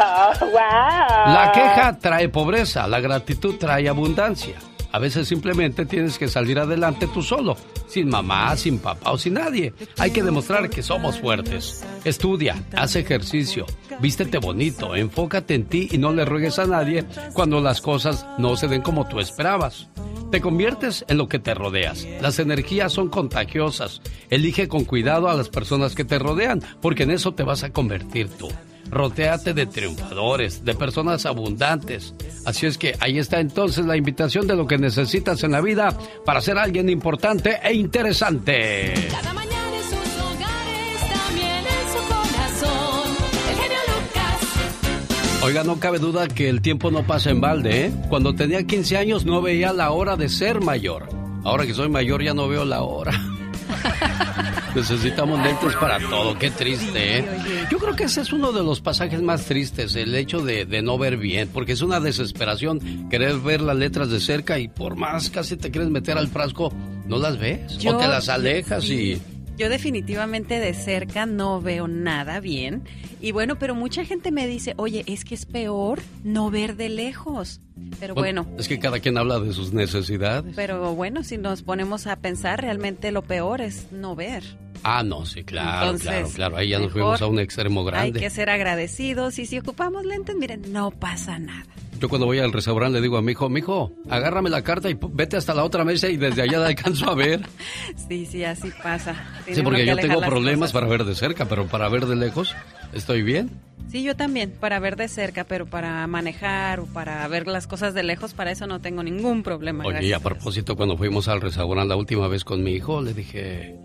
Oh, 0.00 0.32
wow. 0.46 1.32
La 1.32 1.52
queja 1.54 1.96
trae 2.00 2.28
pobreza, 2.28 2.88
la 2.88 2.98
gratitud 2.98 3.56
trae 3.58 3.88
abundancia. 3.88 4.54
A 4.94 5.00
veces 5.00 5.26
simplemente 5.26 5.86
tienes 5.86 6.18
que 6.18 6.28
salir 6.28 6.56
adelante 6.56 7.08
tú 7.12 7.20
solo, 7.20 7.56
sin 7.88 8.08
mamá, 8.08 8.56
sin 8.56 8.78
papá 8.78 9.10
o 9.10 9.18
sin 9.18 9.34
nadie. 9.34 9.74
Hay 9.98 10.12
que 10.12 10.22
demostrar 10.22 10.70
que 10.70 10.84
somos 10.84 11.18
fuertes. 11.18 11.84
Estudia, 12.04 12.62
haz 12.76 12.94
ejercicio, 12.94 13.66
vístete 13.98 14.38
bonito, 14.38 14.94
enfócate 14.94 15.56
en 15.56 15.64
ti 15.64 15.88
y 15.90 15.98
no 15.98 16.12
le 16.12 16.24
ruegues 16.24 16.60
a 16.60 16.66
nadie 16.66 17.04
cuando 17.32 17.60
las 17.60 17.80
cosas 17.80 18.24
no 18.38 18.54
se 18.54 18.68
den 18.68 18.82
como 18.82 19.08
tú 19.08 19.18
esperabas. 19.18 19.88
Te 20.30 20.40
conviertes 20.40 21.04
en 21.08 21.18
lo 21.18 21.26
que 21.26 21.40
te 21.40 21.54
rodeas. 21.54 22.06
Las 22.20 22.38
energías 22.38 22.92
son 22.92 23.08
contagiosas. 23.08 24.00
Elige 24.30 24.68
con 24.68 24.84
cuidado 24.84 25.28
a 25.28 25.34
las 25.34 25.48
personas 25.48 25.96
que 25.96 26.04
te 26.04 26.20
rodean, 26.20 26.62
porque 26.80 27.02
en 27.02 27.10
eso 27.10 27.34
te 27.34 27.42
vas 27.42 27.64
a 27.64 27.72
convertir 27.72 28.28
tú. 28.28 28.48
Rotéate 28.94 29.54
de 29.54 29.66
triunfadores, 29.66 30.64
de 30.64 30.72
personas 30.76 31.26
abundantes. 31.26 32.14
Así 32.46 32.66
es 32.66 32.78
que 32.78 32.94
ahí 33.00 33.18
está 33.18 33.40
entonces 33.40 33.84
la 33.84 33.96
invitación 33.96 34.46
de 34.46 34.54
lo 34.54 34.68
que 34.68 34.78
necesitas 34.78 35.42
en 35.42 35.50
la 35.50 35.60
vida 35.60 35.98
para 36.24 36.40
ser 36.40 36.58
alguien 36.58 36.88
importante 36.88 37.58
e 37.64 37.74
interesante. 37.74 38.94
Cada 39.10 39.34
mañana 39.34 39.76
en 39.76 39.82
sus 39.82 40.22
hogares, 40.22 41.00
también 41.12 41.64
en 41.66 41.88
su 41.92 41.98
corazón. 42.06 43.10
El 43.50 43.56
genio 43.56 43.78
Lucas. 43.88 45.42
Oiga, 45.42 45.64
no 45.64 45.80
cabe 45.80 45.98
duda 45.98 46.28
que 46.28 46.48
el 46.48 46.62
tiempo 46.62 46.92
no 46.92 47.04
pasa 47.04 47.30
en 47.30 47.40
balde, 47.40 47.86
¿eh? 47.86 47.92
Cuando 48.08 48.36
tenía 48.36 48.62
15 48.62 48.96
años 48.96 49.24
no 49.26 49.42
veía 49.42 49.72
la 49.72 49.90
hora 49.90 50.14
de 50.14 50.28
ser 50.28 50.60
mayor. 50.60 51.08
Ahora 51.42 51.66
que 51.66 51.74
soy 51.74 51.88
mayor 51.88 52.22
ya 52.22 52.32
no 52.32 52.46
veo 52.46 52.64
la 52.64 52.82
hora. 52.82 53.10
Necesitamos 54.74 55.40
lentes 55.42 55.74
para 55.76 55.98
todo, 56.00 56.36
qué 56.38 56.50
triste, 56.50 57.18
¿eh? 57.18 57.24
Yo 57.70 57.78
creo 57.78 57.94
que 57.94 58.04
ese 58.04 58.22
es 58.22 58.32
uno 58.32 58.50
de 58.52 58.62
los 58.62 58.80
pasajes 58.80 59.22
más 59.22 59.44
tristes, 59.44 59.94
el 59.94 60.14
hecho 60.14 60.40
de, 60.44 60.64
de 60.66 60.82
no 60.82 60.98
ver 60.98 61.16
bien, 61.16 61.48
porque 61.52 61.72
es 61.72 61.80
una 61.82 62.00
desesperación 62.00 63.08
querer 63.08 63.38
ver 63.38 63.60
las 63.60 63.76
letras 63.76 64.10
de 64.10 64.18
cerca 64.20 64.58
y 64.58 64.66
por 64.68 64.96
más 64.96 65.30
casi 65.30 65.56
te 65.56 65.70
quieres 65.70 65.90
meter 65.90 66.18
al 66.18 66.28
frasco, 66.28 66.72
no 67.06 67.18
las 67.18 67.38
ves, 67.38 67.78
Yo- 67.78 67.92
o 67.96 67.98
te 67.98 68.08
las 68.08 68.28
alejas 68.28 68.84
y... 68.90 69.20
Yo 69.56 69.68
definitivamente 69.68 70.58
de 70.58 70.74
cerca 70.74 71.26
no 71.26 71.60
veo 71.60 71.86
nada 71.86 72.40
bien. 72.40 72.82
Y 73.20 73.30
bueno, 73.32 73.56
pero 73.58 73.74
mucha 73.74 74.04
gente 74.04 74.32
me 74.32 74.46
dice, 74.46 74.74
oye, 74.76 75.04
es 75.06 75.24
que 75.24 75.34
es 75.34 75.46
peor 75.46 76.00
no 76.24 76.50
ver 76.50 76.76
de 76.76 76.88
lejos. 76.88 77.60
Pero 78.00 78.14
bueno, 78.14 78.46
Es 78.58 78.66
que 78.68 78.78
cada 78.78 78.98
quien 79.00 79.16
habla 79.16 79.38
de 79.40 79.52
sus 79.52 79.72
necesidades. 79.72 80.52
pero 80.56 80.94
bueno, 80.94 81.22
si 81.22 81.38
nos 81.38 81.62
ponemos 81.62 82.06
a 82.06 82.16
pensar, 82.16 82.60
realmente 82.62 83.12
lo 83.12 83.22
peor 83.22 83.60
es 83.60 83.92
no 83.92 84.16
ver. 84.16 84.42
Ah, 84.82 85.02
no, 85.02 85.24
sí, 85.24 85.44
claro, 85.44 85.86
Entonces, 85.92 86.08
claro, 86.10 86.28
claro. 86.34 86.56
Ahí 86.58 86.68
ya 86.68 86.78
nos 86.78 86.92
fuimos 86.92 87.22
a 87.22 87.26
un 87.26 87.38
extremo 87.38 87.80
Hay 87.80 87.86
grande. 87.86 88.20
que 88.20 88.28
ser 88.30 88.50
agradecidos 88.50 89.38
y 89.38 89.46
si 89.46 89.58
ocupamos 89.58 90.04
lentes, 90.04 90.36
miren, 90.36 90.72
no 90.72 90.90
pasa 90.90 91.38
nada. 91.38 91.64
Yo 92.00 92.08
cuando 92.08 92.26
voy 92.26 92.38
al 92.38 92.52
restaurante 92.52 92.98
le 92.98 93.02
digo 93.02 93.16
a 93.16 93.22
mi 93.22 93.32
hijo, 93.32 93.48
mi 93.48 93.60
hijo, 93.60 93.92
agárrame 94.10 94.50
la 94.50 94.62
carta 94.62 94.90
y 94.90 94.98
vete 95.12 95.36
hasta 95.36 95.54
la 95.54 95.64
otra 95.64 95.84
mesa 95.84 96.08
y 96.08 96.16
desde 96.16 96.42
allá 96.42 96.58
la 96.58 96.66
alcanzo 96.68 97.08
a 97.10 97.14
ver. 97.14 97.40
Sí, 98.08 98.26
sí, 98.26 98.44
así 98.44 98.70
pasa. 98.82 99.14
Tiene 99.44 99.56
Sí, 99.56 99.62
porque 99.62 99.80
que 99.80 99.86
yo 99.86 99.96
tengo 99.96 100.20
problemas 100.20 100.70
cosas. 100.70 100.72
para 100.72 100.86
ver 100.88 101.04
de 101.04 101.14
cerca, 101.14 101.46
pero 101.46 101.66
para 101.66 101.88
ver 101.88 102.06
de 102.06 102.16
lejos 102.16 102.54
estoy 102.92 103.22
bien. 103.22 103.50
Sí, 103.90 104.02
yo 104.02 104.16
también, 104.16 104.50
para 104.50 104.80
ver 104.80 104.96
de 104.96 105.06
cerca, 105.06 105.44
pero 105.44 105.66
para 105.66 106.06
manejar 106.06 106.80
o 106.80 106.86
para 106.86 107.26
ver 107.28 107.46
las 107.46 107.66
cosas 107.66 107.94
de 107.94 108.02
lejos, 108.02 108.34
para 108.34 108.50
eso 108.50 108.66
no 108.66 108.80
tengo 108.80 109.02
ningún 109.02 109.42
problema. 109.42 109.84
Oye, 109.84 110.06
y 110.06 110.12
a 110.12 110.20
propósito, 110.20 110.74
cuando 110.76 110.96
fuimos 110.96 111.28
al 111.28 111.40
restaurante 111.40 111.88
la 111.88 111.96
última 111.96 112.26
vez 112.26 112.44
con 112.44 112.62
mi 112.62 112.72
hijo, 112.72 113.00
le 113.00 113.14
dije, 113.14 113.76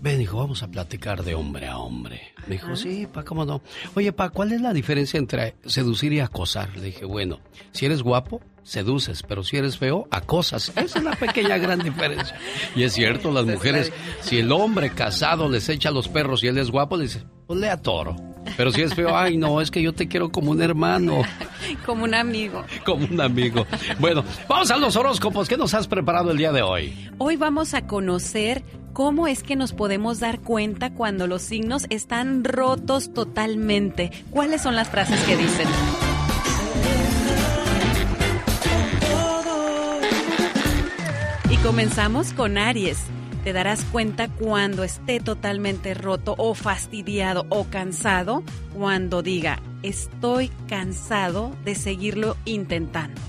ven 0.00 0.20
hijo, 0.20 0.38
vamos 0.38 0.62
a 0.62 0.68
platicar 0.68 1.22
de 1.22 1.34
hombre 1.34 1.66
a 1.66 1.78
hombre. 1.78 2.32
Me 2.46 2.54
dijo, 2.54 2.76
sí, 2.76 3.06
pa, 3.12 3.24
¿cómo 3.24 3.44
no? 3.44 3.60
Oye, 3.94 4.12
pa, 4.12 4.30
¿cuál 4.30 4.52
es 4.52 4.60
la 4.60 4.72
diferencia 4.72 5.18
entre 5.18 5.54
seducir 5.66 6.12
y 6.12 6.20
acosar? 6.20 6.74
Le 6.76 6.86
dije, 6.86 7.04
bueno, 7.04 7.40
si 7.72 7.84
eres 7.84 8.02
guapo, 8.02 8.40
seduces, 8.68 9.22
pero 9.22 9.42
si 9.42 9.56
eres 9.56 9.78
feo, 9.78 10.06
acosas. 10.10 10.72
Esa 10.76 10.98
es 10.98 11.04
la 11.04 11.12
pequeña 11.12 11.56
gran 11.58 11.78
diferencia. 11.80 12.36
Y 12.76 12.82
es 12.82 12.92
cierto, 12.92 13.30
las 13.32 13.46
mujeres, 13.46 13.92
si 14.20 14.38
el 14.38 14.52
hombre 14.52 14.90
casado 14.90 15.48
les 15.48 15.68
echa 15.68 15.88
a 15.88 15.92
los 15.92 16.08
perros 16.08 16.44
y 16.44 16.48
él 16.48 16.58
es 16.58 16.70
guapo, 16.70 16.96
le 16.96 17.04
dice, 17.04 17.24
pues 17.46 17.58
le 17.58 17.74
toro. 17.78 18.14
Pero 18.56 18.70
si 18.70 18.82
es 18.82 18.94
feo, 18.94 19.16
ay, 19.16 19.36
no, 19.36 19.60
es 19.60 19.70
que 19.70 19.82
yo 19.82 19.92
te 19.92 20.08
quiero 20.08 20.30
como 20.30 20.50
un 20.50 20.62
hermano, 20.62 21.22
Como 21.86 22.04
un 22.04 22.14
amigo. 22.14 22.64
como 22.84 23.06
un 23.06 23.20
amigo. 23.20 23.66
Bueno, 23.98 24.24
vamos 24.48 24.70
a 24.70 24.76
los 24.76 24.96
horóscopos. 24.96 25.48
¿Qué 25.48 25.56
nos 25.56 25.74
has 25.74 25.86
preparado 25.86 26.30
el 26.30 26.38
día 26.38 26.52
de 26.52 26.62
hoy? 26.62 27.10
Hoy 27.18 27.36
vamos 27.36 27.74
a 27.74 27.86
conocer 27.86 28.62
cómo 28.92 29.26
es 29.26 29.42
que 29.42 29.56
nos 29.56 29.72
podemos 29.72 30.20
dar 30.20 30.40
cuenta 30.40 30.92
cuando 30.92 31.26
los 31.26 31.42
signos 31.42 31.86
están 31.90 32.44
rotos 32.44 33.12
totalmente. 33.12 34.10
¿Cuáles 34.30 34.62
son 34.62 34.76
las 34.76 34.88
frases 34.88 35.20
que 35.24 35.36
dicen? 35.36 35.68
Comenzamos 41.62 42.32
con 42.32 42.56
Aries. 42.56 42.98
Te 43.42 43.52
darás 43.52 43.84
cuenta 43.84 44.28
cuando 44.28 44.84
esté 44.84 45.20
totalmente 45.20 45.94
roto 45.94 46.34
o 46.38 46.54
fastidiado 46.54 47.46
o 47.48 47.64
cansado 47.64 48.42
cuando 48.74 49.22
diga, 49.22 49.60
estoy 49.82 50.48
cansado 50.68 51.56
de 51.64 51.74
seguirlo 51.74 52.36
intentando. 52.44 53.20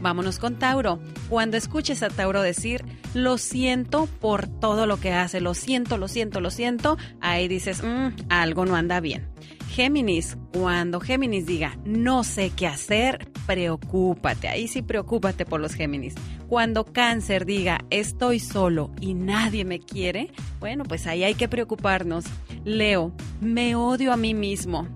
Vámonos 0.00 0.38
con 0.38 0.58
Tauro. 0.58 0.98
Cuando 1.28 1.56
escuches 1.56 2.02
a 2.02 2.08
Tauro 2.08 2.40
decir, 2.40 2.84
lo 3.12 3.38
siento 3.38 4.06
por 4.20 4.46
todo 4.46 4.86
lo 4.86 4.98
que 4.98 5.12
hace, 5.12 5.40
lo 5.40 5.54
siento, 5.54 5.98
lo 5.98 6.08
siento, 6.08 6.40
lo 6.40 6.50
siento, 6.50 6.96
ahí 7.20 7.48
dices, 7.48 7.82
"Mm, 7.82 8.14
algo 8.30 8.64
no 8.64 8.76
anda 8.76 9.00
bien. 9.00 9.28
Géminis, 9.70 10.36
cuando 10.52 11.00
Géminis 11.00 11.46
diga, 11.46 11.76
no 11.84 12.24
sé 12.24 12.50
qué 12.50 12.66
hacer, 12.66 13.29
preocúpate. 13.50 14.46
Ahí 14.46 14.68
sí 14.68 14.80
preocúpate 14.80 15.44
por 15.44 15.60
los 15.60 15.74
Géminis. 15.74 16.14
Cuando 16.46 16.84
Cáncer 16.84 17.44
diga, 17.46 17.84
estoy 17.90 18.38
solo 18.38 18.92
y 19.00 19.14
nadie 19.14 19.64
me 19.64 19.80
quiere, 19.80 20.30
bueno, 20.60 20.84
pues 20.84 21.08
ahí 21.08 21.24
hay 21.24 21.34
que 21.34 21.48
preocuparnos. 21.48 22.26
Leo, 22.64 23.12
me 23.40 23.74
odio 23.74 24.12
a 24.12 24.16
mí 24.16 24.34
mismo. 24.34 24.86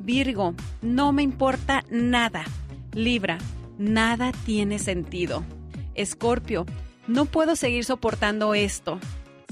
Virgo, 0.00 0.54
no 0.80 1.12
me 1.12 1.22
importa 1.22 1.84
nada. 1.90 2.44
Libra, 2.94 3.36
nada 3.76 4.32
tiene 4.46 4.78
sentido. 4.78 5.44
Escorpio, 5.94 6.64
no 7.08 7.26
puedo 7.26 7.56
seguir 7.56 7.84
soportando 7.84 8.54
esto. 8.54 8.98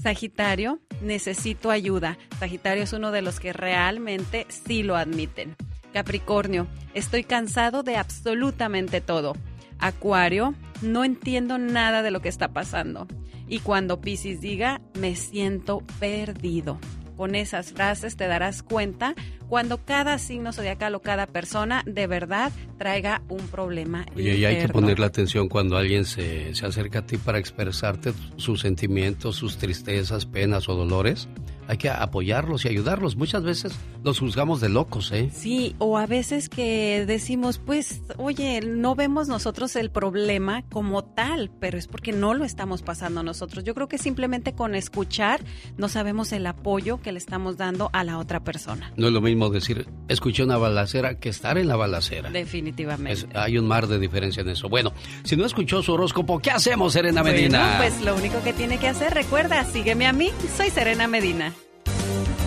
Sagitario, 0.02 0.80
necesito 1.02 1.70
ayuda. 1.70 2.16
Sagitario 2.38 2.84
es 2.84 2.94
uno 2.94 3.10
de 3.10 3.20
los 3.20 3.38
que 3.38 3.52
realmente 3.52 4.46
sí 4.48 4.82
lo 4.82 4.96
admiten. 4.96 5.56
Capricornio, 5.96 6.66
estoy 6.92 7.24
cansado 7.24 7.82
de 7.82 7.96
absolutamente 7.96 9.00
todo. 9.00 9.34
Acuario, 9.78 10.54
no 10.82 11.04
entiendo 11.04 11.56
nada 11.56 12.02
de 12.02 12.10
lo 12.10 12.20
que 12.20 12.28
está 12.28 12.48
pasando. 12.48 13.06
Y 13.48 13.60
cuando 13.60 13.98
Piscis 14.02 14.42
diga, 14.42 14.82
me 15.00 15.16
siento 15.16 15.82
perdido. 15.98 16.78
Con 17.16 17.34
esas 17.34 17.72
frases 17.72 18.14
te 18.18 18.26
darás 18.26 18.62
cuenta 18.62 19.14
cuando 19.48 19.86
cada 19.86 20.18
signo 20.18 20.52
zodiacal 20.52 20.94
o 20.96 21.00
cada 21.00 21.26
persona 21.26 21.82
de 21.86 22.06
verdad 22.06 22.52
traiga 22.76 23.22
un 23.30 23.48
problema. 23.48 24.04
Oye, 24.14 24.36
y 24.36 24.44
hay 24.44 24.56
que 24.56 24.60
interno. 24.64 24.82
ponerle 24.82 25.06
atención 25.06 25.48
cuando 25.48 25.78
alguien 25.78 26.04
se, 26.04 26.54
se 26.54 26.66
acerca 26.66 26.98
a 26.98 27.06
ti 27.06 27.16
para 27.16 27.38
expresarte 27.38 28.12
sus 28.36 28.60
sentimientos, 28.60 29.36
sus 29.36 29.56
tristezas, 29.56 30.26
penas 30.26 30.68
o 30.68 30.74
dolores. 30.74 31.26
Hay 31.68 31.76
que 31.78 31.88
apoyarlos 31.90 32.64
y 32.64 32.68
ayudarlos. 32.68 33.16
Muchas 33.16 33.42
veces 33.42 33.72
los 34.04 34.18
juzgamos 34.20 34.60
de 34.60 34.68
locos, 34.68 35.10
¿eh? 35.12 35.30
Sí, 35.34 35.74
o 35.78 35.98
a 35.98 36.06
veces 36.06 36.48
que 36.48 37.04
decimos, 37.06 37.58
pues, 37.58 38.02
oye, 38.18 38.60
no 38.60 38.94
vemos 38.94 39.28
nosotros 39.28 39.74
el 39.76 39.90
problema 39.90 40.62
como 40.70 41.02
tal, 41.04 41.50
pero 41.60 41.76
es 41.78 41.86
porque 41.88 42.12
no 42.12 42.34
lo 42.34 42.44
estamos 42.44 42.82
pasando 42.82 43.22
nosotros. 43.22 43.64
Yo 43.64 43.74
creo 43.74 43.88
que 43.88 43.98
simplemente 43.98 44.54
con 44.54 44.74
escuchar 44.74 45.40
no 45.76 45.88
sabemos 45.88 46.32
el 46.32 46.46
apoyo 46.46 47.00
que 47.02 47.12
le 47.12 47.18
estamos 47.18 47.56
dando 47.56 47.90
a 47.92 48.04
la 48.04 48.18
otra 48.18 48.40
persona. 48.44 48.92
No 48.96 49.08
es 49.08 49.12
lo 49.12 49.20
mismo 49.20 49.50
decir, 49.50 49.88
escuché 50.08 50.44
una 50.44 50.56
balacera 50.58 51.18
que 51.18 51.28
estar 51.28 51.58
en 51.58 51.68
la 51.68 51.76
balacera. 51.76 52.30
Definitivamente. 52.30 53.12
Es- 53.12 53.26
hay 53.34 53.58
un 53.58 53.66
mar 53.66 53.86
de 53.88 53.98
diferencia 53.98 54.42
en 54.42 54.48
eso. 54.50 54.68
Bueno, 54.68 54.92
si 55.24 55.36
no 55.36 55.44
escuchó 55.44 55.82
su 55.82 55.92
horóscopo, 55.92 56.38
¿qué 56.38 56.50
hacemos, 56.50 56.92
Serena 56.92 57.22
Bueno, 57.22 57.36
Medina? 57.36 57.74
pues 57.78 58.00
lo 58.02 58.14
único 58.14 58.42
que 58.44 58.52
tiene 58.52 58.78
que 58.78 58.88
hacer, 58.88 59.12
recuerda, 59.14 59.64
sígueme 59.64 60.06
a 60.06 60.12
mí, 60.12 60.30
soy 60.56 60.70
Serena 60.70 61.06
Medina. 61.08 61.52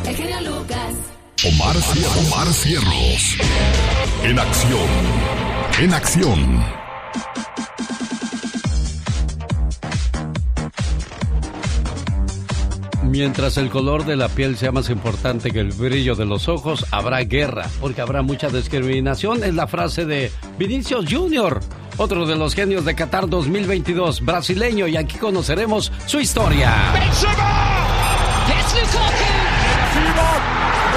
El 0.05 0.15
genio 0.15 0.41
Lucas. 0.41 0.93
Omar, 1.45 1.75
Omar 2.27 2.47
Cierros. 2.53 3.37
En 4.23 4.39
acción. 4.39 4.89
En 5.79 5.93
acción. 5.93 6.79
Mientras 13.03 13.57
el 13.57 13.69
color 13.69 14.05
de 14.05 14.15
la 14.15 14.29
piel 14.29 14.57
sea 14.57 14.71
más 14.71 14.89
importante 14.89 15.51
que 15.51 15.59
el 15.59 15.71
brillo 15.71 16.15
de 16.15 16.25
los 16.25 16.47
ojos, 16.47 16.85
habrá 16.91 17.19
guerra, 17.21 17.67
porque 17.81 18.01
habrá 18.01 18.21
mucha 18.21 18.49
discriminación. 18.49 19.43
Es 19.43 19.55
la 19.55 19.65
frase 19.65 20.05
de 20.05 20.31
Vinicius 20.59 21.05
Junior, 21.09 21.59
otro 21.97 22.27
de 22.27 22.35
los 22.35 22.53
genios 22.53 22.85
de 22.85 22.95
Qatar 22.95 23.27
2022, 23.27 24.23
brasileño, 24.23 24.87
y 24.87 24.97
aquí 24.97 25.17
conoceremos 25.17 25.91
su 26.05 26.19
historia. 26.19 26.71
It's 28.81 29.18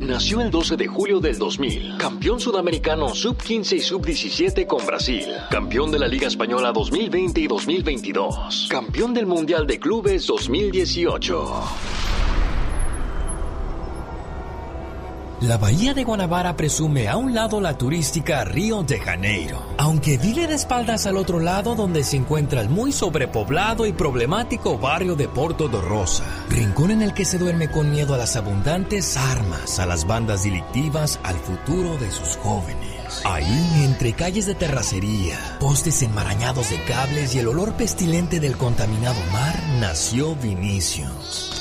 Nació 0.00 0.40
el 0.40 0.50
12 0.50 0.76
de 0.76 0.86
julio 0.86 1.20
del 1.20 1.38
2000, 1.38 1.96
campeón 1.98 2.40
sudamericano 2.40 3.14
sub-15 3.14 3.76
y 3.76 3.80
sub-17 3.80 4.66
con 4.66 4.84
Brasil, 4.84 5.26
campeón 5.50 5.90
de 5.90 5.98
la 5.98 6.08
Liga 6.08 6.26
Española 6.26 6.72
2020 6.72 7.40
y 7.40 7.46
2022, 7.46 8.68
campeón 8.70 9.14
del 9.14 9.26
Mundial 9.26 9.66
de 9.66 9.78
Clubes 9.78 10.26
2018. 10.26 12.21
La 15.42 15.58
bahía 15.58 15.92
de 15.92 16.04
Guanabara 16.04 16.56
presume 16.56 17.08
a 17.08 17.16
un 17.16 17.34
lado 17.34 17.60
la 17.60 17.76
turística 17.76 18.44
Río 18.44 18.84
de 18.84 19.00
Janeiro, 19.00 19.60
aunque 19.76 20.16
vive 20.16 20.46
de 20.46 20.54
espaldas 20.54 21.04
al 21.06 21.16
otro 21.16 21.40
lado 21.40 21.74
donde 21.74 22.04
se 22.04 22.16
encuentra 22.16 22.60
el 22.60 22.68
muy 22.68 22.92
sobrepoblado 22.92 23.84
y 23.84 23.92
problemático 23.92 24.78
barrio 24.78 25.16
de 25.16 25.26
Porto 25.26 25.66
de 25.66 25.80
Rosa, 25.80 26.22
rincón 26.48 26.92
en 26.92 27.02
el 27.02 27.12
que 27.12 27.24
se 27.24 27.38
duerme 27.38 27.68
con 27.68 27.90
miedo 27.90 28.14
a 28.14 28.18
las 28.18 28.36
abundantes 28.36 29.16
armas, 29.16 29.80
a 29.80 29.86
las 29.86 30.06
bandas 30.06 30.44
delictivas, 30.44 31.18
al 31.24 31.34
futuro 31.34 31.98
de 31.98 32.12
sus 32.12 32.36
jóvenes. 32.36 33.22
Ahí, 33.24 33.82
entre 33.84 34.12
calles 34.12 34.46
de 34.46 34.54
terracería, 34.54 35.56
postes 35.58 36.02
enmarañados 36.02 36.70
de 36.70 36.80
cables 36.84 37.34
y 37.34 37.40
el 37.40 37.48
olor 37.48 37.72
pestilente 37.72 38.38
del 38.38 38.56
contaminado 38.56 39.18
mar, 39.32 39.60
nació 39.80 40.36
Vinicius. 40.36 41.51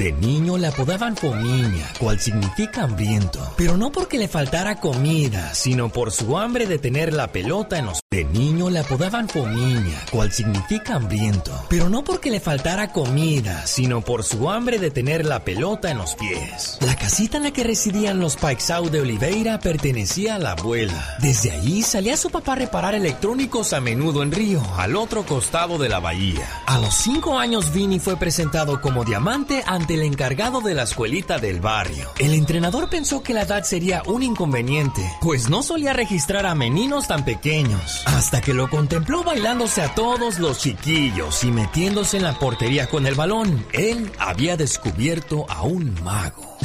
De 0.00 0.12
niño 0.12 0.56
le 0.56 0.68
apodaban 0.68 1.14
Fomiña, 1.14 1.92
cual 1.98 2.18
significa 2.18 2.84
hambriento, 2.84 3.38
pero 3.58 3.76
no 3.76 3.92
porque 3.92 4.16
le 4.16 4.28
faltara 4.28 4.80
comida, 4.80 5.52
sino 5.54 5.90
por 5.90 6.10
su 6.10 6.38
hambre 6.38 6.66
de 6.66 6.78
tener 6.78 7.12
la 7.12 7.32
pelota 7.32 7.78
en 7.78 7.84
los... 7.84 8.00
De 8.10 8.24
niño 8.24 8.70
le 8.70 8.78
apodaban 8.78 9.28
Fomiña, 9.28 10.00
cual 10.10 10.32
significa 10.32 10.94
hambriento, 10.94 11.52
pero 11.68 11.90
no 11.90 12.02
porque 12.02 12.30
le 12.30 12.40
faltara 12.40 12.92
comida, 12.92 13.66
sino 13.66 14.00
por 14.00 14.24
su 14.24 14.48
hambre 14.48 14.78
de 14.78 14.90
tener 14.90 15.26
la 15.26 15.44
pelota 15.44 15.90
en 15.90 15.98
los 15.98 16.14
pies. 16.14 16.78
La 16.80 16.96
casita 16.96 17.36
en 17.36 17.42
la 17.42 17.50
que 17.50 17.62
residían 17.62 18.20
los 18.20 18.38
Paixão 18.38 18.88
de 18.88 19.02
Oliveira 19.02 19.60
pertenecía 19.60 20.36
a 20.36 20.38
la 20.38 20.52
abuela. 20.52 21.18
Desde 21.20 21.50
ahí 21.50 21.82
salía 21.82 22.16
su 22.16 22.30
papá 22.30 22.54
a 22.54 22.56
reparar 22.56 22.94
electrónicos 22.94 23.74
a 23.74 23.82
menudo 23.82 24.22
en 24.22 24.32
Río, 24.32 24.62
al 24.78 24.96
otro 24.96 25.26
costado 25.26 25.76
de 25.76 25.90
la 25.90 26.00
bahía. 26.00 26.48
A 26.66 26.78
los 26.78 26.94
cinco 26.94 27.38
años 27.38 27.70
Vini 27.72 28.00
fue 28.00 28.16
presentado 28.16 28.80
como 28.80 29.04
diamante 29.04 29.62
ante 29.66 29.89
el 29.90 30.02
encargado 30.02 30.60
de 30.60 30.74
la 30.74 30.84
escuelita 30.84 31.38
del 31.38 31.60
barrio. 31.60 32.10
El 32.18 32.34
entrenador 32.34 32.88
pensó 32.88 33.22
que 33.22 33.34
la 33.34 33.42
edad 33.42 33.64
sería 33.64 34.02
un 34.06 34.22
inconveniente, 34.22 35.02
pues 35.20 35.50
no 35.50 35.62
solía 35.62 35.92
registrar 35.92 36.46
a 36.46 36.54
meninos 36.54 37.08
tan 37.08 37.24
pequeños, 37.24 38.02
hasta 38.06 38.40
que 38.40 38.54
lo 38.54 38.68
contempló 38.68 39.24
bailándose 39.24 39.82
a 39.82 39.94
todos 39.94 40.38
los 40.38 40.58
chiquillos 40.58 41.44
y 41.44 41.50
metiéndose 41.50 42.18
en 42.18 42.24
la 42.24 42.38
portería 42.38 42.88
con 42.88 43.06
el 43.06 43.14
balón. 43.14 43.66
Él 43.72 44.10
había 44.18 44.56
descubierto 44.56 45.46
a 45.48 45.62
un 45.62 45.94
mago. 46.02 46.56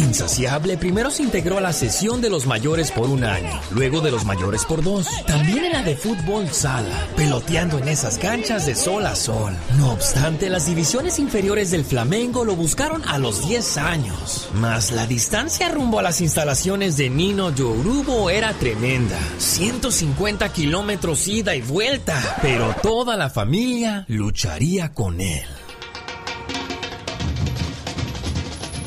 Insaciable, 0.00 0.78
primero 0.78 1.10
se 1.10 1.22
integró 1.22 1.58
a 1.58 1.60
la 1.60 1.74
sesión 1.74 2.22
de 2.22 2.30
los 2.30 2.46
mayores 2.46 2.90
por 2.90 3.10
un 3.10 3.22
año, 3.22 3.60
luego 3.70 4.00
de 4.00 4.10
los 4.10 4.24
mayores 4.24 4.64
por 4.64 4.82
dos. 4.82 5.06
También 5.26 5.66
en 5.66 5.72
la 5.72 5.82
de 5.82 5.94
fútbol 5.94 6.48
sala, 6.48 7.06
peloteando 7.16 7.78
en 7.78 7.88
esas 7.88 8.16
canchas 8.16 8.64
de 8.64 8.74
sol 8.74 9.04
a 9.04 9.14
sol. 9.14 9.54
No 9.76 9.92
obstante, 9.92 10.48
las 10.48 10.66
divisiones 10.66 11.18
inferiores 11.18 11.70
del 11.70 11.84
Flamengo 11.84 12.44
lo 12.46 12.56
buscaron 12.56 13.02
a 13.06 13.18
los 13.18 13.46
10 13.46 13.76
años. 13.76 14.48
Mas 14.54 14.90
la 14.90 15.06
distancia 15.06 15.68
rumbo 15.68 15.98
a 15.98 16.02
las 16.02 16.22
instalaciones 16.22 16.96
de 16.96 17.10
Nino 17.10 17.54
Yorubo 17.54 18.30
era 18.30 18.54
tremenda. 18.54 19.18
150 19.38 20.50
kilómetros 20.50 21.28
ida 21.28 21.54
y 21.54 21.60
vuelta. 21.60 22.38
Pero 22.40 22.74
toda 22.82 23.16
la 23.16 23.28
familia 23.28 24.06
lucharía 24.08 24.94
con 24.94 25.20
él. 25.20 25.44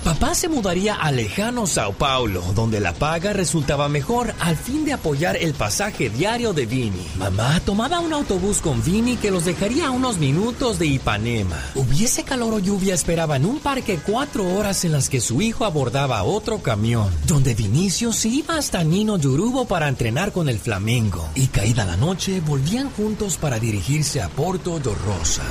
Papá 0.04 0.36
se 0.36 0.50
mudaría 0.50 0.96
a 0.96 1.14
lejano 1.14 1.66
Sao 1.66 1.94
Paulo, 1.94 2.44
donde 2.56 2.82
la 2.82 2.94
paga 2.94 3.32
resultaba 3.32 3.88
mejor 3.88 4.34
al 4.40 4.58
fin 4.58 4.84
de 4.84 4.92
apoyar 4.92 5.38
el 5.38 5.54
pasaje 5.54 6.10
diario 6.10 6.52
de 6.52 6.66
Vini. 6.66 7.08
Mamá 7.18 7.62
tomaba 7.66 8.02
un 8.02 8.12
autobús 8.12 8.60
con 8.60 8.84
Vini 8.84 9.16
que 9.16 9.32
los 9.32 9.46
dejaría 9.46 9.88
a 9.88 9.92
unos 9.92 10.18
minutos 10.18 10.78
de 10.78 10.88
Ipanema. 10.88 11.58
Hubiese 11.76 12.26
calor 12.26 12.54
o 12.56 12.60
lluvia, 12.60 12.94
esperaba 12.94 13.38
en 13.38 13.46
un 13.46 13.60
parque 13.60 13.98
cuatro 14.06 14.46
horas 14.54 14.84
en 14.84 14.92
las 14.92 15.08
que 15.08 15.22
su 15.22 15.42
hijo 15.42 15.64
abordaba 15.64 16.24
otro 16.24 16.62
camión, 16.62 17.10
donde 17.26 17.54
Vinicio 17.54 18.12
se 18.12 18.28
iba 18.28 18.58
hasta 18.58 18.84
Nino 18.84 19.18
Yorubo 19.18 19.66
para 19.66 19.88
entrenar 19.88 20.34
con 20.34 20.50
el 20.50 20.60
Flamengo. 20.60 21.30
Y 21.34 21.48
caída 21.48 21.86
la 21.86 21.96
noche, 21.96 22.42
volvían 22.42 22.90
juntos 22.92 23.38
para 23.38 23.58
dirigirse 23.58 24.22
a 24.22 24.28
Porto 24.28 24.80
de 24.80 24.94
Rosa. 24.94 25.44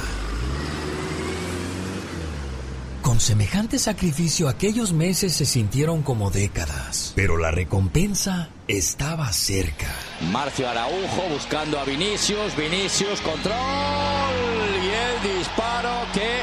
Con 3.12 3.20
semejante 3.20 3.78
sacrificio 3.78 4.48
aquellos 4.48 4.94
meses 4.94 5.34
se 5.34 5.44
sintieron 5.44 6.00
como 6.00 6.30
décadas, 6.30 7.12
pero 7.14 7.36
la 7.36 7.50
recompensa 7.50 8.48
estaba 8.68 9.30
cerca. 9.34 9.88
Marcio 10.32 10.66
Araujo 10.66 11.28
buscando 11.30 11.78
a 11.78 11.84
Vinicius, 11.84 12.56
Vinicius 12.56 13.20
control 13.20 13.52
y 14.82 15.26
el 15.28 15.36
disparo 15.36 15.90
que 16.14 16.40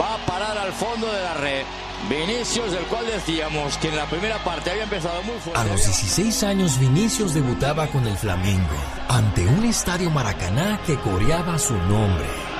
va 0.00 0.14
a 0.14 0.26
parar 0.26 0.58
al 0.58 0.72
fondo 0.72 1.06
de 1.06 1.22
la 1.22 1.34
red. 1.34 1.62
Vinicius, 2.10 2.72
del 2.72 2.84
cual 2.86 3.06
decíamos 3.06 3.78
que 3.78 3.90
en 3.90 3.96
la 3.98 4.06
primera 4.06 4.42
parte 4.42 4.72
había 4.72 4.82
empezado 4.82 5.22
muy 5.22 5.38
fuerte. 5.38 5.60
A 5.60 5.64
los 5.64 5.76
16 5.76 6.42
años 6.42 6.76
Vinicius 6.80 7.34
debutaba 7.34 7.86
con 7.86 8.04
el 8.08 8.16
Flamengo, 8.16 8.82
ante 9.08 9.46
un 9.46 9.64
estadio 9.64 10.10
Maracaná 10.10 10.80
que 10.84 10.96
coreaba 10.96 11.56
su 11.60 11.74
nombre. 11.74 12.55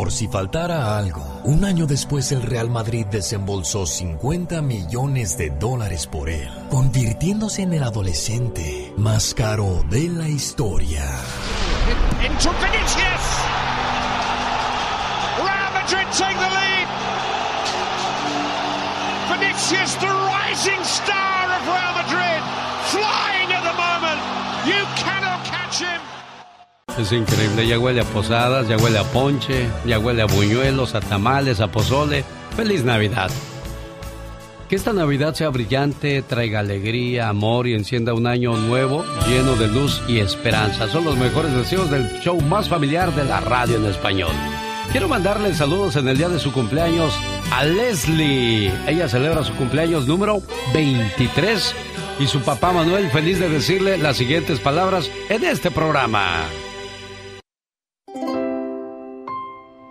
Por 0.00 0.10
si 0.10 0.28
faltara 0.28 0.96
algo, 0.96 1.42
un 1.44 1.62
año 1.62 1.84
después 1.84 2.32
el 2.32 2.40
Real 2.40 2.70
Madrid 2.70 3.04
desembolsó 3.04 3.84
50 3.84 4.62
millones 4.62 5.36
de 5.36 5.50
dólares 5.50 6.06
por 6.06 6.30
él, 6.30 6.48
convirtiéndose 6.70 7.60
en 7.60 7.74
el 7.74 7.82
adolescente 7.82 8.94
más 8.96 9.34
caro 9.34 9.84
de 9.90 10.08
la 10.08 10.26
historia. 10.26 11.04
Into 12.24 12.50
Vinicius. 12.62 13.24
Real 15.36 15.70
Madrid 15.74 16.06
take 16.16 16.38
the 16.38 16.48
lead. 16.48 16.88
Vinicius, 19.28 19.96
the 19.96 20.08
rising 20.08 20.82
star 20.82 21.50
of 21.52 21.66
Real 21.68 21.92
Madrid, 21.92 22.42
flying 22.86 23.39
Es 26.98 27.12
increíble, 27.12 27.66
ya 27.66 27.78
huele 27.78 28.00
a 28.00 28.04
posadas, 28.04 28.68
ya 28.68 28.76
huele 28.76 28.98
a 28.98 29.04
ponche, 29.04 29.68
ya 29.86 29.98
huele 29.98 30.22
a 30.22 30.26
buñuelos, 30.26 30.94
a 30.94 31.00
tamales, 31.00 31.60
a 31.60 31.70
pozole. 31.70 32.24
¡Feliz 32.56 32.84
Navidad! 32.84 33.30
Que 34.68 34.76
esta 34.76 34.92
Navidad 34.92 35.34
sea 35.34 35.48
brillante, 35.48 36.22
traiga 36.22 36.60
alegría, 36.60 37.28
amor 37.28 37.66
y 37.66 37.74
encienda 37.74 38.14
un 38.14 38.26
año 38.26 38.56
nuevo 38.56 39.04
lleno 39.26 39.56
de 39.56 39.66
luz 39.66 40.00
y 40.06 40.18
esperanza. 40.18 40.88
Son 40.88 41.04
los 41.04 41.16
mejores 41.16 41.52
deseos 41.52 41.90
del 41.90 42.20
show 42.20 42.40
más 42.40 42.68
familiar 42.68 43.12
de 43.14 43.24
la 43.24 43.40
radio 43.40 43.78
en 43.78 43.86
español. 43.86 44.32
Quiero 44.92 45.08
mandarle 45.08 45.54
saludos 45.54 45.96
en 45.96 46.06
el 46.06 46.18
día 46.18 46.28
de 46.28 46.38
su 46.38 46.52
cumpleaños 46.52 47.12
a 47.52 47.64
Leslie. 47.64 48.72
Ella 48.86 49.08
celebra 49.08 49.42
su 49.42 49.54
cumpleaños 49.54 50.06
número 50.06 50.42
23 50.72 51.74
y 52.20 52.26
su 52.26 52.40
papá 52.40 52.72
Manuel 52.72 53.10
feliz 53.10 53.40
de 53.40 53.48
decirle 53.48 53.98
las 53.98 54.16
siguientes 54.16 54.60
palabras 54.60 55.10
en 55.28 55.44
este 55.44 55.70
programa. 55.70 56.44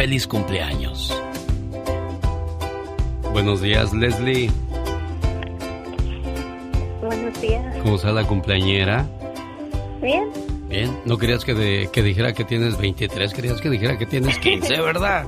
Feliz 0.00 0.26
cumpleaños. 0.26 1.12
Buenos 3.34 3.60
días, 3.60 3.92
Leslie. 3.92 4.50
Buenos 7.02 7.38
días. 7.42 7.76
¿Cómo 7.82 7.96
está 7.96 8.10
la 8.10 8.24
cumpleañera? 8.26 9.06
Bien. 10.00 10.24
Bien. 10.70 10.98
¿No 11.04 11.18
querías 11.18 11.44
que, 11.44 11.52
de- 11.52 11.90
que 11.92 12.02
dijera 12.02 12.32
que 12.32 12.44
tienes 12.44 12.78
23? 12.78 13.34
Querías 13.34 13.60
que 13.60 13.68
dijera 13.68 13.98
que 13.98 14.06
tienes 14.06 14.38
15, 14.38 14.80
¿verdad? 14.80 15.26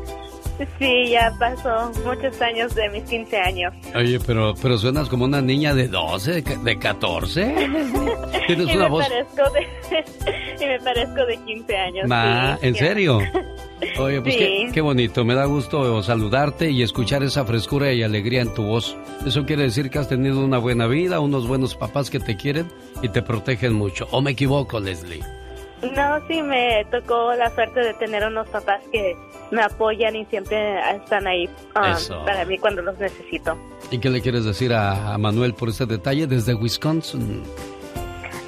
Sí, 0.79 1.09
ya 1.11 1.33
pasó 1.39 1.91
muchos 2.05 2.41
años 2.41 2.75
de 2.75 2.89
mis 2.91 3.03
15 3.05 3.37
años. 3.39 3.73
Oye, 3.95 4.19
pero, 4.27 4.55
pero 4.61 4.77
suenas 4.79 5.09
como 5.09 5.25
una 5.25 5.41
niña 5.41 5.75
de 5.75 5.89
12, 5.89 6.33
de 6.33 6.43
ca- 6.43 6.57
de 6.57 6.79
14. 6.79 7.55
Tienes 8.47 8.69
y 8.69 8.77
una 8.77 8.85
me 8.85 8.91
voz... 8.91 9.09
Parezco 9.09 9.43
de, 9.55 10.05
y 10.65 10.67
me 10.69 10.79
parezco 10.81 11.27
de 11.27 11.37
15 11.47 11.77
años. 11.77 12.09
Ma, 12.09 12.59
sí, 12.61 12.67
¿en 12.69 12.75
ya. 12.75 12.81
serio? 12.81 13.19
Oye, 13.99 14.21
pues 14.21 14.35
Sí. 14.35 14.39
qué, 14.41 14.71
qué 14.75 14.81
bonito, 14.81 15.25
me 15.25 15.35
da 15.35 15.45
gusto 15.47 16.01
saludarte 16.05 16.71
y 16.71 16.83
escuchar 16.83 17.23
esa 17.25 17.45
frescura 17.45 17.93
y 17.93 18.03
alegría 18.05 18.43
en 18.43 18.55
tu 18.55 18.63
voz. 18.63 18.97
Eso 19.27 19.45
quiere 19.45 19.65
decir 19.65 19.91
que 19.91 19.99
has 19.99 20.09
tenido 20.09 20.39
una 20.45 20.59
buena 20.59 20.87
vida, 20.87 21.19
unos 21.19 21.49
buenos 21.49 21.75
papás 21.75 22.09
que 22.11 22.21
te 22.21 22.37
quieren 22.37 22.69
y 23.03 23.09
te 23.09 23.23
protegen 23.23 23.73
mucho. 23.73 24.07
¿O 24.13 24.21
me 24.21 24.33
equivoco, 24.33 24.79
Leslie? 24.79 25.21
No, 25.83 26.27
sí, 26.29 26.43
me 26.43 26.85
tocó 26.91 27.35
la 27.35 27.53
suerte 27.55 27.81
de 27.81 27.95
tener 27.95 28.25
unos 28.25 28.49
papás 28.49 28.83
que 28.93 29.17
me 29.51 29.63
apoyan 29.63 30.15
y 30.15 30.25
siempre 30.27 30.79
están 30.95 31.27
ahí 31.27 31.49
um, 31.75 32.25
para 32.25 32.45
mí 32.45 32.57
cuando 32.59 32.83
los 32.83 32.99
necesito. 32.99 33.59
¿Y 33.91 33.99
qué 33.99 34.09
le 34.09 34.21
quieres 34.21 34.45
decir 34.45 34.73
a, 34.73 35.13
a 35.13 35.19
Manuel 35.19 35.55
por 35.55 35.69
este 35.69 35.87
detalle 35.87 36.27
desde 36.27 36.55
Wisconsin? 36.55 37.43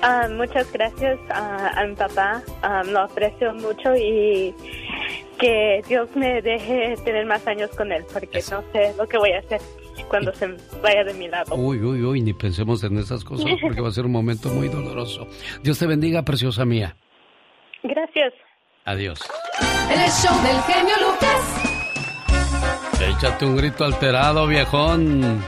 Ah, 0.02 0.28
muchas 0.30 0.70
gracias 0.72 1.18
a, 1.30 1.80
a 1.80 1.86
mi 1.86 1.94
papá, 1.94 2.42
ah, 2.62 2.82
lo 2.84 3.00
aprecio 3.00 3.52
mucho 3.54 3.96
y 3.96 4.54
que 5.38 5.82
Dios 5.88 6.08
me 6.14 6.40
deje 6.42 6.94
tener 7.04 7.26
más 7.26 7.46
años 7.46 7.70
con 7.70 7.90
él 7.90 8.04
porque 8.12 8.42
no 8.50 8.62
sé 8.72 8.94
lo 8.96 9.08
que 9.08 9.18
voy 9.18 9.32
a 9.32 9.38
hacer 9.38 9.60
cuando 10.08 10.32
se 10.34 10.54
vaya 10.82 11.04
de 11.04 11.14
mi 11.14 11.28
lado. 11.28 11.54
Uy, 11.54 11.80
uy, 11.82 12.02
uy, 12.02 12.20
ni 12.20 12.32
pensemos 12.32 12.84
en 12.84 12.98
esas 12.98 13.24
cosas 13.24 13.50
porque 13.60 13.80
va 13.80 13.88
a 13.88 13.92
ser 13.92 14.04
un 14.06 14.12
momento 14.12 14.48
muy 14.50 14.68
doloroso. 14.68 15.26
Dios 15.62 15.78
te 15.78 15.86
bendiga, 15.86 16.22
preciosa 16.22 16.64
mía. 16.64 16.96
Gracias. 17.84 18.32
Adiós. 18.86 19.20
El 19.90 20.10
show 20.10 20.34
del 20.42 20.60
genio 20.62 20.94
Lucas. 21.00 21.60
Échate 23.00 23.44
un 23.44 23.56
grito 23.56 23.84
alterado, 23.84 24.46
viejón. 24.46 25.42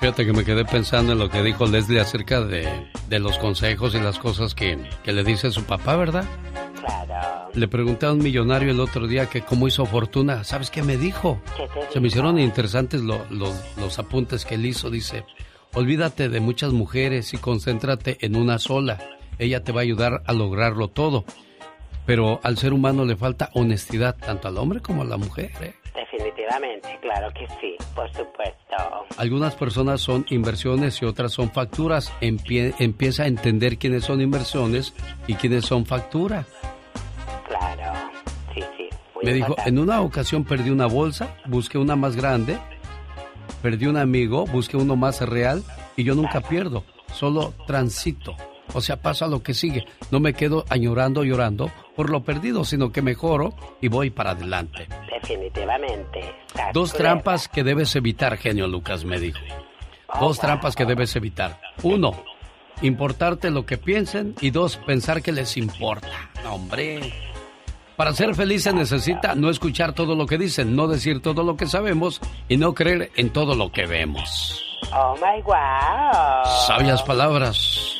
Fíjate 0.00 0.26
que 0.26 0.32
me 0.32 0.44
quedé 0.44 0.64
pensando 0.64 1.12
en 1.12 1.18
lo 1.20 1.28
que 1.30 1.42
dijo 1.42 1.64
Leslie 1.66 2.00
acerca 2.00 2.40
de, 2.40 2.90
de 3.08 3.18
los 3.20 3.38
consejos 3.38 3.94
y 3.94 4.00
las 4.00 4.18
cosas 4.18 4.52
que, 4.54 4.76
que 5.04 5.12
le 5.12 5.22
dice 5.22 5.52
su 5.52 5.62
papá, 5.64 5.94
¿verdad? 5.96 6.24
Claro. 6.80 7.50
Le 7.54 7.68
pregunté 7.68 8.06
a 8.06 8.12
un 8.12 8.18
millonario 8.18 8.72
el 8.72 8.80
otro 8.80 9.06
día 9.06 9.26
que 9.26 9.42
cómo 9.42 9.68
hizo 9.68 9.86
fortuna. 9.86 10.42
¿Sabes 10.42 10.70
qué 10.70 10.82
me 10.82 10.96
dijo? 10.96 11.40
¿Qué 11.56 11.68
te 11.68 11.92
Se 11.92 12.00
me 12.00 12.08
hicieron 12.08 12.38
interesantes 12.40 13.00
lo- 13.02 13.24
lo- 13.30 13.54
los 13.76 13.98
apuntes 14.00 14.44
que 14.44 14.56
él 14.56 14.66
hizo. 14.66 14.90
Dice, 14.90 15.24
olvídate 15.74 16.28
de 16.28 16.40
muchas 16.40 16.72
mujeres 16.72 17.32
y 17.34 17.38
concéntrate 17.38 18.18
en 18.20 18.36
una 18.36 18.58
sola. 18.58 18.98
Ella 19.38 19.64
te 19.64 19.72
va 19.72 19.80
a 19.80 19.82
ayudar 19.82 20.22
a 20.26 20.32
lograrlo 20.32 20.88
todo. 20.88 21.24
Pero 22.04 22.40
al 22.42 22.58
ser 22.58 22.72
humano 22.72 23.04
le 23.04 23.16
falta 23.16 23.50
honestidad, 23.54 24.16
tanto 24.16 24.48
al 24.48 24.58
hombre 24.58 24.80
como 24.80 25.02
a 25.02 25.04
la 25.04 25.16
mujer. 25.16 25.52
¿eh? 25.60 25.72
Definitivamente, 25.94 26.98
claro 27.00 27.32
que 27.32 27.46
sí, 27.60 27.76
por 27.94 28.08
supuesto. 28.08 29.06
Algunas 29.18 29.54
personas 29.54 30.00
son 30.00 30.26
inversiones 30.30 31.00
y 31.00 31.04
otras 31.04 31.32
son 31.32 31.52
facturas. 31.52 32.12
Empie- 32.20 32.74
empieza 32.80 33.22
a 33.22 33.26
entender 33.28 33.78
quiénes 33.78 34.04
son 34.04 34.20
inversiones 34.20 34.94
y 35.28 35.34
quiénes 35.34 35.64
son 35.64 35.86
factura. 35.86 36.44
Claro, 37.46 37.92
sí, 38.54 38.60
sí. 38.76 38.88
Me 39.22 39.32
dijo, 39.32 39.54
en 39.64 39.78
una 39.78 40.00
ocasión 40.00 40.42
perdí 40.44 40.70
una 40.70 40.86
bolsa, 40.86 41.36
busqué 41.46 41.78
una 41.78 41.94
más 41.94 42.16
grande, 42.16 42.58
perdí 43.62 43.86
un 43.86 43.96
amigo, 43.96 44.44
busqué 44.46 44.76
uno 44.76 44.96
más 44.96 45.20
real 45.20 45.62
y 45.96 46.04
yo 46.04 46.14
nunca 46.14 46.40
pierdo, 46.40 46.84
solo 47.14 47.54
transito. 47.66 48.36
O 48.74 48.80
sea, 48.80 48.96
paso 48.96 49.24
a 49.24 49.28
lo 49.28 49.42
que 49.42 49.54
sigue. 49.54 49.84
No 50.10 50.20
me 50.20 50.34
quedo 50.34 50.64
añorando, 50.68 51.24
llorando 51.24 51.70
por 51.94 52.10
lo 52.10 52.24
perdido, 52.24 52.64
sino 52.64 52.90
que 52.90 53.02
mejoro 53.02 53.54
y 53.80 53.88
voy 53.88 54.10
para 54.10 54.30
adelante. 54.30 54.88
Definitivamente. 55.10 56.34
Dos 56.72 56.92
trampas 56.92 57.48
que 57.48 57.64
debes 57.64 57.94
evitar, 57.96 58.36
genio 58.36 58.66
Lucas, 58.66 59.04
me 59.04 59.18
dijo. 59.18 59.40
Dos 60.20 60.38
trampas 60.38 60.74
que 60.74 60.86
debes 60.86 61.14
evitar. 61.16 61.60
Uno, 61.82 62.24
importarte 62.80 63.50
lo 63.50 63.66
que 63.66 63.78
piensen 63.78 64.34
y 64.40 64.50
dos, 64.50 64.76
pensar 64.78 65.22
que 65.22 65.32
les 65.32 65.56
importa. 65.56 66.30
No, 66.42 66.54
hombre. 66.54 67.31
Para 67.96 68.12
ser 68.12 68.34
feliz 68.34 68.62
se 68.64 68.72
necesita 68.72 69.34
no 69.34 69.50
escuchar 69.50 69.92
todo 69.92 70.14
lo 70.14 70.26
que 70.26 70.38
dicen, 70.38 70.74
no 70.74 70.88
decir 70.88 71.20
todo 71.20 71.42
lo 71.42 71.56
que 71.56 71.66
sabemos 71.66 72.20
y 72.48 72.56
no 72.56 72.74
creer 72.74 73.10
en 73.16 73.30
todo 73.30 73.54
lo 73.54 73.70
que 73.70 73.86
vemos. 73.86 74.62
Oh 74.94 75.14
my 75.16 75.42
wow. 75.42 76.44
Sabias 76.66 77.02
palabras. 77.02 77.96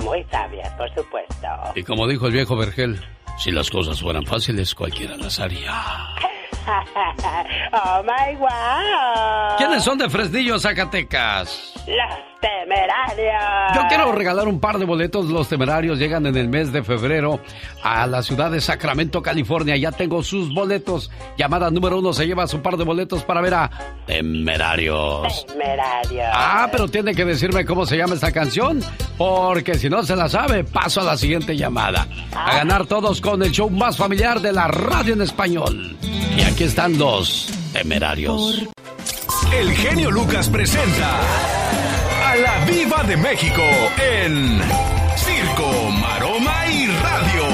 Muy 0.00 0.24
sabias, 0.30 0.72
por 0.74 0.88
supuesto. 0.94 1.46
Y 1.74 1.82
como 1.82 2.06
dijo 2.06 2.26
el 2.26 2.32
viejo 2.32 2.56
Vergel, 2.56 3.00
si 3.36 3.50
las 3.50 3.70
cosas 3.70 4.00
fueran 4.00 4.24
fáciles, 4.24 4.74
cualquiera 4.74 5.16
las 5.16 5.38
haría. 5.40 5.72
oh 7.72 8.02
my 8.02 8.36
wow. 8.36 9.56
¿Quiénes 9.58 9.82
son 9.82 9.98
de 9.98 10.08
Fresnillo, 10.08 10.58
Zacatecas? 10.58 11.74
Los 11.86 12.27
temerarios. 12.40 13.74
Yo 13.74 13.82
quiero 13.88 14.12
regalar 14.12 14.48
un 14.48 14.60
par 14.60 14.78
de 14.78 14.84
boletos. 14.84 15.26
Los 15.26 15.48
temerarios 15.48 15.98
llegan 15.98 16.26
en 16.26 16.36
el 16.36 16.48
mes 16.48 16.72
de 16.72 16.82
febrero 16.82 17.40
a 17.82 18.06
la 18.06 18.22
ciudad 18.22 18.50
de 18.50 18.60
Sacramento, 18.60 19.22
California. 19.22 19.76
Ya 19.76 19.92
tengo 19.92 20.22
sus 20.22 20.52
boletos. 20.52 21.10
Llamada 21.36 21.70
número 21.70 21.98
uno 21.98 22.12
se 22.12 22.26
lleva 22.26 22.46
su 22.46 22.60
par 22.60 22.76
de 22.76 22.84
boletos 22.84 23.24
para 23.24 23.40
ver 23.40 23.54
a 23.54 23.70
Temerarios. 24.06 25.46
Temerarios. 25.46 26.28
Ah, 26.32 26.68
pero 26.70 26.88
tiene 26.88 27.14
que 27.14 27.24
decirme 27.24 27.64
cómo 27.64 27.86
se 27.86 27.96
llama 27.96 28.14
esta 28.14 28.32
canción, 28.32 28.80
porque 29.16 29.74
si 29.74 29.88
no 29.88 30.02
se 30.02 30.16
la 30.16 30.28
sabe, 30.28 30.64
paso 30.64 31.00
a 31.00 31.04
la 31.04 31.16
siguiente 31.16 31.56
llamada. 31.56 32.06
A 32.34 32.56
ganar 32.56 32.86
todos 32.86 33.20
con 33.20 33.42
el 33.42 33.52
show 33.52 33.70
más 33.70 33.96
familiar 33.96 34.40
de 34.40 34.52
la 34.52 34.68
radio 34.68 35.14
en 35.14 35.22
español. 35.22 35.96
Y 36.36 36.42
aquí 36.42 36.64
están 36.64 36.98
los 36.98 37.50
temerarios. 37.72 38.68
El 39.52 39.72
genio 39.72 40.10
Lucas 40.10 40.48
presenta 40.48 41.20
la 42.40 42.64
Viva 42.64 43.02
de 43.04 43.16
México 43.16 43.62
en 43.98 44.60
Circo, 45.16 45.90
Maroma 46.00 46.66
y 46.66 46.86
Radio. 46.86 47.44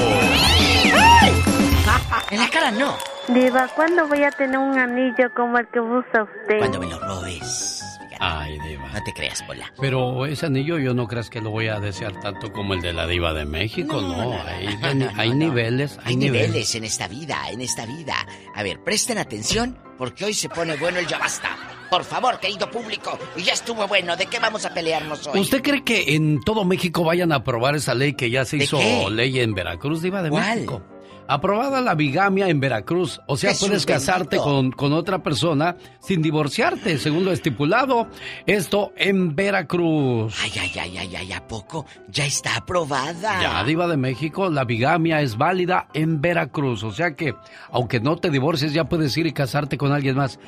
En 2.31 2.39
la 2.39 2.49
cara 2.49 2.71
no. 2.71 2.95
Diva, 3.27 3.67
¿cuándo 3.75 4.07
voy 4.07 4.23
a 4.23 4.31
tener 4.31 4.57
un 4.57 4.77
anillo 4.77 5.31
como 5.35 5.59
el 5.59 5.67
que 5.67 5.79
usa 5.79 6.23
usted? 6.23 6.59
Cuando 6.59 6.79
me 6.79 6.87
lo 6.87 6.99
robes. 6.99 7.84
Ay, 8.19 8.57
diva. 8.67 8.89
No 8.93 9.03
te 9.03 9.13
creas, 9.13 9.43
Pola. 9.43 9.71
Pero 9.79 10.25
ese 10.25 10.45
anillo 10.45 10.77
yo 10.79 10.93
no 10.93 11.07
creas 11.07 11.29
que 11.29 11.41
lo 11.41 11.49
voy 11.51 11.67
a 11.67 11.79
desear 11.79 12.19
tanto 12.19 12.51
como 12.51 12.73
el 12.73 12.81
de 12.81 12.93
la 12.93 13.07
diva 13.07 13.33
de 13.33 13.45
México, 13.45 14.01
no. 14.01 14.33
hay, 14.45 15.29
no, 15.29 15.35
niveles, 15.35 15.97
hay, 15.99 16.09
Hay 16.11 16.15
niveles. 16.15 16.47
niveles 16.49 16.75
en 16.75 16.83
esta 16.83 17.07
vida, 17.07 17.37
en 17.51 17.61
esta 17.61 17.85
vida. 17.85 18.15
A 18.53 18.63
ver, 18.63 18.81
presten 18.83 19.17
atención 19.17 19.77
porque 19.97 20.25
hoy 20.25 20.33
se 20.33 20.49
pone 20.49 20.75
bueno 20.77 20.99
el 20.99 21.07
ya 21.07 21.17
basta. 21.17 21.49
Por 21.89 22.03
favor, 22.03 22.39
querido 22.39 22.69
público. 22.71 23.17
Y 23.37 23.43
ya 23.43 23.53
estuvo 23.53 23.87
bueno. 23.87 24.15
¿De 24.17 24.25
qué 24.25 24.39
vamos 24.39 24.65
a 24.65 24.73
pelearnos 24.73 25.27
hoy? 25.27 25.39
¿Usted 25.39 25.61
cree 25.61 25.83
que 25.83 26.15
en 26.15 26.41
todo 26.41 26.65
México 26.65 27.03
vayan 27.03 27.31
a 27.31 27.35
aprobar 27.35 27.75
esa 27.75 27.93
ley 27.93 28.13
que 28.13 28.29
ya 28.29 28.43
se 28.43 28.57
¿De 28.57 28.63
hizo 28.63 29.09
ley 29.09 29.39
en 29.39 29.53
Veracruz, 29.53 30.01
Diva 30.01 30.21
de 30.23 30.29
¿Cuál? 30.31 30.55
México? 30.55 30.81
Aprobada 31.27 31.81
la 31.81 31.95
bigamia 31.95 32.49
en 32.49 32.59
Veracruz. 32.59 33.19
O 33.27 33.37
sea, 33.37 33.51
Jesús 33.51 33.67
puedes 33.67 33.85
casarte 33.85 34.37
con, 34.37 34.71
con 34.71 34.93
otra 34.93 35.23
persona 35.23 35.75
sin 35.99 36.21
divorciarte, 36.21 36.97
según 36.97 37.25
lo 37.25 37.31
estipulado. 37.31 38.07
Esto 38.45 38.91
en 38.95 39.35
Veracruz. 39.35 40.35
Ay, 40.41 40.51
ay, 40.59 40.71
ay, 40.79 40.97
ay, 40.97 41.15
ay, 41.15 41.33
¿a 41.33 41.47
poco? 41.47 41.85
Ya 42.09 42.25
está 42.25 42.57
aprobada. 42.57 43.41
Ya, 43.41 43.63
Diva 43.63 43.87
de 43.87 43.97
México, 43.97 44.49
la 44.49 44.65
bigamia 44.65 45.21
es 45.21 45.37
válida 45.37 45.87
en 45.93 46.21
Veracruz. 46.21 46.83
O 46.83 46.91
sea 46.91 47.15
que, 47.15 47.33
aunque 47.71 47.99
no 47.99 48.17
te 48.17 48.29
divorcies, 48.29 48.73
ya 48.73 48.85
puedes 48.85 49.17
ir 49.17 49.25
y 49.25 49.33
casarte 49.33 49.77
con 49.77 49.91
alguien 49.91 50.15
más. 50.15 50.39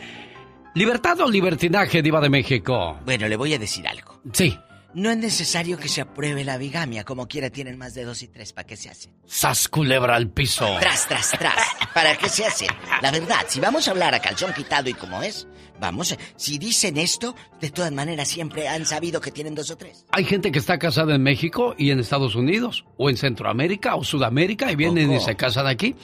¿Libertad 0.75 1.19
o 1.21 1.29
libertinaje, 1.29 2.03
Diva 2.03 2.21
de 2.21 2.29
México? 2.29 2.99
Bueno, 3.03 3.27
le 3.27 3.35
voy 3.35 3.53
a 3.53 3.59
decir 3.59 3.87
algo. 3.87 4.21
Sí. 4.31 4.57
No 4.93 5.11
es 5.11 5.18
necesario 5.18 5.77
que 5.77 5.89
se 5.89 6.01
apruebe 6.01 6.43
la 6.43 6.57
bigamia. 6.57 7.03
Como 7.03 7.27
quiera 7.27 7.49
tienen 7.49 7.77
más 7.77 7.93
de 7.93 8.03
dos 8.03 8.22
y 8.23 8.27
tres. 8.27 8.53
¿Para 8.53 8.65
qué 8.65 8.76
se 8.77 8.89
hacen? 8.89 9.14
¡Sas 9.26 9.68
culebra 9.68 10.15
al 10.15 10.30
piso! 10.30 10.65
Tras, 10.80 11.07
tras, 11.07 11.31
tras. 11.31 11.55
¿Para 11.93 12.15
qué 12.18 12.30
se 12.30 12.45
hacen? 12.45 12.69
La 13.01 13.11
verdad, 13.11 13.45
si 13.47 13.59
vamos 13.59 13.88
a 13.88 13.91
hablar 13.91 14.15
a 14.15 14.19
calzón 14.19 14.53
quitado 14.53 14.89
y 14.89 14.93
como 14.93 15.22
es, 15.22 15.47
vamos, 15.80 16.14
a- 16.14 16.18
si 16.35 16.57
dicen 16.57 16.97
esto, 16.97 17.35
de 17.61 17.69
todas 17.69 17.91
maneras 17.91 18.27
siempre 18.27 18.68
han 18.68 18.85
sabido 18.85 19.22
que 19.22 19.31
tienen 19.31 19.53
dos 19.53 19.69
o 19.69 19.77
tres. 19.77 20.05
Hay 20.11 20.23
gente 20.26 20.51
que 20.51 20.59
está 20.59 20.80
casada 20.80 21.14
en 21.15 21.22
México 21.22 21.76
y 21.77 21.91
en 21.91 21.99
Estados 21.99 22.34
Unidos, 22.35 22.85
o 22.97 23.09
en 23.09 23.18
Centroamérica 23.18 23.95
o 23.95 24.03
Sudamérica, 24.03 24.72
y 24.72 24.76
vienen 24.76 25.14
y 25.14 25.19
se 25.19 25.35
casan 25.35 25.68
aquí. 25.68 25.95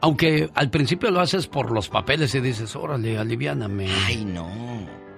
Aunque 0.00 0.50
al 0.54 0.70
principio 0.70 1.10
lo 1.10 1.20
haces 1.20 1.46
por 1.46 1.70
los 1.70 1.88
papeles 1.88 2.34
y 2.34 2.40
dices, 2.40 2.74
órale, 2.74 3.16
aliviáname. 3.18 3.88
Ay, 4.06 4.24
no. 4.24 4.48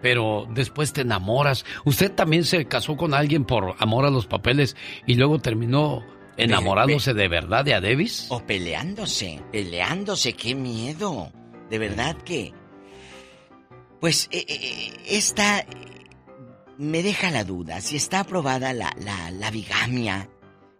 Pero 0.03 0.47
después 0.51 0.93
te 0.93 1.03
enamoras. 1.03 1.65
¿Usted 1.85 2.13
también 2.13 2.45
se 2.45 2.67
casó 2.67 2.97
con 2.97 3.15
alguien 3.15 3.45
por 3.45 3.77
amor 3.79 4.05
a 4.05 4.11
los 4.11 4.27
papeles 4.27 4.77
y 5.07 5.15
luego 5.15 5.39
terminó 5.39 6.05
enamorándose 6.37 7.15
de 7.15 7.29
verdad 7.29 7.65
de 7.65 7.75
a 7.75 7.81
Davis? 7.81 8.27
O 8.29 8.45
peleándose, 8.45 9.41
peleándose, 9.51 10.35
qué 10.35 10.55
miedo. 10.55 11.33
De 11.71 11.79
verdad 11.79 12.17
que... 12.17 12.53
Pues 14.01 14.29
eh, 14.33 14.45
eh, 14.49 14.93
esta 15.07 15.61
eh, 15.61 15.67
me 16.77 17.05
deja 17.05 17.31
la 17.31 17.45
duda. 17.45 17.81
Si 17.81 17.95
está 17.95 18.21
aprobada 18.21 18.73
la, 18.73 18.93
la, 18.99 19.31
la 19.31 19.51
bigamia, 19.53 20.29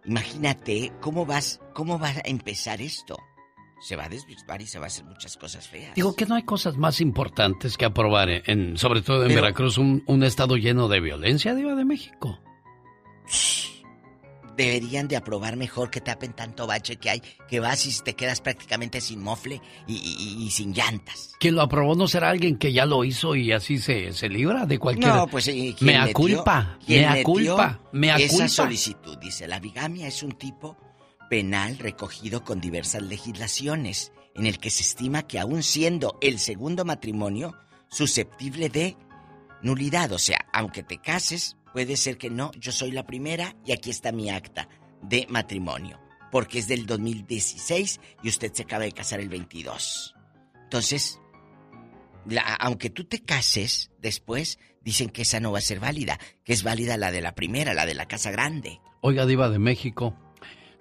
imagínate 0.03 0.91
cómo 0.99 1.25
vas, 1.25 1.61
cómo 1.73 1.97
va 1.97 2.09
a 2.09 2.21
empezar 2.25 2.81
esto. 2.81 3.17
Se 3.83 3.95
va 3.97 4.05
a 4.05 4.09
desvirtuar 4.09 4.61
y 4.61 4.65
se 4.65 4.79
va 4.79 4.85
a 4.85 4.87
hacer 4.87 5.03
muchas 5.03 5.35
cosas 5.35 5.67
feas. 5.67 5.93
Digo 5.95 6.15
que 6.15 6.25
no 6.25 6.35
hay 6.35 6.43
cosas 6.43 6.77
más 6.77 7.01
importantes 7.01 7.75
que 7.77 7.83
aprobar, 7.85 8.29
en, 8.29 8.77
sobre 8.77 9.01
todo 9.01 9.23
en 9.23 9.27
Pero- 9.27 9.41
Veracruz, 9.41 9.77
un, 9.77 10.03
un 10.07 10.23
estado 10.23 10.55
lleno 10.55 10.87
de 10.87 11.01
violencia, 11.01 11.53
Diva 11.53 11.75
de 11.75 11.83
México. 11.83 12.39
Deberían 14.55 15.07
de 15.07 15.15
aprobar 15.17 15.57
mejor 15.57 15.89
que 15.89 15.99
tapen 15.99 16.33
tanto 16.33 16.67
bache 16.67 16.97
que 16.97 17.09
hay, 17.09 17.21
que 17.49 17.59
vas 17.59 17.87
y 17.87 18.03
te 18.03 18.13
quedas 18.15 18.39
prácticamente 18.39 19.01
sin 19.01 19.19
mofle 19.19 19.59
y, 19.87 19.95
y- 19.95 20.45
y 20.45 20.51
sin 20.51 20.73
llantas. 20.73 21.33
Quien 21.39 21.55
lo 21.55 21.63
aprobó 21.63 21.95
no 21.95 22.07
será 22.07 22.29
alguien 22.29 22.57
que 22.59 22.71
ya 22.71 22.85
lo 22.85 23.03
hizo 23.03 23.35
y 23.35 23.51
así 23.51 23.79
se, 23.79 24.13
se 24.13 24.29
libra 24.29 24.67
de 24.67 24.77
cualquier... 24.77 25.11
No, 25.11 25.25
pues 25.27 25.47
¿y 25.47 25.73
quién 25.73 25.87
Mea 25.87 26.05
metió- 26.05 26.13
culpa, 26.13 26.77
mea 26.87 27.23
culpa, 27.23 27.79
mea 27.93 28.15
esa 28.17 28.29
culpa. 28.35 28.47
solicitud 28.47 29.17
dice 29.17 29.47
la 29.47 29.59
bigamia 29.59 30.05
es 30.07 30.21
un 30.21 30.33
tipo 30.33 30.77
penal 31.33 31.79
recogido 31.79 32.43
con 32.43 32.61
diversas 32.61 33.01
legislaciones 33.01 34.11
en 34.35 34.45
el 34.45 34.59
que 34.59 34.69
se 34.69 34.83
estima 34.83 35.23
que 35.23 35.39
aún 35.39 35.63
siendo 35.63 36.19
el 36.21 36.37
segundo 36.37 36.85
matrimonio 36.85 37.55
susceptible 37.89 38.69
de 38.69 38.95
nulidad, 39.63 40.11
o 40.11 40.19
sea, 40.19 40.45
aunque 40.53 40.83
te 40.83 40.99
cases, 40.99 41.57
puede 41.73 41.97
ser 41.97 42.19
que 42.19 42.29
no, 42.29 42.51
yo 42.51 42.71
soy 42.71 42.91
la 42.91 43.07
primera 43.07 43.55
y 43.65 43.71
aquí 43.71 43.89
está 43.89 44.11
mi 44.11 44.29
acta 44.29 44.69
de 45.01 45.25
matrimonio, 45.27 45.99
porque 46.31 46.59
es 46.59 46.67
del 46.67 46.85
2016 46.85 47.99
y 48.21 48.29
usted 48.29 48.53
se 48.53 48.61
acaba 48.61 48.83
de 48.83 48.91
casar 48.91 49.19
el 49.19 49.29
22. 49.29 50.13
Entonces, 50.65 51.19
aunque 52.59 52.91
tú 52.91 53.05
te 53.05 53.23
cases 53.23 53.89
después, 53.97 54.59
dicen 54.81 55.09
que 55.09 55.23
esa 55.23 55.39
no 55.39 55.51
va 55.51 55.57
a 55.57 55.61
ser 55.61 55.79
válida, 55.79 56.19
que 56.43 56.53
es 56.53 56.61
válida 56.61 56.95
la 56.95 57.11
de 57.11 57.21
la 57.21 57.33
primera, 57.33 57.73
la 57.73 57.87
de 57.87 57.95
la 57.95 58.07
casa 58.07 58.29
grande. 58.29 58.81
Oiga, 59.01 59.25
Diva 59.25 59.49
de 59.49 59.57
México. 59.57 60.15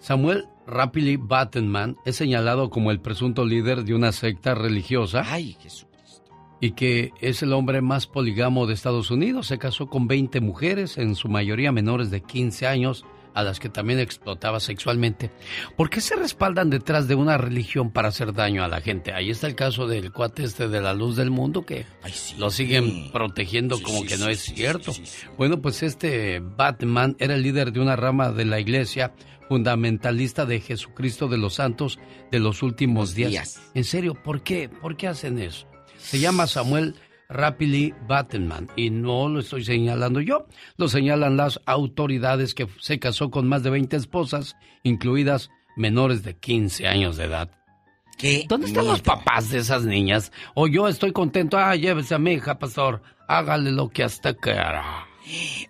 Samuel 0.02 0.48
Rapili 0.66 1.16
Battenman 1.16 1.96
es 2.04 2.16
señalado 2.16 2.70
como 2.70 2.90
el 2.90 3.00
presunto 3.00 3.44
líder 3.44 3.84
de 3.84 3.94
una 3.94 4.10
secta 4.10 4.52
religiosa. 4.52 5.22
Ay, 5.24 5.56
Jesús. 5.60 5.86
Y 6.60 6.72
que 6.72 7.12
es 7.20 7.40
el 7.44 7.52
hombre 7.52 7.82
más 7.82 8.08
poligamo 8.08 8.66
de 8.66 8.74
Estados 8.74 9.12
Unidos. 9.12 9.46
Se 9.46 9.58
casó 9.58 9.86
con 9.86 10.08
20 10.08 10.40
mujeres, 10.40 10.98
en 10.98 11.14
su 11.14 11.28
mayoría 11.28 11.70
menores 11.70 12.10
de 12.10 12.20
15 12.20 12.66
años, 12.66 13.04
a 13.34 13.42
las 13.42 13.60
que 13.60 13.68
también 13.68 13.98
explotaba 13.98 14.60
sexualmente. 14.60 15.30
¿Por 15.76 15.90
qué 15.90 16.00
se 16.00 16.16
respaldan 16.16 16.70
detrás 16.70 17.09
de 17.09 17.14
una 17.14 17.38
religión 17.38 17.90
para 17.90 18.09
hacer 18.09 18.32
daño 18.32 18.64
a 18.64 18.68
la 18.68 18.80
gente? 18.80 19.12
Ahí 19.12 19.30
está 19.30 19.46
el 19.46 19.54
caso 19.54 19.86
del 19.86 20.12
cuate 20.12 20.44
este 20.44 20.68
de 20.68 20.80
la 20.80 20.94
luz 20.94 21.16
del 21.16 21.30
mundo 21.30 21.64
que 21.64 21.86
lo 22.38 22.50
siguen 22.50 23.10
protegiendo 23.12 23.80
como 23.82 24.04
que 24.04 24.16
no 24.16 24.28
es 24.28 24.40
cierto. 24.40 24.92
Bueno, 25.36 25.60
pues 25.60 25.82
este 25.82 26.40
Batman 26.40 27.16
era 27.18 27.34
el 27.34 27.42
líder 27.42 27.72
de 27.72 27.80
una 27.80 27.96
rama 27.96 28.32
de 28.32 28.44
la 28.44 28.60
iglesia 28.60 29.12
fundamentalista 29.48 30.46
de 30.46 30.60
Jesucristo 30.60 31.28
de 31.28 31.38
los 31.38 31.54
Santos 31.54 31.98
de 32.30 32.38
los 32.38 32.62
últimos 32.62 33.14
días. 33.14 33.30
días. 33.30 33.60
En 33.74 33.84
serio, 33.84 34.14
¿por 34.14 34.42
qué? 34.42 34.68
¿Por 34.68 34.96
qué 34.96 35.09
hacen 35.09 35.38
eso? 35.38 35.66
Se 35.98 36.18
llama 36.18 36.46
Samuel 36.46 36.96
Rapili 37.32 37.94
Battenman 38.06 38.68
y 38.76 38.90
no 38.90 39.28
lo 39.28 39.40
estoy 39.40 39.64
señalando 39.64 40.20
yo, 40.20 40.46
lo 40.76 40.88
señalan 40.88 41.36
las 41.36 41.60
autoridades 41.66 42.54
que 42.54 42.68
se 42.80 42.98
casó 42.98 43.30
con 43.30 43.48
más 43.48 43.62
de 43.62 43.70
20 43.70 43.96
esposas, 43.96 44.56
incluidas 44.82 45.50
menores 45.76 46.22
de 46.22 46.36
15 46.36 46.86
años 46.86 47.16
de 47.16 47.24
edad. 47.24 47.50
¿Qué 48.18 48.44
¿Dónde 48.48 48.68
están 48.68 48.86
los 48.86 49.00
papás 49.00 49.50
de 49.50 49.59
esas 49.59 49.84
niñas? 49.84 50.32
O 50.54 50.68
yo 50.68 50.86
estoy 50.86 51.12
contento, 51.12 51.56
ah, 51.59 51.74
llévese 51.74 52.14
a 52.14 52.18
mi 52.18 52.32
hija, 52.32 52.59
pastor, 52.59 53.02
hágale 53.26 53.72
lo 53.72 53.88
que 53.88 54.04
hasta 54.04 54.34
quiera. 54.34 55.06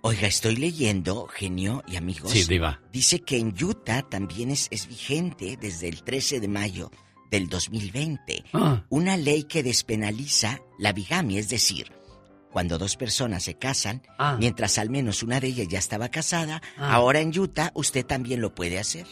Oiga, 0.00 0.26
estoy 0.26 0.56
leyendo, 0.56 1.26
genio 1.28 1.84
y 1.86 1.96
amigos. 1.96 2.30
Sí, 2.30 2.44
diva. 2.44 2.80
Dice 2.92 3.20
que 3.20 3.38
en 3.38 3.54
Utah 3.62 4.02
también 4.02 4.50
es, 4.50 4.66
es 4.70 4.88
vigente 4.88 5.56
desde 5.60 5.88
el 5.88 6.02
13 6.02 6.40
de 6.40 6.48
mayo 6.48 6.90
del 7.32 7.48
2020 7.48 8.44
Ah. 8.52 8.84
una 8.90 9.16
ley 9.16 9.42
que 9.44 9.64
despenaliza 9.64 10.60
la 10.78 10.92
bigamia, 10.92 11.40
es 11.40 11.48
decir, 11.48 11.90
cuando 12.52 12.76
dos 12.78 12.96
personas 12.96 13.42
se 13.42 13.54
casan, 13.54 14.02
Ah. 14.18 14.36
mientras 14.38 14.78
al 14.78 14.90
menos 14.90 15.22
una 15.24 15.40
de 15.40 15.48
ellas 15.48 15.66
ya 15.68 15.78
estaba 15.80 16.10
casada, 16.10 16.62
Ah. 16.76 16.92
ahora 16.92 17.20
en 17.20 17.36
Utah 17.36 17.72
usted 17.74 18.04
también 18.06 18.40
lo 18.42 18.54
puede 18.54 18.78
hacer. 18.78 19.06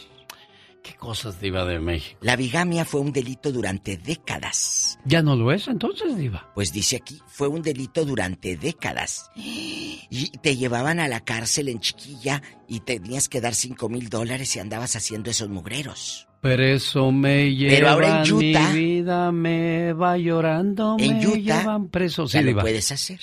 ¿Qué 0.83 0.95
cosas, 0.95 1.39
diva 1.39 1.63
de 1.65 1.77
México? 1.79 2.17
La 2.23 2.35
bigamia 2.35 2.85
fue 2.85 3.01
un 3.01 3.11
delito 3.11 3.51
durante 3.51 3.97
décadas. 3.97 4.97
¿Ya 5.05 5.21
no 5.21 5.35
lo 5.35 5.51
es 5.51 5.67
entonces, 5.67 6.17
diva? 6.17 6.51
Pues 6.55 6.71
dice 6.73 6.95
aquí, 6.95 7.21
fue 7.27 7.47
un 7.47 7.61
delito 7.61 8.03
durante 8.05 8.55
décadas. 8.57 9.29
Y 10.13 10.29
te 10.41 10.57
llevaban 10.57 10.99
a 10.99 11.07
la 11.07 11.21
cárcel 11.21 11.69
en 11.69 11.79
chiquilla 11.79 12.41
y 12.67 12.81
tenías 12.81 13.29
que 13.29 13.39
dar 13.41 13.55
cinco 13.55 13.87
mil 13.89 14.09
dólares 14.09 14.55
y 14.55 14.59
andabas 14.59 14.95
haciendo 14.95 15.29
esos 15.31 15.49
mugreros. 15.49 16.27
Pero 16.41 16.63
eso 16.63 17.11
me 17.11 17.53
lleva, 17.55 17.75
Pero 17.75 17.89
ahora 17.89 18.23
en 18.25 18.33
Utah- 18.33 18.73
mi 18.73 18.79
vida 18.79 19.31
me 19.31 19.93
va 19.93 20.17
llorando, 20.17 20.97
En 20.99 21.19
me 21.19 21.27
Utah 21.27 21.37
llevan 21.37 21.87
preso. 21.89 22.27
Sí, 22.27 22.37
ya 22.37 22.41
lo 22.41 22.59
puedes 22.61 22.91
hacer. 22.91 23.19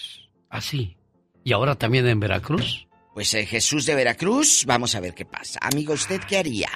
Así. 0.48 0.96
¿Y 1.44 1.52
ahora 1.52 1.74
también 1.74 2.06
en 2.06 2.20
Veracruz? 2.20 2.86
Pues 3.14 3.34
eh, 3.34 3.44
Jesús 3.46 3.86
de 3.86 3.96
Veracruz, 3.96 4.64
vamos 4.66 4.94
a 4.94 5.00
ver 5.00 5.14
qué 5.14 5.24
pasa. 5.24 5.58
Amigo, 5.62 5.94
¿usted 5.94 6.20
qué 6.28 6.38
haría? 6.38 6.68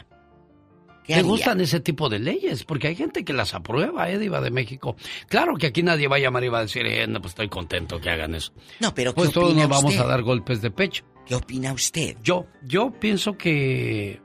¿Qué 1.04 1.14
Me 1.14 1.20
haría? 1.20 1.30
gustan 1.30 1.60
ese 1.60 1.78
tipo 1.80 2.08
de 2.08 2.18
leyes, 2.18 2.64
porque 2.64 2.88
hay 2.88 2.96
gente 2.96 3.24
que 3.24 3.32
las 3.32 3.54
aprueba, 3.54 4.10
¿eh, 4.10 4.18
Diva 4.18 4.40
de 4.40 4.50
México? 4.50 4.96
Claro 5.28 5.56
que 5.56 5.68
aquí 5.68 5.82
nadie 5.84 6.08
va 6.08 6.16
a 6.16 6.20
llamar 6.20 6.42
y 6.44 6.48
va 6.48 6.58
a 6.58 6.62
decir, 6.62 6.84
eh, 6.86 7.06
no, 7.06 7.20
pues 7.20 7.32
estoy 7.32 7.48
contento 7.48 8.00
que 8.00 8.10
hagan 8.10 8.34
eso. 8.34 8.52
No, 8.80 8.92
pero 8.94 9.12
¿qué 9.12 9.20
Pues 9.20 9.32
todos 9.32 9.54
nos 9.54 9.68
vamos 9.68 9.92
usted? 9.92 10.04
a 10.04 10.08
dar 10.08 10.22
golpes 10.22 10.60
de 10.62 10.70
pecho. 10.72 11.04
¿Qué 11.26 11.36
opina 11.36 11.72
usted? 11.72 12.16
Yo, 12.22 12.46
yo 12.64 12.90
pienso 12.98 13.36
que... 13.38 14.20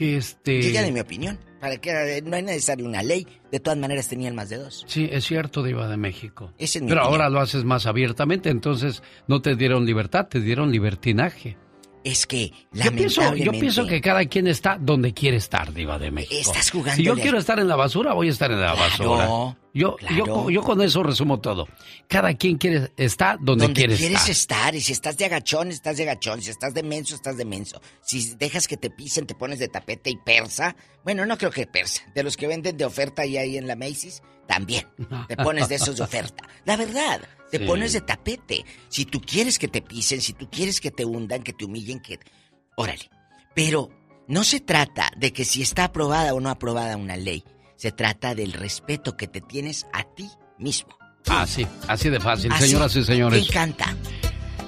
que 0.00 0.16
este... 0.16 0.62
Yo 0.62 0.70
ya 0.70 0.82
de 0.82 0.92
mi 0.92 1.00
opinión. 1.00 1.38
Para 1.60 1.76
que 1.76 1.90
eh, 1.90 2.22
no 2.22 2.34
es 2.34 2.42
necesaria 2.42 2.86
una 2.86 3.02
ley. 3.02 3.26
De 3.52 3.60
todas 3.60 3.78
maneras 3.78 4.08
tenían 4.08 4.34
más 4.34 4.48
de 4.48 4.56
dos. 4.56 4.82
Sí, 4.88 5.06
es 5.12 5.26
cierto, 5.26 5.62
Diva 5.62 5.88
de 5.88 5.98
México. 5.98 6.54
Es 6.56 6.72
Pero 6.72 6.86
opinión. 6.86 7.04
ahora 7.04 7.28
lo 7.28 7.38
haces 7.38 7.64
más 7.64 7.84
abiertamente, 7.84 8.48
entonces 8.48 9.02
no 9.28 9.42
te 9.42 9.56
dieron 9.56 9.84
libertad, 9.84 10.26
te 10.26 10.40
dieron 10.40 10.72
libertinaje. 10.72 11.58
Es 12.02 12.26
que, 12.26 12.50
Yo 12.72 12.90
pienso, 12.92 13.20
lamentablemente... 13.20 13.44
yo 13.44 13.60
pienso 13.60 13.86
que 13.86 14.00
cada 14.00 14.24
quien 14.24 14.46
está 14.46 14.78
donde 14.80 15.12
quiere 15.12 15.36
estar, 15.36 15.72
Diva 15.72 15.98
de 15.98 16.10
México. 16.10 16.34
Estás 16.34 16.72
Si 16.96 17.02
yo 17.02 17.14
quiero 17.14 17.38
estar 17.38 17.58
en 17.58 17.68
la 17.68 17.76
basura, 17.76 18.14
voy 18.14 18.28
a 18.28 18.30
estar 18.30 18.50
en 18.50 18.60
la 18.60 18.72
basura. 18.72 19.26
No, 19.26 19.56
Yo, 19.74 19.96
yo, 20.16 20.48
yo 20.48 20.62
con 20.62 20.80
eso 20.80 21.02
resumo 21.02 21.40
todo. 21.40 21.68
Cada 22.08 22.32
quien 22.34 22.56
quiere 22.56 22.90
está 22.96 23.36
donde, 23.38 23.66
Donde 23.66 23.74
quiere 23.80 23.96
quieres 23.96 24.28
estar. 24.28 24.58
estar. 24.58 24.74
Y 24.74 24.80
si 24.80 24.92
estás 24.92 25.18
de 25.18 25.26
agachón, 25.26 25.68
estás 25.68 25.98
de 25.98 26.04
agachón. 26.04 26.40
Si 26.40 26.50
estás 26.50 26.72
de 26.72 26.82
menso, 26.82 27.14
estás 27.14 27.36
de 27.36 27.44
menso. 27.44 27.82
Si 28.00 28.34
dejas 28.36 28.66
que 28.66 28.78
te 28.78 28.88
pisen, 28.90 29.26
te 29.26 29.34
pones 29.34 29.58
de 29.58 29.68
tapete 29.68 30.08
y 30.08 30.16
persa. 30.16 30.74
Bueno, 31.04 31.26
no 31.26 31.36
creo 31.36 31.50
que 31.50 31.66
persa. 31.66 32.02
De 32.14 32.22
los 32.22 32.36
que 32.36 32.46
venden 32.46 32.78
de 32.78 32.84
oferta 32.86 33.22
ahí, 33.22 33.36
ahí 33.36 33.58
en 33.58 33.66
la 33.66 33.76
Macy's, 33.76 34.22
también. 34.46 34.86
Te 35.28 35.36
pones 35.36 35.68
de 35.68 35.74
esos 35.74 35.96
de 35.96 36.02
oferta. 36.02 36.44
La 36.64 36.76
verdad, 36.76 37.20
te 37.50 37.58
Sí. 37.58 37.64
pones 37.64 37.92
de 37.92 38.00
tapete. 38.00 38.64
Si 38.88 39.04
tú 39.04 39.20
quieres 39.20 39.58
que 39.58 39.68
te 39.68 39.82
pisen, 39.82 40.20
si 40.20 40.32
tú 40.32 40.48
quieres 40.50 40.80
que 40.80 40.90
te 40.90 41.04
hundan, 41.04 41.42
que 41.42 41.52
te 41.52 41.64
humillen, 41.64 42.00
que... 42.00 42.18
Órale. 42.76 43.10
Pero 43.54 43.90
no 44.28 44.44
se 44.44 44.60
trata 44.60 45.10
de 45.16 45.32
que 45.32 45.44
si 45.44 45.62
está 45.62 45.84
aprobada 45.84 46.34
o 46.34 46.40
no 46.40 46.50
aprobada 46.50 46.96
una 46.96 47.16
ley. 47.16 47.44
Se 47.76 47.92
trata 47.92 48.34
del 48.34 48.52
respeto 48.52 49.16
que 49.16 49.26
te 49.26 49.40
tienes 49.40 49.86
a 49.92 50.04
ti 50.04 50.28
mismo. 50.58 50.96
Ah, 51.26 51.46
sí, 51.46 51.66
así 51.88 52.08
de 52.10 52.20
fácil, 52.20 52.50
Así. 52.52 52.66
señoras 52.68 52.94
y 52.96 53.04
señores. 53.04 53.40
Me 53.40 53.46
encanta. 53.46 53.94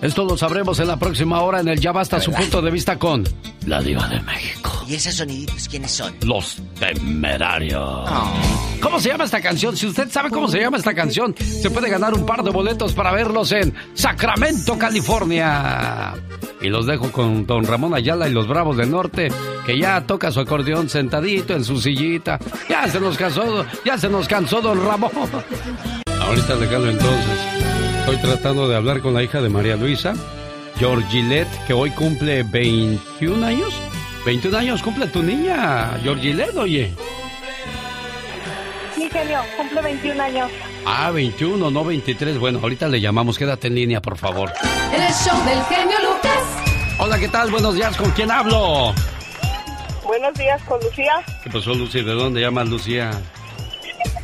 Esto 0.02 0.24
lo 0.24 0.36
sabremos 0.36 0.80
en 0.80 0.88
la 0.88 0.96
próxima 0.96 1.40
hora 1.42 1.60
en 1.60 1.68
el 1.68 1.78
Ya 1.78 1.92
Basta 1.92 2.18
su 2.18 2.32
punto 2.32 2.60
de 2.60 2.72
vista 2.72 2.98
con 2.98 3.22
la 3.66 3.80
diva 3.80 4.08
de 4.08 4.18
México. 4.22 4.84
¿Y 4.88 4.96
esos 4.96 5.14
soniditos 5.14 5.68
quiénes 5.68 5.92
son? 5.92 6.12
Los 6.26 6.60
temerarios. 6.80 8.10
¿Cómo 8.80 8.98
se 8.98 9.10
llama 9.10 9.22
esta 9.22 9.40
canción? 9.40 9.76
Si 9.76 9.86
usted 9.86 10.10
sabe 10.10 10.30
cómo 10.30 10.48
se 10.48 10.58
llama 10.58 10.78
esta 10.78 10.92
canción, 10.92 11.36
se 11.38 11.70
puede 11.70 11.88
ganar 11.88 12.14
un 12.14 12.26
par 12.26 12.42
de 12.42 12.50
boletos 12.50 12.94
para 12.94 13.12
verlos 13.12 13.52
en 13.52 13.72
Sacramento, 13.94 14.76
California. 14.76 16.14
Y 16.60 16.68
los 16.68 16.86
dejo 16.86 17.12
con 17.12 17.46
don 17.46 17.64
Ramón 17.64 17.94
Ayala 17.94 18.28
y 18.28 18.32
los 18.32 18.48
Bravos 18.48 18.76
del 18.76 18.90
Norte, 18.90 19.28
que 19.64 19.78
ya 19.78 20.04
toca 20.04 20.32
su 20.32 20.40
acordeón 20.40 20.88
sentadito 20.88 21.54
en 21.54 21.62
su 21.62 21.80
sillita. 21.80 22.40
Ya 22.68 22.88
se 22.88 22.98
nos 22.98 23.16
cansó, 23.16 23.64
ya 23.84 23.96
se 23.96 24.08
nos 24.08 24.26
cansó 24.26 24.60
don 24.60 24.84
Ramón. 24.84 25.12
Ahorita 26.20 26.56
le 26.56 26.66
calo 26.66 26.90
entonces. 26.90 27.61
Estoy 28.02 28.16
tratando 28.16 28.68
de 28.68 28.74
hablar 28.74 29.00
con 29.00 29.14
la 29.14 29.22
hija 29.22 29.40
de 29.40 29.48
María 29.48 29.76
Luisa, 29.76 30.14
Georgilette, 30.76 31.48
que 31.68 31.72
hoy 31.72 31.90
cumple 31.92 32.42
21 32.42 33.46
años. 33.46 33.72
21 34.26 34.58
años 34.58 34.82
cumple 34.82 35.06
tu 35.06 35.22
niña, 35.22 35.96
Georgilette, 36.02 36.56
oye. 36.56 36.92
Sí, 38.96 39.08
genio, 39.08 39.38
cumple 39.56 39.82
21 39.82 40.20
años. 40.20 40.50
Ah, 40.84 41.12
21, 41.12 41.70
no 41.70 41.84
23. 41.84 42.38
Bueno, 42.38 42.58
ahorita 42.60 42.88
le 42.88 43.00
llamamos. 43.00 43.38
Quédate 43.38 43.68
en 43.68 43.76
línea, 43.76 44.02
por 44.02 44.18
favor. 44.18 44.52
El 44.92 45.00
show 45.14 45.38
del 45.44 45.62
genio 45.66 45.96
Lucas. 46.00 46.98
Hola, 46.98 47.18
¿qué 47.20 47.28
tal? 47.28 47.52
Buenos 47.52 47.76
días. 47.76 47.96
¿Con 47.96 48.10
quién 48.10 48.32
hablo? 48.32 48.92
Buenos 50.04 50.34
días, 50.34 50.60
con 50.64 50.80
Lucía. 50.80 51.14
¿Qué 51.44 51.50
pasó, 51.50 51.72
Lucía? 51.72 52.02
¿De 52.02 52.12
dónde 52.12 52.40
llamas, 52.40 52.68
Lucía? 52.68 53.12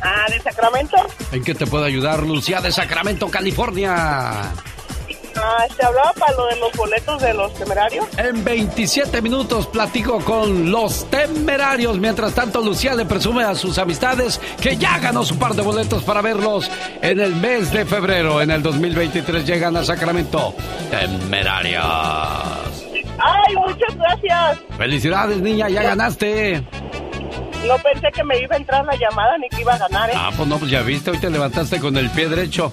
Ah, 0.01 0.25
de 0.29 0.39
Sacramento. 0.39 0.97
¿En 1.31 1.43
qué 1.43 1.53
te 1.55 1.67
puedo 1.67 1.83
ayudar, 1.83 2.23
Lucía 2.23 2.61
de 2.61 2.71
Sacramento, 2.71 3.29
California? 3.29 4.53
Ah, 5.41 5.65
se 5.75 5.85
hablaba 5.85 6.11
para 6.13 6.33
lo 6.33 6.47
de 6.47 6.55
los 6.57 6.73
boletos 6.73 7.21
de 7.21 7.33
los 7.33 7.53
temerarios. 7.53 8.05
En 8.17 8.43
27 8.43 9.21
minutos 9.21 9.67
platico 9.67 10.19
con 10.19 10.69
los 10.71 11.09
temerarios. 11.09 11.97
Mientras 11.97 12.33
tanto, 12.33 12.61
Lucía 12.61 12.93
le 12.93 13.05
presume 13.05 13.43
a 13.43 13.55
sus 13.55 13.77
amistades 13.77 14.39
que 14.59 14.75
ya 14.75 14.97
ganó 14.99 15.23
su 15.23 15.37
par 15.37 15.53
de 15.53 15.61
boletos 15.61 16.03
para 16.03 16.21
verlos 16.21 16.69
en 17.01 17.19
el 17.19 17.35
mes 17.35 17.71
de 17.71 17.85
febrero. 17.85 18.41
En 18.41 18.51
el 18.51 18.61
2023 18.61 19.45
llegan 19.45 19.77
a 19.77 19.83
Sacramento. 19.83 20.53
Temerarios. 20.89 21.83
Ay, 23.21 23.55
muchas 23.55 23.95
gracias. 23.95 24.59
Felicidades, 24.77 25.37
niña, 25.41 25.69
ya 25.69 25.83
ganaste. 25.83 26.65
No 27.67 27.77
pensé 27.77 28.07
que 28.13 28.23
me 28.23 28.39
iba 28.39 28.55
a 28.55 28.57
entrar 28.57 28.85
la 28.85 28.95
llamada 28.95 29.37
ni 29.37 29.49
que 29.49 29.61
iba 29.61 29.73
a 29.73 29.77
ganar, 29.77 30.09
¿eh? 30.09 30.13
Ah, 30.15 30.31
pues 30.35 30.47
no, 30.47 30.57
pues 30.57 30.71
ya 30.71 30.81
viste, 30.81 31.11
hoy 31.11 31.19
te 31.19 31.29
levantaste 31.29 31.79
con 31.79 31.97
el 31.97 32.09
pie 32.09 32.29
derecho. 32.29 32.71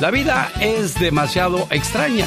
La 0.00 0.10
vida 0.10 0.50
es 0.60 0.98
demasiado 0.98 1.66
extraña. 1.70 2.26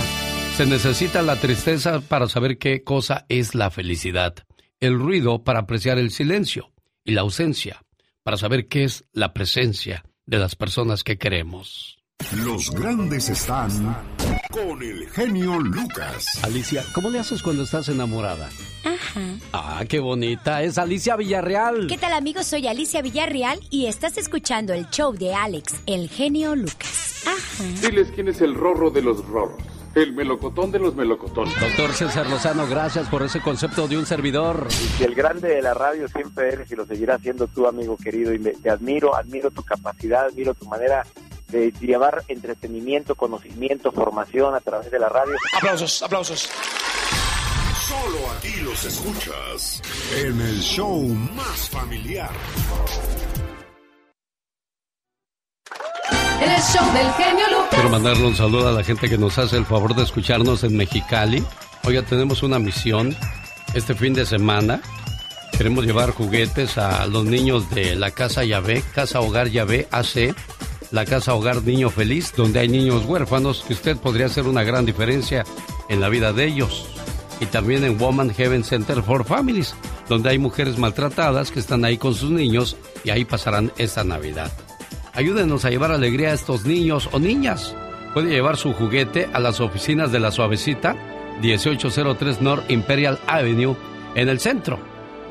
Se 0.56 0.66
necesita 0.66 1.22
la 1.22 1.36
tristeza 1.36 2.02
para 2.02 2.28
saber 2.28 2.58
qué 2.58 2.84
cosa 2.84 3.26
es 3.30 3.56
la 3.56 3.70
felicidad, 3.72 4.36
el 4.80 5.00
ruido 5.00 5.44
para 5.44 5.60
apreciar 5.60 5.98
el 5.98 6.12
silencio 6.12 6.72
y 7.04 7.12
la 7.12 7.22
ausencia 7.22 7.82
para 8.24 8.38
saber 8.38 8.68
qué 8.68 8.84
es 8.84 9.06
la 9.14 9.34
presencia 9.34 10.04
de 10.26 10.38
las 10.38 10.56
personas 10.56 11.04
que 11.04 11.18
queremos. 11.18 11.98
Los 12.36 12.70
grandes 12.72 13.30
están 13.30 13.70
con 14.52 14.82
el 14.84 15.10
genio 15.10 15.60
Lucas. 15.60 16.26
Alicia, 16.44 16.84
¿cómo 16.94 17.10
le 17.10 17.20
haces 17.20 17.42
cuando 17.42 17.64
estás 17.64 17.88
enamorada? 17.90 18.50
Ajá. 18.84 19.22
Ah, 19.54 19.84
qué 19.88 20.00
bonita. 20.00 20.62
Es 20.64 20.78
Alicia 20.78 21.16
Villarreal. 21.16 21.88
¿Qué 21.88 21.98
tal 21.98 22.14
amigos? 22.14 22.48
Soy 22.48 22.68
Alicia 22.68 23.02
Villarreal 23.02 23.60
y 23.70 23.86
estás 23.88 24.18
escuchando 24.18 24.74
el 24.74 24.90
show 24.90 25.14
de 25.14 25.34
Alex, 25.34 25.76
el 25.86 26.10
genio 26.10 26.56
Lucas. 26.56 27.24
Ajá. 27.26 27.64
Diles 27.82 28.10
quién 28.14 28.28
es 28.28 28.42
el 28.42 28.54
rorro 28.56 28.90
de 28.92 29.02
los 29.02 29.26
rorros. 29.26 29.62
El 29.94 30.14
melocotón 30.14 30.72
de 30.72 30.80
los 30.80 30.96
melocotones. 30.96 31.54
Doctor 31.60 31.92
César 31.94 32.30
Lozano, 32.30 32.66
gracias 32.68 33.10
por 33.10 33.24
ese 33.24 33.42
concepto 33.42 33.88
de 33.90 33.98
un 33.98 34.06
servidor. 34.06 34.68
Y 35.00 35.04
el 35.04 35.14
grande 35.16 35.50
de 35.50 35.62
la 35.62 35.74
radio 35.74 36.08
siempre 36.08 36.48
eres 36.54 36.72
y 36.72 36.76
lo 36.76 36.86
seguirás 36.86 37.22
siendo 37.22 37.48
tú, 37.48 37.68
amigo 37.68 37.98
querido. 37.98 38.34
Y 38.34 38.40
me- 38.40 38.52
te 38.52 38.70
admiro, 38.70 39.14
admiro 39.16 39.52
tu 39.52 39.64
capacidad, 39.64 40.26
admiro 40.28 40.54
tu 40.54 40.66
manera 40.66 41.06
de 41.52 41.72
llevar 41.80 42.24
entretenimiento, 42.28 43.16
conocimiento, 43.16 43.92
formación 43.92 44.56
a 44.56 44.60
través 44.60 44.90
de 44.90 45.00
la 45.00 45.10
radio. 45.10 45.36
Aplausos, 45.58 46.02
aplausos. 46.02 46.50
Solo 47.88 48.32
aquí 48.38 48.62
los 48.62 48.86
escuchas 48.86 49.82
en 50.16 50.40
el 50.40 50.62
show 50.62 51.00
más 51.36 51.70
familiar. 51.70 52.32
En 56.42 56.52
el 56.52 56.62
show 56.62 56.94
del 56.94 57.12
genio 57.14 57.46
Lucas. 57.50 57.70
Quiero 57.72 57.90
mandarle 57.90 58.28
un 58.28 58.36
saludo 58.36 58.70
a 58.70 58.72
la 58.72 58.84
gente 58.84 59.10
que 59.10 59.18
nos 59.18 59.38
hace 59.38 59.58
el 59.58 59.66
favor 59.66 59.94
de 59.94 60.04
escucharnos 60.04 60.64
en 60.64 60.78
Mexicali. 60.78 61.44
Oiga, 61.84 62.02
tenemos 62.04 62.44
una 62.44 62.60
misión 62.60 63.16
este 63.74 63.94
fin 63.94 64.14
de 64.14 64.26
semana. 64.26 64.82
Queremos 65.58 65.86
llevar 65.86 66.12
juguetes 66.12 66.78
a 66.78 67.06
los 67.08 67.26
niños 67.26 67.70
de 67.70 67.96
la 67.96 68.12
Casa 68.12 68.44
Yahvé, 68.44 68.84
Casa 68.96 69.20
Hogar 69.20 69.50
Yahvé 69.50 69.88
AC, 69.92 70.34
la 70.92 71.06
Casa 71.06 71.34
Hogar 71.34 71.64
Niño 71.64 71.90
Feliz, 71.90 72.34
donde 72.36 72.60
hay 72.60 72.68
niños 72.68 73.06
huérfanos 73.06 73.64
que 73.66 73.74
usted 73.74 73.98
podría 73.98 74.26
hacer 74.26 74.46
una 74.46 74.64
gran 74.64 74.86
diferencia 74.86 75.46
en 75.90 76.02
la 76.02 76.10
vida 76.10 76.34
de 76.34 76.46
ellos. 76.46 76.86
Y 77.40 77.46
también 77.46 77.84
en 77.84 77.98
Woman 77.98 78.34
Heaven 78.34 78.64
Center 78.64 79.02
for 79.02 79.26
Families, 79.26 79.74
donde 80.08 80.30
hay 80.30 80.38
mujeres 80.38 80.78
maltratadas 80.78 81.52
que 81.52 81.60
están 81.60 81.86
ahí 81.86 81.98
con 81.98 82.14
sus 82.14 82.30
niños 82.30 82.76
y 83.04 83.10
ahí 83.10 83.26
pasarán 83.26 83.72
esta 83.78 84.04
Navidad. 84.04 84.52
Ayúdenos 85.14 85.66
a 85.66 85.70
llevar 85.70 85.92
alegría 85.92 86.30
a 86.30 86.34
estos 86.34 86.66
niños 86.66 87.10
o 87.12 87.20
niñas. 87.20 87.76
Puede 88.14 88.30
llevar 88.30 88.58
su 88.58 88.74
juguete 88.74 89.30
a 89.34 89.40
las 89.40 89.60
oficinas 89.60 90.12
de 90.12 90.20
la 90.20 90.32
Suavecita, 90.32 90.96
1803 91.42 92.42
North 92.42 92.70
Imperial 92.70 93.20
Avenue, 93.28 93.76
en 94.16 94.30
el 94.30 94.40
centro. 94.40 94.80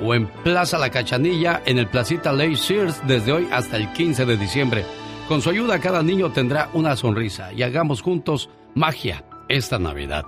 O 0.02 0.14
en 0.14 0.26
Plaza 0.42 0.78
La 0.78 0.90
Cachanilla, 0.90 1.62
en 1.66 1.78
el 1.78 1.86
Placita 1.86 2.32
Lake 2.32 2.56
Sears, 2.56 3.06
desde 3.06 3.32
hoy 3.32 3.48
hasta 3.52 3.76
el 3.76 3.92
15 3.92 4.24
de 4.24 4.36
diciembre. 4.38 4.84
Con 5.30 5.42
su 5.42 5.50
ayuda, 5.50 5.78
cada 5.78 6.02
niño 6.02 6.32
tendrá 6.32 6.70
una 6.72 6.96
sonrisa 6.96 7.52
y 7.52 7.62
hagamos 7.62 8.02
juntos 8.02 8.50
magia 8.74 9.24
esta 9.48 9.78
Navidad. 9.78 10.24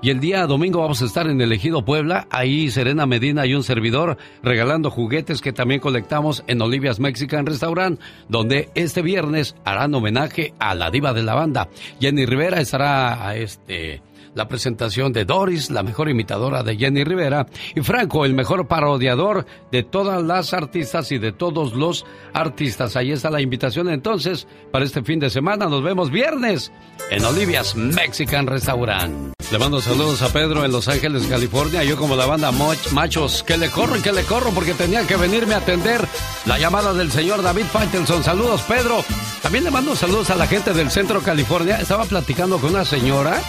Y 0.00 0.08
el 0.08 0.20
día 0.20 0.46
domingo 0.46 0.80
vamos 0.80 1.02
a 1.02 1.04
estar 1.04 1.26
en 1.28 1.38
el 1.42 1.52
Ejido 1.52 1.84
Puebla, 1.84 2.26
ahí 2.30 2.70
Serena 2.70 3.04
Medina 3.04 3.44
y 3.44 3.52
un 3.52 3.62
servidor 3.62 4.16
regalando 4.42 4.90
juguetes 4.90 5.42
que 5.42 5.52
también 5.52 5.80
colectamos 5.80 6.44
en 6.46 6.62
Olivia's 6.62 6.98
Mexican 6.98 7.44
Restaurant, 7.44 8.00
donde 8.30 8.70
este 8.74 9.02
viernes 9.02 9.54
harán 9.66 9.94
homenaje 9.94 10.54
a 10.58 10.74
la 10.74 10.90
diva 10.90 11.12
de 11.12 11.24
la 11.24 11.34
banda. 11.34 11.68
Jenny 12.00 12.24
Rivera 12.24 12.58
estará 12.58 13.28
a 13.28 13.36
este 13.36 14.00
la 14.38 14.48
presentación 14.48 15.12
de 15.12 15.24
Doris, 15.24 15.68
la 15.68 15.82
mejor 15.82 16.08
imitadora 16.08 16.62
de 16.62 16.76
Jenny 16.76 17.02
Rivera, 17.02 17.46
y 17.74 17.80
Franco, 17.80 18.24
el 18.24 18.34
mejor 18.34 18.68
parodiador 18.68 19.44
de 19.72 19.82
todas 19.82 20.22
las 20.22 20.54
artistas 20.54 21.10
y 21.10 21.18
de 21.18 21.32
todos 21.32 21.74
los 21.74 22.06
artistas. 22.32 22.94
Ahí 22.94 23.10
está 23.10 23.30
la 23.30 23.40
invitación 23.40 23.90
entonces 23.90 24.46
para 24.70 24.84
este 24.84 25.02
fin 25.02 25.18
de 25.18 25.28
semana. 25.28 25.66
Nos 25.66 25.82
vemos 25.82 26.12
viernes 26.12 26.70
en 27.10 27.24
Olivia's 27.24 27.74
Mexican 27.74 28.46
Restaurant. 28.46 29.34
Le 29.50 29.58
mando 29.58 29.80
saludos 29.80 30.22
a 30.22 30.32
Pedro 30.32 30.64
en 30.64 30.70
Los 30.70 30.86
Ángeles, 30.86 31.26
California. 31.26 31.82
Yo 31.82 31.96
como 31.96 32.14
la 32.14 32.26
banda 32.26 32.52
Machos, 32.92 33.42
que 33.42 33.56
le 33.56 33.70
corro 33.70 33.96
y 33.96 34.02
que 34.02 34.12
le 34.12 34.22
corro 34.22 34.50
porque 34.50 34.74
tenía 34.74 35.04
que 35.04 35.16
venirme 35.16 35.54
a 35.54 35.58
atender 35.58 36.06
la 36.46 36.58
llamada 36.58 36.92
del 36.92 37.10
señor 37.10 37.42
David 37.42 37.64
Faitelson. 37.64 38.22
Saludos, 38.22 38.62
Pedro. 38.68 39.02
También 39.42 39.64
le 39.64 39.72
mando 39.72 39.96
saludos 39.96 40.30
a 40.30 40.36
la 40.36 40.46
gente 40.46 40.74
del 40.74 40.90
Centro 40.90 41.22
California. 41.22 41.80
Estaba 41.80 42.04
platicando 42.04 42.58
con 42.58 42.70
una 42.70 42.84
señora 42.84 43.40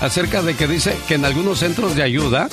acerca 0.00 0.42
de 0.42 0.54
que 0.54 0.66
dice 0.66 0.96
que 1.06 1.14
en 1.14 1.24
algunos 1.24 1.58
centros 1.58 1.94
de 1.94 2.02
ayuda, 2.02 2.48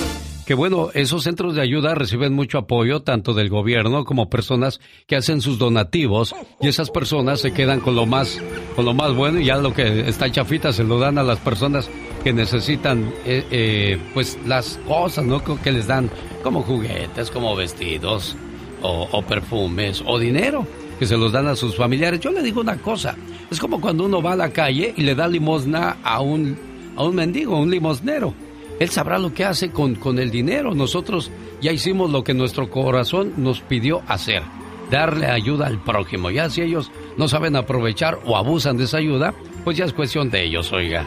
que 0.46 0.54
bueno, 0.54 0.90
esos 0.94 1.24
centros 1.24 1.56
de 1.56 1.62
ayuda 1.62 1.96
reciben 1.96 2.34
mucho 2.34 2.58
apoyo 2.58 3.02
tanto 3.02 3.34
del 3.34 3.50
gobierno 3.50 4.06
como 4.06 4.30
personas 4.30 4.80
que 5.08 5.16
hacen 5.16 5.42
sus 5.42 5.58
donativos 5.58 6.36
y 6.62 6.68
esas 6.68 6.90
personas 6.90 7.42
se 7.42 7.52
quedan 7.52 7.80
con 7.80 7.96
lo 7.96 8.06
más, 8.06 8.40
con 8.76 8.86
lo 8.86 8.94
más 8.94 9.14
bueno 9.14 9.40
y 9.40 9.46
ya 9.46 9.58
lo 9.58 9.74
que 9.74 10.08
está 10.08 10.32
chafita 10.32 10.72
se 10.72 10.84
lo 10.84 11.00
dan 11.00 11.18
a 11.18 11.24
las 11.24 11.40
personas 11.40 11.90
que 12.24 12.34
necesitan 12.34 13.14
eh, 13.26 13.46
eh, 13.52 14.00
pues 14.14 14.38
las 14.46 14.80
cosas, 14.88 15.26
¿no? 15.26 15.42
Que 15.44 15.72
les 15.72 15.88
dan 15.88 16.10
como 16.44 16.64
juguetes, 16.64 17.32
como 17.32 17.56
vestidos 17.56 18.36
o, 18.82 19.08
o 19.12 19.22
perfumes 19.22 20.04
o 20.06 20.20
dinero. 20.20 20.66
que 20.98 21.06
se 21.06 21.16
los 21.16 21.32
dan 21.32 21.46
a 21.48 21.56
sus 21.56 21.76
familiares. 21.76 22.20
Yo 22.20 22.32
le 22.32 22.42
digo 22.42 22.60
una 22.60 22.78
cosa, 22.78 23.16
es 23.52 23.60
como 23.60 23.80
cuando 23.80 24.06
uno 24.06 24.20
va 24.22 24.34
a 24.34 24.36
la 24.36 24.50
calle 24.50 24.94
y 24.98 25.04
le 25.04 25.14
da 25.14 25.28
limosna 25.28 25.98
a 26.04 26.22
un, 26.22 26.58
a 26.98 27.04
un 27.04 27.16
mendigo, 27.16 27.56
a 27.56 27.60
un 27.60 27.72
limosnero. 27.72 28.34
Él 28.80 28.90
sabrá 28.90 29.18
lo 29.18 29.34
que 29.34 29.46
hace 29.46 29.72
con, 29.72 29.96
con 29.96 30.20
el 30.20 30.30
dinero. 30.30 30.76
Nosotros 30.76 31.32
ya 31.62 31.72
hicimos 31.72 32.12
lo 32.12 32.24
que 32.24 32.34
nuestro 32.34 32.70
corazón 32.70 33.34
nos 33.38 33.62
pidió 33.62 34.02
hacer, 34.08 34.44
darle 34.92 35.28
ayuda 35.28 35.68
al 35.68 35.82
prójimo. 35.82 36.30
Ya 36.30 36.50
si 36.50 36.62
ellos 36.62 36.92
no 37.18 37.28
saben 37.28 37.56
aprovechar 37.56 38.20
o 38.26 38.38
abusan 38.38 38.78
de 38.78 38.84
esa 38.84 38.98
ayuda, 38.98 39.34
pues 39.64 39.78
ya 39.78 39.86
es 39.86 39.94
cuestión 39.94 40.30
de 40.30 40.44
ellos, 40.44 40.72
oiga. 40.74 41.06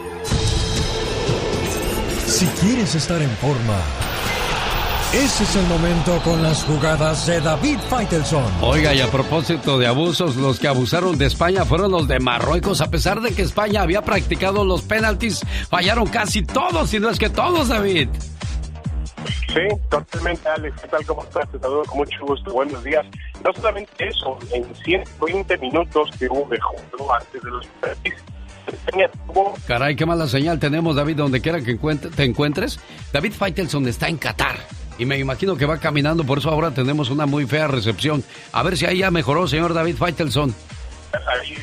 Si 2.26 2.46
quieres 2.46 2.94
estar 2.94 3.20
en 3.20 3.30
forma, 3.30 3.76
ese 5.12 5.42
es 5.42 5.56
el 5.56 5.66
momento 5.66 6.20
con 6.22 6.40
las 6.42 6.62
jugadas 6.64 7.26
de 7.26 7.40
David 7.40 7.78
Faitelson. 7.88 8.44
Oiga, 8.62 8.94
y 8.94 9.00
a 9.00 9.10
propósito 9.10 9.76
de 9.78 9.86
abusos, 9.88 10.36
los 10.36 10.60
que 10.60 10.68
abusaron 10.68 11.18
de 11.18 11.26
España 11.26 11.64
fueron 11.64 11.90
los 11.90 12.06
de 12.06 12.20
Marruecos. 12.20 12.80
A 12.80 12.90
pesar 12.90 13.20
de 13.20 13.32
que 13.32 13.42
España 13.42 13.82
había 13.82 14.02
practicado 14.02 14.64
los 14.64 14.82
penaltis, 14.82 15.40
fallaron 15.68 16.06
casi 16.06 16.42
todos, 16.42 16.90
si 16.90 17.00
no 17.00 17.10
es 17.10 17.18
que 17.18 17.28
todos, 17.28 17.68
David. 17.68 18.08
Sí, 19.48 19.76
totalmente, 19.90 20.48
Alex. 20.48 20.80
¿Qué 20.80 20.88
tal? 20.88 21.04
¿Cómo 21.04 21.22
estás? 21.24 21.50
Te 21.50 21.58
saludo 21.58 21.82
con 21.86 21.98
mucho 21.98 22.16
gusto. 22.24 22.52
Buenos 22.52 22.84
días. 22.84 23.04
No 23.44 23.52
solamente 23.52 24.08
eso, 24.08 24.38
en 24.52 24.64
120 24.84 25.58
minutos 25.58 26.08
que 26.18 26.26
hubo 26.28 26.48
de 26.48 26.60
juego 26.60 27.12
antes 27.12 27.42
de 27.42 27.50
los 27.50 27.66
penaltis, 27.80 28.14
Caray, 29.66 29.96
qué 29.96 30.06
mala 30.06 30.28
señal 30.28 30.60
tenemos, 30.60 30.94
David, 30.94 31.16
donde 31.16 31.40
quiera 31.40 31.60
que 31.60 31.76
encuent- 31.76 32.14
te 32.14 32.22
encuentres. 32.22 32.78
David 33.12 33.32
Faitelson 33.32 33.88
está 33.88 34.06
en 34.08 34.16
Qatar. 34.18 34.56
Y 35.00 35.06
me 35.06 35.18
imagino 35.18 35.56
que 35.56 35.64
va 35.64 35.78
caminando, 35.78 36.24
por 36.24 36.36
eso 36.36 36.50
ahora 36.50 36.72
tenemos 36.72 37.08
una 37.08 37.24
muy 37.24 37.46
fea 37.46 37.66
recepción. 37.66 38.22
A 38.52 38.62
ver 38.62 38.76
si 38.76 38.84
ahí 38.84 38.98
ya 38.98 39.10
mejoró, 39.10 39.48
señor 39.48 39.72
David 39.72 39.96
Faitelson. 39.96 40.54
ahí, 41.14 41.56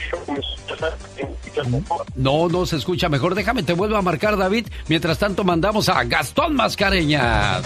No, 2.16 2.50
no 2.50 2.66
se 2.66 2.78
escucha 2.78 3.10
mejor. 3.10 3.36
Déjame, 3.36 3.62
te 3.62 3.74
vuelvo 3.74 3.96
a 3.96 4.02
marcar, 4.02 4.38
David. 4.38 4.66
Mientras 4.88 5.20
tanto, 5.20 5.44
mandamos 5.44 5.88
a 5.88 6.04
Gastón 6.04 6.56
Mascareñas. 6.56 7.64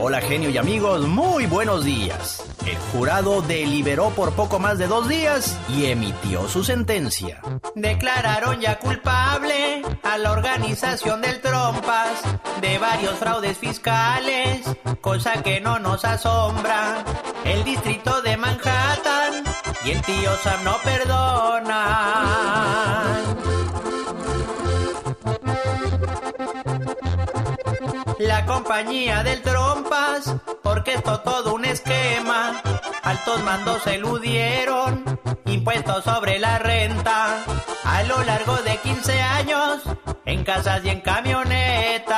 Hola 0.00 0.20
genio 0.20 0.48
y 0.50 0.56
amigos, 0.56 1.08
muy 1.08 1.46
buenos 1.46 1.84
días. 1.84 2.44
El 2.64 2.76
jurado 2.92 3.42
deliberó 3.42 4.10
por 4.10 4.32
poco 4.32 4.60
más 4.60 4.78
de 4.78 4.86
dos 4.86 5.08
días 5.08 5.58
y 5.68 5.86
emitió 5.86 6.46
su 6.48 6.62
sentencia. 6.62 7.40
Declararon 7.74 8.60
ya 8.60 8.78
culpable 8.78 9.82
a 10.04 10.16
la 10.18 10.30
organización 10.30 11.20
del 11.20 11.40
Trompas 11.40 12.22
de 12.60 12.78
varios 12.78 13.14
fraudes 13.18 13.58
fiscales, 13.58 14.66
cosa 15.00 15.42
que 15.42 15.60
no 15.60 15.80
nos 15.80 16.04
asombra. 16.04 17.04
El 17.44 17.64
distrito 17.64 18.22
de 18.22 18.36
Manhattan 18.36 19.42
y 19.84 19.90
el 19.90 20.00
tío 20.02 20.30
Sam 20.44 20.62
no 20.62 20.76
perdonan. 20.84 21.78
Compañía 28.68 29.22
del 29.22 29.40
Trompas, 29.40 30.34
porque 30.62 30.92
esto 30.92 31.20
todo 31.20 31.54
un 31.54 31.64
esquema. 31.64 32.60
Altos 33.02 33.42
mandos 33.42 33.86
eludieron, 33.86 35.18
impuestos 35.46 36.04
sobre 36.04 36.38
la 36.38 36.58
renta. 36.58 37.46
A 37.84 38.02
lo 38.02 38.22
largo 38.24 38.56
de 38.56 38.76
15 38.76 39.22
años, 39.22 39.82
en 40.26 40.44
casas 40.44 40.84
y 40.84 40.90
en 40.90 41.00
camionetas. 41.00 42.16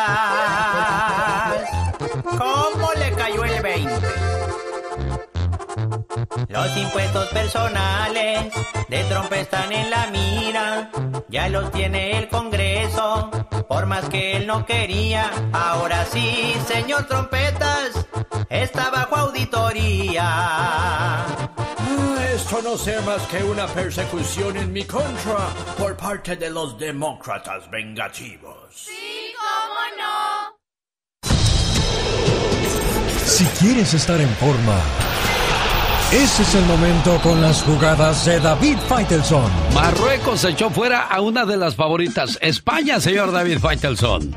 Los 6.50 6.76
impuestos 6.76 7.26
personales 7.28 8.52
de 8.88 9.04
Trump 9.04 9.32
están 9.34 9.72
en 9.72 9.88
la 9.88 10.08
mira, 10.08 10.90
ya 11.28 11.48
los 11.48 11.70
tiene 11.70 12.18
el 12.18 12.28
Congreso, 12.28 13.30
por 13.68 13.86
más 13.86 14.08
que 14.08 14.36
él 14.36 14.48
no 14.48 14.66
quería. 14.66 15.30
Ahora 15.52 16.04
sí, 16.06 16.52
señor 16.66 17.06
Trompetas, 17.06 18.04
está 18.48 18.90
bajo 18.90 19.14
auditoría. 19.14 21.24
Esto 22.34 22.62
no 22.62 22.76
sea 22.76 23.00
más 23.02 23.22
que 23.28 23.44
una 23.44 23.68
persecución 23.68 24.56
en 24.56 24.72
mi 24.72 24.84
contra 24.84 25.50
por 25.78 25.96
parte 25.96 26.34
de 26.34 26.50
los 26.50 26.76
demócratas 26.76 27.70
vengativos. 27.70 28.74
Sí, 28.74 29.32
cómo 29.38 29.82
no. 30.00 30.58
Si 33.24 33.44
quieres 33.60 33.94
estar 33.94 34.20
en 34.20 34.30
forma, 34.30 34.82
ese 36.12 36.42
es 36.42 36.54
el 36.56 36.64
momento 36.64 37.20
con 37.22 37.40
las 37.40 37.62
jugadas 37.62 38.26
de 38.26 38.40
David 38.40 38.78
Faitelson. 38.88 39.48
Marruecos 39.74 40.44
echó 40.44 40.68
fuera 40.68 41.02
a 41.02 41.20
una 41.20 41.46
de 41.46 41.56
las 41.56 41.76
favoritas, 41.76 42.36
España, 42.42 42.98
señor 42.98 43.30
David 43.30 43.60
Faitelson. 43.60 44.36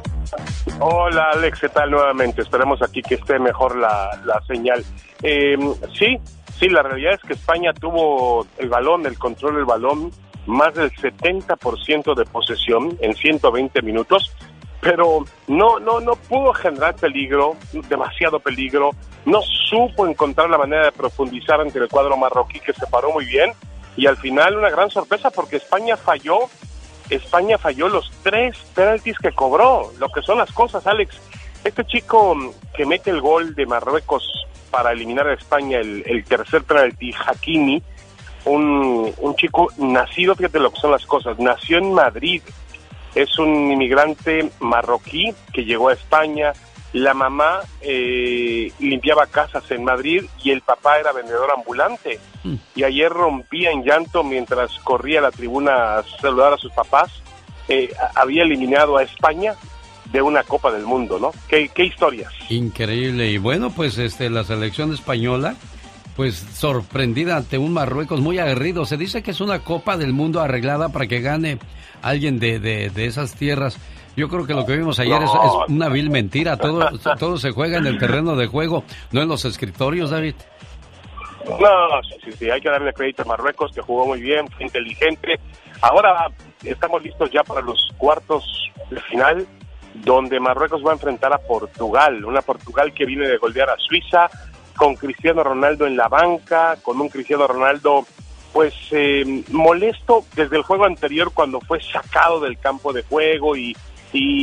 Hola 0.79 1.31
Alex, 1.33 1.61
¿qué 1.61 1.69
tal 1.69 1.89
nuevamente? 1.89 2.43
Esperemos 2.43 2.79
aquí 2.83 3.01
que 3.01 3.15
esté 3.15 3.39
mejor 3.39 3.75
la, 3.75 4.21
la 4.23 4.39
señal. 4.45 4.85
Eh, 5.23 5.57
sí, 5.97 6.17
sí, 6.59 6.69
la 6.69 6.83
realidad 6.83 7.13
es 7.15 7.21
que 7.21 7.33
España 7.33 7.73
tuvo 7.73 8.45
el 8.59 8.69
balón, 8.69 9.07
el 9.07 9.17
control 9.17 9.55
del 9.55 9.65
balón, 9.65 10.11
más 10.45 10.75
del 10.75 10.91
70% 10.91 12.15
de 12.15 12.25
posesión 12.25 12.95
en 13.01 13.15
120 13.15 13.81
minutos, 13.81 14.31
pero 14.83 15.25
no, 15.47 15.79
no, 15.79 16.01
no 16.01 16.15
pudo 16.15 16.53
generar 16.53 16.95
peligro, 16.95 17.55
demasiado 17.87 18.39
peligro, 18.39 18.91
no 19.25 19.41
supo 19.41 20.05
encontrar 20.05 20.49
la 20.49 20.57
manera 20.57 20.85
de 20.85 20.91
profundizar 20.91 21.61
ante 21.61 21.79
el 21.79 21.87
cuadro 21.87 22.17
marroquí 22.17 22.59
que 22.59 22.73
se 22.73 22.85
paró 22.87 23.11
muy 23.11 23.25
bien. 23.25 23.51
Y 23.95 24.07
al 24.07 24.17
final 24.17 24.57
una 24.57 24.69
gran 24.69 24.89
sorpresa 24.89 25.29
porque 25.29 25.55
España 25.55 25.95
falló. 25.95 26.39
España 27.09 27.57
falló 27.57 27.87
los 27.87 28.11
tres 28.23 28.57
penaltis 28.75 29.17
que 29.19 29.31
cobró, 29.31 29.91
lo 29.99 30.09
que 30.09 30.21
son 30.21 30.37
las 30.37 30.51
cosas, 30.51 30.85
Alex. 30.85 31.15
Este 31.63 31.85
chico 31.85 32.35
que 32.75 32.85
mete 32.85 33.09
el 33.09 33.21
gol 33.21 33.55
de 33.55 33.65
Marruecos 33.65 34.27
para 34.69 34.91
eliminar 34.91 35.27
a 35.27 35.33
España, 35.33 35.79
el, 35.79 36.03
el 36.05 36.25
tercer 36.25 36.63
penalti, 36.63 37.13
Hakimi, 37.13 37.81
un, 38.45 39.13
un 39.17 39.35
chico 39.35 39.69
nacido, 39.77 40.35
fíjate 40.35 40.59
lo 40.59 40.71
que 40.71 40.81
son 40.81 40.91
las 40.91 41.05
cosas, 41.05 41.39
nació 41.39 41.77
en 41.77 41.93
Madrid, 41.93 42.41
es 43.15 43.37
un 43.37 43.71
inmigrante 43.71 44.49
marroquí 44.59 45.33
que 45.53 45.65
llegó 45.65 45.89
a 45.89 45.93
España, 45.93 46.53
la 46.93 47.13
mamá 47.13 47.61
eh, 47.81 48.71
limpiaba 48.79 49.25
casas 49.25 49.69
en 49.71 49.83
Madrid 49.83 50.25
y 50.43 50.51
el 50.51 50.61
papá 50.61 50.99
era 50.99 51.11
vendedor 51.11 51.49
ambulante. 51.55 52.19
Y 52.75 52.83
ayer 52.83 53.09
rompía 53.09 53.71
en 53.71 53.83
llanto 53.83 54.23
mientras 54.23 54.77
corría 54.79 55.19
a 55.19 55.23
la 55.23 55.31
tribuna 55.31 55.97
a 55.97 56.03
saludar 56.21 56.53
a 56.53 56.57
sus 56.57 56.71
papás. 56.73 57.09
Eh, 57.67 57.91
había 58.15 58.43
eliminado 58.43 58.97
a 58.97 59.03
España 59.03 59.55
de 60.11 60.21
una 60.21 60.43
Copa 60.43 60.71
del 60.71 60.83
Mundo, 60.83 61.17
¿no? 61.19 61.31
¿Qué, 61.47 61.69
qué 61.69 61.85
historias? 61.85 62.31
Increíble. 62.49 63.31
Y 63.31 63.37
bueno, 63.37 63.71
pues 63.71 63.97
este 63.97 64.29
la 64.29 64.43
selección 64.43 64.93
española, 64.93 65.55
pues 66.15 66.35
sorprendida 66.35 67.37
ante 67.37 67.57
un 67.57 67.73
Marruecos 67.73 68.19
muy 68.19 68.37
aguerrido. 68.37 68.85
Se 68.85 68.97
dice 68.97 69.23
que 69.23 69.31
es 69.31 69.41
una 69.41 69.59
Copa 69.59 69.97
del 69.97 70.13
Mundo 70.13 70.41
arreglada 70.41 70.89
para 70.89 71.07
que 71.07 71.21
gane 71.21 71.57
alguien 72.03 72.39
de, 72.39 72.59
de, 72.59 72.89
de 72.89 73.05
esas 73.05 73.33
tierras. 73.35 73.79
Yo 74.15 74.29
creo 74.29 74.45
que 74.45 74.53
lo 74.53 74.65
que 74.65 74.77
vimos 74.77 74.99
ayer 74.99 75.23
es, 75.23 75.33
No. 75.33 75.63
es 75.63 75.69
una 75.69 75.89
vil 75.89 76.11
mentira. 76.11 76.57
Todo, 76.57 76.87
todo 77.17 77.37
se 77.37 77.49
juega 77.51 77.79
en 77.79 77.87
el 77.87 77.97
terreno 77.97 78.35
de 78.35 78.45
juego, 78.45 78.83
no 79.11 79.21
en 79.23 79.27
los 79.29 79.43
escritorios, 79.45 80.11
David. 80.11 80.35
No, 81.45 82.01
sí, 82.03 82.15
sí, 82.23 82.31
sí, 82.39 82.49
hay 82.49 82.61
que 82.61 82.69
darle 82.69 82.93
crédito 82.93 83.23
a 83.23 83.25
Marruecos, 83.25 83.71
que 83.73 83.81
jugó 83.81 84.05
muy 84.05 84.21
bien, 84.21 84.47
fue 84.49 84.63
inteligente. 84.65 85.39
Ahora 85.81 86.27
estamos 86.63 87.03
listos 87.03 87.29
ya 87.31 87.43
para 87.43 87.59
los 87.61 87.89
cuartos 87.97 88.45
de 88.89 89.01
final, 89.01 89.45
donde 89.95 90.39
Marruecos 90.39 90.81
va 90.85 90.91
a 90.91 90.93
enfrentar 90.93 91.33
a 91.33 91.39
Portugal, 91.39 92.23
una 92.23 92.41
Portugal 92.41 92.93
que 92.93 93.05
viene 93.05 93.27
de 93.27 93.37
golpear 93.37 93.69
a 93.69 93.75
Suiza, 93.77 94.29
con 94.77 94.95
Cristiano 94.95 95.43
Ronaldo 95.43 95.85
en 95.85 95.97
la 95.97 96.07
banca, 96.07 96.77
con 96.81 97.01
un 97.01 97.09
Cristiano 97.09 97.45
Ronaldo 97.45 98.05
pues 98.53 98.73
eh, 98.91 99.43
molesto 99.49 100.23
desde 100.35 100.57
el 100.57 100.63
juego 100.63 100.85
anterior 100.85 101.31
cuando 101.33 101.59
fue 101.59 101.81
sacado 101.81 102.39
del 102.39 102.59
campo 102.59 102.93
de 102.93 103.03
juego 103.03 103.57
y, 103.57 103.75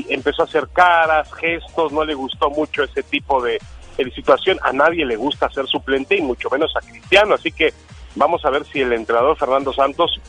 empezó 0.08 0.42
a 0.42 0.46
hacer 0.46 0.68
caras, 0.72 1.32
gestos, 1.34 1.92
no 1.92 2.04
le 2.04 2.14
gustó 2.14 2.50
mucho 2.50 2.82
ese 2.82 3.04
tipo 3.04 3.40
de, 3.40 3.60
de 3.96 4.10
situación, 4.10 4.58
a 4.62 4.72
nadie 4.72 5.06
le 5.06 5.14
gusta 5.14 5.48
ser 5.48 5.68
suplente 5.68 6.16
y 6.16 6.22
mucho 6.22 6.50
menos 6.50 6.72
a 6.76 6.80
Cristiano, 6.80 7.34
así 7.36 7.52
que 7.52 7.72
vamos 8.16 8.44
a 8.44 8.50
ver 8.50 8.64
si 8.66 8.80
el 8.80 8.92
entrenador 8.92 9.36
Fernando 9.36 9.72
Santos 9.72 10.20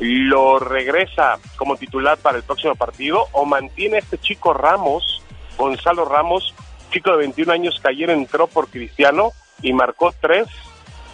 lo 0.00 0.58
regresa 0.58 1.38
como 1.56 1.76
titular 1.76 2.16
para 2.16 2.38
el 2.38 2.42
próximo 2.42 2.74
partido 2.74 3.26
o 3.32 3.44
mantiene 3.44 3.96
a 3.96 4.00
este 4.00 4.16
chico 4.16 4.54
Ramos, 4.54 5.22
Gonzalo 5.58 6.06
Ramos, 6.06 6.54
chico 6.90 7.10
de 7.10 7.18
21 7.18 7.52
años 7.52 7.78
que 7.82 7.88
ayer 7.88 8.08
entró 8.08 8.46
por 8.46 8.68
Cristiano 8.68 9.32
y 9.60 9.74
marcó 9.74 10.14
tres 10.20 10.46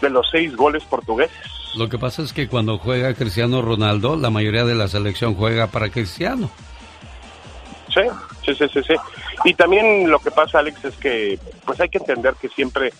de 0.00 0.10
los 0.10 0.28
seis 0.30 0.54
goles 0.56 0.84
portugueses. 0.84 1.61
Lo 1.74 1.88
que 1.88 1.98
pasa 1.98 2.22
es 2.22 2.32
que 2.32 2.48
cuando 2.48 2.78
juega 2.78 3.14
Cristiano 3.14 3.62
Ronaldo, 3.62 4.16
la 4.16 4.30
mayoría 4.30 4.64
de 4.64 4.74
la 4.74 4.88
selección 4.88 5.34
juega 5.34 5.68
para 5.68 5.90
Cristiano. 5.90 6.50
Sí, 7.88 8.00
sí, 8.44 8.54
sí, 8.54 8.68
sí, 8.72 8.82
sí. 8.82 8.94
Y 9.44 9.54
también 9.54 10.10
lo 10.10 10.18
que 10.18 10.30
pasa, 10.30 10.58
Alex, 10.58 10.84
es 10.84 10.96
que 10.96 11.38
pues 11.64 11.80
hay 11.80 11.88
que 11.88 11.98
entender 11.98 12.34
que 12.40 12.48
siempre, 12.48 12.92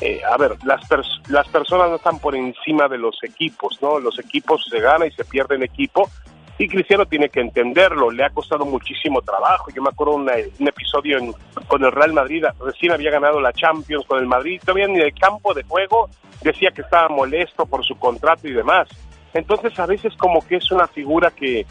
eh, 0.00 0.20
a 0.24 0.36
ver, 0.36 0.56
las, 0.64 0.82
las 1.28 1.48
personas 1.48 1.90
no 1.90 1.96
están 1.96 2.18
por 2.18 2.34
encima 2.34 2.88
de 2.88 2.98
los 2.98 3.16
equipos, 3.22 3.78
¿no? 3.80 3.98
Los 3.98 4.18
equipos 4.18 4.64
se 4.70 4.80
ganan 4.80 5.08
y 5.08 5.12
se 5.12 5.24
pierden 5.24 5.62
equipo. 5.62 6.10
Y 6.56 6.68
Cristiano 6.68 7.04
tiene 7.04 7.28
que 7.28 7.40
entenderlo, 7.40 8.10
le 8.10 8.24
ha 8.24 8.30
costado 8.30 8.64
muchísimo 8.64 9.20
trabajo. 9.22 9.72
Yo 9.74 9.82
me 9.82 9.88
acuerdo 9.88 10.14
una- 10.14 10.34
un 10.58 10.68
episodio 10.68 11.18
en- 11.18 11.34
con 11.66 11.82
el 11.84 11.90
Real 11.90 12.12
Madrid, 12.12 12.44
recién 12.60 12.92
había 12.92 13.10
ganado 13.10 13.40
la 13.40 13.52
Champions 13.52 14.06
con 14.06 14.20
el 14.20 14.26
Madrid, 14.26 14.60
todavía 14.64 14.86
ni 14.86 15.00
el 15.00 15.12
campo 15.14 15.52
de 15.52 15.64
juego 15.64 16.08
decía 16.42 16.70
que 16.70 16.82
estaba 16.82 17.08
molesto 17.08 17.66
por 17.66 17.84
su 17.84 17.96
contrato 17.96 18.46
y 18.46 18.52
demás. 18.52 18.88
Entonces 19.32 19.76
a 19.80 19.86
veces 19.86 20.14
como 20.16 20.46
que 20.46 20.56
es 20.56 20.70
una 20.70 20.86
figura 20.86 21.32
que, 21.32 21.66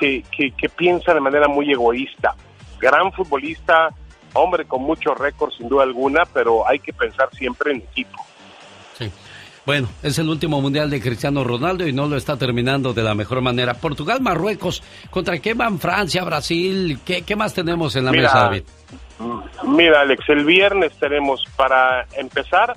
que, 0.00 0.24
que, 0.34 0.52
que 0.52 0.68
piensa 0.70 1.12
de 1.12 1.20
manera 1.20 1.46
muy 1.46 1.70
egoísta. 1.70 2.34
Gran 2.80 3.12
futbolista, 3.12 3.90
hombre 4.32 4.64
con 4.64 4.82
muchos 4.82 5.18
récords 5.18 5.56
sin 5.56 5.68
duda 5.68 5.82
alguna, 5.82 6.24
pero 6.32 6.66
hay 6.66 6.78
que 6.78 6.94
pensar 6.94 7.28
siempre 7.32 7.72
en 7.72 7.78
equipo. 7.78 8.24
Bueno, 9.66 9.88
es 10.02 10.18
el 10.18 10.28
último 10.28 10.60
mundial 10.60 10.90
de 10.90 11.00
Cristiano 11.00 11.42
Ronaldo 11.42 11.86
y 11.86 11.92
no 11.92 12.06
lo 12.06 12.16
está 12.16 12.36
terminando 12.36 12.92
de 12.92 13.02
la 13.02 13.14
mejor 13.14 13.40
manera. 13.40 13.74
Portugal, 13.74 14.20
Marruecos, 14.20 14.82
¿contra 15.10 15.38
qué 15.38 15.54
van 15.54 15.78
Francia, 15.78 16.22
Brasil? 16.24 16.98
¿Qué, 17.04 17.22
qué 17.22 17.34
más 17.34 17.54
tenemos 17.54 17.96
en 17.96 18.04
la 18.04 18.10
Mira, 18.10 18.22
mesa, 18.24 18.38
David? 18.40 18.62
Mira, 19.64 20.02
Alex, 20.02 20.28
el 20.28 20.44
viernes 20.44 20.92
tenemos 21.00 21.44
para 21.56 22.06
empezar 22.16 22.74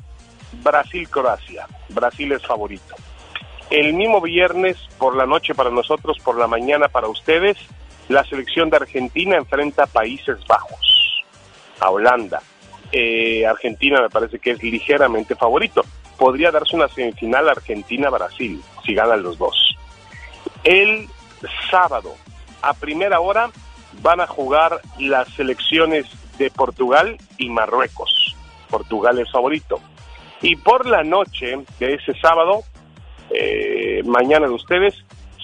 Brasil-Croacia. 0.63 1.67
Brasil 1.89 2.31
es 2.31 2.45
favorito. 2.45 2.95
El 3.69 3.93
mismo 3.93 4.21
viernes 4.21 4.77
por 4.97 5.15
la 5.15 5.25
noche 5.25 5.53
para 5.53 5.69
nosotros, 5.69 6.17
por 6.23 6.37
la 6.37 6.47
mañana 6.47 6.87
para 6.87 7.09
ustedes, 7.09 7.57
la 8.07 8.23
selección 8.23 8.69
de 8.69 8.77
Argentina 8.77 9.35
enfrenta 9.35 9.83
a 9.83 9.87
Países 9.87 10.37
Bajos, 10.47 11.23
a 11.81 11.89
Holanda. 11.89 12.41
Eh, 12.93 13.45
Argentina 13.45 14.01
me 14.01 14.09
parece 14.09 14.39
que 14.39 14.51
es 14.51 14.63
ligeramente 14.63 15.35
favorito. 15.35 15.83
Podría 16.17 16.51
darse 16.51 16.75
una 16.75 16.87
semifinal 16.87 17.49
Argentina-Brasil, 17.49 18.61
si 18.85 18.93
ganan 18.93 19.23
los 19.23 19.37
dos. 19.37 19.77
El 20.63 21.07
sábado, 21.69 22.15
a 22.61 22.73
primera 22.73 23.19
hora, 23.19 23.49
van 24.01 24.21
a 24.21 24.27
jugar 24.27 24.81
las 24.99 25.27
selecciones 25.29 26.05
de 26.37 26.49
Portugal 26.49 27.17
y 27.37 27.49
Marruecos. 27.49 28.35
Portugal 28.69 29.19
es 29.19 29.31
favorito. 29.31 29.79
Y 30.41 30.55
por 30.55 30.85
la 30.85 31.03
noche 31.03 31.57
de 31.79 31.95
ese 31.95 32.13
sábado, 32.19 32.61
eh, 33.29 34.01
mañana 34.05 34.47
de 34.47 34.53
ustedes, 34.53 34.93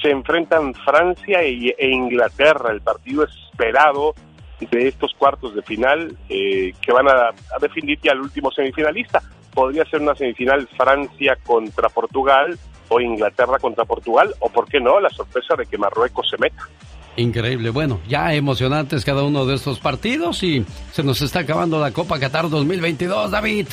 se 0.02 0.12
enfrentan 0.12 0.74
Francia 0.74 1.42
e, 1.42 1.76
e 1.78 1.90
Inglaterra, 1.90 2.72
el 2.72 2.82
partido 2.82 3.24
esperado 3.24 4.14
de 4.60 4.88
estos 4.88 5.14
cuartos 5.14 5.56
de 5.56 5.62
final 5.62 6.16
eh, 6.30 6.74
que 6.82 6.92
van 6.92 7.08
a, 7.08 7.30
a 7.30 7.60
definir 7.60 8.00
ya 8.02 8.12
al 8.12 8.22
último 8.22 8.52
semifinalista. 8.52 9.22
Podría 9.54 9.86
ser 9.86 10.02
una 10.02 10.16
semifinal 10.16 10.68
Francia 10.78 11.38
contra 11.46 11.90
Portugal 11.90 12.58
o 12.90 13.00
Inglaterra 13.00 13.60
contra 13.60 13.86
Portugal, 13.86 14.34
o 14.40 14.50
por 14.50 14.68
qué 14.68 14.80
no, 14.80 15.00
la 15.00 15.10
sorpresa 15.10 15.56
de 15.56 15.66
que 15.66 15.78
Marruecos 15.78 16.30
se 16.30 16.38
meta. 16.38 16.68
Increíble. 17.16 17.70
Bueno, 17.70 18.00
ya 18.08 18.34
emocionantes 18.34 19.06
cada 19.06 19.24
uno 19.24 19.46
de 19.46 19.56
estos 19.56 19.80
partidos 19.80 20.42
y 20.44 20.66
se 20.92 21.04
nos 21.04 21.22
está 21.22 21.40
acabando 21.40 21.80
la 21.80 21.92
Copa 21.92 22.20
Qatar 22.20 22.50
2022, 22.50 23.32
David. 23.32 23.68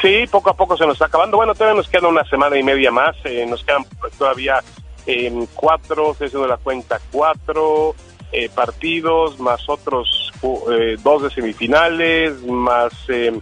Sí, 0.00 0.24
poco 0.30 0.50
a 0.50 0.54
poco 0.54 0.76
se 0.76 0.84
nos 0.84 0.94
está 0.94 1.06
acabando. 1.06 1.38
Bueno, 1.38 1.54
todavía 1.54 1.76
nos 1.76 1.88
queda 1.88 2.08
una 2.08 2.24
semana 2.24 2.58
y 2.58 2.62
media 2.62 2.90
más. 2.90 3.16
eh, 3.24 3.46
nos 3.48 3.64
quedan 3.64 3.84
todavía 4.18 4.60
eh, 5.06 5.32
cuatro, 5.54 6.14
se 6.14 6.26
haciendo 6.26 6.46
la 6.46 6.58
cuenta, 6.58 7.00
cuatro 7.10 7.94
eh, 8.32 8.48
partidos, 8.54 9.40
más 9.40 9.68
otros 9.68 10.32
eh, 10.72 10.96
dos 11.02 11.22
de 11.22 11.30
semifinales, 11.30 12.42
más 12.42 12.92
eh, 13.08 13.32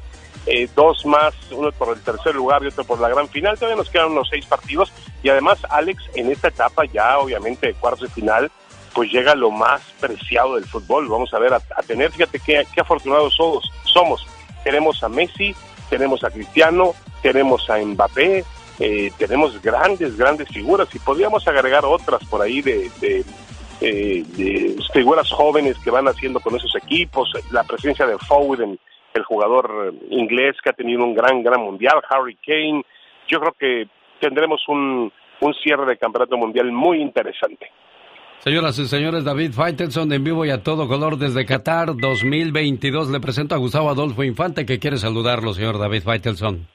eh, 0.50 0.68
dos 0.74 1.04
más, 1.06 1.34
uno 1.50 1.70
por 1.72 1.96
el 1.96 2.02
tercer 2.02 2.34
lugar 2.34 2.62
y 2.62 2.68
otro 2.68 2.84
por 2.84 3.00
la 3.00 3.08
gran 3.08 3.28
final. 3.28 3.56
Todavía 3.56 3.76
nos 3.76 3.90
quedan 3.90 4.12
unos 4.12 4.28
seis 4.28 4.46
partidos. 4.46 4.92
Y 5.22 5.28
además, 5.28 5.58
Alex, 5.70 6.02
en 6.14 6.30
esta 6.30 6.48
etapa 6.48 6.84
ya, 6.86 7.18
obviamente, 7.18 7.68
de 7.68 7.74
cuartos 7.74 8.08
de 8.08 8.14
final, 8.14 8.50
pues 8.94 9.10
llega 9.12 9.34
lo 9.34 9.50
más 9.50 9.80
preciado 10.00 10.56
del 10.56 10.64
fútbol. 10.64 11.08
Vamos 11.08 11.32
a 11.34 11.38
ver, 11.38 11.54
a, 11.54 11.60
tener, 11.86 12.10
fíjate 12.10 12.40
qué, 12.40 12.66
qué 12.74 12.80
afortunados 12.80 13.34
somos, 13.34 13.70
somos. 13.84 14.26
Tenemos 14.64 15.02
a 15.02 15.08
Messi, 15.08 15.54
tenemos 15.88 16.24
a 16.24 16.30
Cristiano, 16.30 16.94
tenemos 17.22 17.68
a 17.70 17.78
Mbappé, 17.78 18.44
eh, 18.80 19.12
tenemos 19.18 19.60
grandes, 19.60 20.16
grandes 20.16 20.48
figuras 20.48 20.88
y 20.94 20.98
podríamos 20.98 21.46
agregar 21.48 21.84
otras 21.84 22.24
por 22.24 22.42
ahí 22.42 22.60
de, 22.62 22.90
de, 23.00 23.24
eh, 23.80 24.24
de 24.36 24.76
figuras 24.92 25.30
jóvenes 25.30 25.76
que 25.78 25.90
van 25.90 26.08
haciendo 26.08 26.40
con 26.40 26.56
esos 26.56 26.74
equipos, 26.76 27.32
la 27.50 27.64
presencia 27.64 28.06
de 28.06 28.18
Foden, 28.18 28.78
el 29.14 29.24
jugador 29.24 29.92
eh, 29.92 30.06
inglés 30.10 30.56
que 30.62 30.70
ha 30.70 30.72
tenido 30.72 31.04
un 31.04 31.14
gran, 31.14 31.42
gran 31.42 31.60
mundial, 31.62 32.00
Harry 32.10 32.36
Kane. 32.36 32.84
Yo 33.26 33.40
creo 33.40 33.52
que 33.58 33.88
tendremos 34.20 34.62
un, 34.68 35.12
un 35.40 35.54
cierre 35.54 35.86
de 35.86 35.96
campeonato 35.96 36.36
mundial 36.36 36.72
muy 36.72 37.00
interesante. 37.00 37.70
Señoras 38.38 38.78
y 38.78 38.86
señores, 38.86 39.24
David 39.24 39.50
Faitelson 39.52 40.12
en 40.12 40.22
vivo 40.22 40.44
y 40.44 40.50
a 40.50 40.62
todo 40.62 40.86
color 40.86 41.16
desde 41.16 41.44
Qatar 41.44 41.88
2022. 41.96 43.10
Le 43.10 43.18
presento 43.18 43.56
a 43.56 43.58
Gustavo 43.58 43.90
Adolfo 43.90 44.22
Infante 44.22 44.64
que 44.64 44.78
quiere 44.78 44.96
saludarlo, 44.96 45.52
señor 45.52 45.78
David 45.78 46.02
Faitelson. 46.04 46.68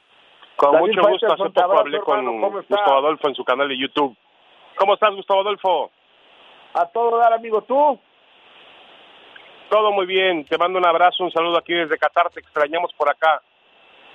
Con 0.56 0.72
David 0.72 0.88
mucho 0.88 1.08
gusto, 1.08 1.26
hace 1.26 1.36
poco 1.36 1.62
abrazo, 1.62 1.80
hablé 1.80 2.00
con. 2.00 2.40
Gustavo 2.40 2.98
Adolfo 2.98 3.28
en 3.28 3.34
su 3.34 3.44
canal 3.44 3.68
de 3.68 3.78
YouTube. 3.78 4.14
¿Cómo 4.76 4.94
estás, 4.94 5.14
Gustavo 5.14 5.40
Adolfo? 5.40 5.90
A 6.74 6.86
todo 6.86 7.16
dar, 7.18 7.32
amigo, 7.32 7.62
¿tú? 7.62 7.98
Todo 9.74 9.90
muy 9.90 10.06
bien, 10.06 10.44
te 10.44 10.56
mando 10.56 10.78
un 10.78 10.86
abrazo, 10.86 11.24
un 11.24 11.32
saludo 11.32 11.58
aquí 11.58 11.74
desde 11.74 11.98
Qatar, 11.98 12.30
te 12.30 12.38
extrañamos 12.38 12.92
por 12.92 13.10
acá. 13.10 13.42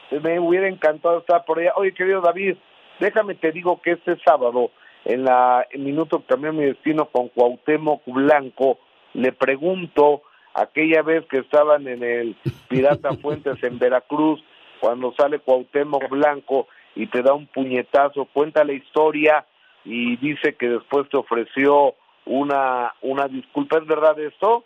Me 0.10 0.40
hubiera 0.40 0.70
encantado 0.70 1.20
estar 1.20 1.44
por 1.44 1.60
allá. 1.60 1.74
Oye, 1.76 1.94
querido 1.94 2.22
David, 2.22 2.56
déjame 3.02 3.36
te 3.36 3.52
digo 3.52 3.82
que 3.82 3.92
este 3.92 4.18
sábado, 4.24 4.72
en 5.04 5.26
la 5.26 5.68
en 5.70 5.84
Minuto 5.84 6.20
que 6.20 6.28
Cambió 6.28 6.54
mi 6.54 6.64
Destino 6.64 7.08
con 7.08 7.28
Cuauhtémoc 7.28 8.04
Blanco, 8.06 8.80
le 9.14 9.34
pregunto, 9.34 10.22
aquella 10.54 11.02
vez 11.02 11.26
que 11.26 11.40
estaban 11.40 11.90
en 11.90 12.04
el 12.04 12.38
Pirata 12.70 13.12
Fuentes 13.22 13.62
en 13.62 13.80
Veracruz, 13.80 14.42
cuando 14.80 15.12
sale 15.12 15.40
Cuauhtémoc 15.40 16.08
Blanco 16.08 16.70
y 16.96 17.08
te 17.08 17.22
da 17.22 17.34
un 17.34 17.48
puñetazo, 17.48 18.30
cuenta 18.32 18.64
la 18.64 18.72
historia 18.72 19.46
y 19.84 20.16
dice 20.16 20.56
que 20.56 20.70
después 20.70 21.10
te 21.10 21.18
ofreció 21.18 21.96
una, 22.26 22.94
una 23.02 23.28
disculpa. 23.28 23.80
¿Es 23.80 23.86
verdad 23.86 24.18
esto? 24.22 24.64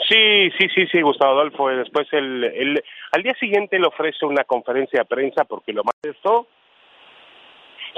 Sí, 0.00 0.50
sí, 0.58 0.68
sí, 0.74 0.86
sí, 0.86 1.00
Gustavo 1.00 1.32
Adolfo. 1.32 1.72
y 1.72 1.76
Después, 1.76 2.06
el, 2.12 2.44
el, 2.44 2.84
al 3.12 3.22
día 3.22 3.34
siguiente 3.34 3.78
le 3.78 3.86
ofrece 3.86 4.26
una 4.26 4.44
conferencia 4.44 5.00
de 5.00 5.06
prensa 5.06 5.44
porque 5.44 5.72
lo 5.72 5.82
esto. 6.02 6.46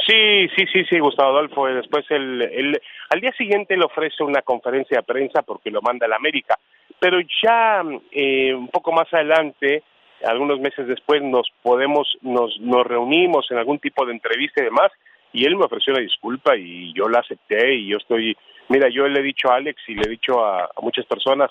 Sí, 0.07 0.49
sí, 0.57 0.67
sí, 0.73 0.85
sí, 0.89 0.99
Gustavo 1.01 1.31
Adolfo. 1.31 1.69
y 1.69 1.75
Después, 1.75 2.05
el, 2.11 2.43
el, 2.43 2.81
al 3.11 3.21
día 3.21 3.33
siguiente 3.33 3.77
le 3.77 3.85
ofrece 3.85 4.23
una 4.23 4.43
conferencia 4.43 4.99
de 4.99 5.03
prensa 5.03 5.43
porque 5.43 5.71
lo 5.71 5.83
manda 5.83 6.07
a 6.07 6.09
la 6.09 6.17
América. 6.17 6.57
Pero 7.01 7.19
ya 7.43 7.83
eh, 8.13 8.55
un 8.55 8.69
poco 8.69 8.93
más 8.93 9.13
adelante, 9.13 9.83
algunos 10.25 10.61
meses 10.61 10.87
después, 10.87 11.23
nos 11.23 11.51
podemos, 11.63 12.17
nos, 12.23 12.59
nos 12.61 12.87
reunimos 12.87 13.51
en 13.51 13.59
algún 13.59 13.79
tipo 13.81 14.07
de 14.07 14.13
entrevista 14.13 14.61
y 14.61 14.65
demás, 14.65 14.91
y 15.33 15.45
él 15.45 15.57
me 15.57 15.65
ofreció 15.67 15.93
una 15.93 16.03
disculpa 16.03 16.57
y 16.57 16.93
yo 16.95 17.09
la 17.09 17.19
acepté 17.19 17.75
y 17.75 17.89
yo 17.89 17.99
estoy, 17.99 18.37
mira, 18.69 18.89
yo 18.89 19.07
le 19.07 19.21
he 19.21 19.23
dicho 19.23 19.51
a 19.51 19.57
Alex 19.57 19.81
y 19.87 19.95
le 19.95 20.03
he 20.07 20.09
dicho 20.09 20.43
a 20.45 20.71
muchas 20.81 21.05
personas, 21.05 21.51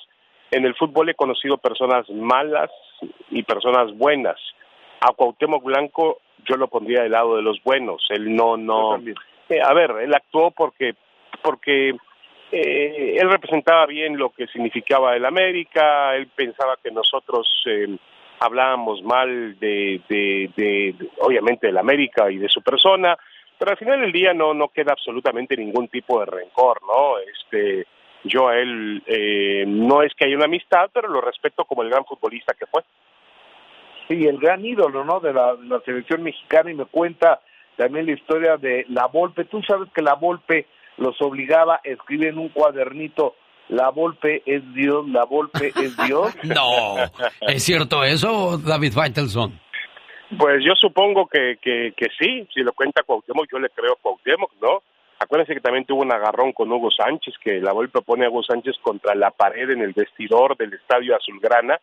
en 0.52 0.66
el 0.66 0.76
fútbol 0.76 1.10
he 1.10 1.16
conocido 1.16 1.58
personas 1.58 2.10
malas 2.10 2.72
y 3.30 3.44
personas 3.44 3.96
buenas. 3.98 4.38
A 5.02 5.14
Cuauhtémoc 5.14 5.64
Blanco 5.64 6.20
yo 6.46 6.56
lo 6.56 6.68
pondría 6.68 7.04
del 7.04 7.12
lado 7.12 7.36
de 7.36 7.42
los 7.42 7.62
buenos. 7.64 8.06
Él 8.10 8.36
no, 8.36 8.58
no, 8.58 8.98
Eh, 9.50 9.62
a 9.62 9.74
ver, 9.74 9.92
él 10.02 10.14
actuó 10.14 10.52
porque, 10.52 10.96
porque 11.42 11.96
eh, 12.52 13.16
él 13.18 13.30
representaba 13.30 13.86
bien 13.86 14.18
lo 14.18 14.30
que 14.30 14.48
significaba 14.48 15.16
el 15.16 15.26
América, 15.26 16.16
él 16.16 16.28
pensaba 16.36 16.78
que 16.82 16.92
nosotros 16.92 17.48
eh, 17.66 17.98
hablábamos 18.40 19.02
mal 19.04 19.58
de, 19.60 20.02
de, 20.08 20.50
de, 20.56 20.96
de, 20.98 21.10
obviamente, 21.20 21.68
del 21.68 21.78
América 21.78 22.30
y 22.30 22.38
de 22.38 22.50
su 22.50 22.62
persona, 22.62 23.18
pero 23.58 23.72
al 23.72 23.78
final 23.78 24.02
del 24.02 24.12
día 24.12 24.34
no, 24.34 24.54
no 24.54 24.68
queda 24.70 24.92
absolutamente 24.92 25.58
ningún 25.58 25.88
tipo 25.88 26.20
de 26.20 26.28
rencor, 26.28 26.82
¿no? 26.86 27.18
Este, 27.20 27.88
yo 28.28 28.48
a 28.48 28.58
él 28.58 29.04
eh, 29.06 29.66
no 29.68 30.02
es 30.02 30.14
que 30.14 30.26
haya 30.26 30.36
una 30.36 30.46
amistad, 30.46 30.90
pero 30.94 31.08
lo 31.08 31.22
respeto 31.22 31.66
como 31.66 31.84
el 31.84 31.90
gran 31.90 32.06
futbolista 32.06 32.54
que 32.54 32.66
fue. 32.66 32.84
Sí, 34.08 34.26
el 34.26 34.38
gran 34.38 34.66
ídolo, 34.66 35.04
¿no? 35.04 35.20
De 35.20 35.34
la, 35.34 35.56
selección 35.86 36.24
mexicana 36.24 36.72
y 36.72 36.76
me 36.76 36.86
cuenta 36.86 37.42
también 37.76 38.06
la 38.06 38.14
historia 38.14 38.58
de 38.58 38.86
La 38.90 39.08
Volpe. 39.08 39.46
Tú 39.46 39.62
sabes 39.64 39.90
que 39.94 40.02
La 40.02 40.16
Volpe 40.16 40.68
los 40.98 41.22
obligaba 41.22 41.76
a 41.76 41.82
escribir 41.84 42.30
en 42.30 42.38
un 42.38 42.50
cuadernito 42.50 43.36
La 43.68 43.90
Volpe 43.90 44.44
es 44.46 44.64
Dios, 44.74 45.08
La 45.10 45.26
Volpe 45.26 45.74
es 45.76 45.98
Dios. 46.06 46.34
no, 46.44 46.96
¿es 47.42 47.64
cierto 47.64 48.04
eso, 48.04 48.58
David 48.58 48.94
Faitelson? 48.94 49.60
Pues 50.38 50.64
yo 50.64 50.74
supongo 50.76 51.28
que, 51.28 51.58
que, 51.62 51.94
que 51.96 52.08
sí, 52.20 52.48
si 52.54 52.62
lo 52.62 52.74
cuenta 52.74 53.04
Cuauhtémoc, 53.04 53.48
yo 53.52 53.60
le 53.60 53.70
creo 53.70 53.94
a 53.94 54.02
Cuauhtémoc, 54.02 54.52
¿no? 54.62 54.82
Acuérdense 55.20 55.56
que 55.56 55.62
también 55.62 55.86
tuvo 55.86 56.02
un 56.02 56.14
agarrón 56.14 56.54
con 56.54 56.72
Hugo 56.72 56.92
Sánchez, 56.92 57.36
que 57.44 57.60
la 57.60 57.74
Volpe 57.74 58.02
pone 58.02 58.26
a 58.26 58.30
Hugo 58.30 58.44
Sánchez 58.44 58.76
contra 58.82 59.16
la 59.16 59.32
pared 59.32 59.70
en 59.72 59.82
el 59.82 59.94
vestidor 59.94 60.56
del 60.58 60.74
Estadio 60.74 61.16
Azulgrana, 61.16 61.80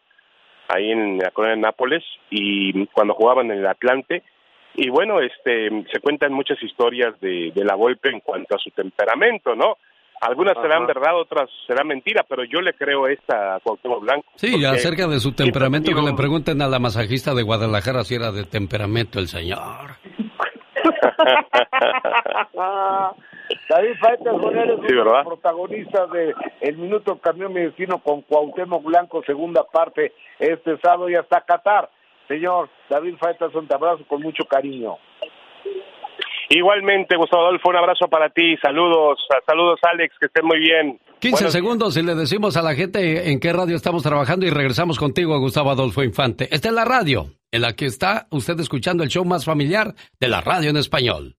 ahí 0.68 0.90
en 0.90 1.18
la 1.18 1.30
colonia 1.30 1.56
de 1.56 1.62
Nápoles, 1.62 2.04
y 2.30 2.86
cuando 2.86 3.14
jugaban 3.14 3.50
en 3.50 3.58
el 3.58 3.66
Atlante. 3.66 4.22
Y 4.76 4.88
bueno, 4.88 5.20
este, 5.20 5.68
se 5.92 6.00
cuentan 6.00 6.32
muchas 6.32 6.62
historias 6.62 7.18
de, 7.20 7.52
de 7.54 7.64
la 7.64 7.74
Volpe 7.74 8.08
en 8.08 8.20
cuanto 8.20 8.54
a 8.56 8.58
su 8.58 8.70
temperamento, 8.70 9.54
¿no? 9.54 9.76
Algunas 10.20 10.54
serán 10.54 10.86
verdad, 10.86 11.20
otras 11.20 11.50
serán 11.66 11.88
mentira, 11.88 12.24
pero 12.26 12.44
yo 12.44 12.60
le 12.60 12.72
creo 12.72 13.06
esta 13.08 13.56
a 13.56 13.60
Cuauhtémoc 13.60 14.00
Blanco. 14.00 14.26
Sí, 14.36 14.64
acerca 14.64 15.06
de 15.06 15.20
su 15.20 15.32
temperamento, 15.32 15.94
que 15.94 16.00
le 16.00 16.14
pregunten 16.14 16.62
a 16.62 16.68
la 16.68 16.78
masajista 16.78 17.34
de 17.34 17.42
Guadalajara 17.42 18.04
si 18.04 18.14
era 18.14 18.32
de 18.32 18.44
temperamento 18.44 19.18
el 19.18 19.28
señor. 19.28 19.96
David 23.68 23.94
Faitelson 24.00 24.56
eres 24.56 24.76
Sí, 24.76 24.78
uno 24.78 24.88
de 24.88 24.94
¿verdad? 24.96 25.14
los 25.18 25.26
protagonistas 25.26 26.10
de 26.10 26.34
El 26.60 26.76
Minuto 26.78 27.18
Camión 27.18 27.52
Mi 27.52 27.60
Destino 27.62 27.98
con 27.98 28.22
Cuauhtémoc 28.22 28.82
Blanco, 28.84 29.22
segunda 29.24 29.64
parte, 29.64 30.12
este 30.38 30.78
sábado 30.78 31.08
y 31.10 31.14
hasta 31.14 31.42
Qatar. 31.42 31.90
Señor 32.28 32.70
David 32.88 33.16
Faitelson, 33.18 33.68
te 33.68 33.74
abrazo 33.74 34.02
con 34.08 34.22
mucho 34.22 34.44
cariño. 34.44 34.96
Igualmente, 36.50 37.16
Gustavo 37.16 37.44
Adolfo, 37.46 37.70
un 37.70 37.76
abrazo 37.76 38.06
para 38.08 38.28
ti. 38.30 38.56
Saludos, 38.62 39.18
saludos, 39.46 39.80
Alex, 39.82 40.14
que 40.20 40.26
estén 40.26 40.44
muy 40.46 40.58
bien. 40.58 40.98
15 41.20 41.36
Buenos- 41.36 41.52
segundos 41.52 41.96
y 41.96 42.02
le 42.02 42.14
decimos 42.14 42.56
a 42.56 42.62
la 42.62 42.74
gente 42.74 43.30
en 43.30 43.40
qué 43.40 43.52
radio 43.52 43.76
estamos 43.76 44.02
trabajando 44.02 44.44
y 44.46 44.50
regresamos 44.50 44.98
contigo, 44.98 45.38
Gustavo 45.40 45.70
Adolfo 45.70 46.02
Infante. 46.02 46.48
Esta 46.50 46.68
es 46.68 46.74
la 46.74 46.84
radio 46.84 47.26
en 47.50 47.62
la 47.62 47.72
que 47.74 47.86
está 47.86 48.26
usted 48.30 48.58
escuchando 48.60 49.02
el 49.02 49.08
show 49.08 49.24
más 49.24 49.44
familiar 49.44 49.94
de 50.20 50.28
la 50.28 50.40
radio 50.42 50.70
en 50.70 50.76
español. 50.76 51.34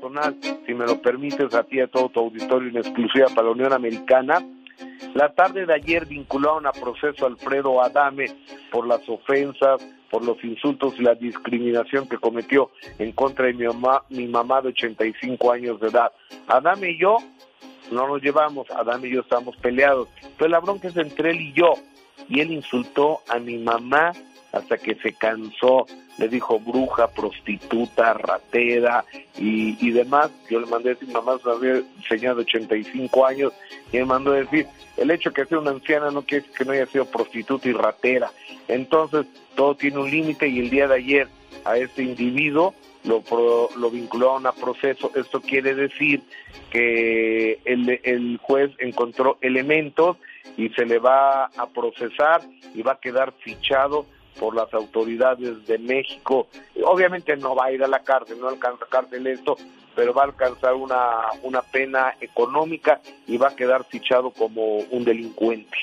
personal, 0.00 0.36
si 0.66 0.74
me 0.74 0.84
lo 0.86 1.00
permites, 1.00 1.54
a 1.54 1.62
ti 1.62 1.76
y 1.76 1.80
a 1.80 1.86
todo 1.86 2.08
tu 2.10 2.20
auditorio 2.20 2.68
en 2.68 2.76
exclusiva 2.78 3.26
para 3.34 3.44
la 3.48 3.52
Unión 3.52 3.72
Americana. 3.72 4.44
La 5.14 5.32
tarde 5.32 5.64
de 5.66 5.74
ayer 5.74 6.04
vincularon 6.06 6.66
a 6.66 6.72
proceso 6.72 7.24
a 7.24 7.28
Alfredo 7.28 7.82
Adame 7.82 8.26
por 8.72 8.86
las 8.86 9.00
ofensas, 9.08 9.80
por 10.10 10.24
los 10.24 10.42
insultos 10.44 10.94
y 10.98 11.02
la 11.02 11.14
discriminación 11.14 12.08
que 12.08 12.18
cometió 12.18 12.70
en 12.98 13.12
contra 13.12 13.46
de 13.46 13.54
mi 13.54 13.66
mamá, 13.66 14.02
mi 14.10 14.26
mamá 14.26 14.60
de 14.60 14.68
85 14.68 15.52
años 15.52 15.80
de 15.80 15.88
edad. 15.88 16.12
Adame 16.48 16.90
y 16.90 16.98
yo 16.98 17.16
no 17.90 18.06
nos 18.06 18.22
llevamos, 18.22 18.70
Adame 18.70 19.08
y 19.08 19.14
yo 19.14 19.20
estamos 19.20 19.56
peleados. 19.56 20.08
Pero 20.36 20.50
la 20.50 20.60
bronca 20.60 20.88
es 20.88 20.96
entre 20.96 21.30
él 21.30 21.40
y 21.40 21.52
yo. 21.52 21.74
Y 22.28 22.40
él 22.40 22.52
insultó 22.52 23.20
a 23.28 23.38
mi 23.38 23.58
mamá 23.58 24.12
hasta 24.52 24.76
que 24.78 24.94
se 24.96 25.12
cansó, 25.12 25.86
le 26.20 26.28
dijo 26.28 26.60
bruja, 26.60 27.08
prostituta, 27.08 28.12
ratera 28.12 29.04
y, 29.38 29.76
y 29.84 29.90
demás. 29.90 30.30
Yo 30.50 30.60
le 30.60 30.66
mandé 30.66 30.90
a 30.90 30.94
decir, 30.94 31.08
mamá 31.08 31.36
una 31.42 31.82
señora 32.08 32.34
de 32.34 32.42
85 32.42 33.26
años, 33.26 33.52
y 33.90 33.96
me 33.96 34.04
mandó 34.04 34.32
a 34.32 34.36
decir, 34.36 34.66
el 34.98 35.10
hecho 35.10 35.30
de 35.30 35.34
que 35.34 35.46
sea 35.46 35.58
una 35.58 35.70
anciana 35.70 36.10
no 36.10 36.20
quiere 36.22 36.42
decir 36.42 36.58
que 36.58 36.64
no 36.66 36.72
haya 36.72 36.84
sido 36.86 37.06
prostituta 37.06 37.68
y 37.68 37.72
ratera. 37.72 38.30
Entonces, 38.68 39.24
todo 39.54 39.74
tiene 39.74 39.98
un 39.98 40.10
límite 40.10 40.46
y 40.46 40.58
el 40.60 40.68
día 40.68 40.86
de 40.88 40.96
ayer 40.96 41.28
a 41.64 41.78
este 41.78 42.02
individuo 42.02 42.74
lo, 43.04 43.22
pro- 43.22 43.70
lo 43.78 43.90
vincularon 43.90 44.46
a 44.46 44.52
proceso. 44.52 45.10
Esto 45.14 45.40
quiere 45.40 45.74
decir 45.74 46.20
que 46.70 47.60
el, 47.64 47.98
el 48.04 48.38
juez 48.42 48.70
encontró 48.78 49.38
elementos 49.40 50.18
y 50.58 50.68
se 50.70 50.84
le 50.84 50.98
va 50.98 51.46
a 51.46 51.66
procesar 51.74 52.42
y 52.74 52.82
va 52.82 52.92
a 52.92 53.00
quedar 53.00 53.32
fichado 53.40 54.04
por 54.38 54.54
las 54.54 54.72
autoridades 54.74 55.66
de 55.66 55.78
México. 55.78 56.48
Obviamente 56.84 57.36
no 57.36 57.54
va 57.54 57.66
a 57.66 57.72
ir 57.72 57.82
a 57.82 57.88
la 57.88 58.00
cárcel, 58.00 58.38
no 58.40 58.48
alcanza 58.48 58.86
cárcel 58.88 59.26
esto, 59.26 59.56
pero 59.94 60.14
va 60.14 60.22
a 60.22 60.26
alcanzar 60.26 60.74
una, 60.74 60.98
una 61.42 61.62
pena 61.62 62.14
económica 62.20 63.00
y 63.26 63.36
va 63.36 63.48
a 63.48 63.56
quedar 63.56 63.84
fichado 63.84 64.30
como 64.30 64.78
un 64.90 65.04
delincuente. 65.04 65.76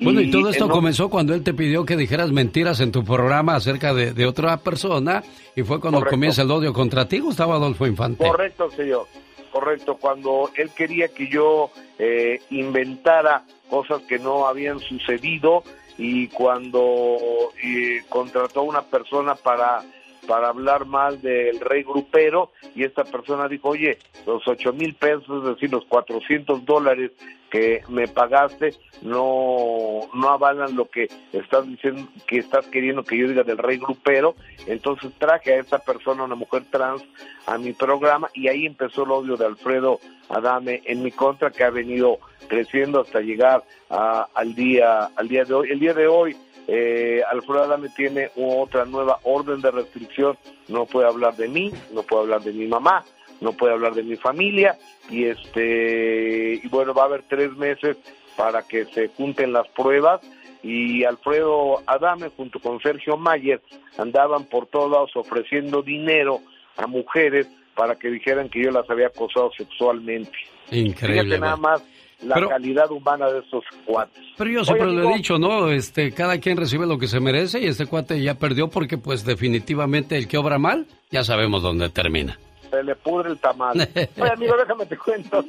Bueno, 0.00 0.20
y 0.20 0.30
todo 0.30 0.48
esto 0.50 0.66
en- 0.66 0.70
comenzó 0.70 1.08
cuando 1.10 1.34
él 1.34 1.42
te 1.42 1.54
pidió 1.54 1.84
que 1.84 1.96
dijeras 1.96 2.30
mentiras 2.30 2.80
en 2.80 2.92
tu 2.92 3.04
programa 3.04 3.56
acerca 3.56 3.92
de, 3.94 4.12
de 4.12 4.26
otra 4.26 4.56
persona 4.58 5.24
y 5.56 5.62
fue 5.62 5.80
cuando 5.80 5.98
Correcto. 5.98 6.14
comienza 6.16 6.42
el 6.42 6.50
odio 6.52 6.72
contra 6.72 7.08
ti, 7.08 7.18
Gustavo 7.18 7.54
Adolfo 7.54 7.84
Infante. 7.86 8.24
Correcto, 8.24 8.70
señor. 8.70 9.06
Correcto. 9.50 9.96
Cuando 9.96 10.50
él 10.56 10.70
quería 10.76 11.08
que 11.08 11.26
yo 11.28 11.70
eh, 11.98 12.40
inventara 12.50 13.42
cosas 13.68 14.02
que 14.02 14.18
no 14.20 14.46
habían 14.46 14.78
sucedido 14.78 15.64
y 15.98 16.28
cuando 16.28 17.18
eh, 17.62 18.02
contrató 18.08 18.60
a 18.60 18.62
una 18.62 18.82
persona 18.82 19.34
para 19.34 19.82
para 20.28 20.48
hablar 20.50 20.84
mal 20.84 21.20
del 21.22 21.58
rey 21.58 21.82
grupero 21.82 22.52
y 22.76 22.84
esta 22.84 23.02
persona 23.02 23.48
dijo, 23.48 23.70
oye, 23.70 23.98
los 24.26 24.46
ocho 24.46 24.72
mil 24.74 24.94
pesos, 24.94 25.42
es 25.42 25.54
decir, 25.54 25.72
los 25.72 25.84
400 25.86 26.64
dólares 26.66 27.10
que 27.50 27.80
me 27.88 28.06
pagaste 28.06 28.74
no 29.00 30.00
no 30.12 30.28
avalan 30.28 30.76
lo 30.76 30.88
que 30.90 31.08
estás 31.32 31.66
diciendo 31.66 32.06
que 32.26 32.38
estás 32.38 32.66
queriendo 32.66 33.02
que 33.02 33.16
yo 33.16 33.26
diga 33.26 33.42
del 33.42 33.56
rey 33.58 33.78
grupero. 33.78 34.34
Entonces 34.66 35.10
traje 35.18 35.54
a 35.54 35.60
esta 35.60 35.78
persona 35.78 36.24
una 36.24 36.34
mujer 36.34 36.64
trans 36.70 37.02
a 37.46 37.56
mi 37.56 37.72
programa 37.72 38.28
y 38.34 38.48
ahí 38.48 38.66
empezó 38.66 39.04
el 39.04 39.10
odio 39.12 39.36
de 39.36 39.46
Alfredo 39.46 39.98
Adame 40.28 40.82
en 40.84 41.02
mi 41.02 41.10
contra 41.10 41.50
que 41.50 41.64
ha 41.64 41.70
venido 41.70 42.18
creciendo 42.48 43.00
hasta 43.00 43.20
llegar 43.20 43.62
a- 43.88 44.26
al 44.34 44.54
día 44.54 45.04
al 45.16 45.26
día 45.28 45.44
de 45.44 45.54
hoy. 45.54 45.70
El 45.70 45.80
día 45.80 45.94
de 45.94 46.06
hoy 46.06 46.36
eh, 46.70 47.22
Alfredo 47.30 47.64
Adame 47.64 47.88
tiene 47.88 48.30
otra 48.36 48.84
nueva 48.84 49.18
orden 49.24 49.62
de 49.62 49.70
restricción 49.70 50.36
no 50.68 50.84
puede 50.84 51.08
hablar 51.08 51.34
de 51.36 51.48
mí 51.48 51.72
no 51.92 52.02
puede 52.02 52.24
hablar 52.24 52.42
de 52.42 52.52
mi 52.52 52.66
mamá 52.66 53.04
no 53.40 53.52
puede 53.52 53.72
hablar 53.72 53.94
de 53.94 54.02
mi 54.02 54.16
familia 54.16 54.76
y 55.10 55.24
este 55.24 56.60
y 56.62 56.68
bueno 56.68 56.92
va 56.92 57.02
a 57.02 57.06
haber 57.06 57.24
tres 57.28 57.52
meses 57.56 57.96
para 58.36 58.62
que 58.62 58.84
se 58.86 59.08
junten 59.08 59.52
las 59.52 59.66
pruebas 59.68 60.20
y 60.62 61.04
Alfredo 61.04 61.82
Adame 61.86 62.28
junto 62.36 62.60
con 62.60 62.80
Sergio 62.80 63.16
Mayer 63.16 63.62
andaban 63.96 64.44
por 64.44 64.66
todos 64.66 64.90
lados 64.90 65.10
ofreciendo 65.16 65.82
dinero 65.82 66.40
a 66.76 66.86
mujeres 66.86 67.48
para 67.74 67.94
que 67.94 68.10
dijeran 68.10 68.48
que 68.48 68.62
yo 68.62 68.70
las 68.72 68.90
había 68.90 69.06
acosado 69.06 69.52
sexualmente. 69.56 70.36
Increíble. 70.72 71.22
Fíjate 71.22 71.38
nada 71.38 71.56
más 71.56 71.82
la 72.22 72.34
Pero- 72.34 72.48
calidad 72.48 72.90
humana 72.90 73.30
de 73.30 73.38
estos 73.40 73.64
cuates. 73.84 74.22
Pero 74.36 74.50
yo 74.50 74.64
siempre 74.64 74.86
Oye, 74.86 74.94
lo 74.94 75.00
amigo, 75.00 75.14
he 75.14 75.18
dicho, 75.18 75.38
¿no? 75.38 75.70
Este, 75.70 76.12
cada 76.12 76.38
quien 76.38 76.56
recibe 76.56 76.86
lo 76.86 76.98
que 76.98 77.06
se 77.06 77.20
merece 77.20 77.60
y 77.60 77.66
este 77.66 77.86
cuate 77.86 78.20
ya 78.20 78.34
perdió 78.34 78.68
porque 78.68 78.98
pues 78.98 79.24
definitivamente 79.24 80.16
el 80.16 80.26
que 80.28 80.36
obra 80.38 80.58
mal, 80.58 80.86
ya 81.10 81.22
sabemos 81.24 81.62
dónde 81.62 81.88
termina. 81.90 82.38
se 82.70 82.82
le 82.82 82.94
pudre 82.96 83.30
el 83.30 83.38
tamal. 83.38 83.76
Oye, 84.20 84.30
amigo, 84.32 84.56
déjame 84.56 84.86
te 84.86 84.96
cuento 84.98 85.42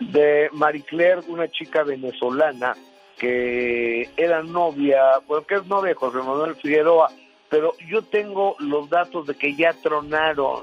de 0.00 0.48
Marie 0.52 0.82
Claire, 0.82 1.20
una 1.28 1.48
chica 1.48 1.82
venezolana 1.82 2.74
que 3.18 4.08
era 4.16 4.42
novia, 4.42 5.02
bueno, 5.28 5.44
que 5.46 5.56
es 5.56 5.66
novia 5.66 5.90
de 5.90 5.94
José 5.94 6.18
Manuel 6.18 6.54
Figueroa, 6.56 7.10
pero 7.48 7.74
yo 7.88 8.02
tengo 8.02 8.56
los 8.60 8.88
datos 8.88 9.26
de 9.26 9.34
que 9.34 9.54
ya 9.54 9.72
tronaron. 9.82 10.62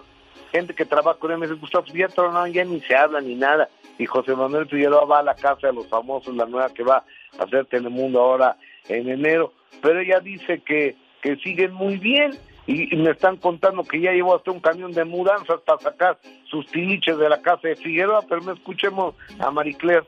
Gente 0.51 0.73
que 0.73 0.85
trabaja 0.85 1.19
con 1.19 1.31
él 1.31 1.37
me 1.37 1.47
dice, 1.47 1.59
Gustavo, 1.59 1.85
ya 1.93 2.07
tronaron, 2.07 2.51
ya 2.51 2.63
ni 2.63 2.79
se 2.81 2.95
habla 2.95 3.21
ni 3.21 3.35
nada. 3.35 3.69
Y 3.97 4.05
José 4.05 4.35
Manuel 4.35 4.67
Figueroa 4.67 5.05
va 5.05 5.19
a 5.19 5.23
la 5.23 5.35
casa 5.35 5.67
de 5.67 5.73
los 5.73 5.87
famosos, 5.87 6.35
la 6.35 6.45
nueva 6.45 6.69
que 6.69 6.83
va 6.83 7.03
a 7.37 7.43
hacer 7.43 7.65
Telemundo 7.65 8.21
ahora 8.21 8.57
en 8.87 9.09
enero. 9.09 9.53
Pero 9.81 9.99
ella 9.99 10.19
dice 10.19 10.61
que, 10.65 10.95
que 11.21 11.35
siguen 11.37 11.73
muy 11.73 11.97
bien 11.97 12.31
y, 12.67 12.95
me 12.97 13.11
están 13.11 13.37
contando 13.37 13.83
que 13.83 14.01
ya 14.01 14.11
llevó 14.11 14.35
hasta 14.35 14.51
un 14.51 14.59
camión 14.59 14.91
de 14.91 15.05
mudanzas 15.05 15.61
para 15.61 15.79
sacar 15.79 16.19
sus 16.49 16.67
tiliches 16.67 17.17
de 17.17 17.29
la 17.29 17.41
casa 17.41 17.69
de 17.69 17.75
Figueroa, 17.77 18.23
pero 18.27 18.41
no 18.41 18.53
escuchemos 18.53 19.15
a 19.39 19.49
Marie 19.49 19.75
Claire. 19.75 20.05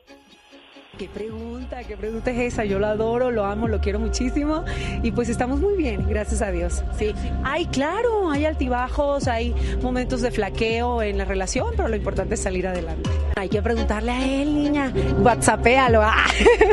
Qué 0.98 1.08
pregunta, 1.08 1.82
qué 1.84 1.96
pregunta 1.96 2.30
es 2.30 2.52
esa. 2.52 2.64
Yo 2.64 2.78
lo 2.78 2.86
adoro, 2.86 3.30
lo 3.30 3.44
amo, 3.44 3.68
lo 3.68 3.80
quiero 3.80 3.98
muchísimo 3.98 4.64
y 5.02 5.12
pues 5.12 5.28
estamos 5.28 5.60
muy 5.60 5.76
bien, 5.76 6.06
gracias 6.08 6.42
a 6.42 6.50
Dios. 6.50 6.82
Sí. 6.98 7.12
Ay, 7.42 7.66
claro, 7.66 8.30
hay 8.30 8.44
altibajos, 8.44 9.28
hay 9.28 9.54
momentos 9.82 10.20
de 10.20 10.30
flaqueo 10.30 11.02
en 11.02 11.18
la 11.18 11.24
relación, 11.24 11.68
pero 11.76 11.88
lo 11.88 11.96
importante 11.96 12.34
es 12.34 12.40
salir 12.40 12.66
adelante. 12.66 13.08
Hay 13.36 13.48
que 13.48 13.62
preguntarle 13.62 14.12
a 14.12 14.26
él, 14.42 14.54
niña. 14.54 14.92
WhatsAppéalo. 15.22 16.02
Ah. 16.02 16.26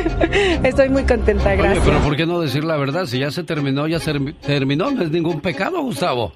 Estoy 0.64 0.90
muy 0.90 1.04
contenta, 1.04 1.50
Oye, 1.50 1.58
gracias. 1.58 1.86
pero 1.86 2.00
¿por 2.00 2.16
qué 2.16 2.26
no 2.26 2.42
decir 2.42 2.64
la 2.64 2.76
verdad? 2.78 3.06
Si 3.06 3.20
ya 3.20 3.32
se 3.32 3.44
terminó, 3.44 3.88
ya 3.88 4.00
se 4.00 4.14
terminó, 4.42 4.92
no 4.92 5.04
es 5.04 5.12
ningún 5.12 5.40
pecado, 5.40 5.82
Gustavo. 5.82 6.34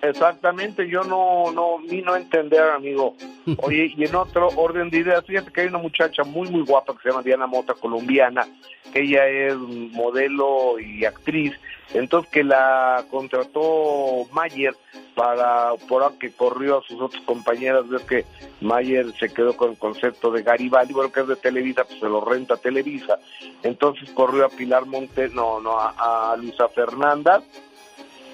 Exactamente, 0.00 0.88
yo 0.88 1.02
no, 1.02 1.50
no, 1.50 1.80
ni 1.80 2.02
no 2.02 2.14
entender, 2.14 2.62
amigo. 2.62 3.16
Oye, 3.58 3.92
y 3.96 4.04
en 4.04 4.14
otro 4.14 4.48
orden 4.56 4.90
de 4.90 4.98
ideas, 4.98 5.24
fíjate 5.26 5.50
que 5.50 5.62
hay 5.62 5.66
una 5.66 5.78
muchacha 5.78 6.22
muy, 6.22 6.48
muy 6.48 6.64
guapa 6.64 6.94
que 6.94 7.02
se 7.02 7.08
llama 7.10 7.22
Diana 7.22 7.46
Mota, 7.46 7.74
colombiana, 7.74 8.46
que 8.92 9.02
ella 9.02 9.26
es 9.26 9.56
modelo 9.56 10.78
y 10.78 11.04
actriz, 11.04 11.52
entonces 11.94 12.30
que 12.30 12.44
la 12.44 13.04
contrató 13.10 14.26
Mayer 14.32 14.74
para, 15.16 15.72
por 15.88 16.16
que 16.18 16.30
corrió 16.30 16.78
a 16.78 16.82
sus 16.82 17.00
otras 17.00 17.22
compañeras, 17.24 17.88
ves 17.88 18.02
que 18.02 18.24
Mayer 18.60 19.12
se 19.18 19.32
quedó 19.32 19.56
con 19.56 19.70
el 19.70 19.78
concepto 19.78 20.30
de 20.30 20.42
Garibaldi, 20.42 20.94
bueno, 20.94 21.10
que 21.10 21.20
es 21.20 21.28
de 21.28 21.36
Televisa, 21.36 21.84
pues 21.84 21.98
se 21.98 22.08
lo 22.08 22.20
renta 22.20 22.56
Televisa, 22.56 23.18
entonces 23.64 24.08
corrió 24.10 24.46
a 24.46 24.50
Pilar 24.50 24.86
Monte, 24.86 25.28
no, 25.30 25.58
no, 25.58 25.76
a, 25.76 26.32
a 26.32 26.36
Luisa 26.36 26.68
Fernanda 26.68 27.42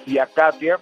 y 0.05 0.19
a 0.19 0.27
Katia, 0.27 0.79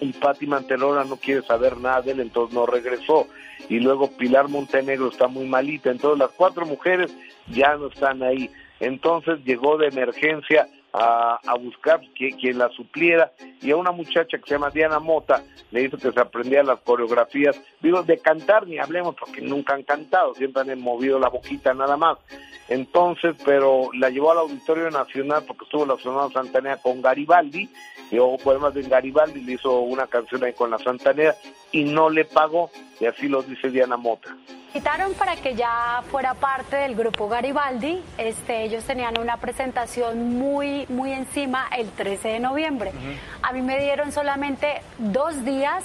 y 0.00 0.12
Patti 0.12 0.46
Mantelora 0.46 1.04
no 1.04 1.16
quiere 1.16 1.42
saber 1.42 1.76
nada 1.78 2.02
de 2.02 2.12
él, 2.12 2.20
entonces 2.20 2.54
no 2.54 2.66
regresó. 2.66 3.26
Y 3.68 3.80
luego 3.80 4.10
Pilar 4.16 4.48
Montenegro 4.48 5.08
está 5.08 5.28
muy 5.28 5.46
malita, 5.46 5.90
entonces 5.90 6.18
las 6.18 6.30
cuatro 6.30 6.66
mujeres 6.66 7.14
ya 7.48 7.76
no 7.76 7.88
están 7.88 8.22
ahí. 8.22 8.50
Entonces 8.80 9.40
llegó 9.44 9.78
de 9.78 9.88
emergencia 9.88 10.68
a, 10.94 11.40
a 11.44 11.54
buscar 11.58 12.00
qui- 12.14 12.34
quien 12.40 12.56
la 12.58 12.68
supliera. 12.70 13.32
Y 13.60 13.72
a 13.72 13.76
una 13.76 13.90
muchacha 13.90 14.38
que 14.38 14.44
se 14.46 14.54
llama 14.54 14.70
Diana 14.70 14.98
Mota 15.00 15.42
le 15.70 15.82
hizo 15.82 15.98
que 15.98 16.12
se 16.12 16.20
aprendiera 16.20 16.62
las 16.62 16.80
coreografías, 16.80 17.60
digo, 17.80 18.02
de 18.04 18.18
cantar 18.18 18.66
ni 18.66 18.78
hablemos 18.78 19.16
porque 19.16 19.40
nunca 19.42 19.74
han 19.74 19.82
cantado, 19.82 20.34
siempre 20.34 20.62
han 20.62 20.80
movido 20.80 21.18
la 21.18 21.28
boquita 21.28 21.74
nada 21.74 21.96
más. 21.96 22.18
Entonces, 22.68 23.34
pero 23.44 23.90
la 23.92 24.08
llevó 24.08 24.30
al 24.30 24.38
Auditorio 24.38 24.90
Nacional 24.90 25.42
porque 25.46 25.64
estuvo 25.64 25.84
la 25.84 25.98
Sonora 25.98 26.32
Santanera 26.32 26.78
con 26.78 27.02
Garibaldi, 27.02 27.68
y 28.10 28.18
o 28.18 28.36
poemas 28.38 28.72
de 28.74 28.82
Garibaldi, 28.82 29.40
le 29.40 29.52
hizo 29.54 29.80
una 29.80 30.06
canción 30.06 30.44
ahí 30.44 30.52
con 30.52 30.70
la 30.70 30.78
Santanera 30.78 31.34
y 31.74 31.82
no 31.82 32.08
le 32.08 32.24
pagó, 32.24 32.70
y 33.00 33.06
así 33.06 33.26
lo 33.28 33.42
dice 33.42 33.68
Diana 33.68 33.96
Mota. 33.96 34.28
invitaron 34.72 35.12
para 35.14 35.34
que 35.34 35.56
ya 35.56 36.04
fuera 36.08 36.34
parte 36.34 36.76
del 36.76 36.94
grupo 36.94 37.28
Garibaldi. 37.28 38.00
Este, 38.16 38.62
ellos 38.62 38.84
tenían 38.84 39.18
una 39.18 39.38
presentación 39.38 40.38
muy, 40.38 40.86
muy 40.88 41.12
encima 41.12 41.66
el 41.76 41.90
13 41.90 42.28
de 42.28 42.38
noviembre. 42.40 42.92
A 43.42 43.52
mí 43.52 43.60
me 43.60 43.80
dieron 43.80 44.12
solamente 44.12 44.82
dos 44.98 45.44
días 45.44 45.82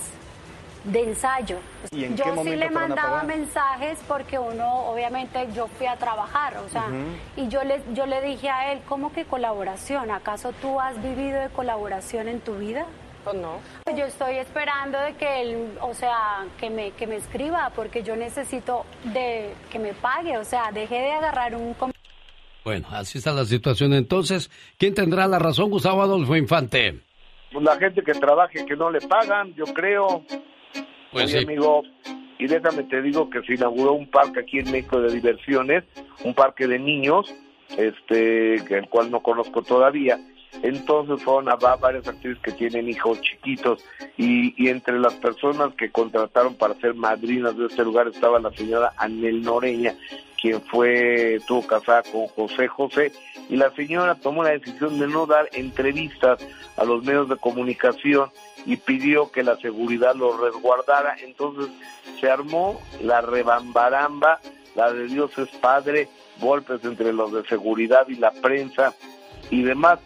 de 0.84 1.04
ensayo. 1.10 1.58
¿Y 1.90 2.04
en 2.04 2.16
yo 2.16 2.24
qué 2.36 2.44
sí 2.44 2.56
le 2.56 2.70
mandaba 2.70 3.24
mensajes 3.24 3.98
porque 4.08 4.38
uno, 4.38 4.82
obviamente, 4.92 5.48
yo 5.56 5.68
fui 5.68 5.88
a 5.88 5.96
trabajar, 5.96 6.58
o 6.58 6.70
sea, 6.70 6.86
Ujú. 6.86 7.42
y 7.42 7.48
yo 7.48 7.64
le, 7.64 7.82
yo 7.94 8.06
le 8.06 8.22
dije 8.22 8.50
a 8.50 8.72
él, 8.72 8.80
¿cómo 8.88 9.12
que 9.12 9.26
colaboración? 9.26 10.12
¿Acaso 10.12 10.54
tú 10.62 10.80
has 10.80 11.02
vivido 11.02 11.40
de 11.42 11.50
colaboración 11.50 12.28
en 12.28 12.40
tu 12.42 12.56
vida? 12.58 12.86
Pues 13.30 13.42
no. 13.42 13.60
Yo 13.96 14.06
estoy 14.06 14.38
esperando 14.38 15.00
de 15.00 15.14
que 15.14 15.42
él, 15.42 15.78
o 15.82 15.94
sea, 15.94 16.46
que 16.60 16.70
me, 16.70 16.92
que 16.92 17.06
me 17.06 17.18
escriba, 17.18 17.72
porque 17.76 18.02
yo 18.02 18.16
necesito 18.16 18.86
de 19.04 19.54
que 19.72 19.78
me 19.78 19.94
pague, 19.94 20.38
o 20.38 20.44
sea, 20.44 20.72
deje 20.72 20.96
de 20.96 21.12
agarrar 21.12 21.56
un... 21.56 21.76
Bueno, 22.64 22.88
así 22.92 23.20
está 23.20 23.32
la 23.32 23.46
situación. 23.46 23.94
Entonces, 23.94 24.50
¿quién 24.78 24.94
tendrá 24.94 25.28
la 25.28 25.38
razón, 25.38 25.70
Gustavo 25.70 26.02
Adolfo 26.02 26.36
Infante? 26.36 27.00
Pues 27.52 27.64
la 27.64 27.78
gente 27.78 28.02
que 28.04 28.14
trabaje 28.14 28.66
que 28.66 28.76
no 28.76 28.90
le 28.90 29.02
pagan, 29.02 29.54
yo 29.54 29.66
creo. 29.66 30.24
Pues 31.12 31.26
Oye, 31.26 31.40
sí. 31.40 31.46
amigo, 31.46 31.84
y 32.38 32.48
déjame 32.48 32.84
te 32.84 33.02
digo 33.02 33.30
que 33.30 33.42
se 33.44 33.56
inauguró 33.56 33.94
un 33.94 34.10
parque 34.10 34.40
aquí 34.40 34.60
en 34.60 34.72
México 34.72 35.00
de 35.02 35.14
diversiones, 35.14 35.84
un 36.24 36.34
parque 36.34 36.68
de 36.68 36.80
niños, 36.80 37.34
este, 37.78 38.64
que 38.68 38.76
el 38.78 38.90
cual 38.90 39.12
no 39.12 39.22
conozco 39.22 39.62
todavía. 39.62 40.20
Entonces 40.64 41.24
fueron 41.24 41.50
a 41.50 41.56
va- 41.56 41.76
varias 41.78 42.08
actrices 42.08 42.42
que 42.42 42.52
tienen 42.52 42.90
hijos 42.90 43.22
chiquitos 43.22 43.84
y, 44.18 44.54
y 44.62 44.70
entre 44.70 45.00
las 45.00 45.14
personas 45.16 45.74
que 45.76 45.92
contrataron 45.92 46.56
para 46.56 46.74
ser 46.76 46.96
madrinas 46.96 47.58
de 47.58 47.68
este 47.68 47.84
lugar 47.84 48.08
estaba 48.08 48.40
la 48.40 48.52
señora 48.52 48.94
Anel 48.98 49.42
Noreña, 49.42 49.96
quien 50.42 50.62
fue, 50.62 51.36
estuvo 51.36 51.66
casada 51.66 52.04
con 52.04 52.28
José 52.28 52.68
José, 52.68 53.12
y 53.50 53.56
la 53.56 53.72
señora 53.72 54.16
tomó 54.16 54.44
la 54.44 54.52
decisión 54.52 55.00
de 55.00 55.08
no 55.08 55.26
dar 55.26 55.50
entrevistas 55.54 56.40
a 56.78 56.84
los 56.84 57.04
medios 57.04 57.30
de 57.30 57.38
comunicación 57.38 58.30
y 58.66 58.76
pidió 58.78 59.32
que 59.32 59.44
la 59.44 59.58
seguridad 59.58 60.16
lo 60.16 60.38
resguardara. 60.38 61.16
Entonces 61.22 61.68
se 62.20 62.30
armó 62.30 62.80
la 63.02 63.22
rebambaramba, 63.22 64.40
la 64.76 64.92
de 64.94 65.08
Dios 65.08 65.38
es 65.38 65.50
Padre, 65.58 66.08
golpes 66.40 66.84
entre 66.84 67.12
los 67.14 67.32
de 67.34 67.44
seguridad 67.48 68.08
y 68.08 68.16
la 68.16 68.32
prensa 68.32 68.94
y 69.50 69.64
demás. 69.64 70.00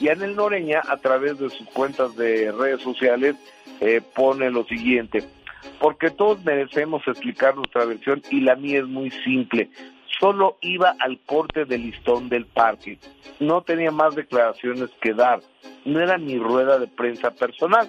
Y 0.00 0.08
Anel 0.08 0.36
Noreña, 0.36 0.82
a 0.88 0.96
través 0.96 1.38
de 1.38 1.50
sus 1.50 1.68
cuentas 1.68 2.16
de 2.16 2.50
redes 2.52 2.82
sociales, 2.82 3.36
eh, 3.80 4.00
pone 4.14 4.50
lo 4.50 4.64
siguiente, 4.64 5.24
porque 5.80 6.10
todos 6.10 6.44
merecemos 6.44 7.02
explicar 7.06 7.56
nuestra 7.56 7.84
versión 7.84 8.22
y 8.30 8.40
la 8.40 8.56
mía 8.56 8.80
es 8.80 8.86
muy 8.86 9.10
simple. 9.10 9.70
Solo 10.20 10.56
iba 10.60 10.94
al 11.00 11.18
corte 11.26 11.64
del 11.64 11.82
listón 11.82 12.28
del 12.28 12.46
parque. 12.46 12.98
No 13.40 13.62
tenía 13.62 13.90
más 13.90 14.14
declaraciones 14.14 14.90
que 15.00 15.12
dar. 15.12 15.40
No 15.84 16.00
era 16.00 16.18
mi 16.18 16.38
rueda 16.38 16.78
de 16.78 16.86
prensa 16.86 17.30
personal. 17.32 17.88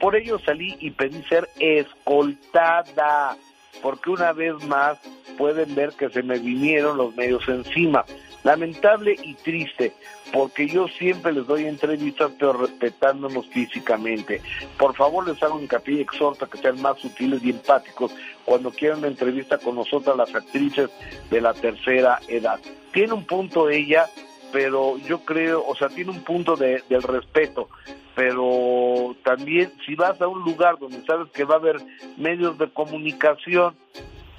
Por 0.00 0.16
ello 0.16 0.38
salí 0.38 0.76
y 0.80 0.90
pedí 0.90 1.22
ser 1.24 1.48
escoltada, 1.58 3.36
porque 3.80 4.10
una 4.10 4.32
vez 4.32 4.54
más 4.66 4.98
pueden 5.38 5.74
ver 5.74 5.92
que 5.92 6.10
se 6.10 6.22
me 6.22 6.38
vinieron 6.38 6.96
los 6.96 7.14
medios 7.16 7.48
encima. 7.48 8.04
Lamentable 8.44 9.14
y 9.22 9.34
triste, 9.34 9.92
porque 10.32 10.66
yo 10.66 10.88
siempre 10.88 11.32
les 11.32 11.46
doy 11.46 11.66
entrevistas, 11.66 12.32
pero 12.38 12.54
respetándonos 12.54 13.46
físicamente. 13.48 14.42
Por 14.78 14.96
favor, 14.96 15.28
les 15.28 15.40
hago 15.42 15.60
hincapié 15.60 15.98
y 15.98 16.00
exhorto 16.00 16.44
a 16.44 16.50
que 16.50 16.58
sean 16.58 16.82
más 16.82 16.98
sutiles 16.98 17.42
y 17.44 17.50
empáticos 17.50 18.12
cuando 18.44 18.72
quieran 18.72 18.98
una 18.98 19.08
entrevista 19.08 19.58
con 19.58 19.76
nosotras, 19.76 20.16
las 20.16 20.34
actrices 20.34 20.90
de 21.30 21.40
la 21.40 21.54
tercera 21.54 22.18
edad. 22.26 22.58
Tiene 22.92 23.12
un 23.12 23.24
punto 23.24 23.70
ella, 23.70 24.08
pero 24.52 24.98
yo 24.98 25.24
creo, 25.24 25.64
o 25.66 25.74
sea, 25.74 25.88
tiene 25.88 26.10
un 26.10 26.22
punto 26.22 26.56
de, 26.56 26.84
del 26.88 27.02
respeto, 27.02 27.68
pero 28.14 29.16
también 29.24 29.72
si 29.86 29.94
vas 29.94 30.20
a 30.20 30.28
un 30.28 30.42
lugar 30.42 30.78
donde 30.78 31.02
sabes 31.06 31.30
que 31.32 31.44
va 31.44 31.54
a 31.54 31.58
haber 31.58 31.80
medios 32.18 32.58
de 32.58 32.70
comunicación 32.70 33.74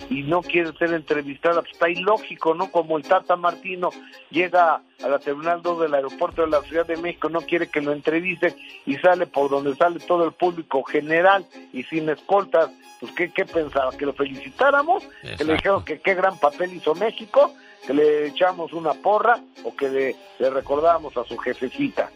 y 0.10 0.22
no 0.23 0.41
quieres 0.41 0.76
ser 0.77 0.94
entrevistada, 0.94 1.61
pues 1.61 1.73
está 1.73 1.90
ilógico, 1.90 2.53
¿no? 2.53 2.72
Como 2.72 2.98
el 2.98 3.03
Tata 3.03 3.35
Martino 3.35 3.90
llega 4.30 4.81
a 5.03 5.07
la 5.07 5.18
Terminal 5.18 5.61
2 5.61 5.81
del 5.81 5.94
aeropuerto 5.94 6.44
de 6.44 6.49
la 6.49 6.61
Ciudad 6.61 6.85
de 6.85 6.98
México, 6.98 7.30
no 7.30 7.41
quiere 7.41 7.68
que 7.68 7.81
lo 7.81 7.91
entrevisten 7.91 8.53
y 8.85 8.95
sale 8.98 9.26
por 9.26 9.49
donde 9.49 9.76
sale 9.76 9.99
todo 9.99 10.26
el 10.26 10.34
público 10.34 10.84
general 10.84 11.45
y 11.72 11.84
sin 11.84 12.10
escoltas, 12.10 12.69
pues 12.99 13.11
¿qué, 13.14 13.31
qué 13.31 13.45
pensaba? 13.45 13.91
¿Que 13.98 14.06
lo 14.06 14.14
felicitáramos? 14.14 15.03
¿Que 15.38 15.44
le 15.44 15.53
dijeron 15.53 15.84
que 15.84 15.99
qué 15.99 16.14
gran 16.14 16.38
papel 16.38 16.73
hizo 16.73 16.94
México? 16.95 17.53
¿Que 17.85 17.93
le 17.93 18.27
echamos 18.27 18.73
una 18.73 18.93
porra? 18.93 19.39
¿O 19.64 19.76
que 19.76 19.89
le, 19.89 20.15
le 20.39 20.49
recordábamos 20.49 21.15
a 21.18 21.23
su 21.26 21.38
jefecita? 21.38 22.10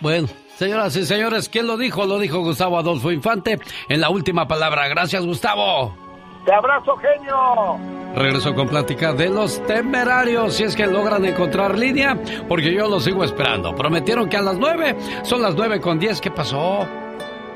Bueno, 0.00 0.28
señoras 0.56 0.94
y 0.96 1.06
señores, 1.06 1.48
¿quién 1.48 1.66
lo 1.66 1.76
dijo? 1.76 2.04
Lo 2.04 2.18
dijo 2.18 2.40
Gustavo 2.40 2.78
Adolfo 2.78 3.10
Infante 3.10 3.58
en 3.88 4.00
la 4.00 4.10
última 4.10 4.46
palabra. 4.46 4.88
Gracias, 4.88 5.24
Gustavo. 5.24 5.94
¡Te 6.44 6.52
abrazo, 6.52 6.96
genio! 6.96 7.78
Regreso 8.14 8.54
con 8.54 8.68
plática 8.68 9.12
de 9.12 9.28
los 9.28 9.64
temerarios, 9.66 10.54
si 10.54 10.64
es 10.64 10.76
que 10.76 10.86
logran 10.86 11.24
encontrar 11.24 11.76
línea, 11.76 12.16
porque 12.48 12.72
yo 12.72 12.88
los 12.88 13.04
sigo 13.04 13.24
esperando. 13.24 13.74
Prometieron 13.74 14.28
que 14.28 14.36
a 14.36 14.42
las 14.42 14.56
nueve, 14.56 14.96
son 15.22 15.42
las 15.42 15.54
nueve 15.54 15.80
con 15.80 15.98
diez, 15.98 16.20
¿qué 16.20 16.30
pasó? 16.30 16.86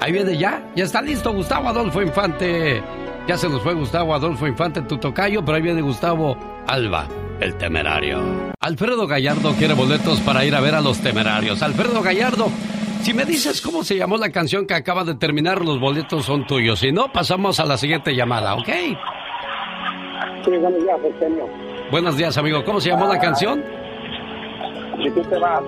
Ahí 0.01 0.13
viene 0.13 0.37
ya, 0.37 0.63
ya 0.75 0.85
está 0.85 1.01
listo 1.03 1.33
Gustavo 1.33 1.69
Adolfo 1.69 2.03
Infante. 2.03 2.83
Ya 3.29 3.37
se 3.37 3.49
nos 3.49 3.63
fue 3.63 3.75
Gustavo 3.75 4.15
Adolfo 4.15 4.47
Infante, 4.47 4.83
tu 4.83 4.99
tocayo, 4.99 5.45
pero 5.45 5.57
ahí 5.57 5.63
viene 5.63 5.83
Gustavo 5.83 6.37
Alba, 6.67 7.07
el 7.41 7.57
temerario. 7.57 8.53
Alfredo 8.61 9.07
Gallardo 9.07 9.53
quiere 9.55 9.75
boletos 9.75 10.21
para 10.21 10.45
ir 10.45 10.55
a 10.55 10.61
ver 10.61 10.75
a 10.75 10.81
los 10.81 11.01
temerarios. 11.01 11.63
Alfredo 11.63 12.03
Gallardo, 12.03 12.49
si 13.03 13.15
me 13.15 13.25
dices 13.25 13.61
cómo 13.61 13.83
se 13.83 13.97
llamó 13.97 14.17
la 14.17 14.31
canción 14.31 14.67
que 14.67 14.75
acaba 14.75 15.05
de 15.05 15.15
terminar, 15.15 15.65
los 15.65 15.81
boletos 15.81 16.27
son 16.27 16.47
tuyos. 16.47 16.81
Si 16.81 16.93
no, 16.93 17.11
pasamos 17.13 17.61
a 17.61 17.65
la 17.65 17.77
siguiente 17.77 18.15
llamada, 18.15 18.55
¿ok? 18.55 18.69
Sí, 20.45 20.51
buenos 20.57 20.83
días, 20.83 20.99
Eugenio. 21.03 21.49
Buenos 21.91 22.17
días, 22.17 22.37
amigo. 22.39 22.65
¿Cómo 22.65 22.81
se 22.81 22.91
llamó 22.91 23.07
la 23.07 23.19
canción? 23.19 23.63
Si 25.03 25.11
tú 25.11 25.23
te 25.23 25.39
vas, 25.39 25.63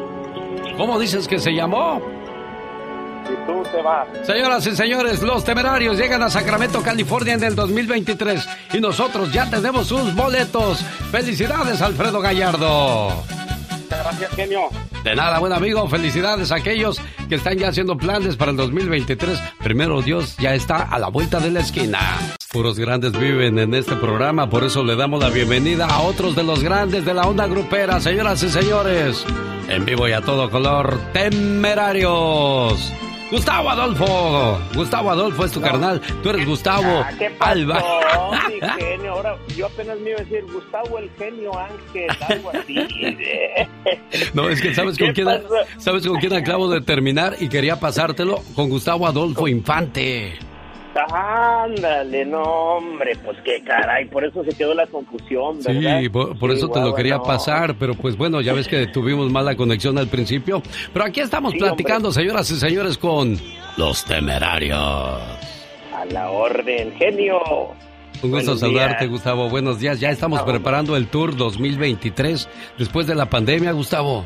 ¿Cómo 0.76 0.98
dices 0.98 1.28
que 1.28 1.38
se 1.38 1.52
llamó? 1.52 2.00
Y 3.30 3.46
tú 3.46 3.62
te 3.70 3.82
vas. 3.82 4.08
Señoras 4.26 4.66
y 4.66 4.76
señores, 4.76 5.22
los 5.22 5.44
temerarios 5.44 5.96
llegan 5.96 6.22
a 6.22 6.30
Sacramento, 6.30 6.82
California 6.82 7.34
en 7.34 7.44
el 7.44 7.54
2023 7.54 8.48
y 8.74 8.80
nosotros 8.80 9.32
ya 9.32 9.48
tenemos 9.48 9.86
sus 9.86 10.14
boletos. 10.14 10.78
Felicidades, 11.10 11.82
Alfredo 11.82 12.20
Gallardo. 12.20 13.24
Muchas 13.70 14.04
gracias, 14.04 14.34
genio. 14.34 14.60
De 15.04 15.14
nada, 15.14 15.38
buen 15.38 15.52
amigo. 15.52 15.86
Felicidades 15.88 16.52
a 16.52 16.56
aquellos 16.56 17.00
que 17.28 17.34
están 17.34 17.58
ya 17.58 17.68
haciendo 17.68 17.96
planes 17.96 18.36
para 18.36 18.52
el 18.52 18.56
2023. 18.56 19.38
Primero 19.62 20.00
Dios 20.00 20.36
ya 20.38 20.54
está 20.54 20.76
a 20.76 20.98
la 20.98 21.08
vuelta 21.08 21.40
de 21.40 21.50
la 21.50 21.60
esquina. 21.60 21.98
Puros 22.52 22.78
grandes 22.78 23.12
viven 23.18 23.58
en 23.58 23.72
este 23.72 23.96
programa, 23.96 24.50
por 24.50 24.62
eso 24.62 24.84
le 24.84 24.94
damos 24.94 25.22
la 25.22 25.30
bienvenida 25.30 25.86
a 25.86 26.02
otros 26.02 26.36
de 26.36 26.44
los 26.44 26.62
grandes 26.62 27.04
de 27.04 27.14
la 27.14 27.22
onda 27.22 27.46
grupera, 27.46 27.98
señoras 27.98 28.42
y 28.42 28.50
señores. 28.50 29.24
En 29.68 29.86
vivo 29.86 30.06
y 30.06 30.12
a 30.12 30.20
todo 30.20 30.50
color, 30.50 31.00
temerarios. 31.14 32.92
Gustavo 33.32 33.70
Adolfo. 33.70 34.58
Gustavo 34.74 35.10
Adolfo 35.10 35.44
es 35.46 35.52
tu 35.52 35.60
carnal. 35.62 35.98
Tú 36.22 36.28
eres 36.28 36.46
Gustavo 36.46 37.02
Ah, 37.02 37.10
¿Qué 37.18 37.30
pasó, 37.30 37.50
Alba. 37.50 37.82
mi 38.46 38.60
genio? 38.82 39.12
Ahora, 39.12 39.36
yo 39.56 39.64
apenas 39.66 39.98
me 40.00 40.10
iba 40.10 40.20
a 40.20 40.22
decir 40.24 40.44
Gustavo 40.52 40.98
el 40.98 41.10
genio 41.18 41.50
Ángel, 41.58 42.08
algo 42.28 42.50
así. 42.50 42.76
No, 44.34 44.50
es 44.50 44.60
que 44.60 44.74
sabes 44.74 44.98
con 44.98 45.08
¿Qué 45.08 45.14
quién 45.14 45.26
pasó? 45.26 45.48
sabes 45.78 46.06
con 46.06 46.18
quién 46.18 46.34
acabo 46.34 46.68
de 46.68 46.82
terminar 46.82 47.36
y 47.40 47.48
quería 47.48 47.80
pasártelo 47.80 48.42
con 48.54 48.68
Gustavo 48.68 49.06
Adolfo 49.06 49.48
Infante. 49.48 50.34
Ándale, 50.94 52.24
no, 52.26 52.42
hombre, 52.42 53.16
pues 53.24 53.38
qué 53.44 53.62
caray, 53.64 54.06
por 54.06 54.24
eso 54.24 54.44
se 54.44 54.50
quedó 54.56 54.74
la 54.74 54.86
confusión, 54.86 55.58
¿verdad? 55.62 56.00
Sí, 56.00 56.08
por, 56.08 56.38
por 56.38 56.50
Sí, 56.52 56.58
eso 56.58 56.68
te 56.68 56.80
lo 56.80 56.94
quería 56.94 57.16
no. 57.16 57.22
pasar, 57.22 57.74
pero 57.78 57.94
pues 57.94 58.16
bueno, 58.16 58.40
ya 58.40 58.52
ves 58.52 58.68
que 58.68 58.86
tuvimos 58.88 59.30
mala 59.30 59.54
conexión 59.56 59.96
al 59.98 60.08
principio. 60.08 60.62
Pero 60.92 61.04
aquí 61.04 61.20
estamos 61.20 61.52
Sí, 61.52 61.58
platicando, 61.58 62.12
señoras 62.12 62.50
y 62.50 62.56
señores, 62.56 62.98
con 62.98 63.38
los 63.76 64.04
temerarios. 64.04 64.78
A 64.78 66.04
la 66.10 66.30
orden, 66.30 66.92
genio. 66.98 67.38
Un 68.22 68.30
gusto 68.30 68.52
Buenos 68.52 68.60
saludarte, 68.60 69.04
días. 69.04 69.10
Gustavo. 69.10 69.48
Buenos 69.48 69.78
días. 69.80 69.98
Ya 69.98 70.10
estamos 70.10 70.42
preparando 70.42 70.96
el 70.96 71.08
tour 71.08 71.34
2023 71.36 72.48
después 72.78 73.06
de 73.06 73.14
la 73.14 73.26
pandemia, 73.26 73.72
Gustavo. 73.72 74.24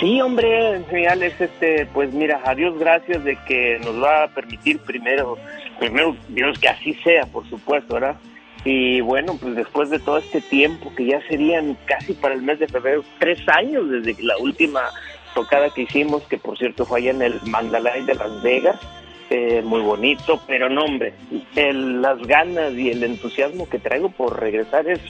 Sí, 0.00 0.18
hombre, 0.22 0.82
Alex, 1.08 1.40
este, 1.40 1.86
pues 1.92 2.12
mira, 2.14 2.40
a 2.44 2.54
Dios 2.54 2.78
gracias 2.78 3.22
de 3.22 3.36
que 3.46 3.78
nos 3.84 4.02
va 4.02 4.24
a 4.24 4.28
permitir 4.28 4.78
primero, 4.78 5.36
primero 5.78 6.16
Dios 6.28 6.58
que 6.58 6.68
así 6.68 6.94
sea, 7.04 7.26
por 7.26 7.46
supuesto, 7.50 7.94
¿verdad? 7.94 8.16
Y 8.64 9.00
bueno, 9.02 9.36
pues 9.40 9.54
después 9.56 9.90
de 9.90 9.98
todo 9.98 10.16
este 10.18 10.40
tiempo, 10.40 10.90
que 10.96 11.04
ya 11.06 11.20
serían 11.28 11.76
casi 11.84 12.14
para 12.14 12.34
el 12.34 12.42
mes 12.42 12.58
de 12.58 12.68
febrero, 12.68 13.04
tres 13.18 13.40
años 13.48 13.90
desde 13.90 14.22
la 14.22 14.38
última 14.38 14.80
tocada 15.34 15.68
que 15.70 15.82
hicimos, 15.82 16.22
que 16.24 16.38
por 16.38 16.56
cierto 16.56 16.86
fue 16.86 17.00
allá 17.00 17.10
en 17.10 17.22
el 17.22 17.40
Mandalay 17.46 18.04
de 18.04 18.14
Las 18.14 18.42
Vegas, 18.42 18.80
eh, 19.28 19.60
muy 19.62 19.80
bonito, 19.82 20.40
pero 20.46 20.68
no, 20.70 20.84
hombre, 20.84 21.12
el- 21.56 22.00
las 22.02 22.18
ganas 22.26 22.72
y 22.72 22.90
el 22.90 23.04
entusiasmo 23.04 23.68
que 23.68 23.78
traigo 23.78 24.10
por 24.10 24.40
regresar 24.40 24.88
es, 24.88 25.00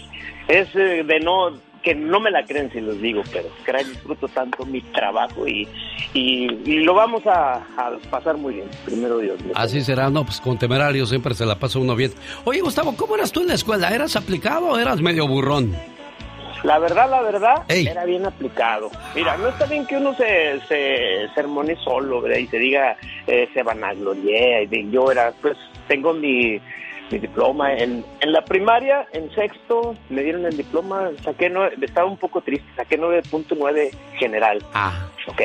es 0.49 0.69
eh, 0.75 1.05
de 1.05 1.21
no, 1.21 1.51
que 1.83 1.95
no 1.95 2.21
me 2.21 2.31
la 2.31 2.45
creen 2.45 2.71
si 2.73 2.81
les 2.81 3.01
digo, 3.01 3.23
pero 3.33 3.49
caray, 3.65 3.85
disfruto 3.85 4.29
tanto 4.29 4.65
mi 4.67 4.81
trabajo 4.81 5.47
y, 5.47 5.67
y, 6.15 6.47
y 6.65 6.81
lo 6.81 6.95
vamos 6.95 7.27
a, 7.27 7.55
a 7.55 7.93
pasar 8.11 8.37
muy 8.37 8.55
bien, 8.55 8.69
primero 8.85 9.19
Dios. 9.19 9.39
Así 9.55 9.81
será, 9.81 10.11
no, 10.11 10.25
pues 10.25 10.41
con 10.41 10.59
temerarios 10.59 11.09
siempre 11.09 11.35
se 11.35 11.47
la 11.47 11.57
pasa 11.57 11.79
uno 11.79 11.97
bien. 11.97 12.13
Oye, 12.45 12.61
Gustavo, 12.61 12.95
¿cómo 12.97 13.17
eras 13.17 13.33
tú 13.33 13.41
en 13.41 13.49
la 13.49 13.55
escuela? 13.55 13.89
¿Eras 13.89 14.17
aplicado 14.17 14.69
o 14.71 14.79
eras 14.79 15.01
medio 15.01 15.27
burrón? 15.27 15.75
La 16.63 16.79
verdad, 16.79 17.09
la 17.09 17.23
verdad, 17.23 17.63
Ey. 17.69 17.87
era 17.87 18.05
bien 18.05 18.27
aplicado. 18.27 18.91
Mira, 19.15 19.37
no 19.39 19.49
está 19.49 19.65
bien 19.65 19.87
que 19.87 19.97
uno 19.97 20.15
se, 20.15 20.61
se 20.69 21.29
sermone 21.35 21.75
solo, 21.77 22.21
¿verdad? 22.21 22.39
Y 22.39 22.47
se 22.49 22.59
diga, 22.59 22.97
eh, 23.27 23.49
se 23.55 23.63
de 23.63 24.91
yo 24.91 25.11
era, 25.11 25.33
pues, 25.41 25.57
tengo 25.89 26.13
mi, 26.13 26.61
mi 27.11 27.19
diploma 27.19 27.73
en, 27.75 28.05
en 28.21 28.33
la 28.33 28.45
primaria, 28.45 29.07
en 29.13 29.31
sexto, 29.35 29.97
me 30.09 30.23
dieron 30.23 30.47
el 30.47 30.57
diploma, 30.57 31.11
saqué, 31.25 31.51
nueve- 31.51 31.77
estaba 31.83 32.07
un 32.09 32.17
poco 32.17 32.41
triste, 32.41 32.67
saqué 32.77 32.99
9.9 32.99 33.91
general. 34.19 34.63
Ah. 34.75 35.09
¿ok? 35.27 35.41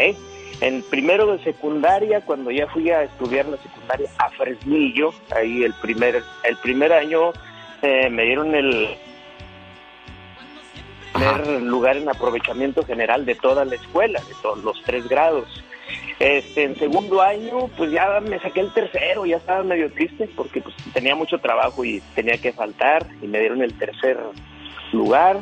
En 0.61 0.83
primero 0.83 1.25
de 1.35 1.43
secundaria, 1.43 2.21
cuando 2.21 2.49
ya 2.51 2.67
fui 2.67 2.89
a 2.89 3.03
estudiar 3.03 3.45
la 3.47 3.57
secundaria 3.57 4.07
a 4.19 4.29
Fresnillo, 4.29 5.11
ahí 5.35 5.63
el 5.63 5.73
primer, 5.73 6.23
el 6.43 6.57
primer 6.57 6.93
año 6.93 7.31
eh, 7.81 8.09
me 8.09 8.23
dieron 8.23 8.55
el 8.55 8.95
primer 11.13 11.61
lugar 11.61 11.97
en 11.97 12.09
aprovechamiento 12.09 12.85
general 12.85 13.25
de 13.25 13.35
toda 13.35 13.65
la 13.65 13.75
escuela, 13.75 14.19
de 14.21 14.33
todos 14.41 14.63
los 14.63 14.81
tres 14.83 15.07
grados. 15.07 15.45
Este, 16.19 16.63
en 16.63 16.75
segundo 16.77 17.21
año, 17.21 17.67
pues 17.77 17.91
ya 17.91 18.19
me 18.21 18.39
saqué 18.39 18.61
el 18.61 18.73
tercero, 18.73 19.25
ya 19.25 19.37
estaba 19.37 19.63
medio 19.63 19.91
triste 19.91 20.29
porque 20.35 20.61
pues, 20.61 20.75
tenía 20.93 21.15
mucho 21.15 21.39
trabajo 21.39 21.83
y 21.83 22.01
tenía 22.15 22.37
que 22.37 22.53
faltar 22.53 23.05
y 23.21 23.27
me 23.27 23.39
dieron 23.39 23.61
el 23.61 23.77
tercer 23.77 24.17
lugar. 24.93 25.37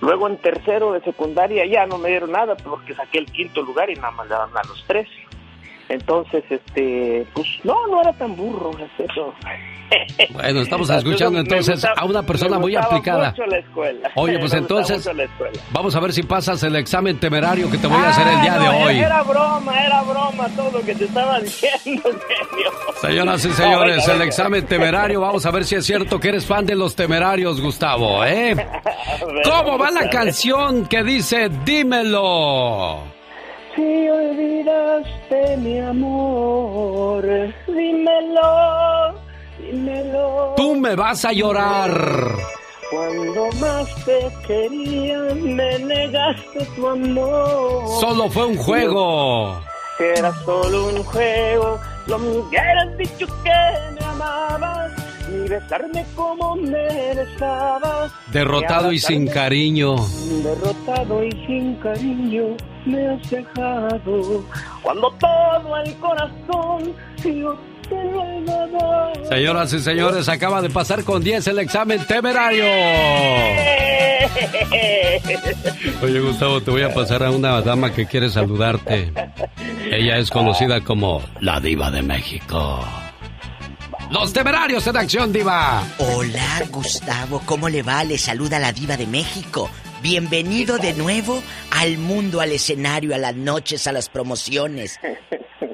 Luego 0.00 0.28
en 0.28 0.36
tercero 0.36 0.92
de 0.92 1.00
secundaria 1.00 1.64
ya 1.66 1.86
no 1.86 1.98
me 1.98 2.10
dieron 2.10 2.32
nada 2.32 2.56
porque 2.56 2.94
saqué 2.94 3.18
el 3.18 3.26
quinto 3.26 3.62
lugar 3.62 3.90
y 3.90 3.94
nada 3.94 4.10
más 4.10 4.26
le 4.28 4.34
daban 4.34 4.56
a 4.56 4.68
los 4.68 4.84
tres. 4.86 5.08
Entonces, 5.88 6.44
este, 6.50 7.26
pues 7.34 7.46
no, 7.64 7.86
no 7.86 8.00
era 8.02 8.12
tan 8.12 8.36
burro, 8.36 8.70
es 8.78 9.10
eso. 9.10 9.32
Bueno, 10.34 10.60
estamos 10.60 10.90
escuchando 10.90 11.38
entonces 11.38 11.76
gustaba- 11.76 11.94
a 12.00 12.04
una 12.04 12.22
persona 12.22 12.58
muy 12.58 12.76
aplicada. 12.76 13.30
mucho 13.30 13.46
la 13.46 13.56
escuela. 13.58 14.10
Oye, 14.16 14.38
pues 14.38 14.52
entonces-. 14.52 15.08
Vamos 15.72 15.96
a 15.96 16.00
ver 16.00 16.12
si 16.12 16.22
pasas 16.24 16.62
el 16.62 16.76
examen 16.76 17.18
temerario 17.18 17.70
que 17.70 17.78
te 17.78 17.86
voy 17.86 17.96
a 17.96 18.10
hacer 18.10 18.26
el 18.28 18.40
día 18.42 18.54
Ah, 18.56 18.58
de 18.58 18.68
hoy. 18.84 18.98
Era 18.98 19.22
broma, 19.22 19.82
era 19.82 20.02
broma 20.02 20.46
todo 20.54 20.70
lo 20.72 20.80
que 20.84 20.94
te 20.94 21.06
estaba 21.06 21.40
diciendo. 21.40 22.02
Señoras 23.00 23.44
y 23.44 23.48
No, 23.48 23.54
señores, 23.54 23.96
venga, 24.06 24.14
el 24.14 24.22
examen 24.28 24.66
temerario, 24.66 25.20
vamos 25.22 25.46
a 25.46 25.50
ver 25.50 25.64
si 25.64 25.76
es 25.76 25.86
cierto 25.86 26.20
que 26.20 26.28
eres 26.28 26.44
fan 26.44 26.66
de 26.66 26.74
los 26.74 26.94
temerarios, 26.94 27.60
Gustavo, 27.62 28.22
¿eh? 28.26 28.54
¿Cómo 29.44 29.78
va 29.78 29.90
la 29.90 30.10
canción 30.10 30.84
que 30.86 31.02
dice 31.02 31.48
Dímelo? 31.64 33.16
Si 33.78 34.10
olvidaste 34.10 35.56
mi 35.58 35.78
amor, 35.78 37.22
dímelo, 37.68 39.14
dímelo. 39.60 40.54
Tú 40.56 40.74
me 40.74 40.96
vas 40.96 41.24
a 41.24 41.30
llorar. 41.30 41.92
Cuando 42.90 43.46
más 43.60 43.86
te 44.04 44.18
quería, 44.48 45.18
me 45.32 45.78
negaste 45.78 46.66
tu 46.74 46.88
amor. 46.88 47.86
Solo 48.00 48.28
fue 48.28 48.46
un 48.46 48.56
juego. 48.56 49.60
Era 50.00 50.32
solo 50.44 50.88
un 50.88 51.04
juego, 51.04 51.78
me 52.08 52.16
hubieras 52.16 52.96
dicho 52.98 53.26
que 53.44 53.60
me 53.94 54.04
amabas, 54.06 54.90
besarme 55.48 56.04
como 56.14 56.56
me 56.56 57.14
besabas. 57.14 58.12
Derrotado 58.32 58.92
y 58.92 58.98
sin 58.98 59.26
cariño. 59.26 59.96
Derrotado 60.42 61.24
y 61.24 61.30
sin 61.46 61.74
cariño 61.76 62.56
me 62.84 63.08
has 63.08 63.30
dejado 63.30 64.44
Cuando 64.82 65.10
todo 65.18 65.76
el 65.84 65.94
corazón 65.96 66.94
yo 67.24 67.58
te 67.88 68.04
lo 68.04 68.22
he 68.24 68.44
dado 68.44 68.78
Señoras 69.28 69.72
y 69.72 69.80
señores, 69.80 70.28
acaba 70.28 70.62
de 70.62 70.70
pasar 70.70 71.02
con 71.04 71.22
10 71.22 71.46
el 71.48 71.58
examen 71.60 72.04
temerario. 72.06 72.64
Oye, 76.02 76.20
Gustavo, 76.20 76.60
te 76.60 76.70
voy 76.70 76.82
a 76.82 76.92
pasar 76.92 77.22
a 77.22 77.30
una 77.30 77.60
dama 77.62 77.92
que 77.92 78.06
quiere 78.06 78.28
saludarte. 78.30 79.12
Ella 79.90 80.18
es 80.18 80.30
conocida 80.30 80.82
como 80.82 81.22
la 81.40 81.60
diva 81.60 81.90
de 81.90 82.02
México. 82.02 82.84
Los 84.10 84.32
temerarios 84.32 84.86
en 84.86 84.96
acción, 84.96 85.32
diva. 85.32 85.82
Hola, 85.98 86.62
Gustavo, 86.70 87.42
¿cómo 87.44 87.68
le 87.68 87.82
va? 87.82 88.04
Le 88.04 88.16
saluda 88.16 88.58
la 88.58 88.72
diva 88.72 88.96
de 88.96 89.06
México. 89.06 89.68
Bienvenido 90.02 90.78
de 90.78 90.94
nuevo 90.94 91.42
al 91.72 91.98
mundo, 91.98 92.40
al 92.40 92.52
escenario, 92.52 93.14
a 93.14 93.18
las 93.18 93.34
noches, 93.34 93.86
a 93.86 93.92
las 93.92 94.08
promociones. 94.08 94.98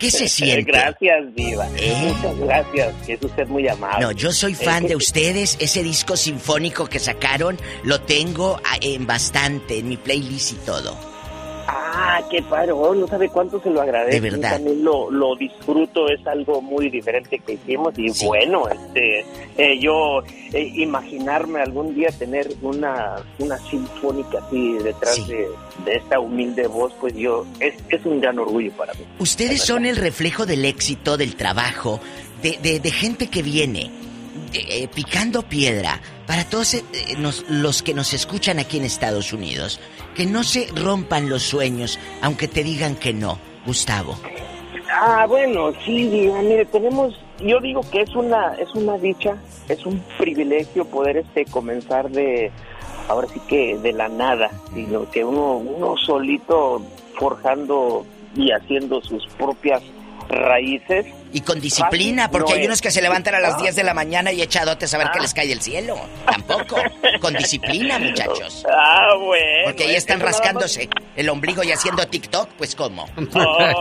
¿Qué 0.00 0.10
se 0.10 0.28
siente? 0.28 0.62
Gracias, 0.72 1.32
Diva. 1.34 1.68
¿Eh? 1.76 2.12
Muchas 2.12 2.38
gracias, 2.38 2.94
que 3.06 3.12
es 3.12 3.22
usted 3.22 3.46
muy 3.46 3.68
amable. 3.68 4.00
No, 4.04 4.10
yo 4.12 4.32
soy 4.32 4.54
fan 4.54 4.84
Eh, 4.86 4.88
de 4.88 4.96
ustedes. 4.96 5.56
Ese 5.60 5.82
disco 5.84 6.16
sinfónico 6.16 6.86
que 6.88 6.98
sacaron 6.98 7.56
lo 7.84 8.00
tengo 8.00 8.60
ah, 8.64 8.76
en 8.80 9.06
bastante, 9.06 9.78
en 9.78 9.88
mi 9.88 9.96
playlist 9.96 10.52
y 10.52 10.56
todo. 10.56 11.13
Ah, 11.66 12.20
qué 12.30 12.42
padre, 12.42 12.72
oh, 12.72 12.94
no 12.94 13.06
sabe 13.06 13.28
cuánto 13.28 13.60
se 13.60 13.70
lo 13.70 13.80
agradezco. 13.80 14.22
De 14.22 14.30
verdad. 14.30 14.52
También 14.56 14.84
lo, 14.84 15.10
lo 15.10 15.34
disfruto, 15.36 16.08
es 16.08 16.24
algo 16.26 16.60
muy 16.60 16.90
diferente 16.90 17.38
que 17.38 17.54
hicimos. 17.54 17.94
Y 17.98 18.10
bueno, 18.26 18.68
este, 18.68 19.20
eh, 19.56 19.78
yo 19.80 20.22
eh, 20.52 20.70
imaginarme 20.76 21.60
algún 21.60 21.94
día 21.94 22.08
tener 22.18 22.48
una, 22.62 23.16
una 23.38 23.56
sinfónica 23.58 24.38
así 24.46 24.74
detrás 24.82 25.26
de, 25.28 25.48
de 25.84 25.94
esta 25.96 26.20
humilde 26.20 26.66
voz, 26.66 26.92
pues 27.00 27.14
yo, 27.14 27.46
es, 27.60 27.74
es 27.88 28.04
un 28.04 28.20
gran 28.20 28.38
orgullo 28.38 28.70
para 28.72 28.92
mí. 28.94 29.00
Ustedes 29.18 29.62
son 29.62 29.86
el 29.86 29.96
reflejo 29.96 30.46
del 30.46 30.64
éxito, 30.64 31.16
del 31.16 31.36
trabajo, 31.36 32.00
de, 32.42 32.58
de- 32.62 32.80
de 32.80 32.90
gente 32.90 33.28
que 33.28 33.42
viene 33.42 33.90
eh, 34.52 34.88
picando 34.94 35.42
piedra. 35.42 36.00
Para 36.26 36.44
todos 36.44 36.74
eh, 36.74 36.82
nos- 37.18 37.44
los 37.48 37.82
que 37.82 37.94
nos 37.94 38.12
escuchan 38.14 38.58
aquí 38.58 38.78
en 38.78 38.84
Estados 38.84 39.32
Unidos, 39.32 39.80
que 40.14 40.26
no 40.26 40.42
se 40.44 40.66
rompan 40.74 41.28
los 41.28 41.42
sueños, 41.42 41.98
aunque 42.22 42.48
te 42.48 42.62
digan 42.64 42.96
que 42.96 43.12
no, 43.12 43.38
Gustavo. 43.66 44.16
Ah, 44.92 45.26
bueno, 45.28 45.72
sí, 45.84 46.30
mire, 46.42 46.64
tenemos, 46.66 47.14
yo 47.40 47.58
digo 47.60 47.80
que 47.90 48.02
es 48.02 48.14
una, 48.14 48.54
es 48.54 48.72
una 48.74 48.96
dicha, 48.98 49.36
es 49.68 49.84
un 49.86 50.02
privilegio 50.18 50.84
poder 50.84 51.16
este 51.18 51.44
comenzar 51.46 52.10
de, 52.10 52.52
ahora 53.08 53.26
sí 53.32 53.40
que 53.48 53.76
de 53.78 53.92
la 53.92 54.08
nada, 54.08 54.50
sino 54.72 55.10
que 55.10 55.24
uno, 55.24 55.56
uno 55.56 55.96
solito 55.96 56.80
forjando 57.18 58.06
y 58.36 58.50
haciendo 58.52 59.00
sus 59.02 59.26
propias 59.36 59.82
raíces. 60.28 61.06
Y 61.32 61.40
con 61.40 61.60
disciplina, 61.60 62.24
Fácil 62.24 62.32
porque 62.38 62.52
no 62.52 62.56
hay 62.56 62.62
es. 62.62 62.66
unos 62.68 62.80
que 62.80 62.90
se 62.92 63.02
levantan 63.02 63.34
a 63.34 63.40
las 63.40 63.54
Ah. 63.54 63.58
10 63.62 63.74
de 63.74 63.82
la 63.82 63.92
mañana 63.92 64.30
y 64.32 64.40
echadotes 64.40 64.94
a 64.94 64.98
ver 64.98 65.08
Ah. 65.08 65.12
que 65.12 65.20
les 65.20 65.34
cae 65.34 65.48
del 65.48 65.60
cielo. 65.60 65.96
Tampoco. 66.26 66.76
Con 67.20 67.34
disciplina, 67.34 67.98
muchachos. 67.98 68.64
Ah, 68.70 69.16
bueno. 69.18 69.64
Porque 69.64 69.82
ahí 69.84 69.90
es 69.90 69.96
están 69.98 70.18
nada 70.20 70.30
más- 70.30 70.38
rascándose 70.38 70.88
el 71.16 71.28
ombligo 71.28 71.64
y 71.64 71.72
haciendo 71.72 72.06
TikTok, 72.06 72.50
pues 72.56 72.76
¿cómo? 72.76 73.06
Oiga, 73.16 73.74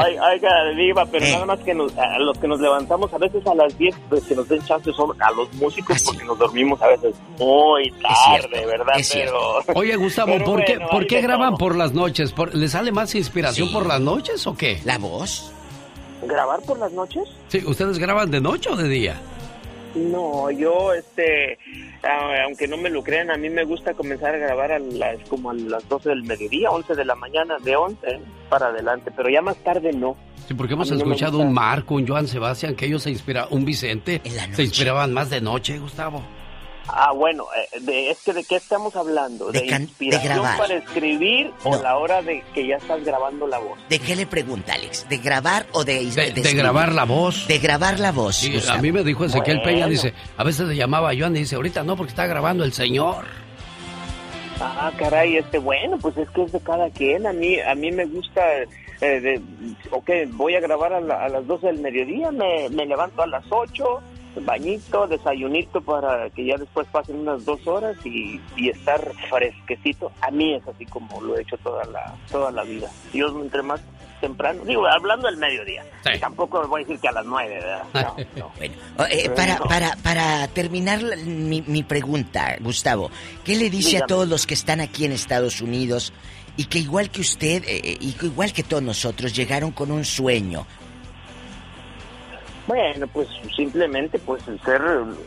oiga, 0.00 0.28
oiga, 0.32 0.50
Diva, 0.76 1.06
pero 1.06 1.24
Eh. 1.26 1.32
nada 1.32 1.46
más 1.46 1.60
que 1.60 1.74
nos, 1.74 1.96
a 1.96 2.18
los 2.18 2.36
que 2.38 2.48
nos 2.48 2.60
levantamos 2.60 3.12
a 3.14 3.18
veces 3.18 3.46
a 3.46 3.54
las 3.54 3.76
10, 3.78 3.94
pues 4.08 4.24
que 4.24 4.34
nos 4.34 4.48
den 4.48 4.64
chance 4.64 4.90
son 4.92 5.10
a 5.22 5.30
los 5.30 5.52
músicos 5.54 6.02
porque 6.04 6.24
nos 6.24 6.38
dormimos 6.38 6.80
a 6.82 6.88
veces 6.88 7.14
muy 7.38 7.90
tarde, 8.02 8.66
¿verdad? 8.66 8.98
es 8.98 9.12
pero, 9.12 9.62
Oye, 9.74 9.94
Gustavo, 9.96 10.32
pero 10.32 10.44
¿por 10.44 10.64
qué, 10.64 10.74
bueno, 10.74 10.88
¿por 10.90 11.00
hay 11.02 11.06
qué 11.06 11.20
graban 11.20 11.50
todo. 11.50 11.58
por 11.58 11.76
las 11.76 11.92
noches? 11.92 12.32
¿Por- 12.32 12.52
¿Le 12.54 12.68
sale 12.68 12.90
más 12.90 13.14
inspiración 13.14 13.68
Sí. 13.68 13.74
por 13.74 13.86
las 13.86 14.00
noches 14.00 14.44
o 14.46 14.56
qué? 14.56 14.80
¿La 14.84 14.98
voz? 14.98 15.52
¿Grabar 16.22 16.60
por 16.62 16.78
las 16.78 16.92
noches? 16.92 17.24
Sí, 17.48 17.62
¿ustedes 17.66 17.98
graban 17.98 18.30
de 18.30 18.40
noche 18.40 18.70
o 18.70 18.76
de 18.76 18.88
día? 18.88 19.20
No, 19.94 20.50
yo, 20.50 20.92
este, 20.92 21.58
aunque 22.44 22.68
no 22.68 22.76
me 22.76 22.90
lo 22.90 23.02
crean, 23.02 23.30
a 23.30 23.36
mí 23.36 23.50
me 23.50 23.64
gusta 23.64 23.92
comenzar 23.94 24.34
a 24.34 24.38
grabar 24.38 24.72
a 24.72 24.78
las, 24.78 25.18
como 25.28 25.50
a 25.50 25.54
las 25.54 25.88
12 25.88 26.10
del 26.10 26.22
mediodía, 26.22 26.70
11 26.70 26.94
de 26.94 27.04
la 27.04 27.16
mañana, 27.16 27.56
de 27.62 27.74
11 27.74 28.20
para 28.48 28.66
adelante, 28.68 29.10
pero 29.16 29.28
ya 29.28 29.42
más 29.42 29.56
tarde 29.64 29.92
no. 29.92 30.16
Sí, 30.46 30.54
porque 30.54 30.74
hemos 30.74 30.90
no 30.90 30.96
escuchado 30.96 31.38
un 31.38 31.52
Marco, 31.52 31.94
un 31.94 32.06
Joan 32.06 32.28
Sebastián, 32.28 32.76
que 32.76 32.86
ellos 32.86 33.02
se 33.02 33.10
inspiraban, 33.10 33.52
un 33.52 33.64
Vicente, 33.64 34.20
se 34.52 34.62
inspiraban 34.62 35.12
más 35.12 35.30
de 35.30 35.40
noche, 35.40 35.78
Gustavo. 35.78 36.22
Ah, 36.92 37.12
bueno, 37.12 37.44
eh, 37.74 37.80
de, 37.80 38.10
es 38.10 38.18
que 38.22 38.32
de 38.32 38.44
qué 38.44 38.56
estamos 38.56 38.94
hablando, 38.96 39.52
de, 39.52 39.60
De 39.60 39.66
can- 39.66 39.78
de 39.82 39.88
inspiración 39.88 40.32
grabar. 40.34 40.58
para 40.58 40.74
escribir 40.74 41.50
o 41.64 41.76
No. 41.76 41.82
la 41.82 41.96
hora 41.98 42.22
de 42.22 42.42
que 42.54 42.66
ya 42.66 42.76
estás 42.76 43.04
grabando 43.04 43.46
la 43.46 43.58
voz. 43.58 43.78
¿De 43.88 43.98
qué 43.98 44.16
le 44.16 44.26
pregunta, 44.26 44.74
Alex? 44.74 45.08
¿De 45.08 45.18
grabar 45.18 45.66
o 45.72 45.84
de 45.84 46.04
De, 46.04 46.54
grabar 46.54 46.92
la 46.92 47.04
voz. 47.04 47.46
De 47.46 47.58
grabar 47.58 47.98
la 48.00 48.12
voz. 48.12 48.36
Sí, 48.36 48.58
a 48.68 48.78
mí 48.78 48.90
me 48.92 49.04
dijo 49.04 49.24
Ezequiel 49.24 49.58
Bueno. 49.58 49.70
Peña, 49.72 49.86
dice, 49.86 50.14
a 50.36 50.44
veces 50.44 50.66
le 50.66 50.76
llamaba 50.76 51.10
a 51.10 51.14
Joan 51.18 51.36
y 51.36 51.40
dice, 51.40 51.56
ahorita 51.56 51.82
no, 51.84 51.96
porque 51.96 52.10
está 52.10 52.26
grabando 52.26 52.64
el 52.64 52.72
señor. 52.72 53.24
Ah, 54.60 54.92
caray, 54.98 55.36
este, 55.38 55.58
bueno, 55.58 55.96
pues 55.98 56.16
es 56.18 56.28
que 56.30 56.42
es 56.42 56.52
de 56.52 56.60
cada 56.60 56.90
quien. 56.90 57.26
A 57.26 57.32
mí, 57.32 57.58
a 57.60 57.74
mí 57.74 57.90
me 57.92 58.04
gusta, 58.04 58.42
eh, 59.00 59.20
de, 59.20 59.40
ok, 59.90 60.10
voy 60.32 60.54
a 60.54 60.60
grabar 60.60 60.92
a, 60.92 61.00
la- 61.00 61.24
a 61.24 61.28
las 61.30 61.46
12 61.46 61.68
del 61.68 61.78
mediodía, 61.78 62.30
me, 62.30 62.68
me 62.68 62.84
levanto 62.84 63.22
a 63.22 63.26
las 63.26 63.44
8, 63.48 63.84
bañito, 64.36 65.06
desayunito 65.06 65.80
para 65.80 66.30
que 66.30 66.44
ya 66.46 66.56
después 66.56 66.86
pasen 66.92 67.16
unas 67.20 67.44
dos 67.44 67.66
horas 67.66 67.96
y, 68.04 68.40
y 68.56 68.68
estar 68.70 69.00
fresquecito. 69.28 70.12
A 70.20 70.30
mí 70.30 70.54
es 70.54 70.66
así 70.68 70.86
como 70.86 71.20
lo 71.20 71.36
he 71.36 71.42
hecho 71.42 71.56
toda 71.58 71.84
la, 71.86 72.14
toda 72.30 72.50
la 72.50 72.62
vida. 72.62 72.88
Yo 73.12 73.28
entre 73.42 73.62
más 73.62 73.80
temprano, 74.20 74.62
digo, 74.66 74.86
hablando 74.86 75.26
del 75.28 75.38
mediodía, 75.38 75.82
tampoco 76.20 76.66
voy 76.68 76.82
a 76.82 76.84
decir 76.84 77.00
que 77.00 77.08
a 77.08 77.12
las 77.12 77.24
9, 77.24 77.54
¿verdad? 77.54 77.82
No, 77.94 78.16
no. 78.36 78.52
Bueno, 78.58 78.74
oh, 78.98 79.04
eh, 79.10 79.30
para, 79.34 79.56
para, 79.58 79.96
para 79.96 80.46
terminar 80.48 81.00
la- 81.02 81.16
mi, 81.16 81.62
mi 81.62 81.82
pregunta, 81.82 82.56
Gustavo, 82.60 83.10
¿qué 83.44 83.56
le 83.56 83.70
dice 83.70 83.96
a 83.96 84.06
todos 84.06 84.28
los 84.28 84.46
que 84.46 84.52
están 84.54 84.80
aquí 84.80 85.06
en 85.06 85.12
Estados 85.12 85.62
Unidos 85.62 86.12
y 86.58 86.66
que 86.66 86.78
igual 86.78 87.10
que 87.10 87.22
usted, 87.22 87.64
eh, 87.64 87.80
eh, 87.82 87.96
y 87.98 88.14
igual 88.22 88.52
que 88.52 88.62
todos 88.62 88.82
nosotros, 88.82 89.34
llegaron 89.34 89.70
con 89.72 89.90
un 89.90 90.04
sueño? 90.04 90.66
Bueno, 92.70 93.08
pues 93.08 93.26
simplemente 93.56 94.20
pues 94.20 94.46
el 94.46 94.60
ser, 94.60 94.80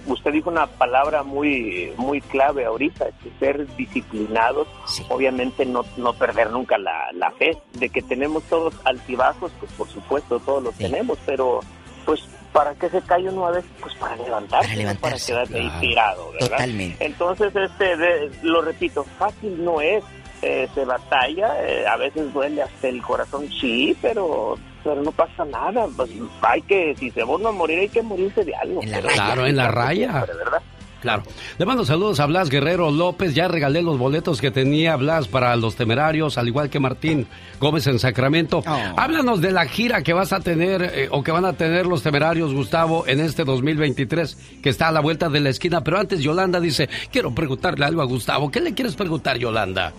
usted 0.08 0.32
dijo 0.32 0.50
una 0.50 0.66
palabra 0.66 1.24
muy 1.24 1.92
muy 1.98 2.22
clave 2.22 2.64
ahorita, 2.64 3.08
que 3.22 3.30
ser 3.38 3.68
disciplinados, 3.76 4.66
obviamente 5.10 5.66
no, 5.66 5.84
no 5.98 6.14
perder 6.14 6.52
nunca 6.52 6.78
la, 6.78 7.12
la 7.12 7.32
fe, 7.32 7.58
de 7.74 7.90
que 7.90 8.02
tenemos 8.02 8.44
todos 8.44 8.74
altibajos, 8.86 9.52
pues 9.60 9.70
por 9.74 9.90
supuesto 9.90 10.40
todos 10.40 10.64
los 10.64 10.76
tenemos, 10.76 11.18
pero 11.26 11.60
pues 12.06 12.22
para 12.54 12.76
que 12.76 12.90
se 12.90 13.02
cae 13.02 13.28
uno 13.28 13.46
a 13.48 13.52
veces, 13.52 13.70
pues 13.82 13.94
para 13.96 14.16
levantarse, 14.16 14.68
Para 14.70 14.78
levantarse, 14.78 15.34
para 15.34 15.46
quedarse 15.46 15.68
claro. 15.68 15.80
tirado, 15.82 16.32
¿verdad? 16.32 16.48
Totalmente. 16.50 17.06
Entonces, 17.06 17.54
este, 17.58 17.98
de- 17.98 18.32
lo 18.44 18.62
repito, 18.62 19.04
fácil 19.20 19.66
no 19.66 19.82
es, 19.82 20.02
eh, 20.42 20.70
se 20.74 20.86
batalla, 20.86 21.62
eh, 21.68 21.86
a 21.88 21.98
veces 21.98 22.32
duele 22.34 22.62
hasta 22.62 22.88
el 22.88 23.02
corazón, 23.02 23.50
sí, 23.60 23.98
pero 24.02 24.56
pero 24.84 25.02
no 25.02 25.12
pasa 25.12 25.46
nada, 25.46 25.88
pues 25.96 26.12
hay 26.42 26.62
que, 26.64 26.96
si 26.96 27.10
se 27.12 27.24
vuelve 27.24 27.48
a 27.48 27.52
morir, 27.52 27.80
hay 27.80 27.90
que 27.90 28.02
morirse 28.02 28.44
de 28.44 28.56
algo. 28.56 28.82
Claro, 29.14 29.46
en 29.46 29.56
la 29.56 29.70
raya. 29.70 30.26
¿verdad? 30.26 30.62
Claro. 31.04 31.24
Le 31.58 31.66
mando 31.66 31.84
saludos 31.84 32.22
a 32.22 32.26
Blas 32.28 32.50
Guerrero 32.50 32.90
López. 32.90 33.36
Ya 33.36 33.50
regalé 33.50 33.82
los 33.82 33.98
boletos 33.98 34.40
que 34.40 34.52
tenía 34.52 34.96
Blas 34.96 35.28
para 35.28 35.54
los 35.58 35.76
temerarios, 35.76 36.38
al 36.38 36.48
igual 36.48 36.70
que 36.70 36.80
Martín 36.80 37.28
Gómez 37.60 37.88
en 37.88 38.00
Sacramento. 38.00 38.64
Háblanos 38.66 39.42
de 39.42 39.52
la 39.52 39.66
gira 39.66 40.02
que 40.02 40.14
vas 40.14 40.32
a 40.32 40.40
tener 40.40 40.82
eh, 40.82 41.10
o 41.12 41.22
que 41.22 41.34
van 41.34 41.44
a 41.44 41.54
tener 41.54 41.88
los 41.88 42.04
temerarios, 42.04 42.54
Gustavo, 42.54 43.06
en 43.06 43.20
este 43.20 43.44
2023, 43.44 44.62
que 44.64 44.70
está 44.70 44.88
a 44.88 44.92
la 44.94 45.02
vuelta 45.02 45.28
de 45.28 45.42
la 45.42 45.50
esquina. 45.50 45.84
Pero 45.84 46.00
antes, 46.00 46.22
Yolanda 46.22 46.62
dice: 46.62 46.88
Quiero 47.12 47.36
preguntarle 47.36 47.84
algo 47.84 48.02
a 48.02 48.06
Gustavo. 48.06 48.50
¿Qué 48.50 48.62
le 48.62 48.74
quieres 48.74 48.96
preguntar, 48.96 49.38
Yolanda? 49.38 49.92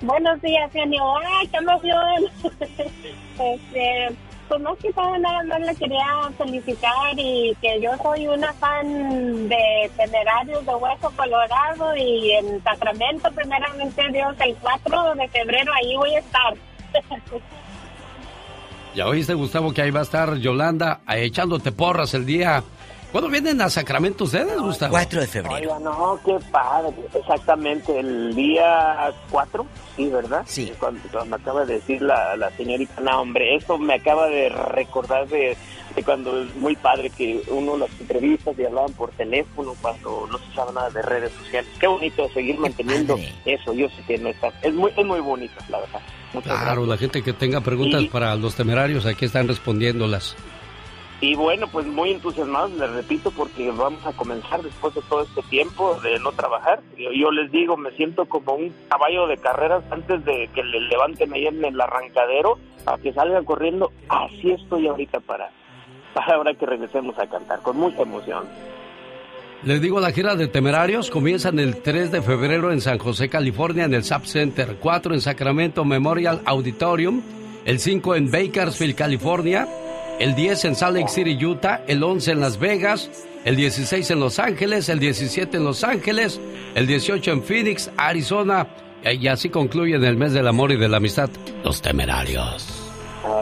Buenos 0.00 0.40
días, 0.42 0.70
genio. 0.72 1.02
¡Ay, 1.18 1.48
qué 1.48 1.56
emoción! 1.56 2.24
este, 3.38 4.16
pues 4.48 4.60
más 4.60 4.78
que 4.78 4.92
todo, 4.92 5.18
nada 5.18 5.42
más 5.44 5.60
le 5.60 5.74
quería 5.74 6.06
felicitar 6.38 7.12
y 7.16 7.56
que 7.60 7.80
yo 7.80 7.90
soy 8.02 8.28
una 8.28 8.52
fan 8.54 9.48
de 9.48 9.90
Temerarios 9.96 10.64
de 10.64 10.74
Hueso 10.74 11.10
Colorado 11.16 11.96
y 11.96 12.32
en 12.32 12.62
Sacramento, 12.62 13.30
primeramente 13.32 14.02
Dios, 14.12 14.34
el 14.40 14.54
4 14.56 15.14
de 15.16 15.28
febrero 15.28 15.72
ahí 15.74 15.96
voy 15.96 16.14
a 16.14 16.18
estar. 16.20 16.54
Ya 18.94 19.06
oíste, 19.06 19.34
Gustavo, 19.34 19.72
que 19.72 19.82
ahí 19.82 19.90
va 19.90 20.00
a 20.00 20.02
estar 20.02 20.38
Yolanda 20.38 21.02
eh, 21.08 21.26
echándote 21.26 21.70
porras 21.70 22.14
el 22.14 22.26
día. 22.26 22.64
¿Cuándo 23.12 23.30
vienen 23.30 23.60
a 23.62 23.70
Sacramento 23.70 24.24
ustedes, 24.24 24.58
Gustavo? 24.60 24.90
4 24.92 25.20
de 25.22 25.26
febrero. 25.26 25.54
Oiga, 25.56 25.78
no, 25.78 26.20
qué 26.24 26.36
padre. 26.52 26.94
Exactamente, 27.14 27.98
el 27.98 28.34
día 28.34 29.10
4, 29.30 29.66
sí, 29.96 30.08
¿verdad? 30.08 30.42
Sí. 30.46 30.72
Cuando, 30.78 31.00
cuando 31.10 31.36
me 31.36 31.42
acaba 31.42 31.64
de 31.64 31.74
decir 31.74 32.02
la, 32.02 32.36
la 32.36 32.50
señorita, 32.50 33.00
no, 33.00 33.22
hombre, 33.22 33.56
eso 33.56 33.78
me 33.78 33.94
acaba 33.94 34.26
de 34.26 34.50
recordar 34.50 35.26
de, 35.28 35.56
de 35.96 36.02
cuando 36.04 36.42
es 36.42 36.54
muy 36.56 36.76
padre 36.76 37.08
que 37.08 37.40
uno 37.48 37.78
las 37.78 37.88
entrevistas 37.98 38.54
y 38.58 38.64
hablaban 38.66 38.92
por 38.92 39.10
teléfono 39.12 39.74
cuando 39.80 40.28
no 40.30 40.36
se 40.38 40.48
usaba 40.50 40.72
nada 40.72 40.90
de 40.90 41.00
redes 41.00 41.32
sociales. 41.32 41.70
Qué 41.80 41.86
bonito 41.86 42.28
seguir 42.34 42.58
manteniendo 42.58 43.18
eso. 43.46 43.72
Yo 43.72 43.88
sé 43.88 44.02
que 44.06 44.18
no 44.18 44.28
está. 44.28 44.48
Es 44.60 44.74
muy, 44.74 44.92
es 44.94 45.06
muy 45.06 45.20
bonito, 45.20 45.54
la 45.70 45.80
verdad. 45.80 46.00
Muchas 46.34 46.60
Claro, 46.60 46.84
la 46.84 46.98
gente 46.98 47.22
que 47.22 47.32
tenga 47.32 47.62
preguntas 47.62 48.02
Y- 48.02 48.08
para 48.08 48.34
los 48.36 48.54
temerarios, 48.54 49.06
aquí 49.06 49.24
están 49.24 49.48
respondiéndolas. 49.48 50.36
Y 51.20 51.34
bueno, 51.34 51.66
pues 51.66 51.84
muy 51.84 52.12
entusiasmados, 52.12 52.70
les 52.72 52.90
repito, 52.90 53.32
porque 53.32 53.72
vamos 53.72 54.04
a 54.06 54.12
comenzar 54.12 54.62
después 54.62 54.94
de 54.94 55.02
todo 55.02 55.22
este 55.22 55.42
tiempo 55.50 55.98
de 56.00 56.20
no 56.20 56.30
trabajar. 56.30 56.80
Yo, 56.96 57.32
les 57.32 57.50
digo, 57.50 57.76
me 57.76 57.90
siento 57.92 58.26
como 58.26 58.54
un 58.54 58.72
caballo 58.88 59.26
de 59.26 59.36
carreras 59.36 59.82
antes 59.90 60.24
de 60.24 60.48
que 60.54 60.62
le 60.62 60.80
levanten 60.82 61.32
ahí 61.32 61.46
en 61.48 61.64
el 61.64 61.80
arrancadero 61.80 62.58
a 62.86 62.96
que 62.98 63.12
salga 63.12 63.42
corriendo. 63.42 63.90
Así 64.08 64.52
estoy 64.52 64.86
ahorita 64.86 65.18
para, 65.20 65.50
para 66.14 66.36
ahora 66.36 66.54
que 66.54 66.66
regresemos 66.66 67.18
a 67.18 67.26
cantar, 67.26 67.62
con 67.62 67.76
mucha 67.78 68.02
emoción. 68.02 68.44
Les 69.64 69.82
digo, 69.82 69.98
la 69.98 70.12
gira 70.12 70.36
de 70.36 70.46
Temerarios 70.46 71.10
comienzan 71.10 71.58
el 71.58 71.82
3 71.82 72.12
de 72.12 72.22
febrero 72.22 72.70
en 72.70 72.80
San 72.80 72.98
José, 72.98 73.28
California, 73.28 73.86
en 73.86 73.94
el 73.94 74.04
SAP 74.04 74.24
Center, 74.24 74.76
4 74.80 75.14
en 75.14 75.20
Sacramento 75.20 75.84
Memorial 75.84 76.42
Auditorium, 76.44 77.22
el 77.64 77.80
5 77.80 78.14
en 78.14 78.30
Bakersfield, 78.30 78.94
California, 78.94 79.66
el 80.18 80.34
10 80.34 80.64
en 80.66 80.74
Salt 80.76 80.96
Lake 80.96 81.08
City, 81.08 81.44
Utah, 81.44 81.82
el 81.86 82.02
11 82.02 82.32
en 82.32 82.40
Las 82.40 82.58
Vegas, 82.58 83.10
el 83.44 83.56
16 83.56 84.10
en 84.10 84.20
Los 84.20 84.38
Ángeles, 84.38 84.88
el 84.88 84.98
17 84.98 85.56
en 85.56 85.64
Los 85.64 85.84
Ángeles, 85.84 86.40
el 86.74 86.86
18 86.86 87.30
en 87.32 87.42
Phoenix, 87.42 87.90
Arizona, 87.96 88.66
y 89.04 89.28
así 89.28 89.48
concluyen 89.48 90.02
el 90.04 90.16
mes 90.16 90.32
del 90.32 90.48
amor 90.48 90.72
y 90.72 90.76
de 90.76 90.88
la 90.88 90.96
amistad, 90.96 91.30
los 91.64 91.80
Temerarios. 91.80 92.84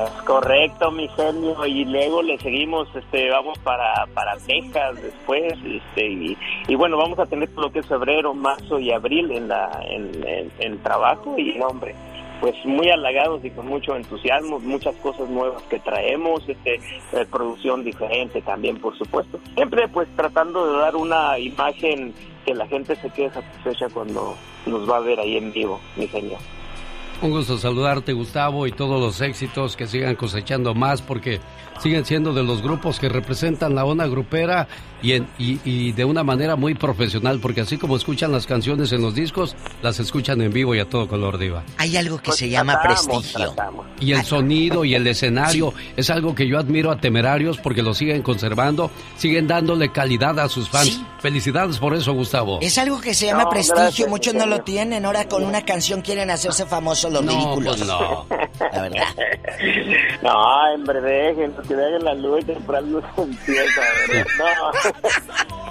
Es 0.07 0.23
correcto, 0.23 0.91
mi 0.91 1.07
genio. 1.09 1.65
Y 1.67 1.85
luego 1.85 2.23
le 2.23 2.39
seguimos, 2.39 2.89
este, 2.95 3.31
vamos 3.31 3.59
para, 3.61 4.07
para 4.15 4.37
Texas 4.39 5.01
después, 5.01 5.53
este, 5.65 6.09
y, 6.11 6.37
y 6.69 6.75
bueno, 6.75 6.97
vamos 6.97 7.19
a 7.19 7.27
tener 7.27 7.49
lo 7.57 7.71
que 7.71 7.81
es 7.81 7.87
febrero, 7.87 8.35
marzo 8.35 8.79
y 8.81 8.91
abril 8.91 9.31
en 9.31 9.49
la, 9.49 9.71
en, 9.89 10.11
en- 10.27 10.51
en 10.59 10.79
trabajo 10.83 11.35
y 11.39 11.59
hombre, 11.61 11.95
pues 12.41 12.55
muy 12.65 12.89
halagados 12.91 13.45
y 13.45 13.51
con 13.51 13.67
mucho 13.67 13.97
entusiasmo, 13.97 14.59
muchas 14.59 14.95
cosas 14.97 15.29
nuevas 15.29 15.63
que 15.65 15.79
traemos, 15.79 16.47
este, 16.49 16.75
eh, 17.13 17.27
producción 17.31 17.85
diferente 17.85 18.43
también, 18.43 18.79
por 18.79 18.97
supuesto. 18.97 19.41
Siempre 19.55 19.89
pues 19.89 20.09
tratando 20.17 20.73
de 20.73 20.79
dar 20.79 20.97
una 20.97 21.39
imagen 21.39 22.15
que 22.45 22.55
la 22.55 22.67
gente 22.67 22.95
se 22.97 23.11
quede 23.11 23.31
satisfecha 23.31 23.89
cuando 23.89 24.37
nos 24.67 24.89
va 24.89 24.99
a 24.99 25.01
ver 25.01 25.19
ahí 25.21 25.37
en 25.37 25.53
vivo, 25.53 25.81
mi 25.97 26.07
genio. 26.07 26.39
Un 27.23 27.31
gusto 27.31 27.57
saludarte, 27.57 28.13
Gustavo, 28.13 28.67
y 28.67 28.73
todos 28.73 29.01
los 29.01 29.21
éxitos 29.23 29.75
que 29.75 29.87
sigan 29.87 30.17
cosechando 30.17 30.75
más, 30.75 31.01
porque 31.01 31.41
siguen 31.81 32.05
siendo 32.05 32.33
de 32.35 32.43
los 32.43 32.63
grupos 32.63 32.99
que 32.99 33.09
representan 33.09 33.75
la 33.75 33.85
onda 33.87 34.07
grupera 34.07 34.69
y, 35.03 35.13
en- 35.13 35.27
y- 35.39 35.59
y 35.65 35.93
de 35.93 36.05
una 36.05 36.23
manera 36.23 36.57
muy 36.57 36.75
profesional, 36.75 37.39
porque 37.41 37.63
así 37.63 37.77
como 37.79 37.97
escuchan 37.97 38.33
las 38.33 38.47
canciones 38.47 38.93
en 38.93 39.01
los 39.03 39.15
discos, 39.15 39.55
las 39.83 39.99
escuchan 40.01 40.41
en 40.43 40.53
vivo 40.53 40.75
y 40.75 40.79
a 40.81 40.89
todo 40.89 41.07
color, 41.09 41.39
Diva. 41.39 41.65
Hay 41.79 41.97
algo 41.97 42.17
que 42.19 42.25
Pues 42.27 42.39
se 42.39 42.49
llama 42.51 42.81
tratamos, 42.83 43.07
prestigio. 43.07 43.47
tratamos. 43.55 43.87
Y 44.01 44.13
el 44.13 44.23
sonido 44.25 44.85
y 44.85 44.95
el 44.95 45.07
escenario 45.07 45.73
es 45.97 46.09
algo 46.11 46.35
que 46.35 46.47
yo 46.49 46.59
admiro 46.59 46.91
a 46.91 46.99
Temerarios 46.99 47.59
porque 47.59 47.83
lo 47.83 47.95
siguen 47.95 48.23
conservando, 48.23 48.91
siguen 49.17 49.47
dándole 49.47 49.91
calidad 49.91 50.39
a 50.39 50.49
sus 50.49 50.69
fans. 50.69 51.01
Felicidades 51.21 51.79
por 51.79 51.95
eso, 51.95 52.13
Gustavo. 52.13 52.59
Es 52.63 52.79
algo 52.79 53.01
que 53.01 53.13
se 53.15 53.27
llama 53.27 53.45
No, 53.45 53.51
prestigio, 53.51 53.77
gracias, 53.83 54.09
muchos 54.09 54.35
no 54.35 54.47
lo 54.47 54.61
tienen, 54.61 55.05
ahora 55.05 55.29
con 55.29 55.43
una 55.45 55.65
canción 55.65 56.01
quieren 56.03 56.31
hacerse 56.31 56.65
famosos 56.67 57.06
los 57.13 57.25
No, 57.25 57.33
ridículos. 57.33 57.77
pues 57.77 57.89
no. 57.89 58.27
La 58.73 58.83
verdad. 58.83 59.07
No, 60.23 60.75
hombre, 60.75 61.01
dejen, 61.01 61.53
que 61.69 61.75
dejen 61.75 62.05
la 62.05 62.15
luz 62.15 62.41
y 62.41 62.45
temprano 62.45 63.01
empieza. 63.17 63.81
¿verdad? 64.09 64.27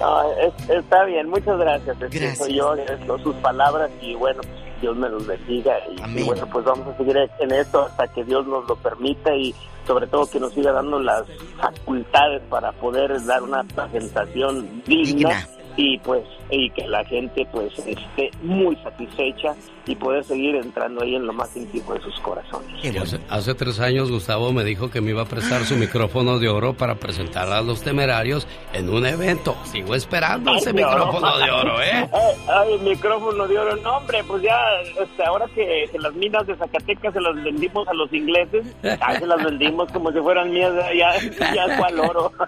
no 0.00 0.32
es- 0.38 0.70
está 0.70 1.04
bien, 1.04 1.28
muchas 1.28 1.58
gracias. 1.58 2.00
Es 2.00 2.10
que 2.10 2.18
Gracias. 2.18 2.38
soy 2.38 2.54
yo, 2.54 2.74
es 2.74 3.06
lo- 3.06 3.18
sus 3.18 3.34
palabras 3.36 3.90
y 4.00 4.14
bueno, 4.14 4.40
Dios 4.80 4.96
me 4.96 5.08
los 5.08 5.26
bendiga. 5.26 5.74
Y, 6.14 6.22
bueno, 6.22 6.46
pues 6.52 6.64
vamos 6.64 6.86
a 6.88 6.96
seguir 6.96 7.16
en 7.40 7.52
esto 7.52 7.86
hasta 7.86 8.06
que 8.08 8.24
Dios 8.24 8.46
nos 8.46 8.66
lo 8.68 8.76
permita 8.76 9.34
y 9.34 9.54
sobre 9.86 10.06
todo 10.06 10.28
que 10.28 10.40
nos 10.40 10.52
siga 10.52 10.72
dando 10.72 10.98
las 11.00 11.22
facultades 11.60 12.42
para 12.50 12.72
poder 12.72 13.24
dar 13.24 13.42
una 13.42 13.62
presentación 13.64 14.82
digna. 14.86 15.06
Digna. 15.30 15.48
Y 15.78 15.98
pues, 15.98 16.24
y 16.50 16.70
que 16.70 16.86
la 16.86 17.04
gente 17.04 17.46
pues 17.52 17.78
esté 17.78 18.30
muy 18.42 18.76
satisfecha 18.76 19.54
y 19.86 19.94
poder 19.94 20.24
seguir 20.24 20.56
entrando 20.56 21.02
ahí 21.02 21.14
en 21.14 21.26
lo 21.26 21.32
más 21.32 21.56
íntimo 21.56 21.94
de 21.94 22.00
sus 22.00 22.18
corazones. 22.20 22.68
Hace, 23.00 23.20
hace 23.28 23.54
tres 23.54 23.78
años 23.80 24.10
Gustavo 24.10 24.52
me 24.52 24.64
dijo 24.64 24.90
que 24.90 25.00
me 25.00 25.10
iba 25.10 25.22
a 25.22 25.26
prestar 25.26 25.64
su 25.64 25.76
micrófono 25.76 26.38
de 26.38 26.48
oro 26.48 26.74
para 26.74 26.96
presentar 26.96 27.48
a 27.52 27.60
los 27.62 27.82
temerarios 27.82 28.48
en 28.72 28.88
un 28.88 29.06
evento. 29.06 29.56
Sigo 29.64 29.94
esperando 29.94 30.54
ese 30.56 30.70
Ay, 30.70 30.74
micrófono 30.76 31.38
de 31.38 31.50
oro, 31.50 31.82
¿eh? 31.82 32.08
Ay, 32.12 32.34
ay, 32.48 32.78
micrófono 32.80 33.46
de 33.46 33.58
oro. 33.58 33.76
No, 33.76 33.98
hombre, 33.98 34.24
pues 34.26 34.42
ya, 34.42 34.58
este, 35.00 35.24
ahora 35.24 35.46
que, 35.54 35.88
que 35.90 35.98
las 35.98 36.14
minas 36.14 36.46
de 36.46 36.56
Zacatecas 36.56 37.12
se 37.12 37.20
las 37.20 37.34
vendimos 37.42 37.86
a 37.86 37.94
los 37.94 38.12
ingleses, 38.12 38.66
ya 38.82 39.18
se 39.18 39.26
las 39.26 39.42
vendimos 39.44 39.90
como 39.92 40.10
si 40.10 40.18
fueran 40.18 40.52
mías, 40.52 40.72
ya, 40.96 41.54
ya 41.54 41.78
cual 41.78 42.00
oro. 42.00 42.32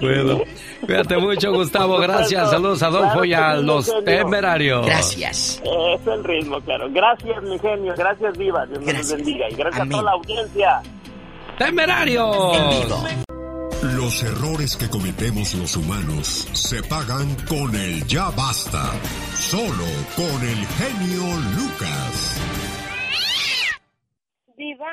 Bueno, 0.00 0.40
cuídate 0.84 1.16
mucho, 1.16 1.52
Gustavo. 1.52 1.98
Gracias. 1.98 2.50
Saludos 2.50 2.82
a 2.82 2.87
Adolfo 2.88 3.24
y 3.24 3.32
a 3.34 3.38
Claro 3.38 3.54
que 3.54 3.60
sí, 3.60 3.66
los 3.66 3.86
genio. 3.86 4.04
temerarios. 4.04 4.86
Gracias. 4.86 5.62
Es 5.64 6.06
el 6.06 6.24
ritmo, 6.24 6.60
claro. 6.60 6.88
Gracias, 6.90 7.42
mi 7.42 7.58
genio. 7.58 7.94
Gracias, 7.96 8.36
Diva. 8.38 8.66
Dios 8.66 8.78
nos 8.80 8.86
Gracias. 8.88 9.12
bendiga. 9.16 9.46
Y 9.50 9.54
gracias 9.54 9.80
Amén. 9.80 9.92
a 9.94 9.98
toda 10.00 10.02
la 10.10 10.16
audiencia. 10.16 10.82
¡Temerarios! 11.58 12.56
En 12.56 12.68
vivo. 12.70 13.04
Los 13.82 14.22
errores 14.24 14.76
que 14.76 14.88
cometemos 14.90 15.54
los 15.54 15.76
humanos 15.76 16.48
se 16.52 16.82
pagan 16.82 17.34
con 17.48 17.74
el 17.76 18.04
ya 18.06 18.30
basta. 18.30 18.90
Solo 19.34 19.84
con 20.16 20.42
el 20.48 20.66
genio 20.66 21.22
Lucas. 21.56 22.40
Diva, 24.56 24.86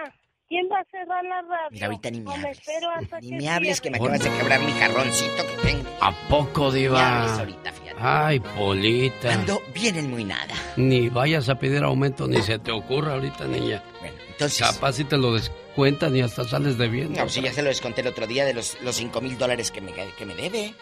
¿quién 0.47 0.65
va 0.71 0.79
a 0.79 0.83
cerrar 0.91 1.23
la 1.23 1.41
radio? 1.41 1.69
Mira, 1.71 1.85
ahorita 1.87 2.11
ni 2.11 2.19
me 2.21 2.29
¿O 2.29 2.37
me 2.37 2.43
hables. 2.43 2.59
espero 2.59 2.89
hasta 2.91 3.19
Ni 3.19 3.29
que 3.29 3.35
me 3.37 3.49
hables 3.49 3.81
que 3.81 3.89
me 3.89 3.97
acabas 3.97 4.19
de 4.23 4.29
quebrar 4.29 4.59
mi 4.61 4.71
jarroncito 4.73 5.43
que 5.47 5.67
tengo. 5.67 5.89
¿A 6.01 6.11
poco, 6.29 6.71
Me 6.71 6.77
Diva? 6.79 7.17
hables 7.23 7.39
ahorita, 7.39 7.71
fíjate. 7.71 7.84
Ay, 7.99 8.39
Polita. 8.39 9.33
Ando 9.33 9.61
bien 9.73 9.95
en 9.97 10.09
muy 10.11 10.23
nada. 10.23 10.53
Ni 10.75 11.09
vayas 11.09 11.47
a 11.49 11.55
pedir 11.55 11.83
aumento 11.83 12.27
ni 12.27 12.41
se 12.41 12.59
te 12.59 12.71
ocurra 12.71 13.13
ahorita, 13.13 13.45
niña. 13.45 13.81
Bueno, 13.99 14.15
entonces... 14.29 14.67
Capaz 14.69 14.93
si 14.93 15.05
te 15.05 15.17
lo 15.17 15.33
descuentan 15.33 16.15
y 16.15 16.21
hasta 16.21 16.43
sales 16.43 16.77
debiendo. 16.77 17.19
No, 17.21 17.29
si 17.29 17.41
ya 17.41 17.53
se 17.53 17.61
lo 17.61 17.69
desconté 17.69 18.01
el 18.01 18.07
otro 18.07 18.27
día 18.27 18.43
de 18.45 18.53
los, 18.53 18.77
los 18.81 18.95
5 18.95 19.21
mil 19.21 19.37
dólares 19.37 19.71
que 19.71 19.81
me, 19.81 19.93
que 19.93 20.25
me 20.25 20.35
debe. 20.35 20.73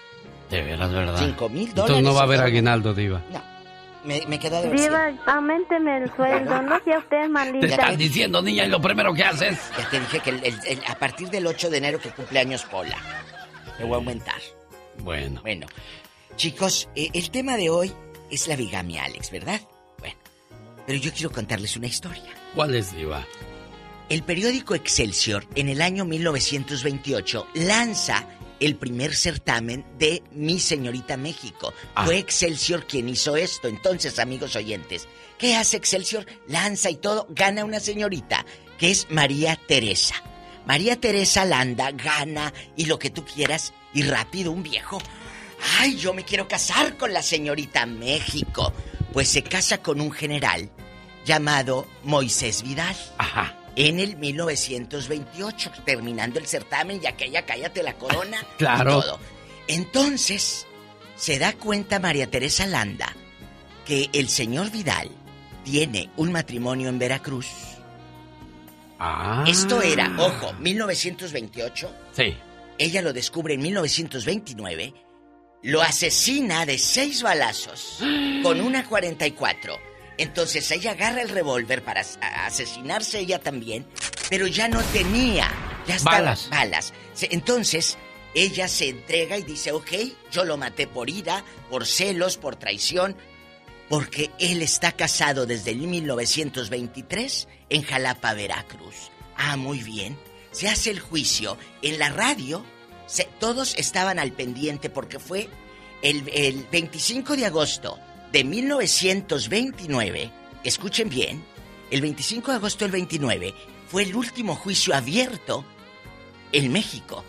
De 0.50 0.62
veras, 0.62 0.92
¿verdad? 0.92 1.18
Cinco 1.20 1.50
mil 1.50 1.70
Entonces 1.70 1.88
dólares, 1.88 2.04
no 2.04 2.14
va 2.14 2.22
a 2.22 2.24
haber 2.24 2.42
aguinaldo, 2.42 2.94
Diva. 2.94 3.22
Me, 4.04 4.22
me 4.28 4.38
queda 4.38 4.62
de 4.62 4.70
Diva, 4.72 5.14
aumenteme 5.26 5.98
el 6.00 6.14
sueldo, 6.16 6.62
no 6.62 6.78
sea 6.84 6.98
usted 7.00 7.22
Te 7.22 7.30
malita. 7.30 7.66
están 7.68 7.98
diciendo, 7.98 8.42
niña, 8.42 8.66
y 8.66 8.70
lo 8.70 8.82
primero 8.82 9.14
que 9.14 9.24
haces. 9.24 9.58
Ya 9.78 9.90
te 9.90 10.00
dije 10.02 10.20
que 10.20 10.30
el- 10.32 10.44
el- 10.46 10.60
el- 10.68 10.82
a 10.88 10.96
partir 10.96 11.30
del 11.30 11.48
8 11.48 11.70
de 11.70 11.78
enero 11.78 12.00
que 12.02 12.10
cumpleaños 12.10 12.64
Pola, 12.66 12.98
te 13.78 13.84
voy 13.86 13.94
a 13.94 13.96
aumentar. 13.96 14.36
Bueno. 15.00 15.40
Bueno, 15.42 15.68
chicos, 16.36 16.90
eh, 16.96 17.10
el 17.14 17.30
tema 17.32 17.58
de 17.58 17.70
hoy 17.70 17.94
es 18.30 18.48
la 18.48 18.56
bigamia, 18.56 19.04
Alex, 19.06 19.32
¿verdad? 19.32 19.62
Bueno, 20.00 20.16
pero 20.86 21.00
yo 21.00 21.12
quiero 21.14 21.32
contarles 21.32 21.78
una 21.78 21.88
historia. 21.88 22.24
¿Cuál 22.56 22.76
es, 22.76 22.96
Diva? 22.96 23.26
El 24.10 24.24
periódico 24.24 24.76
Excelsior 24.76 25.46
en 25.56 25.70
el 25.70 25.82
año 25.82 26.06
1928 26.06 27.48
lanza 27.56 28.28
el 28.60 28.76
primer 28.76 29.16
certamen 29.16 29.86
de 29.98 30.24
Mi 30.32 30.60
Señorita 30.60 31.18
México. 31.18 31.74
Ah. 31.96 32.06
Fue 32.06 32.18
Excelsior 32.18 32.86
quien 32.86 33.10
hizo 33.10 33.36
esto. 33.36 33.68
Entonces, 33.68 34.20
amigos 34.20 34.56
oyentes, 34.56 35.08
¿qué 35.38 35.56
hace 35.56 35.78
Excelsior? 35.78 36.26
Lanza 36.48 36.90
y 36.90 36.98
todo, 36.98 37.28
gana 37.30 37.66
una 37.66 37.80
señorita, 37.80 38.46
que 38.78 38.92
es 38.92 39.08
María 39.10 39.56
Teresa. 39.68 40.16
María 40.66 41.00
Teresa 41.00 41.44
Landa 41.44 41.92
gana 41.92 42.54
y 42.76 42.86
lo 42.86 43.00
que 43.00 43.10
tú 43.10 43.26
quieras, 43.26 43.74
y 43.94 44.04
rápido 44.04 44.52
un 44.52 44.64
viejo. 44.64 45.02
¡Ay, 45.80 45.96
yo 45.96 46.14
me 46.14 46.24
quiero 46.24 46.48
casar 46.48 46.98
con 46.98 47.14
la 47.14 47.22
señorita 47.22 47.86
México! 47.86 48.74
Pues 49.12 49.30
se 49.30 49.44
casa 49.44 49.80
con 49.80 50.02
un 50.02 50.12
general 50.12 50.70
llamado 51.26 51.88
Moisés 52.04 52.64
Vidal. 52.64 52.96
Ajá. 53.18 53.58
En 53.76 54.00
el 54.00 54.18
1928, 54.18 55.72
terminando 55.86 56.40
el 56.40 56.48
certamen 56.48 57.00
y 57.02 57.08
aquella 57.08 57.46
cállate 57.46 57.82
la 57.84 57.94
corona. 57.94 58.46
Claro. 58.58 59.00
y 59.00 59.02
todo. 59.02 59.20
Entonces, 59.68 60.68
se 61.16 61.40
da 61.40 61.54
cuenta 61.54 62.00
María 62.00 62.30
Teresa 62.30 62.68
Landa 62.68 63.14
que 63.86 64.10
el 64.14 64.30
señor 64.30 64.72
Vidal 64.72 65.10
tiene 65.64 66.10
un 66.18 66.32
matrimonio 66.32 66.90
en 66.90 67.00
Veracruz. 67.00 67.48
Ah. 69.00 69.44
Esto 69.48 69.82
era, 69.82 70.14
ojo, 70.18 70.54
1928. 70.54 71.92
Sí. 72.14 72.36
Ella 72.78 73.02
lo 73.02 73.14
descubre 73.14 73.54
en 73.54 73.62
1929. 73.62 74.94
Lo 75.64 75.82
asesina 75.82 76.66
de 76.66 76.78
seis 76.78 77.24
balazos 77.24 78.00
con 78.44 78.60
una 78.60 78.86
44. 78.86 79.80
Entonces 80.18 80.70
ella 80.72 80.92
agarra 80.92 81.22
el 81.22 81.30
revólver 81.30 81.84
para 81.84 82.02
asesinarse 82.46 83.20
ella 83.20 83.40
también, 83.40 83.88
pero 84.30 84.46
ya 84.46 84.68
no 84.68 84.82
tenía. 84.84 85.50
Ya 85.88 85.98
Balas. 86.04 86.50
balas. 86.50 86.94
Entonces 87.22 87.98
ella 88.36 88.68
se 88.68 88.90
entrega 88.90 89.38
y 89.38 89.44
dice, 89.44 89.72
ok, 89.72 89.92
yo 90.32 90.44
lo 90.44 90.58
maté 90.58 90.86
por 90.86 91.10
ira, 91.10 91.44
por 91.70 91.86
celos, 91.86 92.38
por 92.38 92.58
traición, 92.58 93.16
porque 93.90 94.32
él 94.40 94.62
está 94.62 94.92
casado 94.92 95.46
desde 95.46 95.72
el 95.72 95.78
1923 95.78 97.48
en 97.70 97.84
Jalapa, 97.84 98.34
Veracruz. 98.34 99.12
Ah, 99.38 99.56
muy 99.56 99.82
bien. 99.82 100.18
Se 100.52 100.68
hace 100.68 100.92
el 100.92 101.00
juicio 101.00 101.58
en 101.82 102.00
la 102.00 102.10
radio. 102.10 102.66
Se- 103.14 103.30
todos 103.40 103.76
estaban 103.78 104.18
al 104.20 104.32
pendiente 104.32 104.90
porque 104.90 105.20
fue 105.20 105.50
el, 106.02 106.28
el 106.34 106.66
25 106.72 107.36
de 107.36 107.46
agosto 107.46 108.00
de 108.32 108.44
1929. 108.44 110.32
Escuchen 110.64 111.10
bien. 111.10 111.44
El 111.92 112.02
25 112.02 112.52
de 112.52 112.58
agosto 112.58 112.86
del 112.86 112.92
29 112.92 113.54
fue 113.88 114.04
el 114.04 114.16
último 114.16 114.56
juicio 114.56 114.96
abierto 114.96 115.64
en 116.52 116.72
México. 116.72 117.24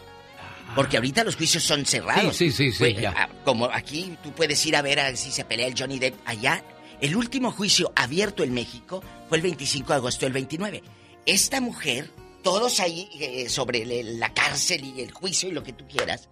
Porque 0.75 0.97
ahorita 0.97 1.23
los 1.25 1.37
juicios 1.37 1.63
son 1.63 1.85
cerrados. 1.85 2.35
Sí, 2.37 2.51
sí, 2.51 2.71
sí, 2.71 2.73
sí, 2.73 2.79
Fue, 2.79 2.95
ya. 2.95 3.29
Como 3.45 3.67
aquí 3.67 4.17
tú 4.23 4.33
puedes 4.33 4.65
ir 4.67 4.75
a 4.77 4.83
ver 4.83 4.99
a 5.01 5.15
si 5.17 5.31
se 5.31 5.45
pelea 5.45 5.67
el 5.67 5.75
Johnny 5.79 5.99
Depp 5.99 6.15
allá. 6.25 6.65
El 7.01 7.15
último 7.17 7.51
juicio 7.53 7.93
abierto 7.95 8.43
en 8.43 8.55
México 8.55 9.03
fue 9.29 9.37
el 9.39 9.43
25 9.43 9.89
de 9.93 9.95
agosto 9.97 10.25
del 10.27 10.33
29. 10.33 10.83
Esta 11.27 11.61
mujer, 11.61 12.11
todos 12.45 12.79
ahí 12.79 13.09
eh, 13.19 13.49
sobre 13.49 13.85
la 14.05 14.33
cárcel 14.33 14.85
y 14.85 15.01
el 15.01 15.11
juicio 15.11 15.49
y 15.49 15.53
lo 15.53 15.65
que 15.65 15.73
tú 15.73 15.85
quieras, 15.89 16.29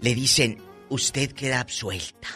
le 0.00 0.16
dicen, 0.16 0.60
usted 0.88 1.30
queda 1.30 1.60
absuelta. 1.60 2.26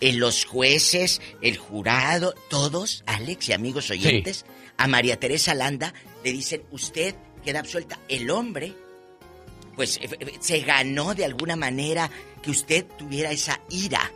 En 0.00 0.20
los 0.20 0.46
jueces, 0.46 1.20
el 1.42 1.58
jurado, 1.58 2.32
todos, 2.48 3.02
Alex 3.06 3.48
y 3.48 3.52
amigos 3.52 3.90
oyentes, 3.90 4.46
a 4.76 4.86
María 4.86 5.18
Teresa 5.18 5.54
Landa 5.54 5.92
le 6.24 6.30
dicen, 6.32 6.62
usted 6.70 7.16
queda 7.44 7.58
absuelta. 7.58 7.98
El 8.08 8.30
hombre 8.30 8.74
pues 9.74 9.96
eh, 9.98 10.08
eh, 10.18 10.38
se 10.40 10.60
ganó 10.60 11.14
de 11.14 11.24
alguna 11.24 11.56
manera 11.56 12.10
que 12.42 12.50
usted 12.50 12.86
tuviera 12.96 13.32
esa 13.32 13.60
ira. 13.70 14.12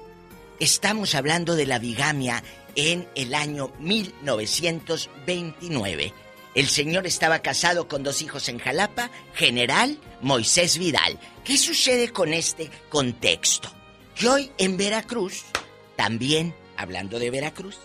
Estamos 0.60 1.16
hablando 1.16 1.56
de 1.56 1.66
la 1.66 1.80
bigamia 1.80 2.44
en 2.76 3.08
el 3.16 3.34
año 3.34 3.72
1929. 3.80 6.14
El 6.54 6.68
señor 6.68 7.06
estaba 7.06 7.38
casado 7.38 7.88
con 7.88 8.02
dos 8.02 8.20
hijos 8.20 8.48
en 8.48 8.58
Jalapa, 8.58 9.10
general 9.34 9.98
Moisés 10.20 10.76
Vidal. 10.78 11.18
¿Qué 11.44 11.56
sucede 11.56 12.10
con 12.12 12.32
este 12.34 12.70
contexto? 12.90 13.70
Que 14.14 14.28
hoy 14.28 14.50
en 14.58 14.76
Veracruz, 14.76 15.44
también 15.96 16.54
hablando 16.76 17.18
de 17.18 17.30
Veracruz, 17.30 17.78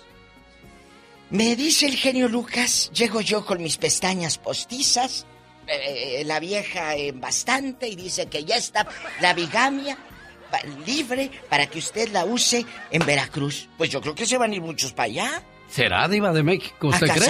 Me 1.30 1.56
dice 1.57 1.88
el 1.88 1.98
genio 1.98 2.30
Lucas, 2.30 2.89
llego 2.94 3.19
yo 3.22 3.45
con 3.45 3.61
mis 3.61 3.77
pestañas 3.77 4.38
postizas, 4.38 5.26
eh, 5.68 6.23
la 6.26 6.39
vieja 6.39 6.95
en 6.95 7.19
bastante 7.19 7.88
y 7.89 7.95
dice 7.98 8.27
que 8.27 8.45
ya 8.45 8.56
está 8.56 8.88
la 9.19 9.34
bigamia 9.34 9.98
pa- 10.49 10.61
libre 10.85 11.30
para 11.49 11.68
que 11.68 11.80
usted 11.80 12.10
la 12.14 12.23
use 12.23 12.65
en 12.91 13.06
Veracruz. 13.06 13.68
Pues 13.77 13.89
yo 13.89 13.99
creo 13.99 14.15
que 14.15 14.26
se 14.26 14.38
van 14.38 14.52
a 14.52 14.56
ir 14.56 14.61
muchos 14.61 14.94
para 14.94 15.06
allá. 15.07 15.44
¿Será 15.69 16.07
diva 16.07 16.31
de 16.31 16.44
México? 16.44 16.88
¿A 16.88 16.95
¿Usted 16.95 17.07
cree? 17.10 17.27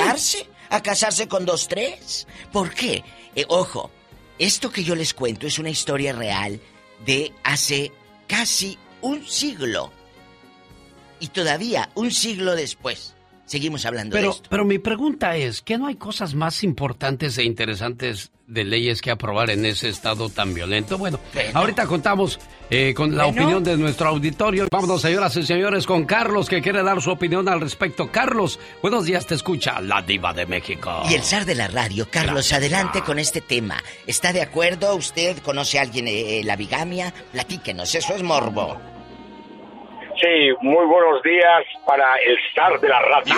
¿A 0.70 0.82
casarse 0.82 1.28
con 1.28 1.46
dos, 1.46 1.68
tres? 1.68 2.28
¿Por 2.52 2.74
qué? 2.74 3.04
Eh, 3.36 3.46
ojo, 3.48 3.92
esto 4.40 4.72
que 4.72 4.84
yo 4.84 4.96
les 4.96 5.14
cuento 5.14 5.48
es 5.48 5.60
una 5.60 5.70
historia 5.70 6.14
real 6.14 6.60
de 7.06 7.34
hace 7.44 7.92
casi 8.28 8.78
un 9.02 9.26
siglo. 9.26 9.92
Y 11.20 11.30
todavía, 11.30 11.90
un 11.96 12.12
siglo 12.12 12.56
después, 12.56 13.16
seguimos 13.48 13.86
hablando 13.88 14.16
de 14.16 14.22
Pero, 14.22 14.32
esto. 14.34 14.48
pero 14.50 14.64
mi 14.66 14.78
pregunta 14.78 15.36
es, 15.36 15.62
¿que 15.64 15.78
no 15.80 15.88
hay 15.88 15.96
cosas 15.96 16.36
más 16.36 16.64
importantes 16.64 17.38
e 17.40 17.44
interesantes 17.44 18.32
de 18.46 18.64
leyes 18.64 19.02
que 19.02 19.10
aprobar 19.12 19.50
en 19.50 19.66
ese 19.66 19.90
estado 19.90 20.30
tan 20.30 20.54
violento? 20.54 20.98
Bueno, 21.00 21.20
ahorita 21.54 21.88
contamos 21.88 22.40
eh, 22.70 22.94
con 22.94 23.16
la 23.18 23.26
Bueno. 23.26 23.42
opinión 23.42 23.64
de 23.64 23.76
nuestro 23.78 24.10
auditorio. 24.10 24.68
Vámonos, 24.72 25.02
señoras 25.02 25.36
y 25.38 25.44
señores, 25.44 25.86
con 25.86 26.06
Carlos, 26.06 26.48
que 26.48 26.62
quiere 26.62 26.84
dar 26.84 27.02
su 27.02 27.10
opinión 27.12 27.50
al 27.50 27.60
respecto. 27.62 28.12
Carlos, 28.12 28.60
buenos 28.82 29.06
días, 29.06 29.26
te 29.26 29.36
escucha 29.36 29.82
la 29.82 30.02
diva 30.02 30.34
de 30.34 30.46
México. 30.46 31.04
Y 31.10 31.16
el 31.16 31.24
zar 31.24 31.46
de 31.46 31.56
la 31.56 31.68
radio, 31.68 32.08
Carlos, 32.12 32.52
adelante 32.54 33.02
con 33.02 33.18
este 33.20 33.42
tema. 33.42 33.82
¿Está 34.06 34.32
de 34.34 34.42
acuerdo? 34.42 34.94
¿Usted 34.96 35.38
conoce 35.40 35.80
a 35.80 35.84
alguien 35.84 36.08
eh, 36.08 36.42
la 36.44 36.56
bigamia? 36.56 37.14
Platíquenos, 37.32 37.96
eso 37.96 38.14
es 38.16 38.24
morbo. 38.24 38.78
Sí, 40.20 40.52
muy 40.62 40.86
buenos 40.88 41.22
días 41.22 41.64
para 41.86 42.16
el 42.26 42.36
zar 42.56 42.80
de 42.80 42.90
la 42.90 43.00
radio 43.02 43.36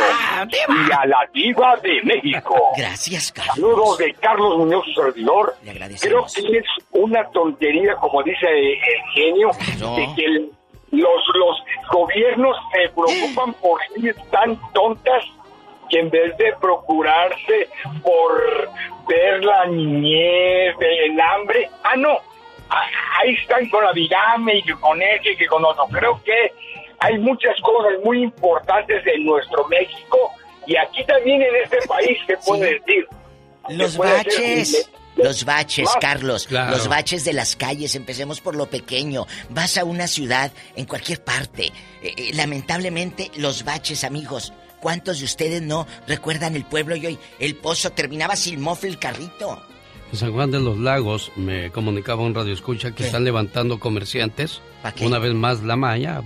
y 0.48 0.92
a 0.94 1.06
la 1.08 1.30
diva 1.34 1.76
de 1.78 2.02
México. 2.04 2.56
Gracias, 2.78 3.32
Carlos. 3.34 3.56
Saludos 3.56 3.98
de 3.98 4.14
Carlos 4.14 4.58
Muñoz, 4.58 4.86
su 4.86 4.94
servidor. 5.02 5.56
Le 5.64 5.72
Creo 5.72 5.74
agradecemos. 5.74 6.34
que 6.34 6.58
es 6.58 6.66
una 6.92 7.30
tontería, 7.32 7.96
como 7.96 8.24
dice 8.24 8.48
el 8.48 8.78
genio, 9.14 9.52
de 9.96 10.08
que 10.16 10.26
el- 10.26 10.52
los, 10.92 11.22
los 11.36 11.58
gobiernos 11.92 12.56
se 12.72 12.90
preocupan 12.90 13.54
por 13.56 13.80
ir 13.98 14.16
tan 14.32 14.58
tontas 14.74 15.24
que 15.90 16.00
en 16.00 16.10
vez 16.10 16.36
de 16.38 16.54
procurarse 16.62 17.68
por 18.02 18.70
ver 19.08 19.44
la 19.44 19.66
niñez, 19.68 20.76
el 20.80 21.20
hambre, 21.20 21.70
ah, 21.84 21.96
no, 21.98 22.10
Ah, 22.12 22.22
ahí 22.70 23.36
están 23.36 23.70
con 23.70 23.84
la 23.84 23.92
y 23.96 24.64
que 24.64 24.74
con 24.76 25.02
ese 25.02 25.32
y 25.32 25.38
que 25.38 25.48
con 25.48 25.64
otro. 25.66 25.86
Creo 25.88 26.22
que 26.24 26.54
hay 27.00 27.18
muchas 27.20 27.56
cosas 27.62 27.94
muy 28.04 28.24
importantes 28.24 29.06
en 29.06 29.26
nuestro 29.26 29.68
México 29.68 30.32
y 30.66 30.76
aquí 30.76 31.04
también 31.06 31.42
en 31.42 31.56
este 31.64 31.78
país 31.88 32.18
se 32.28 32.38
puede 32.38 32.80
decir. 32.80 33.08
Los 33.70 33.98
puede 33.98 34.14
baches. 34.14 34.90
Los 35.16 35.44
baches, 35.44 35.86
Más. 35.86 35.98
Carlos. 35.98 36.48
Claro. 36.48 36.72
Los 36.72 36.88
baches 36.88 37.26
de 37.26 37.34
las 37.34 37.56
calles. 37.56 37.96
Empecemos 37.96 38.40
por 38.40 38.56
lo 38.56 38.68
pequeño. 38.68 39.26
Vas 39.50 39.78
a 39.78 39.84
una 39.84 40.08
ciudad, 40.08 40.52
en 40.76 40.86
cualquier 40.86 41.24
parte. 41.24 41.66
Eh, 42.02 42.14
eh, 42.16 42.32
lamentablemente, 42.36 43.30
los 43.36 43.66
baches, 43.66 44.06
amigos. 44.06 44.54
¿Cuántos 44.80 45.20
de 45.20 45.26
ustedes 45.26 45.62
no 45.62 45.88
recuerdan 46.08 46.56
el 46.56 46.64
pueblo 46.64 46.96
y 46.96 47.06
hoy 47.06 47.20
el 47.40 47.58
pozo 47.58 47.92
terminaba 47.92 48.38
sin 48.38 48.62
mofle 48.62 48.90
el 48.90 49.00
carrito? 49.00 49.62
En 50.12 50.18
San 50.18 50.32
Juan 50.34 50.50
de 50.50 50.60
los 50.60 50.78
Lagos 50.80 51.32
me 51.36 51.70
comunicaba 51.72 52.24
un 52.24 52.34
radio 52.34 52.54
escucha 52.54 52.92
que 52.96 53.06
están 53.06 53.24
levantando 53.24 53.80
comerciantes. 53.80 54.62
qué? 54.96 55.06
Una 55.06 55.20
vez 55.20 55.34
más 55.36 55.62
la 55.62 55.76
malla, 55.76 56.22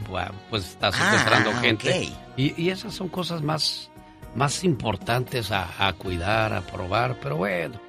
pues 0.50 0.64
está 0.66 0.92
secuestrando 0.92 1.52
Ah, 1.54 1.60
gente. 1.60 1.90
ok. 1.90 2.18
Y, 2.38 2.62
y 2.64 2.70
esas 2.70 2.94
son 2.94 3.10
cosas 3.10 3.42
más, 3.42 3.92
más 4.36 4.64
importantes 4.64 5.52
a, 5.52 5.68
a 5.86 5.92
cuidar, 5.94 6.54
a 6.54 6.62
probar, 6.62 7.20
pero 7.22 7.36
bueno, 7.36 7.80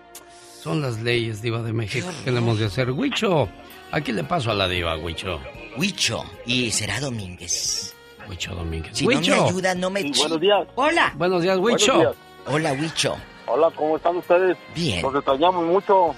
son 0.61 0.83
las 0.83 1.01
leyes, 1.01 1.43
Diva 1.43 1.63
de 1.63 1.73
México, 1.73 2.09
que 2.09 2.25
tenemos 2.25 2.59
de 2.59 2.67
hacer. 2.67 2.91
Huicho, 2.91 3.49
aquí 3.93 4.11
le 4.11 4.25
paso 4.25 4.51
a 4.51 4.55
la 4.55 4.67
Diva, 4.69 4.97
Huicho. 4.99 5.41
Huicho, 5.77 6.25
y 6.45 6.73
será 6.73 6.99
Domínguez. 7.01 7.95
Huicho 8.29 8.53
Domínguez. 8.55 8.97
Si 8.99 9.05
no 9.05 9.11
me 9.13 9.17
Huicho. 9.19 9.45
ayuda, 9.47 9.75
no 9.77 9.91
me... 9.91 10.03
buenos 10.11 10.41
días. 10.41 10.67
Hola. 10.75 11.15
Buenos 11.17 11.43
días, 11.43 11.57
Huicho. 11.59 11.95
Buenos 11.95 12.15
días. 12.17 12.25
Hola, 12.47 12.73
Huicho. 12.73 13.17
Hola, 13.47 13.71
¿cómo 13.77 13.97
están 13.97 14.17
ustedes? 14.17 14.57
Bien. 14.75 15.03
Los 15.03 15.15
extrañamos 15.15 15.65
mucho. 15.65 16.15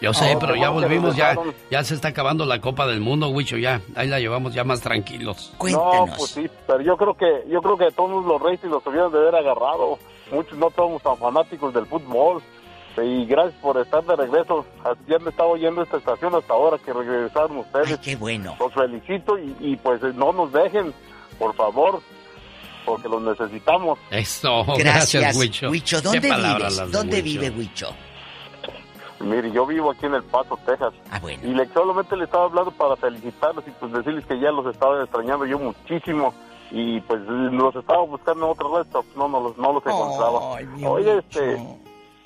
Yo 0.00 0.14
sé, 0.14 0.32
No, 0.34 0.38
pero 0.38 0.54
ya 0.54 0.70
volvimos, 0.70 1.16
ya, 1.16 1.34
ya 1.72 1.82
se 1.82 1.94
está 1.94 2.08
acabando 2.08 2.44
la 2.46 2.60
Copa 2.60 2.86
del 2.86 3.00
Mundo, 3.00 3.28
Huicho, 3.30 3.56
ya. 3.56 3.80
Ahí 3.96 4.06
la 4.06 4.20
llevamos 4.20 4.54
ya 4.54 4.62
más 4.62 4.80
tranquilos. 4.80 5.52
No, 5.60 6.06
pues 6.16 6.30
sí, 6.30 6.48
pero 6.68 6.80
yo 6.82 6.96
creo 6.96 7.14
que 7.14 7.44
yo 7.48 7.60
creo 7.60 7.76
que 7.76 7.90
todos 7.90 8.24
los 8.24 8.40
ratings 8.40 8.70
los 8.72 8.84
tuvieron 8.84 9.10
de 9.10 9.18
haber 9.18 9.34
agarrado. 9.34 9.98
Muchos 10.30 10.56
no 10.56 10.70
somos 10.70 11.02
tan 11.02 11.16
fanáticos 11.16 11.74
del 11.74 11.86
fútbol. 11.86 12.42
Y 13.00 13.26
gracias 13.26 13.54
por 13.60 13.76
estar 13.78 14.04
de 14.04 14.16
regreso. 14.16 14.64
Ya 15.08 15.18
me 15.20 15.30
estaba 15.30 15.50
oyendo 15.50 15.82
esta 15.82 15.98
estación 15.98 16.34
hasta 16.34 16.52
ahora 16.52 16.78
que 16.78 16.92
regresaron 16.92 17.58
ustedes. 17.58 17.98
qué 17.98 18.16
bueno. 18.16 18.56
Los 18.58 18.72
felicito 18.72 19.38
y, 19.38 19.56
y 19.60 19.76
pues 19.76 20.00
no 20.14 20.32
nos 20.32 20.52
dejen, 20.52 20.92
por 21.38 21.54
favor, 21.54 22.00
porque 22.88 23.08
los 23.08 23.22
necesitamos. 23.22 23.98
Eso, 24.10 24.64
Gracias, 24.78 25.22
gracias, 25.22 25.36
Huicho. 25.36 25.70
Huicho, 25.70 26.00
¿dónde 26.00 26.20
vives? 26.20 26.90
¿Dónde 26.90 27.16
Huicho. 27.16 27.24
vive 27.24 27.50
Huicho? 27.50 27.88
Mire, 29.20 29.50
yo 29.50 29.66
vivo 29.66 29.90
aquí 29.90 30.06
en 30.06 30.14
El 30.14 30.22
Paso, 30.22 30.58
Texas. 30.64 30.94
Ah, 31.10 31.18
bueno. 31.20 31.42
Y 31.44 31.52
le, 31.52 31.66
solamente 31.72 32.16
le 32.16 32.24
estaba 32.24 32.44
hablando 32.44 32.70
para 32.70 32.94
felicitarlos 32.96 33.64
y 33.66 33.70
pues 33.72 33.92
decirles 33.92 34.24
que 34.26 34.38
ya 34.38 34.52
los 34.52 34.66
estaba 34.66 35.02
extrañando 35.02 35.44
yo 35.44 35.58
muchísimo. 35.58 36.32
Y 36.70 37.00
pues 37.00 37.20
los 37.22 37.74
estaba 37.74 38.02
buscando 38.02 38.46
en 38.46 38.52
otro 38.52 38.76
resto, 38.76 39.04
no, 39.16 39.26
no, 39.26 39.40
los, 39.40 39.56
no 39.56 39.72
los 39.72 39.86
encontraba. 39.86 40.58
Oye, 40.86 41.18
este, 41.18 41.56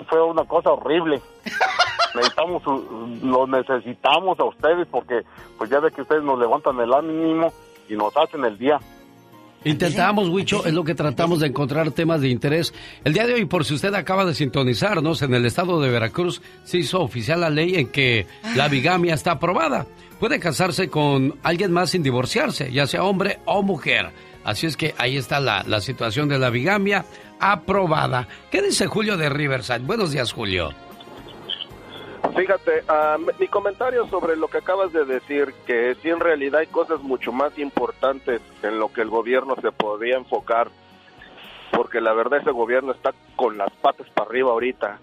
fue 0.07 0.21
una 0.21 0.43
cosa 0.43 0.71
horrible. 0.71 1.21
necesitamos, 2.15 2.61
lo 3.23 3.47
necesitamos 3.47 4.39
a 4.39 4.43
ustedes 4.43 4.87
porque 4.91 5.21
pues 5.57 5.69
ya 5.69 5.79
ve 5.79 5.91
que 5.91 6.01
ustedes 6.01 6.23
nos 6.23 6.37
levantan 6.37 6.79
el 6.79 6.93
ánimo 6.93 7.51
y 7.89 7.95
nos 7.95 8.15
hacen 8.17 8.45
el 8.45 8.57
día. 8.57 8.79
Intentamos, 9.65 10.27
Huicho, 10.29 10.65
es 10.65 10.73
lo 10.73 10.83
que 10.83 10.93
tratamos 10.93 11.39
de 11.39 11.47
encontrar 11.47 11.91
temas 11.91 12.21
de 12.21 12.29
interés. 12.29 12.73
El 13.03 13.13
día 13.13 13.25
de 13.25 13.33
hoy, 13.33 13.45
por 13.45 13.63
si 13.63 13.73
usted 13.73 13.93
acaba 13.93 14.25
de 14.25 14.33
sintonizarnos, 14.33 15.21
en 15.21 15.33
el 15.33 15.45
estado 15.45 15.79
de 15.79 15.89
Veracruz 15.89 16.41
se 16.63 16.79
hizo 16.79 17.01
oficial 17.01 17.41
la 17.41 17.49
ley 17.49 17.75
en 17.75 17.87
que 17.87 18.27
la 18.55 18.67
bigamia 18.67 19.13
está 19.13 19.31
aprobada. 19.31 19.87
Puede 20.19 20.39
casarse 20.39 20.89
con 20.89 21.35
alguien 21.43 21.71
más 21.71 21.91
sin 21.91 22.03
divorciarse, 22.03 22.71
ya 22.71 22.87
sea 22.87 23.03
hombre 23.03 23.39
o 23.45 23.63
mujer. 23.63 24.11
Así 24.43 24.67
es 24.67 24.75
que 24.75 24.93
ahí 24.97 25.15
está 25.15 25.39
la, 25.39 25.63
la 25.65 25.79
situación 25.79 26.27
de 26.27 26.39
la 26.39 26.49
bigamia 26.49 27.05
aprobada. 27.39 28.27
¿Qué 28.51 28.61
dice 28.61 28.87
Julio 28.87 29.15
de 29.15 29.29
Riverside? 29.29 29.79
Buenos 29.79 30.11
días, 30.11 30.33
Julio. 30.33 30.71
Fíjate, 32.35 32.83
ah, 32.87 33.17
mi 33.39 33.47
comentario 33.47 34.07
sobre 34.07 34.35
lo 34.35 34.47
que 34.47 34.57
acabas 34.57 34.91
de 34.91 35.05
decir, 35.05 35.53
que 35.67 35.95
sí 36.01 36.09
en 36.09 36.19
realidad 36.19 36.61
hay 36.61 36.67
cosas 36.67 37.01
mucho 37.01 37.31
más 37.31 37.57
importantes 37.59 38.41
en 38.63 38.79
lo 38.79 38.91
que 38.91 39.01
el 39.01 39.09
gobierno 39.09 39.55
se 39.61 39.71
podría 39.71 40.17
enfocar, 40.17 40.69
porque 41.71 42.01
la 42.01 42.13
verdad 42.13 42.39
ese 42.39 42.49
gobierno 42.49 42.91
está 42.91 43.13
con 43.35 43.57
las 43.57 43.71
patas 43.81 44.09
para 44.09 44.29
arriba 44.29 44.51
ahorita. 44.51 44.99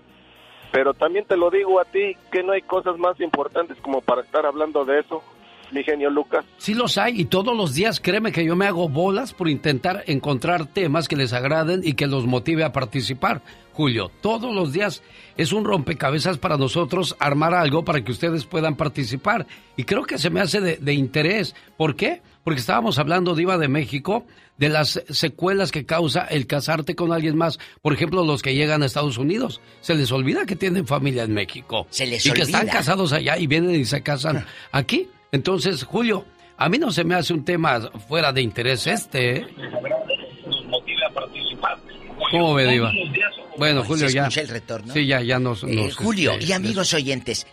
Pero 0.73 0.93
también 0.95 1.25
te 1.25 1.37
lo 1.37 1.51
digo 1.51 1.81
a 1.81 1.85
ti, 1.85 2.17
que 2.33 2.43
no 2.43 2.53
hay 2.53 2.63
cosas 2.63 2.99
más 2.99 3.21
importantes 3.21 3.79
como 3.81 4.01
para 4.01 4.23
estar 4.23 4.45
hablando 4.45 4.85
de 4.85 4.99
eso, 4.99 5.23
mi 5.73 5.83
genio 5.83 6.11
Lucas. 6.11 6.45
Sí 6.59 6.75
los 6.75 6.99
hay 6.99 7.21
y 7.21 7.25
todos 7.27 7.57
los 7.57 7.75
días 7.75 8.01
créeme 8.01 8.33
que 8.33 8.45
yo 8.45 8.57
me 8.57 8.67
hago 8.67 8.89
bolas 8.89 9.33
por 9.33 9.49
intentar 9.49 10.05
encontrar 10.07 10.67
temas 10.67 11.09
que 11.09 11.17
les 11.17 11.33
agraden 11.33 11.81
y 11.85 11.95
que 11.95 12.07
los 12.07 12.27
motive 12.27 12.65
a 12.65 12.73
participar. 12.73 13.43
Julio, 13.73 14.11
todos 14.21 14.55
los 14.55 14.73
días 14.73 15.03
es 15.37 15.53
un 15.53 15.65
rompecabezas 15.65 16.39
para 16.39 16.57
nosotros 16.57 17.17
armar 17.19 17.55
algo 17.55 17.85
para 17.85 18.03
que 18.03 18.13
ustedes 18.13 18.45
puedan 18.45 18.77
participar. 18.77 19.47
Y 19.77 19.85
creo 19.85 20.05
que 20.05 20.19
se 20.19 20.31
me 20.31 20.41
hace 20.41 20.61
de, 20.61 20.77
de 20.77 20.93
interés. 20.93 21.55
¿Por 21.77 21.97
qué? 21.97 22.21
Porque 22.45 22.61
estábamos 22.61 22.99
hablando, 22.99 23.35
Diva 23.35 23.59
de 23.59 23.69
México, 23.69 24.27
de 24.59 24.69
las 24.69 25.03
secuelas 25.09 25.73
que 25.73 25.87
causa 25.87 26.25
el 26.25 26.47
casarte 26.47 26.95
con 26.95 27.13
alguien 27.13 27.37
más. 27.37 27.59
Por 27.81 27.93
ejemplo, 27.93 28.25
los 28.25 28.43
que 28.43 28.55
llegan 28.55 28.83
a 28.83 28.87
Estados 28.87 29.19
Unidos. 29.19 29.61
Se 29.81 29.95
les 29.95 30.13
olvida 30.13 30.45
que 30.47 30.57
tienen 30.57 30.87
familia 30.87 31.23
en 31.23 31.33
México. 31.33 31.87
Se 31.91 32.07
les 32.07 32.27
y 32.27 32.33
que 32.33 32.43
están 32.43 32.67
casados 32.67 33.13
allá 33.13 33.39
y 33.39 33.47
vienen 33.47 33.75
y 33.75 33.85
se 33.85 34.03
casan 34.03 34.45
aquí. 34.73 35.09
Entonces, 35.33 35.85
Julio, 35.85 36.25
a 36.57 36.69
mí 36.69 36.79
no 36.79 36.91
se 36.91 37.05
me 37.05 37.15
hace 37.15 37.33
un 37.33 37.45
tema 37.45 37.81
fuera 38.09 38.33
de 38.33 38.43
interés 38.43 38.87
este. 38.87 39.37
¿eh? 39.37 39.47
¿Cómo 42.31 42.55
ve, 42.55 42.67
Diva? 42.67 42.93
Bueno, 43.57 43.85
Julio, 43.85 44.09
¿Se 44.09 44.15
ya. 44.15 44.23
escucha 44.23 44.41
el 44.43 44.49
retorno? 44.49 44.93
Sí, 44.93 45.07
ya, 45.07 45.21
ya 45.23 45.39
nos. 45.39 45.65
Eh, 45.65 45.91
Julio 45.97 46.33
este, 46.33 46.47
y 46.47 46.53
amigos 46.53 46.95
oyentes, 46.95 47.47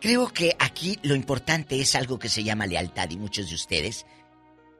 creo 0.00 0.28
que 0.28 0.56
aquí 0.58 0.98
lo 1.02 1.14
importante 1.14 1.80
es 1.80 1.94
algo 1.94 2.18
que 2.18 2.28
se 2.28 2.44
llama 2.44 2.66
lealtad 2.66 3.10
y 3.10 3.16
muchos 3.16 3.48
de 3.48 3.54
ustedes 3.54 4.06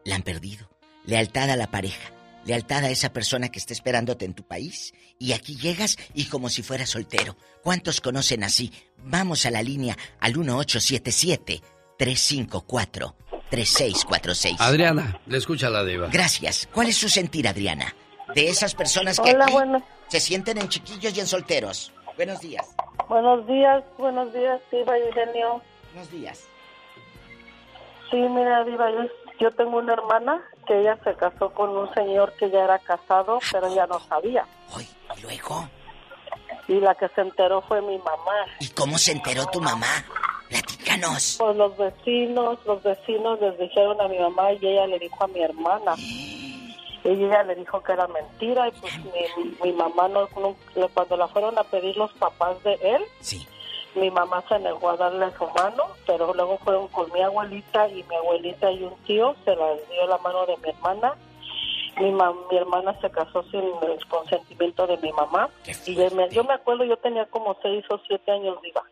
la 0.05 0.16
han 0.16 0.23
perdido. 0.23 0.68
Lealtad 1.05 1.50
a 1.50 1.56
la 1.56 1.70
pareja, 1.70 2.12
lealtad 2.44 2.84
a 2.84 2.90
esa 2.90 3.12
persona 3.12 3.50
que 3.50 3.58
está 3.58 3.73
esperándote 3.73 4.24
en 4.24 4.34
tu 4.34 4.44
país 4.44 4.94
y 5.18 5.32
aquí 5.32 5.56
llegas 5.56 5.97
y 6.14 6.24
como 6.26 6.48
si 6.48 6.62
fueras 6.62 6.90
soltero. 6.90 7.36
¿Cuántos 7.62 8.00
conocen 8.00 8.44
así? 8.44 8.73
Vamos 9.05 9.44
a 9.47 9.50
la 9.50 9.62
línea 9.62 9.97
al 10.20 10.36
1877 10.36 11.62
354 11.97 13.14
3646. 13.50 14.60
Adriana, 14.60 15.20
le 15.26 15.39
escucha 15.39 15.70
la 15.70 15.84
Diva. 15.84 16.08
Gracias. 16.10 16.68
¿Cuál 16.73 16.89
es 16.89 16.97
su 16.97 17.08
sentir, 17.08 17.47
Adriana? 17.47 17.94
De 18.34 18.48
esas 18.48 18.74
personas 18.74 19.20
que 19.20 19.31
Hola, 19.31 19.44
aquí 19.44 19.52
buenos- 19.52 19.82
se 20.08 20.18
sienten 20.20 20.58
en 20.58 20.68
chiquillos 20.68 21.16
y 21.16 21.20
en 21.20 21.26
solteros. 21.26 21.92
Buenos 22.16 22.40
días. 22.40 22.66
Buenos 23.08 23.47
días, 23.47 23.84
buenos 23.98 24.32
días, 24.32 24.60
Diva 24.73 24.98
y 24.98 25.12
Genio. 25.12 25.60
Buenos 25.92 26.10
días. 26.10 26.44
Sí, 28.10 28.16
mira, 28.16 28.64
Diva, 28.64 28.90
yo, 28.90 29.02
yo 29.40 29.50
tengo 29.52 29.78
una 29.78 29.92
hermana 29.92 30.40
que 30.66 30.81
ella 30.81 30.98
se 31.05 31.14
casó 31.14 31.50
con 31.52 31.70
un 31.70 31.92
señor 31.94 32.32
que 32.39 32.50
ya 32.50 32.64
era 32.64 32.78
casado, 32.81 33.39
pero 33.52 33.66
ella 33.68 33.86
no 33.86 34.00
sabía. 34.08 34.47
¿Y 35.16 35.20
luego? 35.20 35.68
Y 36.66 36.81
la 36.81 36.94
que 36.94 37.08
se 37.08 37.20
enteró 37.20 37.62
fue 37.62 37.81
mi 37.82 37.98
mamá. 37.98 38.47
¿Y 38.60 38.68
cómo 38.68 38.97
se 38.98 39.12
enteró 39.12 39.47
tu 39.47 39.60
mamá? 39.60 39.86
Platícanos. 40.48 41.36
Pues 41.39 41.56
los 41.56 41.76
vecinos, 41.76 42.58
los 42.66 42.82
vecinos 42.82 43.40
les 43.40 43.58
dijeron 43.58 44.00
a 44.00 44.08
mi 44.08 44.18
mamá 44.18 44.52
y 44.52 44.66
ella 44.66 44.86
le 44.86 44.98
dijo 44.98 45.24
a 45.24 45.28
mi 45.28 45.40
hermana. 45.42 45.94
Y 45.98 47.10
ella 47.10 47.42
le 47.42 47.55
dijo 47.56 47.82
que 47.82 47.92
era 47.92 48.06
mentira 48.08 48.68
y 48.68 48.70
pues 48.73 48.92
mi, 49.05 49.50
mi 49.62 49.73
mamá 49.73 50.08
no, 50.08 50.28
no- 50.40 50.56
cuando 50.94 51.16
la 51.16 51.28
fueron 51.28 51.58
a 51.58 51.64
pedir 51.64 51.97
los 51.97 52.12
papás 52.14 52.62
de 52.64 52.74
él, 52.82 53.02
mi 53.94 54.10
mamá 54.10 54.42
se 54.48 54.58
negó 54.58 54.90
a 54.90 54.97
darle 54.97 55.26
su 55.36 55.44
mano, 55.50 55.84
pero 56.06 56.32
luego 56.34 56.58
fueron 56.58 56.89
con 56.89 57.12
mi 57.12 57.20
abuelita 57.20 57.89
y 57.89 58.02
mi 58.05 58.16
abuelita 58.16 58.70
y 58.73 58.82
un 58.84 58.94
tío 59.06 59.36
se 59.44 59.55
la 59.55 59.74
dio 59.90 60.06
la 60.08 60.18
mano 60.18 60.47
de 60.47 60.56
mi 60.56 60.68
hermana. 60.70 61.14
Mi, 62.00 62.10
ma- 62.10 62.32
mi 62.50 62.56
hermana 62.56 62.98
se 63.00 63.08
casó 63.10 63.42
sin 63.50 63.60
el 63.60 64.05
consentimiento 64.08 64.84
de 64.86 64.97
mi 64.97 65.12
mamá 65.12 65.48
y 65.86 65.94
yo 65.94 66.10
me, 66.16 66.28
yo 66.31 66.42
me 66.42 66.55
acuerdo, 66.55 66.84
yo 66.84 66.97
tenía 66.97 67.24
como 67.26 67.56
seis 67.62 67.84
o 67.90 68.00
siete 68.08 68.32
años 68.32 68.60
viva. 68.62 68.82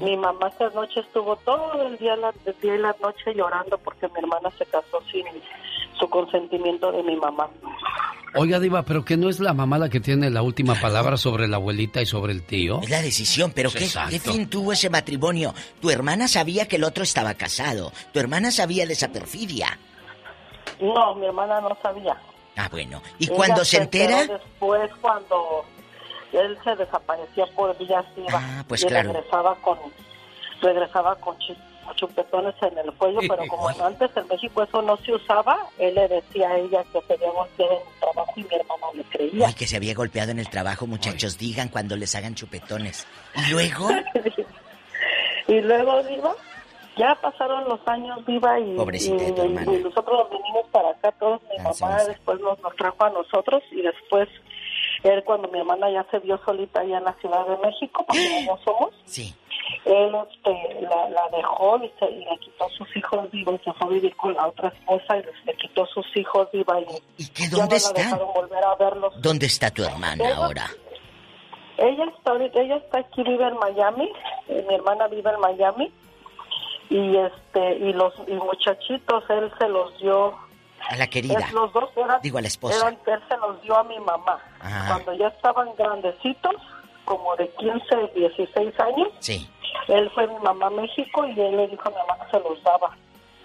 Mi 0.00 0.16
mamá 0.16 0.48
esa 0.48 0.70
noche 0.70 1.00
estuvo 1.00 1.36
todo 1.36 1.86
el 1.86 1.96
día, 1.98 2.16
la, 2.16 2.32
el 2.46 2.54
día 2.60 2.74
y 2.74 2.78
la 2.78 2.94
noche 3.00 3.34
llorando 3.34 3.78
porque 3.78 4.08
mi 4.08 4.18
hermana 4.18 4.50
se 4.58 4.66
casó 4.66 5.00
sin 5.12 5.24
su 5.98 6.08
consentimiento 6.08 6.90
de 6.90 7.02
mi 7.02 7.16
mamá. 7.16 7.48
Oiga, 8.36 8.58
Diva, 8.58 8.82
pero 8.82 9.04
que 9.04 9.16
no 9.16 9.28
es 9.28 9.38
la 9.38 9.54
mamá 9.54 9.78
la 9.78 9.88
que 9.88 10.00
tiene 10.00 10.28
la 10.28 10.42
última 10.42 10.74
palabra 10.74 11.16
sobre 11.16 11.46
la 11.46 11.56
abuelita 11.56 12.02
y 12.02 12.06
sobre 12.06 12.32
el 12.32 12.44
tío. 12.44 12.80
Es 12.82 12.90
la 12.90 13.00
decisión, 13.00 13.52
pero 13.54 13.70
¿qué. 13.70 13.88
¿qué 14.10 14.18
fin 14.18 14.50
tuvo 14.50 14.72
ese 14.72 14.90
matrimonio? 14.90 15.54
Tu 15.80 15.90
hermana 15.90 16.26
sabía 16.26 16.66
que 16.66 16.76
el 16.76 16.84
otro 16.84 17.04
estaba 17.04 17.34
casado. 17.34 17.92
Tu 18.12 18.18
hermana 18.18 18.50
sabía 18.50 18.86
de 18.86 18.94
esa 18.94 19.08
perfidia. 19.12 19.78
No, 20.80 21.14
mi 21.14 21.26
hermana 21.26 21.60
no 21.60 21.76
sabía. 21.80 22.16
Ah, 22.56 22.68
bueno. 22.70 23.00
¿Y 23.18 23.26
Ella 23.26 23.36
cuando 23.36 23.64
se 23.64 23.76
entera? 23.78 24.26
Después, 24.26 24.90
cuando 25.00 25.64
él 26.36 26.58
se 26.64 26.74
desaparecía 26.76 27.46
por 27.54 27.76
días, 27.78 28.04
iba 28.16 28.28
Ah, 28.42 28.64
pues 28.68 28.82
y 28.82 28.86
claro. 28.86 29.12
regresaba 29.12 29.54
con 29.56 29.78
regresaba 30.60 31.14
con 31.16 31.36
chupetones 31.96 32.54
en 32.62 32.78
el 32.78 32.92
cuello, 32.94 33.20
pero 33.28 33.46
como 33.48 33.68
antes 33.68 34.10
en 34.16 34.26
México 34.28 34.62
eso 34.62 34.80
no 34.82 34.96
se 34.98 35.12
usaba, 35.12 35.58
él 35.78 35.94
le 35.94 36.08
decía 36.08 36.48
a 36.48 36.58
ella 36.58 36.82
que 36.92 37.00
se 37.02 37.12
había 37.14 37.30
golpeado 37.30 37.72
en 37.72 37.78
el 37.86 38.00
trabajo 38.00 38.32
y 38.36 38.42
mi 38.42 38.54
hermana 38.54 38.86
le 38.94 39.02
creía. 39.04 39.46
Ay, 39.48 39.54
que 39.54 39.66
se 39.66 39.76
había 39.76 39.94
golpeado 39.94 40.30
en 40.30 40.38
el 40.38 40.48
trabajo, 40.48 40.86
muchachos. 40.86 41.36
Digan 41.38 41.68
cuando 41.68 41.94
les 41.96 42.14
hagan 42.14 42.34
chupetones. 42.34 43.06
¿Y 43.36 43.50
luego? 43.52 43.88
Y 45.46 45.60
luego, 45.60 46.02
Diva, 46.04 46.34
ya 46.96 47.14
pasaron 47.20 47.64
los 47.68 47.78
años, 47.86 48.24
Diva, 48.26 48.58
y, 48.58 48.70
y- 48.70 48.76
nosotros 48.76 50.20
nos 50.20 50.30
vinimos 50.30 50.66
para 50.72 50.88
acá, 50.88 51.12
todos, 51.20 51.40
mi 51.50 51.62
mamá 51.62 52.02
después 52.04 52.40
nos, 52.40 52.58
nos 52.60 52.74
trajo 52.76 53.04
a 53.04 53.10
nosotros 53.10 53.62
y 53.70 53.82
después, 53.82 54.26
él 55.04 55.22
cuando 55.24 55.48
mi 55.48 55.58
hermana 55.60 55.90
ya 55.90 56.04
se 56.10 56.18
vio 56.18 56.38
solita 56.44 56.80
allá 56.80 56.98
en 56.98 57.04
la 57.04 57.12
Ciudad 57.20 57.46
de 57.46 57.56
México, 57.58 58.04
porque 58.06 58.44
no 58.48 58.58
somos, 58.64 58.90
Sí. 59.04 59.34
él 59.84 60.12
este, 60.30 60.80
la, 60.82 61.08
la 61.10 61.28
dejó 61.36 61.76
y, 61.84 61.90
se, 61.98 62.10
y 62.10 62.24
le 62.24 62.38
quitó 62.38 62.68
sus 62.70 62.96
hijos, 62.96 63.30
Diva, 63.30 63.52
y 63.52 63.58
se 63.58 63.72
fue 63.74 63.86
a 63.86 63.90
vivir 63.90 64.16
con 64.16 64.34
la 64.34 64.46
otra 64.48 64.68
esposa 64.68 65.18
y 65.18 65.46
le 65.46 65.54
quitó 65.56 65.86
sus 65.86 66.06
hijos, 66.16 66.48
Diva, 66.52 66.80
y, 66.80 66.86
¿Y 67.22 67.28
qué, 67.28 67.44
ya 67.50 67.56
dónde 67.58 67.76
la 67.80 67.92
dejaron 67.92 68.32
volver 68.34 68.64
a 68.64 68.74
verlos. 68.76 69.14
¿Dónde 69.20 69.46
está 69.46 69.70
tu 69.70 69.84
hermana 69.84 70.24
Ella- 70.24 70.36
ahora? 70.36 70.66
Ella 71.76 72.04
está 72.16 72.34
ella 72.60 72.76
está 72.76 72.98
aquí, 73.00 73.22
vive 73.24 73.46
en 73.48 73.58
Miami, 73.58 74.08
eh, 74.48 74.64
mi 74.68 74.74
hermana 74.76 75.08
vive 75.08 75.28
en 75.30 75.40
Miami 75.40 75.92
y 76.88 77.16
este 77.16 77.76
y 77.78 77.92
los 77.94 78.14
y 78.28 78.34
muchachitos 78.34 79.24
él 79.30 79.50
se 79.58 79.68
los 79.68 79.98
dio 79.98 80.34
A 80.90 80.96
la 80.96 81.06
querida. 81.06 81.38
es- 81.38 81.52
los 81.52 81.72
dos 81.72 81.90
eran, 81.96 82.20
Digo, 82.22 82.38
a 82.38 82.42
la 82.42 82.48
esposa. 82.48 82.76
eran- 82.76 82.98
él 83.06 83.20
se 83.28 83.36
los 83.38 83.62
dio 83.62 83.76
a 83.76 83.84
mi 83.84 83.98
mamá 84.00 84.38
Ah. 84.60 84.84
cuando 84.88 85.14
ya 85.18 85.28
estaban 85.28 85.68
grandecitos 85.78 86.54
como 87.04 87.34
de 87.36 87.48
15 87.58 87.96
16 88.14 88.72
años 88.80 89.08
Sí. 89.20 89.48
él 89.88 90.10
fue 90.14 90.26
mi 90.26 90.38
mamá 90.42 90.66
a 90.66 90.70
México 90.70 91.26
y 91.26 91.40
él 91.40 91.56
le 91.56 91.68
dijo 91.68 91.82
a 91.86 91.90
mi 91.90 91.96
mamá 91.96 92.24
que 92.24 92.36
se 92.38 92.42
los 92.48 92.62
daba 92.62 92.96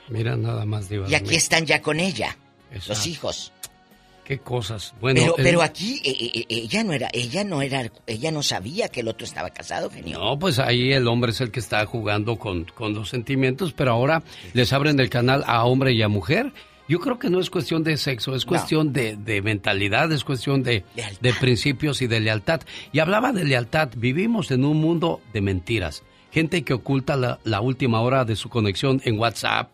Mira 0.08 0.35
nada 0.35 0.66
más, 0.66 0.90
Diva. 0.90 1.08
Y 1.08 1.14
aquí 1.14 1.35
están 1.35 1.66
ya 1.68 1.82
con 1.84 2.00
ella. 2.00 2.35
Los 2.72 2.88
Exacto. 2.90 3.09
hijos. 3.09 3.53
Qué 4.24 4.38
cosas. 4.40 4.93
Bueno, 5.01 5.22
pero, 5.22 5.38
el- 5.38 5.43
pero 5.43 5.61
aquí 5.64 6.01
eh, 6.03 6.11
eh, 6.19 6.32
eh, 6.42 6.45
ella 6.50 6.84
no 6.84 6.93
era, 6.93 7.09
ella 7.14 7.43
no 7.43 7.61
era, 7.64 7.84
ella 8.06 8.32
no 8.32 8.43
sabía 8.43 8.90
que 8.90 9.00
el 9.01 9.08
otro 9.08 9.26
estaba 9.26 9.50
casado, 9.50 9.90
genio. 9.90 10.19
No, 10.19 10.38
pues 10.38 10.59
ahí 10.59 10.93
el 10.93 11.08
hombre 11.08 11.32
es 11.32 11.42
el 11.42 11.51
que 11.51 11.59
está 11.59 11.84
jugando 11.88 12.38
con, 12.38 12.66
con 12.66 12.93
los 12.93 13.09
sentimientos, 13.09 13.74
pero 13.74 13.92
ahora 13.92 14.22
les 14.53 14.72
abren 14.74 15.00
el 15.00 15.09
canal 15.09 15.43
a 15.48 15.66
hombre 15.66 15.93
y 15.93 16.01
a 16.03 16.08
mujer. 16.09 16.51
Yo 16.90 17.00
creo 17.00 17.19
que 17.19 17.30
no 17.30 17.40
es 17.40 17.51
cuestión 17.51 17.84
de 17.84 17.95
sexo, 17.98 18.35
es 18.35 18.45
cuestión 18.45 18.92
de, 18.92 19.16
de 19.16 19.43
mentalidad, 19.43 20.11
es 20.11 20.24
cuestión 20.24 20.64
de, 20.64 20.84
de 21.22 21.34
principios 21.34 22.01
y 22.01 22.08
de 22.08 22.19
lealtad. 22.19 22.61
Y 22.92 22.98
hablaba 22.98 23.32
de 23.32 23.45
lealtad, 23.45 23.90
vivimos 23.95 24.50
en 24.50 24.66
un 24.66 24.77
mundo 24.82 25.22
de 25.32 25.42
mentiras. 25.42 26.01
Gente 26.32 26.64
que 26.64 26.74
oculta 26.74 27.16
la, 27.16 27.40
la 27.43 27.61
última 27.61 28.01
hora 28.01 28.26
de 28.26 28.35
su 28.35 28.50
conexión 28.50 29.01
en 29.06 29.19
WhatsApp, 29.19 29.69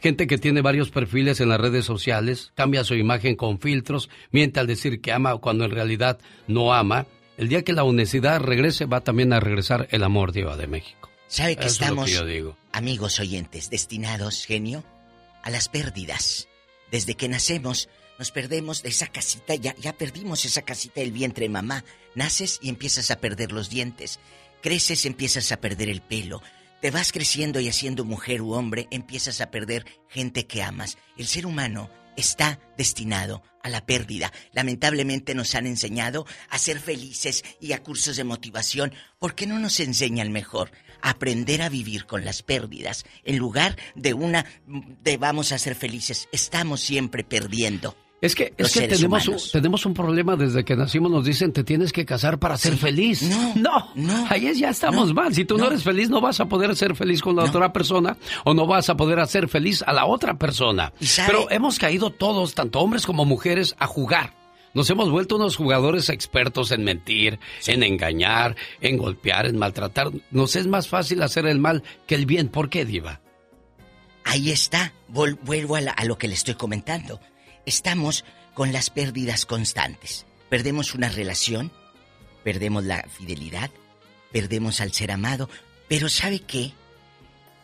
gente 0.00 0.26
que 0.26 0.36
tiene 0.36 0.60
varios 0.60 0.90
perfiles 0.90 1.40
en 1.40 1.48
las 1.48 1.60
redes 1.60 1.86
sociales, 1.86 2.52
cambia 2.54 2.84
su 2.84 2.94
imagen 2.94 3.36
con 3.36 3.58
filtros, 3.58 4.10
miente 4.30 4.60
al 4.60 4.66
decir 4.66 5.00
que 5.00 5.12
ama 5.12 5.36
cuando 5.38 5.64
en 5.64 5.70
realidad 5.70 6.18
no 6.46 6.74
ama. 6.74 7.06
El 7.38 7.48
día 7.48 7.64
que 7.64 7.72
la 7.72 7.84
honestidad 7.84 8.38
regrese 8.38 8.84
va 8.84 9.00
también 9.00 9.32
a 9.32 9.40
regresar 9.40 9.88
el 9.92 10.02
amor 10.04 10.32
Diva 10.32 10.58
de 10.58 10.66
México. 10.66 11.08
¿Sabe 11.26 11.56
que 11.56 11.66
Eso 11.66 11.72
es 11.74 11.80
lo 11.80 11.84
estamos, 11.86 12.10
yo 12.10 12.26
digo. 12.26 12.56
amigos 12.72 13.18
oyentes, 13.18 13.70
destinados, 13.70 14.44
genio, 14.44 14.84
a 15.42 15.48
las 15.48 15.70
pérdidas? 15.70 16.48
Desde 16.90 17.14
que 17.14 17.28
nacemos, 17.28 17.88
nos 18.18 18.30
perdemos 18.30 18.82
de 18.82 18.90
esa 18.90 19.06
casita, 19.06 19.54
ya, 19.54 19.74
ya 19.76 19.92
perdimos 19.92 20.44
esa 20.44 20.62
casita 20.62 21.00
del 21.00 21.12
vientre 21.12 21.48
mamá. 21.48 21.84
Naces 22.14 22.58
y 22.60 22.68
empiezas 22.68 23.10
a 23.10 23.20
perder 23.20 23.52
los 23.52 23.70
dientes. 23.70 24.18
Creces, 24.62 25.06
empiezas 25.06 25.52
a 25.52 25.60
perder 25.60 25.88
el 25.88 26.02
pelo. 26.02 26.42
Te 26.80 26.90
vas 26.90 27.12
creciendo 27.12 27.60
y 27.60 27.68
haciendo 27.68 28.04
mujer 28.04 28.42
u 28.42 28.52
hombre, 28.52 28.88
empiezas 28.90 29.40
a 29.40 29.50
perder 29.50 29.86
gente 30.08 30.46
que 30.46 30.62
amas. 30.62 30.98
El 31.16 31.26
ser 31.26 31.46
humano 31.46 31.90
está 32.16 32.58
destinado 32.76 33.42
a 33.62 33.68
la 33.68 33.84
pérdida. 33.84 34.32
Lamentablemente 34.52 35.34
nos 35.34 35.54
han 35.54 35.66
enseñado 35.66 36.26
a 36.48 36.58
ser 36.58 36.80
felices 36.80 37.44
y 37.60 37.72
a 37.72 37.82
cursos 37.82 38.16
de 38.16 38.24
motivación. 38.24 38.92
¿Por 39.18 39.34
qué 39.34 39.46
no 39.46 39.58
nos 39.58 39.80
enseñan 39.80 40.32
mejor? 40.32 40.70
Aprender 41.02 41.62
a 41.62 41.68
vivir 41.68 42.06
con 42.06 42.24
las 42.24 42.42
pérdidas 42.42 43.04
en 43.24 43.38
lugar 43.38 43.76
de 43.94 44.14
una 44.14 44.46
de 44.66 45.16
vamos 45.16 45.52
a 45.52 45.58
ser 45.58 45.74
felices. 45.74 46.28
Estamos 46.32 46.80
siempre 46.80 47.24
perdiendo. 47.24 47.96
Es 48.20 48.34
que, 48.34 48.52
es 48.58 48.72
que 48.74 48.86
tenemos, 48.86 49.26
un, 49.28 49.36
tenemos 49.50 49.86
un 49.86 49.94
problema 49.94 50.36
desde 50.36 50.62
que 50.62 50.76
nacimos, 50.76 51.10
nos 51.10 51.24
dicen 51.24 51.54
te 51.54 51.64
tienes 51.64 51.90
que 51.90 52.04
casar 52.04 52.38
para 52.38 52.58
ser 52.58 52.76
feliz. 52.76 53.22
No, 53.56 53.88
no, 53.94 54.26
ahí 54.28 54.46
es- 54.46 54.58
ya 54.58 54.68
estamos 54.68 55.14
mal. 55.14 55.34
Si 55.34 55.44
tú 55.46 55.56
no. 55.56 55.66
eres 55.66 55.82
feliz, 55.82 56.10
no 56.10 56.20
vas 56.20 56.38
a 56.40 56.46
poder 56.46 56.76
ser 56.76 56.94
feliz 56.94 57.22
con 57.22 57.36
la 57.36 57.44
otra 57.44 57.72
persona 57.72 58.16
o 58.44 58.52
no 58.52 58.66
vas 58.66 58.90
a 58.90 58.96
poder 58.96 59.20
hacer 59.20 59.48
feliz 59.48 59.82
a 59.86 59.92
la 59.94 60.04
otra 60.04 60.36
persona. 60.38 60.92
Pero 61.26 61.50
hemos 61.50 61.78
caído 61.78 62.10
todos, 62.10 62.54
tanto 62.54 62.80
hombres 62.80 63.06
como 63.06 63.24
mujeres, 63.24 63.74
a 63.78 63.86
jugar. 63.86 64.34
Nos 64.74 64.88
hemos 64.90 65.10
vuelto 65.10 65.36
unos 65.36 65.56
jugadores 65.56 66.10
expertos 66.10 66.70
en 66.72 66.84
mentir, 66.84 67.38
en 67.66 67.82
engañar, 67.82 68.54
en 68.82 68.98
golpear, 68.98 69.46
en 69.46 69.58
maltratar. 69.58 70.10
Nos 70.30 70.54
es 70.56 70.66
más 70.66 70.86
fácil 70.88 71.22
hacer 71.22 71.46
el 71.46 71.58
mal 71.58 71.82
que 72.06 72.14
el 72.16 72.26
bien. 72.26 72.48
¿Por 72.48 72.68
qué, 72.70 72.84
Diva? 72.84 73.20
Ahí 74.24 74.50
está, 74.50 74.92
Vol- 75.12 75.38
vuelvo 75.42 75.76
a, 75.76 75.80
la- 75.80 75.90
a 75.92 76.04
lo 76.04 76.18
que 76.18 76.28
le 76.28 76.34
estoy 76.34 76.54
comentando. 76.54 77.18
Estamos 77.70 78.24
con 78.52 78.72
las 78.72 78.90
pérdidas 78.90 79.46
constantes. 79.46 80.26
Perdemos 80.48 80.92
una 80.92 81.08
relación, 81.08 81.70
perdemos 82.42 82.82
la 82.82 83.04
fidelidad, 83.04 83.70
perdemos 84.32 84.80
al 84.80 84.90
ser 84.92 85.12
amado, 85.12 85.48
pero 85.86 86.08
¿sabe 86.08 86.40
qué? 86.40 86.72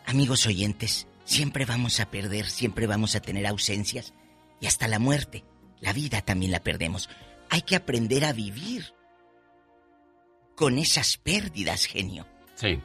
Amigos 0.05 0.45
oyentes, 0.45 1.07
siempre 1.25 1.65
vamos 1.65 1.99
a 1.99 2.09
perder, 2.09 2.49
siempre 2.49 2.87
vamos 2.87 3.17
a 3.17 3.19
tener 3.19 3.45
ausencias 3.45 4.13
y 4.61 4.67
hasta 4.67 4.87
la 4.87 4.97
muerte, 4.97 5.43
la 5.81 5.91
vida 5.91 6.21
también 6.21 6.53
la 6.53 6.63
perdemos. 6.63 7.09
Hay 7.49 7.63
que 7.63 7.75
aprender 7.75 8.23
a 8.23 8.31
vivir 8.31 8.93
con 10.55 10.77
esas 10.77 11.17
pérdidas, 11.17 11.83
genio. 11.83 12.25
Sí. 12.55 12.79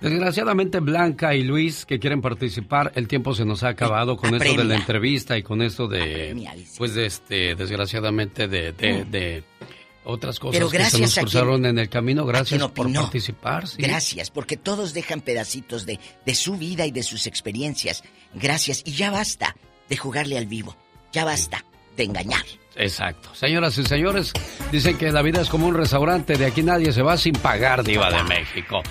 Desgraciadamente 0.00 0.80
Blanca 0.80 1.34
y 1.34 1.42
Luis 1.44 1.86
que 1.86 1.98
quieren 1.98 2.20
participar, 2.20 2.92
el 2.94 3.08
tiempo 3.08 3.34
se 3.34 3.44
nos 3.44 3.62
ha 3.62 3.68
acabado 3.68 4.16
con 4.16 4.34
esto 4.34 4.44
de 4.44 4.48
la 4.48 4.52
Apremia. 4.62 4.76
entrevista 4.76 5.38
y 5.38 5.42
con 5.42 5.62
esto 5.62 5.88
de, 5.88 6.02
Apremia, 6.02 6.54
pues 6.76 6.94
de 6.94 7.06
este, 7.06 7.54
desgraciadamente 7.54 8.46
de, 8.48 8.72
de, 8.72 9.04
Mm. 9.04 9.10
de 9.10 9.44
otras 10.04 10.38
cosas 10.38 10.58
Pero 10.58 10.68
que 10.70 10.84
se 10.84 10.98
nos 11.00 11.14
quien- 11.14 11.24
cruzaron 11.24 11.64
en 11.64 11.78
el 11.78 11.88
camino. 11.88 12.26
Gracias 12.26 12.60
por 12.68 12.92
participar. 12.92 13.66
sí. 13.66 13.80
Gracias, 13.80 14.30
porque 14.30 14.58
todos 14.58 14.92
dejan 14.92 15.22
pedacitos 15.22 15.86
de, 15.86 15.98
de 16.26 16.34
su 16.34 16.58
vida 16.58 16.84
y 16.84 16.90
de 16.90 17.02
sus 17.02 17.26
experiencias. 17.26 18.02
Gracias. 18.34 18.82
Y 18.84 18.92
ya 18.92 19.10
basta 19.10 19.56
de 19.88 19.96
jugarle 19.96 20.36
al 20.36 20.46
vivo. 20.46 20.76
Ya 21.12 21.24
basta 21.24 21.64
de 21.96 22.04
engañar. 22.04 22.42
Exacto. 22.76 23.34
Señoras 23.34 23.78
y 23.78 23.84
señores, 23.84 24.32
dicen 24.72 24.98
que 24.98 25.10
la 25.12 25.22
vida 25.22 25.40
es 25.40 25.48
como 25.48 25.68
un 25.68 25.74
restaurante, 25.74 26.36
de 26.36 26.46
aquí 26.46 26.62
nadie 26.62 26.92
se 26.92 27.02
va 27.02 27.16
sin 27.16 27.34
pagar, 27.34 27.84
Diva 27.84 28.10
de 28.10 28.22
México. 28.24 28.82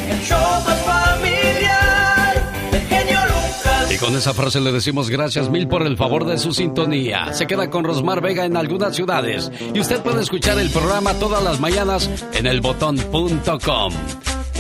El 0.10 0.20
show 0.22 0.40
más 0.66 0.80
familiar 0.82 2.52
del 2.72 2.82
genio 2.82 3.20
Lucas. 3.26 3.92
Y 3.92 3.98
con 3.98 4.16
esa 4.16 4.34
frase 4.34 4.62
le 4.62 4.72
decimos 4.72 5.10
gracias 5.10 5.50
mil 5.50 5.68
por 5.68 5.86
el 5.86 5.98
favor 5.98 6.26
de 6.26 6.38
su 6.38 6.54
sintonía. 6.54 7.34
Se 7.34 7.48
queda 7.48 7.70
con 7.70 7.84
Rosmar 7.84 8.22
Vega 8.22 8.46
en 8.46 8.58
algunas 8.58 8.96
ciudades. 8.96 9.52
Y 9.74 9.80
usted 9.80 10.02
puede 10.02 10.22
escuchar 10.22 10.60
el 10.60 10.70
programa 10.70 11.14
todas 11.16 11.44
las 11.44 11.60
mañanas 11.60 12.10
en 12.34 12.46
elbotón.com. 12.46 13.94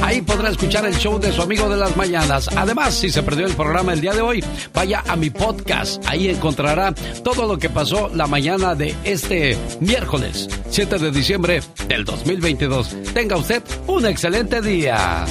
Ahí 0.01 0.21
podrá 0.21 0.49
escuchar 0.49 0.85
el 0.85 0.95
show 0.95 1.19
de 1.19 1.31
su 1.31 1.41
amigo 1.41 1.67
de 1.69 1.77
las 1.77 1.95
mañanas. 1.97 2.49
Además, 2.55 2.93
si 2.93 3.09
se 3.09 3.23
perdió 3.23 3.45
el 3.45 3.53
programa 3.53 3.93
el 3.93 4.01
día 4.01 4.13
de 4.13 4.21
hoy, 4.21 4.43
vaya 4.73 5.03
a 5.07 5.15
mi 5.15 5.29
podcast. 5.29 6.03
Ahí 6.07 6.29
encontrará 6.29 6.93
todo 7.23 7.47
lo 7.47 7.57
que 7.57 7.69
pasó 7.69 8.09
la 8.09 8.27
mañana 8.27 8.75
de 8.75 8.95
este 9.03 9.57
miércoles, 9.79 10.47
7 10.69 10.99
de 10.99 11.11
diciembre 11.11 11.61
del 11.87 12.05
2022. 12.05 12.95
Tenga 13.13 13.37
usted 13.37 13.63
un 13.87 14.05
excelente 14.05 14.61
día. 14.61 15.25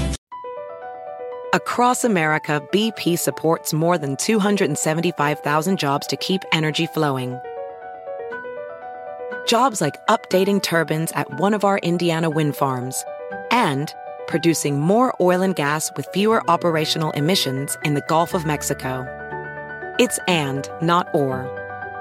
Across 1.52 2.04
America, 2.04 2.60
BP 2.72 3.16
supports 3.16 3.72
more 3.72 3.96
than 3.96 4.16
275,000 4.16 5.78
jobs 5.78 6.04
to 6.08 6.16
keep 6.16 6.42
energy 6.52 6.86
flowing. 6.86 7.38
Jobs 9.46 9.80
like 9.80 9.94
updating 10.08 10.60
turbines 10.60 11.12
at 11.12 11.28
one 11.38 11.54
of 11.54 11.64
our 11.64 11.78
Indiana 11.78 12.28
wind 12.28 12.56
farms 12.56 13.04
and 13.52 13.94
producing 14.26 14.80
more 14.80 15.14
oil 15.20 15.42
and 15.42 15.54
gas 15.54 15.90
with 15.96 16.08
fewer 16.12 16.42
operational 16.50 17.10
emissions 17.12 17.76
in 17.84 17.94
the 17.94 18.04
Gulf 18.08 18.34
of 18.34 18.44
Mexico. 18.44 19.06
It's 19.98 20.18
and, 20.28 20.68
not 20.82 21.08
or. 21.14 21.48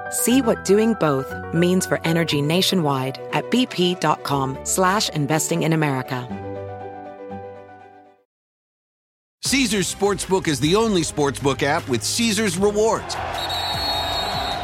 See 0.09 0.41
what 0.41 0.65
doing 0.65 0.93
both 0.99 1.33
means 1.53 1.85
for 1.85 1.99
energy 2.03 2.41
nationwide 2.41 3.19
at 3.31 3.49
bp.com 3.51 4.57
slash 4.63 5.09
investing 5.09 5.63
in 5.63 5.73
America. 5.73 6.27
Caesar's 9.45 9.93
Sportsbook 9.93 10.47
is 10.47 10.59
the 10.59 10.75
only 10.75 11.01
sportsbook 11.01 11.63
app 11.63 11.87
with 11.89 12.01
Caesar's 12.01 12.57
rewards. 12.57 13.15